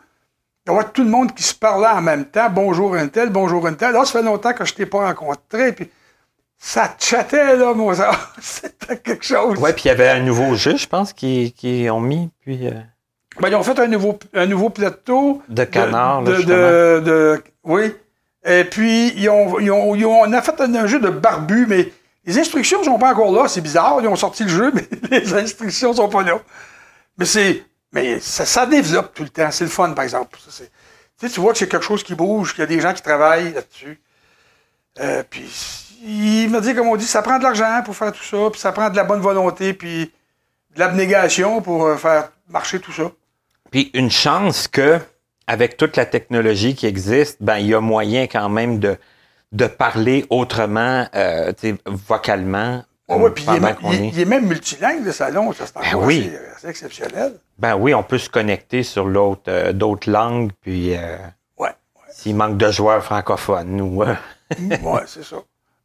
Il 0.65 0.71
y 0.71 0.75
avait 0.75 0.85
tout 0.93 1.03
le 1.03 1.09
monde 1.11 1.35
qui 1.35 1.43
se 1.43 1.53
parlait 1.53 1.85
en 1.87 2.01
même 2.01 2.25
temps. 2.25 2.49
Bonjour 2.49 2.95
un 2.95 3.07
tel, 3.07 3.29
bonjour 3.29 3.67
un 3.67 3.73
tel. 3.75 3.91
Là, 3.93 4.03
ça 4.05 4.13
fait 4.13 4.23
longtemps 4.25 4.53
que 4.53 4.65
je 4.65 4.73
t'ai 4.73 4.87
pas 4.87 5.05
rencontré. 5.05 5.73
Puis 5.73 5.91
ça 6.57 6.95
chattait, 6.99 7.55
là, 7.55 7.75
mon 7.75 7.93
C'était 8.41 8.97
quelque 8.97 9.23
chose. 9.23 9.59
Ouais, 9.59 9.73
puis 9.73 9.83
il 9.85 9.87
y 9.89 9.91
avait 9.91 10.09
un 10.09 10.21
nouveau 10.21 10.55
jeu, 10.55 10.75
je 10.75 10.87
pense, 10.87 11.13
qu'ils 11.13 11.53
qu'ils 11.53 11.89
ont 11.91 12.01
mis. 12.01 12.31
Puis, 12.41 12.67
Ben, 13.41 13.49
ils 13.49 13.55
ont 13.55 13.63
fait 13.63 13.79
un 13.79 13.87
nouveau, 13.87 14.17
un 14.33 14.45
nouveau 14.45 14.69
plateau. 14.69 15.41
de 15.49 15.63
canard, 15.63 16.23
de, 16.23 16.31
là, 16.31 16.37
de, 16.39 16.43
de- 16.43 17.01
de- 17.05 17.43
Oui. 17.63 17.93
Et 18.45 18.63
puis, 18.63 19.13
ils 19.17 19.29
ont, 19.29 19.59
ils 19.59 19.71
ont- 19.71 19.95
ils 19.95 20.05
ont- 20.05 20.21
on 20.21 20.33
a 20.33 20.41
fait 20.41 20.59
un, 20.61 20.73
un 20.75 20.87
jeu 20.87 20.99
de 20.99 21.09
barbu, 21.09 21.65
mais 21.67 21.91
les 22.25 22.37
instructions 22.39 22.83
sont 22.83 22.97
pas 22.97 23.11
encore 23.11 23.31
là. 23.31 23.47
C'est 23.47 23.61
bizarre. 23.61 23.97
Ils 24.01 24.07
ont 24.07 24.15
sorti 24.15 24.43
le 24.43 24.49
jeu, 24.49 24.71
mais 25.11 25.19
les 25.19 25.33
instructions 25.33 25.93
sont 25.93 26.09
pas 26.09 26.23
là. 26.23 26.39
Mais 27.17 27.25
c'est. 27.25 27.63
Mais 27.91 28.19
ça, 28.19 28.45
ça 28.45 28.65
développe 28.65 29.13
tout 29.13 29.23
le 29.23 29.29
temps. 29.29 29.49
C'est 29.51 29.63
le 29.63 29.69
fun, 29.69 29.89
par 29.91 30.03
exemple. 30.03 30.37
Ça, 30.47 30.63
tu, 30.63 31.27
sais, 31.27 31.33
tu 31.33 31.39
vois 31.41 31.51
que 31.53 31.57
c'est 31.57 31.67
quelque 31.67 31.83
chose 31.85 32.03
qui 32.03 32.15
bouge, 32.15 32.51
qu'il 32.53 32.59
y 32.61 32.63
a 32.63 32.67
des 32.67 32.79
gens 32.79 32.93
qui 32.93 33.01
travaillent 33.01 33.51
là-dessus. 33.53 33.99
Euh, 34.99 35.23
puis, 35.29 35.49
il 36.05 36.49
m'a 36.49 36.61
dit, 36.61 36.73
comme 36.75 36.87
on 36.87 36.95
dit, 36.95 37.05
ça 37.05 37.21
prend 37.21 37.37
de 37.39 37.43
l'argent 37.43 37.81
pour 37.83 37.95
faire 37.95 38.11
tout 38.11 38.23
ça, 38.23 38.37
puis 38.51 38.59
ça 38.59 38.71
prend 38.71 38.89
de 38.89 38.95
la 38.95 39.03
bonne 39.03 39.21
volonté, 39.21 39.73
puis 39.73 40.11
de 40.75 40.79
l'abnégation 40.79 41.61
pour 41.61 41.85
euh, 41.85 41.95
faire 41.97 42.29
marcher 42.47 42.79
tout 42.79 42.91
ça. 42.93 43.11
Puis 43.71 43.91
une 43.93 44.09
chance 44.11 44.67
que, 44.67 44.99
avec 45.47 45.77
toute 45.77 45.95
la 45.97 46.05
technologie 46.05 46.75
qui 46.75 46.85
existe, 46.85 47.37
ben 47.41 47.57
il 47.57 47.67
y 47.67 47.73
a 47.73 47.81
moyen 47.81 48.27
quand 48.27 48.49
même 48.49 48.79
de, 48.79 48.97
de 49.51 49.65
parler 49.67 50.25
autrement, 50.29 51.07
euh, 51.15 51.51
tu 51.53 51.71
sais, 51.71 51.75
vocalement. 51.85 52.83
Ah 53.11 53.17
ouais, 53.17 53.31
puis 53.31 53.43
il, 53.47 53.55
est 53.55 53.59
même- 53.59 53.75
qu'on 53.75 53.91
il- 53.91 54.03
est- 54.05 54.07
il 54.09 54.19
est 54.19 54.25
même 54.25 54.45
multilingue, 54.47 55.03
le 55.03 55.11
salon. 55.11 55.51
Ça, 55.53 55.65
c'est 55.65 55.73
Ben 55.91 55.97
oui. 55.97 56.27
assez, 56.31 56.45
assez 56.55 56.67
exceptionnel. 56.69 57.33
Ben 57.57 57.75
oui, 57.75 57.93
on 57.95 58.03
peut 58.03 58.19
se 58.19 58.29
connecter 58.29 58.83
sur 58.83 59.05
l'autre, 59.05 59.43
euh, 59.47 59.73
d'autres 59.73 60.09
langues, 60.11 60.51
puis 60.61 60.95
euh, 60.95 61.17
Ouais, 61.57 61.71
s'il 62.11 62.35
manque 62.35 62.57
de 62.57 62.69
joueurs 62.71 63.03
francophones 63.03 63.81
ou. 63.81 64.03
euh, 64.03 64.13
ouais, 64.59 65.01
c'est 65.07 65.23
ça. 65.23 65.37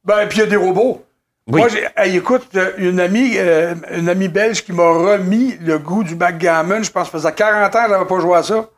Ben, 0.04 0.26
puis 0.28 0.38
il 0.38 0.40
y 0.42 0.44
a 0.44 0.46
des 0.48 0.56
robots. 0.56 1.02
Oui. 1.46 1.60
Moi, 1.60 1.68
hey, 1.96 2.16
écoute, 2.16 2.48
euh, 2.54 2.72
une 2.78 3.00
amie, 3.00 3.34
euh, 3.36 3.74
une 3.90 4.08
amie 4.08 4.28
belge 4.28 4.64
qui 4.64 4.72
m'a 4.72 4.88
remis 4.88 5.56
le 5.60 5.78
goût 5.78 6.02
du 6.02 6.14
backgammon. 6.14 6.82
Je 6.82 6.90
pense 6.90 7.10
que 7.10 7.18
ça 7.18 7.28
faisait 7.28 7.34
40 7.34 7.76
ans 7.76 7.84
que 7.84 7.90
j'avais 7.90 8.04
pas 8.06 8.20
joué 8.20 8.38
à 8.38 8.42
ça. 8.42 8.70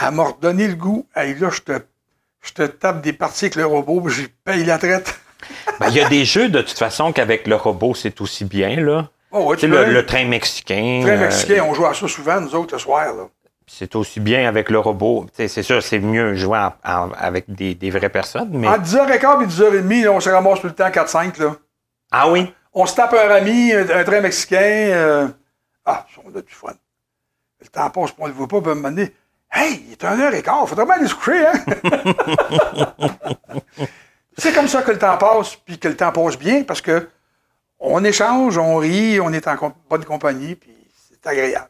Elle 0.00 0.12
m'a 0.12 0.24
redonné 0.24 0.68
le 0.68 0.74
goût. 0.74 1.06
Hey, 1.16 1.34
là, 1.34 1.50
je 1.50 1.60
te, 1.60 1.72
je 2.42 2.52
te 2.52 2.62
tape 2.62 3.00
des 3.02 3.12
parties 3.12 3.46
avec 3.46 3.56
le 3.56 3.66
robot, 3.66 4.00
puis 4.02 4.14
j'ai 4.14 4.28
payé 4.44 4.64
la 4.64 4.78
traite. 4.78 5.18
Ben, 5.80 5.88
il 5.88 5.96
y 5.96 6.00
a 6.00 6.08
des 6.08 6.24
jeux 6.24 6.48
de 6.48 6.62
toute 6.62 6.78
façon 6.78 7.12
qu'avec 7.12 7.46
le 7.48 7.56
robot, 7.56 7.94
c'est 7.94 8.20
aussi 8.20 8.44
bien, 8.44 8.80
là. 8.80 9.08
Oh, 9.30 9.44
ouais, 9.44 9.56
Tu 9.56 9.66
le, 9.66 9.84
le 9.92 10.06
train 10.06 10.24
mexicain. 10.24 11.00
Très 11.02 11.16
euh, 11.16 11.20
mexicain, 11.20 11.64
on 11.64 11.74
joue 11.74 11.84
à 11.86 11.94
ça 11.94 12.08
souvent, 12.08 12.40
nous 12.40 12.54
autres, 12.54 12.74
le 12.74 12.78
soir. 12.78 13.12
Là. 13.14 13.28
C'est 13.68 13.94
aussi 13.94 14.18
bien 14.20 14.48
avec 14.48 14.70
le 14.70 14.78
robot. 14.78 15.26
C'est 15.34 15.48
sûr, 15.62 15.82
c'est 15.82 15.98
mieux 16.00 16.34
jouer 16.34 16.58
en- 16.58 16.74
en- 16.84 17.10
avec 17.16 17.44
des, 17.54 17.74
des 17.74 17.90
vraies 17.90 18.08
personnes, 18.08 18.50
mais. 18.52 18.66
En 18.68 18.78
10h15 18.78 19.42
et 19.42 19.46
10h30, 19.46 20.04
là, 20.04 20.12
on 20.12 20.20
se 20.20 20.30
ramasse 20.30 20.60
tout 20.60 20.66
le 20.68 20.74
temps 20.74 20.88
4-5. 20.90 21.38
Là. 21.40 21.54
Ah 22.10 22.28
oui? 22.30 22.52
On 22.72 22.86
se 22.86 22.94
tape 22.96 23.14
un 23.14 23.28
rami, 23.28 23.72
un, 23.72 23.88
un 23.88 24.04
train 24.04 24.20
mexicain. 24.20 24.56
euh, 24.60 25.28
Ah, 25.84 26.04
on 26.24 26.30
a 26.36 26.42
du 26.42 26.52
fun. 26.52 26.72
Le 27.60 27.66
temps 27.68 27.90
passe, 27.90 28.10
on 28.18 28.24
ne 28.24 28.28
le 28.32 28.34
voit 28.34 28.48
pas, 28.48 28.58
un 28.58 28.74
moment 28.74 28.88
donné, 28.90 29.12
Hey, 29.50 29.82
il 29.86 29.92
est 29.92 30.04
un 30.04 30.20
heure 30.20 30.34
et 30.34 30.42
quart, 30.42 30.68
faudrait 30.68 30.84
bien 30.84 30.94
aller 30.96 31.06
se 31.08 31.14
coucher, 31.14 31.46
hein? 31.46 31.54
c'est 34.36 34.52
comme 34.54 34.68
ça 34.68 34.82
que 34.82 34.90
le 34.90 34.98
temps 34.98 35.16
passe, 35.16 35.56
puis 35.56 35.78
que 35.78 35.88
le 35.88 35.96
temps 35.96 36.12
passe 36.12 36.38
bien, 36.38 36.64
parce 36.64 36.80
que 36.80 37.08
on 37.80 38.04
échange, 38.04 38.58
on 38.58 38.76
rit, 38.76 39.20
on 39.20 39.32
est 39.32 39.46
en 39.48 39.56
bonne 39.88 40.04
compagnie, 40.04 40.54
puis 40.54 40.74
c'est 41.10 41.26
agréable. 41.26 41.68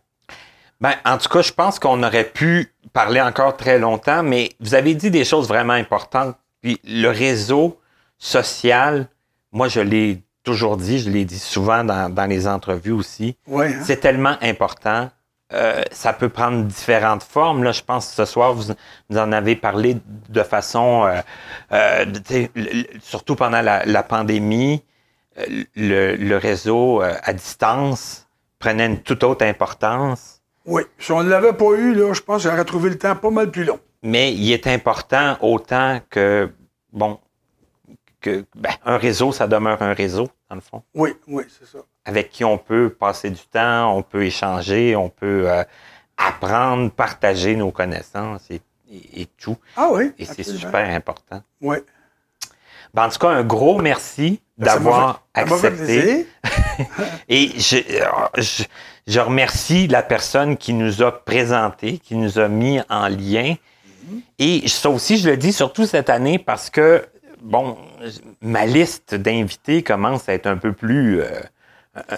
Ben, 0.80 0.94
en 1.04 1.18
tout 1.18 1.28
cas, 1.28 1.42
je 1.42 1.52
pense 1.52 1.78
qu'on 1.78 2.02
aurait 2.02 2.24
pu 2.24 2.72
parler 2.92 3.20
encore 3.20 3.56
très 3.56 3.78
longtemps, 3.78 4.22
mais 4.22 4.50
vous 4.60 4.74
avez 4.74 4.94
dit 4.94 5.10
des 5.10 5.24
choses 5.24 5.48
vraiment 5.48 5.72
importantes. 5.72 6.36
Puis 6.62 6.80
le 6.84 7.08
réseau 7.08 7.80
social, 8.18 9.08
moi, 9.52 9.68
je 9.68 9.80
l'ai 9.80 10.22
toujours 10.44 10.76
dit, 10.76 10.98
je 10.98 11.10
l'ai 11.10 11.24
dit 11.24 11.38
souvent 11.38 11.84
dans, 11.84 12.12
dans 12.12 12.26
les 12.26 12.46
entrevues 12.46 12.92
aussi, 12.92 13.36
Ouais, 13.46 13.74
hein? 13.74 13.82
c'est 13.84 14.00
tellement 14.00 14.36
important 14.40 15.10
euh, 15.54 15.82
ça 15.92 16.12
peut 16.12 16.28
prendre 16.28 16.64
différentes 16.64 17.22
formes. 17.22 17.64
Là, 17.64 17.72
je 17.72 17.82
pense 17.82 18.08
que 18.08 18.14
ce 18.14 18.24
soir, 18.26 18.52
vous, 18.52 18.70
en 19.16 19.32
avez 19.32 19.56
parlé 19.56 19.96
de 20.28 20.42
façon, 20.42 21.06
euh, 21.06 21.22
euh, 21.72 22.04
surtout 23.00 23.34
pendant 23.34 23.62
la, 23.62 24.02
pandémie, 24.02 24.82
le, 25.74 26.16
le, 26.16 26.36
réseau 26.36 27.00
à 27.00 27.32
distance 27.32 28.26
prenait 28.58 28.86
une 28.86 29.00
toute 29.00 29.24
autre 29.24 29.44
importance. 29.46 30.37
Oui, 30.68 30.82
si 30.98 31.12
on 31.12 31.22
ne 31.22 31.28
l'avait 31.28 31.52
pas 31.52 31.72
eu, 31.76 31.94
là, 31.94 32.12
je 32.12 32.20
pense 32.20 32.42
que 32.44 32.50
j'aurais 32.50 32.64
trouvé 32.64 32.90
le 32.90 32.98
temps 32.98 33.16
pas 33.16 33.30
mal 33.30 33.50
plus 33.50 33.64
long. 33.64 33.80
Mais 34.02 34.32
il 34.32 34.52
est 34.52 34.66
important 34.66 35.36
autant 35.40 36.00
que, 36.10 36.50
bon, 36.92 37.18
que 38.20 38.44
ben, 38.54 38.72
un 38.84 38.96
réseau, 38.96 39.32
ça 39.32 39.46
demeure 39.46 39.82
un 39.82 39.94
réseau, 39.94 40.28
dans 40.48 40.54
le 40.54 40.60
fond. 40.60 40.82
Oui, 40.94 41.14
oui, 41.26 41.44
c'est 41.48 41.66
ça 41.66 41.78
avec 42.08 42.30
qui 42.30 42.42
on 42.42 42.56
peut 42.56 42.88
passer 42.88 43.28
du 43.28 43.42
temps, 43.52 43.94
on 43.94 44.02
peut 44.02 44.24
échanger, 44.24 44.96
on 44.96 45.10
peut 45.10 45.44
euh, 45.46 45.62
apprendre, 46.16 46.90
partager 46.90 47.54
nos 47.54 47.70
connaissances 47.70 48.48
et, 48.50 48.62
tout. 49.36 49.58
Ah 49.76 49.90
oui. 49.92 50.12
Et 50.18 50.24
c'est 50.24 50.42
super 50.42 50.88
important. 50.88 51.42
Oui. 51.60 51.76
Ben, 52.94 53.04
en 53.04 53.08
tout 53.10 53.18
cas, 53.18 53.28
un 53.28 53.44
gros 53.44 53.78
merci 53.78 54.40
ben, 54.56 54.64
d'avoir 54.64 55.26
accepté. 55.34 56.26
et 57.28 57.48
je, 57.60 57.76
je, 58.38 58.64
remercie 59.16 59.86
la 59.86 60.02
personne 60.02 60.56
qui 60.56 60.72
nous 60.74 61.02
a 61.02 61.24
présenté, 61.24 61.98
qui 61.98 62.14
nous 62.14 62.38
a 62.38 62.48
mis 62.48 62.80
en 62.88 63.08
lien. 63.08 63.54
Mm-hmm. 63.54 64.20
Et 64.38 64.68
ça 64.68 64.90
aussi, 64.90 65.18
je 65.18 65.30
le 65.30 65.36
dis 65.36 65.52
surtout 65.52 65.86
cette 65.86 66.10
année 66.10 66.38
parce 66.38 66.68
que, 66.70 67.06
bon, 67.40 67.78
ma 68.40 68.66
liste 68.66 69.14
d'invités 69.14 69.82
commence 69.82 70.28
à 70.28 70.34
être 70.34 70.46
un 70.46 70.56
peu 70.56 70.72
plus... 70.72 71.20
Euh, 71.20 71.40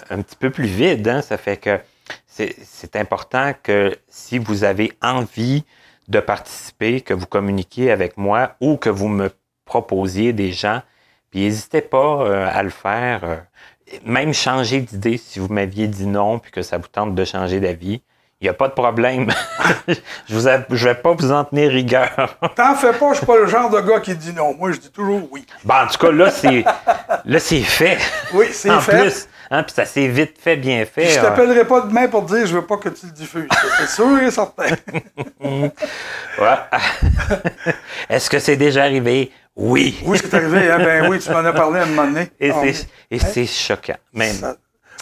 un 0.09 0.21
petit 0.21 0.35
peu 0.35 0.49
plus 0.49 0.65
vide. 0.65 1.07
Hein. 1.07 1.21
Ça 1.21 1.37
fait 1.37 1.57
que 1.57 1.79
c'est 2.25 2.95
important 2.95 3.53
que 3.61 3.95
si 4.09 4.37
vous 4.37 4.63
avez 4.63 4.93
envie 5.01 5.63
de 6.07 6.19
participer, 6.19 7.01
que 7.01 7.13
vous 7.13 7.25
communiquiez 7.25 7.91
avec 7.91 8.17
moi 8.17 8.55
ou 8.59 8.77
que 8.77 8.89
vous 8.89 9.07
me 9.07 9.29
proposiez 9.65 10.33
des 10.33 10.51
gens, 10.51 10.81
puis 11.29 11.41
n'hésitez 11.41 11.81
pas 11.81 12.23
euh, 12.23 12.49
à 12.51 12.63
le 12.63 12.69
faire. 12.69 13.45
Même 14.05 14.33
changer 14.33 14.81
d'idée 14.81 15.17
si 15.17 15.39
vous 15.39 15.47
m'aviez 15.51 15.87
dit 15.87 16.05
non 16.05 16.39
puis 16.39 16.51
que 16.51 16.61
ça 16.61 16.77
vous 16.77 16.87
tente 16.87 17.15
de 17.15 17.25
changer 17.25 17.59
d'avis. 17.59 18.01
Il 18.41 18.45
n'y 18.45 18.49
a 18.49 18.53
pas 18.55 18.67
de 18.67 18.73
problème. 18.73 19.31
je 19.87 20.35
ne 20.35 20.77
vais 20.77 20.95
pas 20.95 21.13
vous 21.13 21.31
en 21.31 21.43
tenir 21.45 21.69
rigueur. 21.69 22.09
T'en 22.55 22.73
fais 22.73 22.91
pas, 22.93 23.11
je 23.11 23.17
suis 23.17 23.25
pas 23.25 23.37
le 23.37 23.45
genre 23.45 23.69
de 23.69 23.79
gars 23.81 23.99
qui 23.99 24.15
dit 24.15 24.33
non. 24.33 24.55
Moi, 24.55 24.71
je 24.71 24.79
dis 24.79 24.89
toujours 24.89 25.21
oui. 25.31 25.45
Ben, 25.63 25.83
en 25.83 25.87
tout 25.87 25.99
cas, 25.99 26.11
là, 26.11 26.31
c'est 26.31 26.65
là, 27.25 27.39
c'est 27.39 27.61
fait. 27.61 27.99
Oui, 28.33 28.47
c'est 28.51 28.71
fait. 28.79 29.01
Plus, 29.01 29.27
Hein, 29.53 29.63
puis 29.63 29.75
ça 29.75 29.83
s'est 29.83 30.07
vite 30.07 30.37
fait, 30.39 30.55
bien 30.55 30.85
fait. 30.85 31.07
je 31.07 31.19
t'appellerai 31.19 31.65
pas 31.65 31.81
demain 31.81 32.07
pour 32.07 32.25
te 32.25 32.33
dire 32.33 32.47
je 32.47 32.55
veux 32.55 32.65
pas 32.65 32.77
que 32.77 32.87
tu 32.87 33.07
le 33.07 33.11
diffuses. 33.11 33.49
C'est 33.77 33.89
sûr 33.89 34.17
et 34.19 34.31
certain. 34.31 34.63
Est-ce 38.09 38.29
que 38.29 38.39
c'est 38.39 38.55
déjà 38.55 38.83
arrivé? 38.83 39.29
Oui. 39.53 39.99
Oui, 40.05 40.17
c'est 40.17 40.33
arrivé. 40.33 40.71
Hein? 40.71 40.77
Ben 40.77 41.09
oui, 41.09 41.19
tu 41.19 41.29
m'en 41.31 41.39
as 41.39 41.51
parlé 41.51 41.81
à 41.81 41.83
un 41.83 41.87
moment 41.87 42.07
donné. 42.07 42.31
Et 42.39 42.53
c'est 43.19 43.41
hein? 43.41 43.45
choquant. 43.45 43.97
Même. 44.13 44.55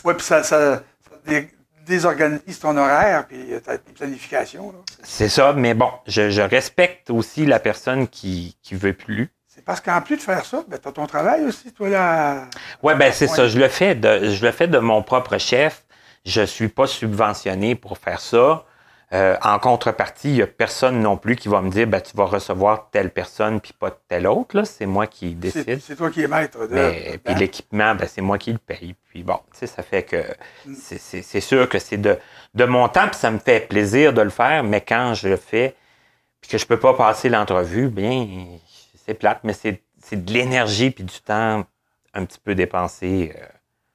Oui, 0.04 0.16
puis 0.16 0.26
ça, 0.26 0.42
ça, 0.42 0.82
désorganise 1.86 2.60
ton 2.60 2.76
horaire 2.76 3.28
puis 3.28 3.38
ta 3.64 3.78
planification. 3.78 4.74
C'est 5.04 5.30
ça, 5.30 5.54
mais 5.54 5.76
bon, 5.76 5.92
je, 6.08 6.32
je, 6.32 6.42
respecte 6.42 7.12
aussi 7.12 7.46
la 7.46 7.60
personne 7.60 8.08
qui 8.08 8.58
ne 8.72 8.78
veut 8.78 8.94
plus. 8.94 9.30
Parce 9.70 9.82
qu'en 9.82 10.02
plus 10.02 10.18
de 10.18 10.22
faire 10.24 10.44
ça, 10.46 10.64
ben, 10.68 10.80
tu 10.82 10.88
as 10.88 10.92
ton 10.92 11.06
travail 11.06 11.46
aussi, 11.46 11.72
toi, 11.72 11.90
là. 11.90 12.46
Oui, 12.82 12.96
ben 12.98 13.14
c'est 13.14 13.28
ça. 13.28 13.48
Je 13.48 13.60
le, 13.60 13.68
fais 13.68 13.94
de, 13.94 14.32
je 14.32 14.44
le 14.44 14.52
fais 14.52 14.68
de 14.68 14.80
mon 14.80 15.04
propre 15.04 15.38
chef. 15.38 15.84
Je 16.26 16.42
ne 16.42 16.48
suis 16.48 16.70
pas 16.70 16.88
subventionné 16.88 17.76
pour 17.76 18.00
faire 18.00 18.20
ça. 18.20 18.66
Euh, 19.14 19.36
en 19.44 19.60
contrepartie, 19.60 20.30
il 20.30 20.34
n'y 20.34 20.42
a 20.42 20.48
personne 20.48 21.00
non 21.00 21.18
plus 21.18 21.36
qui 21.36 21.50
va 21.50 21.62
me 21.62 21.70
dire 21.70 21.86
ben, 21.86 22.02
tu 22.02 22.18
vas 22.18 22.26
recevoir 22.26 22.90
telle 22.90 23.12
personne 23.12 23.62
puis 23.62 23.74
pas 23.80 23.92
telle 24.08 24.26
autre. 24.26 24.64
C'est 24.64 24.88
moi 24.88 25.06
qui 25.06 25.36
décide. 25.36 25.80
C'est 25.82 25.96
toi 25.96 26.10
qui 26.10 26.24
es 26.24 26.28
maître 26.28 26.66
de. 26.66 26.74
Mais, 26.74 27.20
puis 27.24 27.36
l'équipement, 27.36 27.94
ben, 27.94 28.08
c'est 28.12 28.22
moi 28.22 28.40
qui 28.40 28.52
le 28.52 28.58
paye. 28.58 28.96
Puis 29.12 29.22
bon, 29.22 29.38
ça 29.52 29.84
fait 29.84 30.02
que 30.02 30.24
mm. 30.66 30.74
c'est 30.74 31.42
sûr 31.42 31.70
que 31.70 31.78
c'est 31.78 31.98
de, 31.98 32.18
de 32.56 32.66
mon 32.66 32.88
temps, 32.88 33.08
puis 33.08 33.20
ça 33.20 33.30
me 33.30 33.38
fait 33.38 33.68
plaisir 33.70 34.14
de 34.14 34.22
le 34.22 34.32
faire, 34.32 34.64
mais 34.64 34.82
quand 34.82 35.14
je 35.14 35.28
le 35.28 35.38
fais, 35.38 35.76
puis 36.42 36.50
que 36.50 36.58
je 36.58 36.64
ne 36.64 36.68
peux 36.70 36.80
pas 36.80 36.96
passer 36.96 37.30
l'entrevue, 37.30 37.90
bien, 37.90 38.28
c'est 39.10 39.16
plate, 39.16 39.40
mais 39.44 39.54
c'est 39.54 39.82
de 40.12 40.32
l'énergie 40.32 40.92
puis 40.92 41.04
du 41.04 41.20
temps 41.22 41.66
un 42.14 42.26
petit 42.26 42.40
peu 42.40 42.54
dépensé 42.54 43.34
euh, 43.36 43.46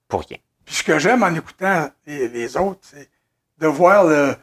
pour 0.08 0.22
rien. 0.22 0.38
Puis 0.64 0.74
ce 0.74 0.82
que 0.82 0.98
j'aime 0.98 1.22
en 1.22 1.32
écoutant 1.34 1.88
les, 2.06 2.56
autres, 2.56 2.80
c'est 2.82 3.08
de 3.58 3.66
voir 3.68 4.36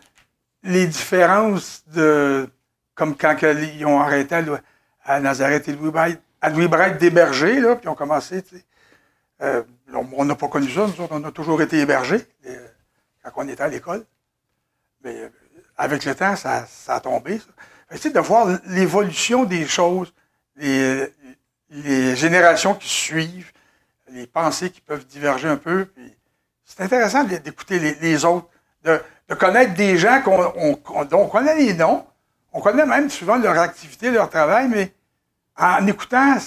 les 0.63 0.87
différences 0.87 1.83
de 1.87 2.47
comme 2.95 3.17
quand 3.17 3.35
ils 3.41 3.85
ont 3.85 3.99
arrêté 3.99 4.41
à, 5.03 5.19
Nazareth 5.19 5.67
et 5.67 5.73
Louis 5.73 5.91
Brett, 5.91 6.21
à 6.39 6.49
Louis 6.49 6.67
Brett 6.67 6.97
d'héberger, 6.97 7.59
là, 7.59 7.75
puis 7.75 7.89
ont 7.89 7.95
commencé, 7.95 8.43
euh, 9.41 9.63
on 9.93 10.23
n'a 10.23 10.35
pas 10.35 10.47
connu 10.47 10.69
ça, 10.69 10.87
nous 10.87 11.03
autres, 11.03 11.09
on 11.11 11.23
a 11.23 11.31
toujours 11.31 11.61
été 11.61 11.79
hébergés 11.79 12.21
euh, 12.45 12.67
quand 13.23 13.31
on 13.37 13.47
était 13.49 13.63
à 13.63 13.67
l'école. 13.67 14.05
Mais 15.03 15.31
avec 15.75 16.05
le 16.05 16.15
temps, 16.15 16.35
ça, 16.35 16.65
a 16.87 16.99
tombé. 16.99 17.41
Ça. 17.89 18.09
de 18.09 18.19
voir 18.19 18.59
l'évolution 18.67 19.43
des 19.43 19.65
choses, 19.67 20.13
les, 20.61 22.15
générations 22.15 22.75
qui 22.75 22.89
suivent, 22.89 23.51
les 24.11 24.27
pensées 24.27 24.69
qui 24.69 24.81
peuvent 24.81 25.05
diverger 25.05 25.47
un 25.47 25.57
peu. 25.57 25.87
C'est 26.65 26.83
intéressant 26.83 27.23
d'écouter 27.23 27.95
les, 27.99 28.25
autres, 28.25 28.47
de, 28.83 29.01
connaître 29.35 29.73
des 29.73 29.97
gens 29.97 30.21
qu'on, 30.21 31.05
dont 31.05 31.21
on 31.21 31.27
connaît 31.27 31.55
les 31.55 31.73
noms, 31.73 32.05
on 32.53 32.61
connaît 32.61 32.85
même 32.85 33.09
souvent 33.09 33.37
leur 33.37 33.57
activité, 33.57 34.11
leur 34.11 34.29
travail, 34.29 34.67
mais 34.67 34.93
en 35.57 35.85
écoutant 35.87 36.37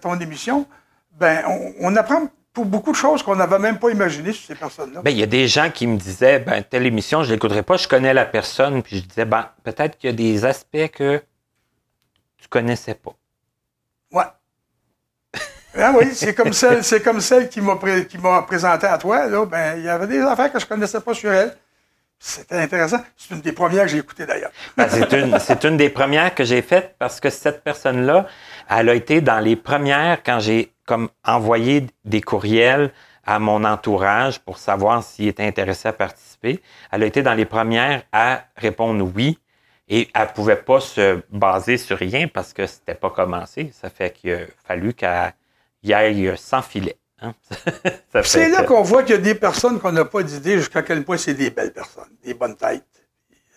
ton 0.00 0.18
émission, 0.18 0.66
ben, 1.12 1.44
on, 1.80 1.94
apprend 1.96 2.28
pour 2.52 2.64
beaucoup 2.64 2.92
de 2.92 2.96
choses 2.96 3.22
qu'on 3.22 3.36
n'avait 3.36 3.58
même 3.58 3.78
pas 3.78 3.90
imaginées 3.90 4.32
sur 4.32 4.46
ces 4.46 4.54
personnes-là. 4.54 5.02
Ben, 5.02 5.10
il 5.10 5.18
y 5.18 5.22
a 5.22 5.26
des 5.26 5.46
gens 5.46 5.70
qui 5.70 5.86
me 5.86 5.96
disaient, 5.96 6.38
ben, 6.38 6.62
telle 6.62 6.86
émission, 6.86 7.22
je 7.22 7.28
ne 7.28 7.34
l'écouterai 7.34 7.62
pas, 7.62 7.76
je 7.76 7.86
connais 7.86 8.14
la 8.14 8.24
personne, 8.24 8.82
puis 8.82 8.98
je 8.98 9.04
disais, 9.04 9.24
ben, 9.24 9.48
peut-être 9.62 9.98
qu'il 9.98 10.10
y 10.10 10.12
a 10.12 10.16
des 10.16 10.44
aspects 10.44 10.88
que 10.92 11.22
tu 12.38 12.48
connaissais 12.48 12.94
pas. 12.94 13.14
Ouais. 14.12 14.24
Ah 15.78 15.92
oui, 15.96 16.10
c'est 16.12 16.34
comme 16.34 16.52
celle, 16.52 16.84
c'est 16.84 17.02
comme 17.02 17.20
qui 17.48 17.60
m'a, 17.60 18.42
présenté 18.42 18.86
à 18.86 18.98
toi. 18.98 19.46
Ben, 19.46 19.78
il 19.78 19.84
y 19.84 19.88
avait 19.88 20.06
des 20.06 20.20
affaires 20.20 20.52
que 20.52 20.58
je 20.58 20.66
connaissais 20.66 21.00
pas 21.00 21.14
sur 21.14 21.32
elle. 21.32 21.56
C'était 22.18 22.58
intéressant. 22.58 23.00
C'est 23.16 23.34
une 23.34 23.40
des 23.40 23.52
premières 23.52 23.84
que 23.84 23.88
j'ai 23.88 23.98
écoutées 23.98 24.26
d'ailleurs. 24.26 24.52
Ben, 24.76 24.86
c'est, 24.88 25.12
une, 25.12 25.38
c'est 25.40 25.64
une 25.64 25.76
des 25.76 25.88
premières 25.88 26.34
que 26.34 26.44
j'ai 26.44 26.62
faites 26.62 26.94
parce 26.98 27.18
que 27.18 27.30
cette 27.30 27.64
personne-là, 27.64 28.26
elle 28.70 28.90
a 28.90 28.94
été 28.94 29.20
dans 29.20 29.40
les 29.40 29.56
premières 29.56 30.22
quand 30.22 30.38
j'ai 30.38 30.72
comme 30.86 31.08
envoyé 31.24 31.86
des 32.04 32.20
courriels 32.20 32.92
à 33.24 33.38
mon 33.38 33.64
entourage 33.64 34.40
pour 34.40 34.58
savoir 34.58 35.02
s'il 35.02 35.28
était 35.28 35.46
intéressé 35.46 35.88
à 35.88 35.92
participer. 35.92 36.62
Elle 36.90 37.02
a 37.02 37.06
été 37.06 37.22
dans 37.22 37.34
les 37.34 37.44
premières 37.44 38.02
à 38.12 38.44
répondre 38.56 39.10
oui 39.16 39.38
et 39.88 40.08
elle 40.14 40.28
ne 40.28 40.32
pouvait 40.32 40.56
pas 40.56 40.80
se 40.80 41.22
baser 41.30 41.76
sur 41.76 41.98
rien 41.98 42.28
parce 42.28 42.52
que 42.52 42.66
c'était 42.66 42.94
pas 42.94 43.10
commencé. 43.10 43.72
Ça 43.78 43.90
fait 43.90 44.12
qu'il 44.12 44.32
a 44.32 44.38
fallu 44.66 44.94
qu'elle 44.94 45.34
y 45.82 45.92
aille 45.92 46.32
sans 46.36 46.62
filet. 46.62 46.96
Hein. 47.20 47.34
c'est 48.24 48.48
là 48.48 48.64
qu'on 48.64 48.82
voit 48.82 49.02
qu'il 49.02 49.14
y 49.14 49.18
a 49.18 49.20
des 49.20 49.34
personnes 49.34 49.80
qu'on 49.80 49.92
n'a 49.92 50.04
pas 50.04 50.22
d'idée 50.22 50.58
jusqu'à 50.58 50.82
quel 50.82 51.04
point 51.04 51.16
c'est 51.16 51.34
des 51.34 51.50
belles 51.50 51.72
personnes, 51.72 52.10
des 52.24 52.34
bonnes 52.34 52.56
têtes. 52.56 52.84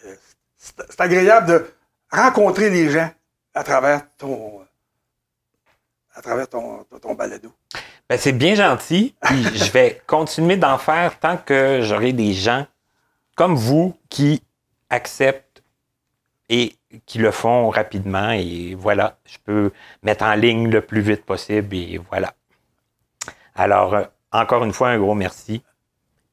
Euh, 0.05 0.15
c'est 0.57 1.01
agréable 1.01 1.47
de 1.47 1.65
rencontrer 2.11 2.69
les 2.69 2.89
gens 2.89 3.09
à 3.53 3.63
travers 3.63 4.03
ton, 4.17 4.61
à 6.13 6.21
travers 6.21 6.47
ton, 6.47 6.83
ton 7.01 7.13
balado. 7.13 7.51
Ben, 8.07 8.19
c'est 8.19 8.33
bien 8.33 8.53
gentil. 8.55 9.15
je 9.31 9.71
vais 9.71 10.01
continuer 10.05 10.57
d'en 10.57 10.77
faire 10.77 11.19
tant 11.19 11.37
que 11.37 11.79
j'aurai 11.81 12.13
des 12.13 12.33
gens 12.33 12.67
comme 13.35 13.55
vous 13.55 13.97
qui 14.09 14.43
acceptent 14.89 15.44
et 16.49 16.75
qui 17.05 17.19
le 17.19 17.31
font 17.31 17.69
rapidement. 17.69 18.31
Et 18.31 18.75
voilà, 18.75 19.17
je 19.25 19.37
peux 19.43 19.71
mettre 20.03 20.23
en 20.25 20.35
ligne 20.35 20.69
le 20.69 20.81
plus 20.81 21.01
vite 21.01 21.25
possible 21.25 21.75
et 21.75 21.99
voilà. 22.09 22.33
Alors, 23.55 23.93
euh, 23.93 24.03
encore 24.31 24.63
une 24.63 24.73
fois, 24.73 24.89
un 24.89 24.99
gros 24.99 25.15
merci. 25.15 25.63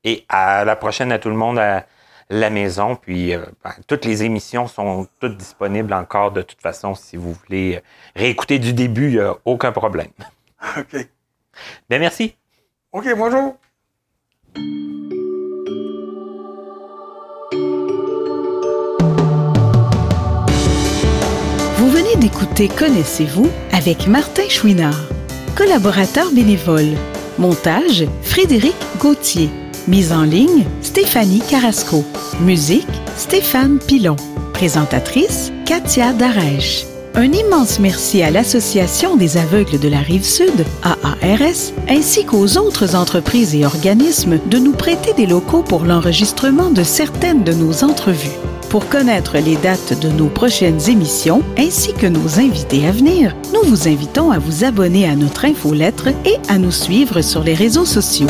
Et 0.04 0.24
à 0.28 0.64
la 0.64 0.74
prochaine 0.76 1.12
à 1.12 1.18
tout 1.18 1.28
le 1.28 1.36
monde 1.36 1.58
à 1.58 1.86
la 2.30 2.50
maison. 2.50 2.96
Puis, 2.96 3.34
euh, 3.34 3.44
ben, 3.62 3.72
toutes 3.86 4.04
les 4.04 4.24
émissions 4.24 4.66
sont 4.66 5.06
toutes 5.20 5.36
disponibles 5.36 5.92
encore 5.92 6.32
de 6.32 6.42
toute 6.42 6.60
façon. 6.60 6.94
Si 6.94 7.16
vous 7.16 7.32
voulez 7.32 7.80
réécouter 8.16 8.58
du 8.58 8.72
début, 8.72 9.08
il 9.08 9.14
n'y 9.14 9.20
a 9.20 9.36
aucun 9.44 9.72
problème. 9.72 10.10
OK. 10.78 11.08
Bien, 11.88 11.98
merci. 11.98 12.34
OK, 12.92 13.06
bonjour. 13.16 13.56
Venez 21.92 22.16
d'écouter 22.16 22.68
Connaissez-vous 22.68 23.48
avec 23.70 24.06
Martin 24.06 24.48
Chouinard, 24.48 24.98
collaborateur 25.54 26.32
bénévole. 26.32 26.96
Montage 27.38 28.06
Frédéric 28.22 28.74
Gauthier. 28.98 29.50
Mise 29.88 30.10
en 30.10 30.22
ligne 30.22 30.64
Stéphanie 30.80 31.42
Carrasco. 31.46 32.02
Musique 32.40 32.88
Stéphane 33.16 33.78
Pilon. 33.78 34.16
Présentatrice, 34.54 35.52
Katia 35.66 36.14
Darèche. 36.14 36.86
Un 37.14 37.30
immense 37.30 37.78
merci 37.78 38.22
à 38.22 38.30
l'Association 38.30 39.16
des 39.16 39.36
aveugles 39.36 39.78
de 39.78 39.88
la 39.88 39.98
Rive-Sud, 39.98 40.64
AARS, 40.82 41.72
ainsi 41.90 42.24
qu'aux 42.24 42.56
autres 42.56 42.96
entreprises 42.96 43.54
et 43.54 43.66
organismes 43.66 44.38
de 44.46 44.58
nous 44.58 44.72
prêter 44.72 45.12
des 45.12 45.26
locaux 45.26 45.62
pour 45.62 45.84
l'enregistrement 45.84 46.70
de 46.70 46.84
certaines 46.84 47.44
de 47.44 47.52
nos 47.52 47.84
entrevues. 47.84 48.38
Pour 48.72 48.88
connaître 48.88 49.36
les 49.36 49.54
dates 49.56 50.00
de 50.00 50.08
nos 50.08 50.28
prochaines 50.28 50.88
émissions 50.88 51.42
ainsi 51.58 51.92
que 51.92 52.06
nos 52.06 52.40
invités 52.40 52.86
à 52.86 52.90
venir, 52.90 53.36
nous 53.52 53.68
vous 53.68 53.86
invitons 53.86 54.30
à 54.30 54.38
vous 54.38 54.64
abonner 54.64 55.06
à 55.06 55.14
notre 55.14 55.44
infolettre 55.44 56.08
et 56.24 56.38
à 56.48 56.56
nous 56.56 56.70
suivre 56.70 57.20
sur 57.20 57.44
les 57.44 57.52
réseaux 57.52 57.84
sociaux. 57.84 58.28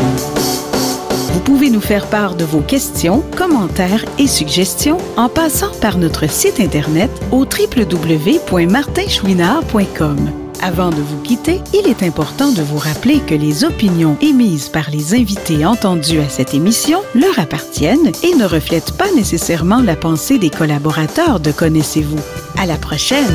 Vous 1.32 1.38
pouvez 1.38 1.70
nous 1.70 1.80
faire 1.80 2.08
part 2.08 2.34
de 2.34 2.44
vos 2.44 2.58
questions, 2.58 3.22
commentaires 3.36 4.04
et 4.18 4.26
suggestions 4.26 4.98
en 5.16 5.28
passant 5.28 5.70
par 5.80 5.96
notre 5.96 6.28
site 6.28 6.58
Internet 6.58 7.12
au 7.30 7.44
www.martinchouinard.com. 7.44 10.41
Avant 10.64 10.90
de 10.90 11.02
vous 11.02 11.20
quitter, 11.22 11.60
il 11.74 11.90
est 11.90 12.04
important 12.04 12.52
de 12.52 12.62
vous 12.62 12.78
rappeler 12.78 13.18
que 13.18 13.34
les 13.34 13.64
opinions 13.64 14.16
émises 14.20 14.68
par 14.68 14.90
les 14.90 15.12
invités 15.12 15.66
entendus 15.66 16.20
à 16.20 16.28
cette 16.28 16.54
émission 16.54 17.00
leur 17.16 17.36
appartiennent 17.40 18.12
et 18.22 18.36
ne 18.36 18.44
reflètent 18.44 18.96
pas 18.96 19.10
nécessairement 19.16 19.82
la 19.82 19.96
pensée 19.96 20.38
des 20.38 20.50
collaborateurs 20.50 21.40
de 21.40 21.50
Connaissez-vous. 21.50 22.20
À 22.56 22.66
la 22.66 22.76
prochaine! 22.76 23.26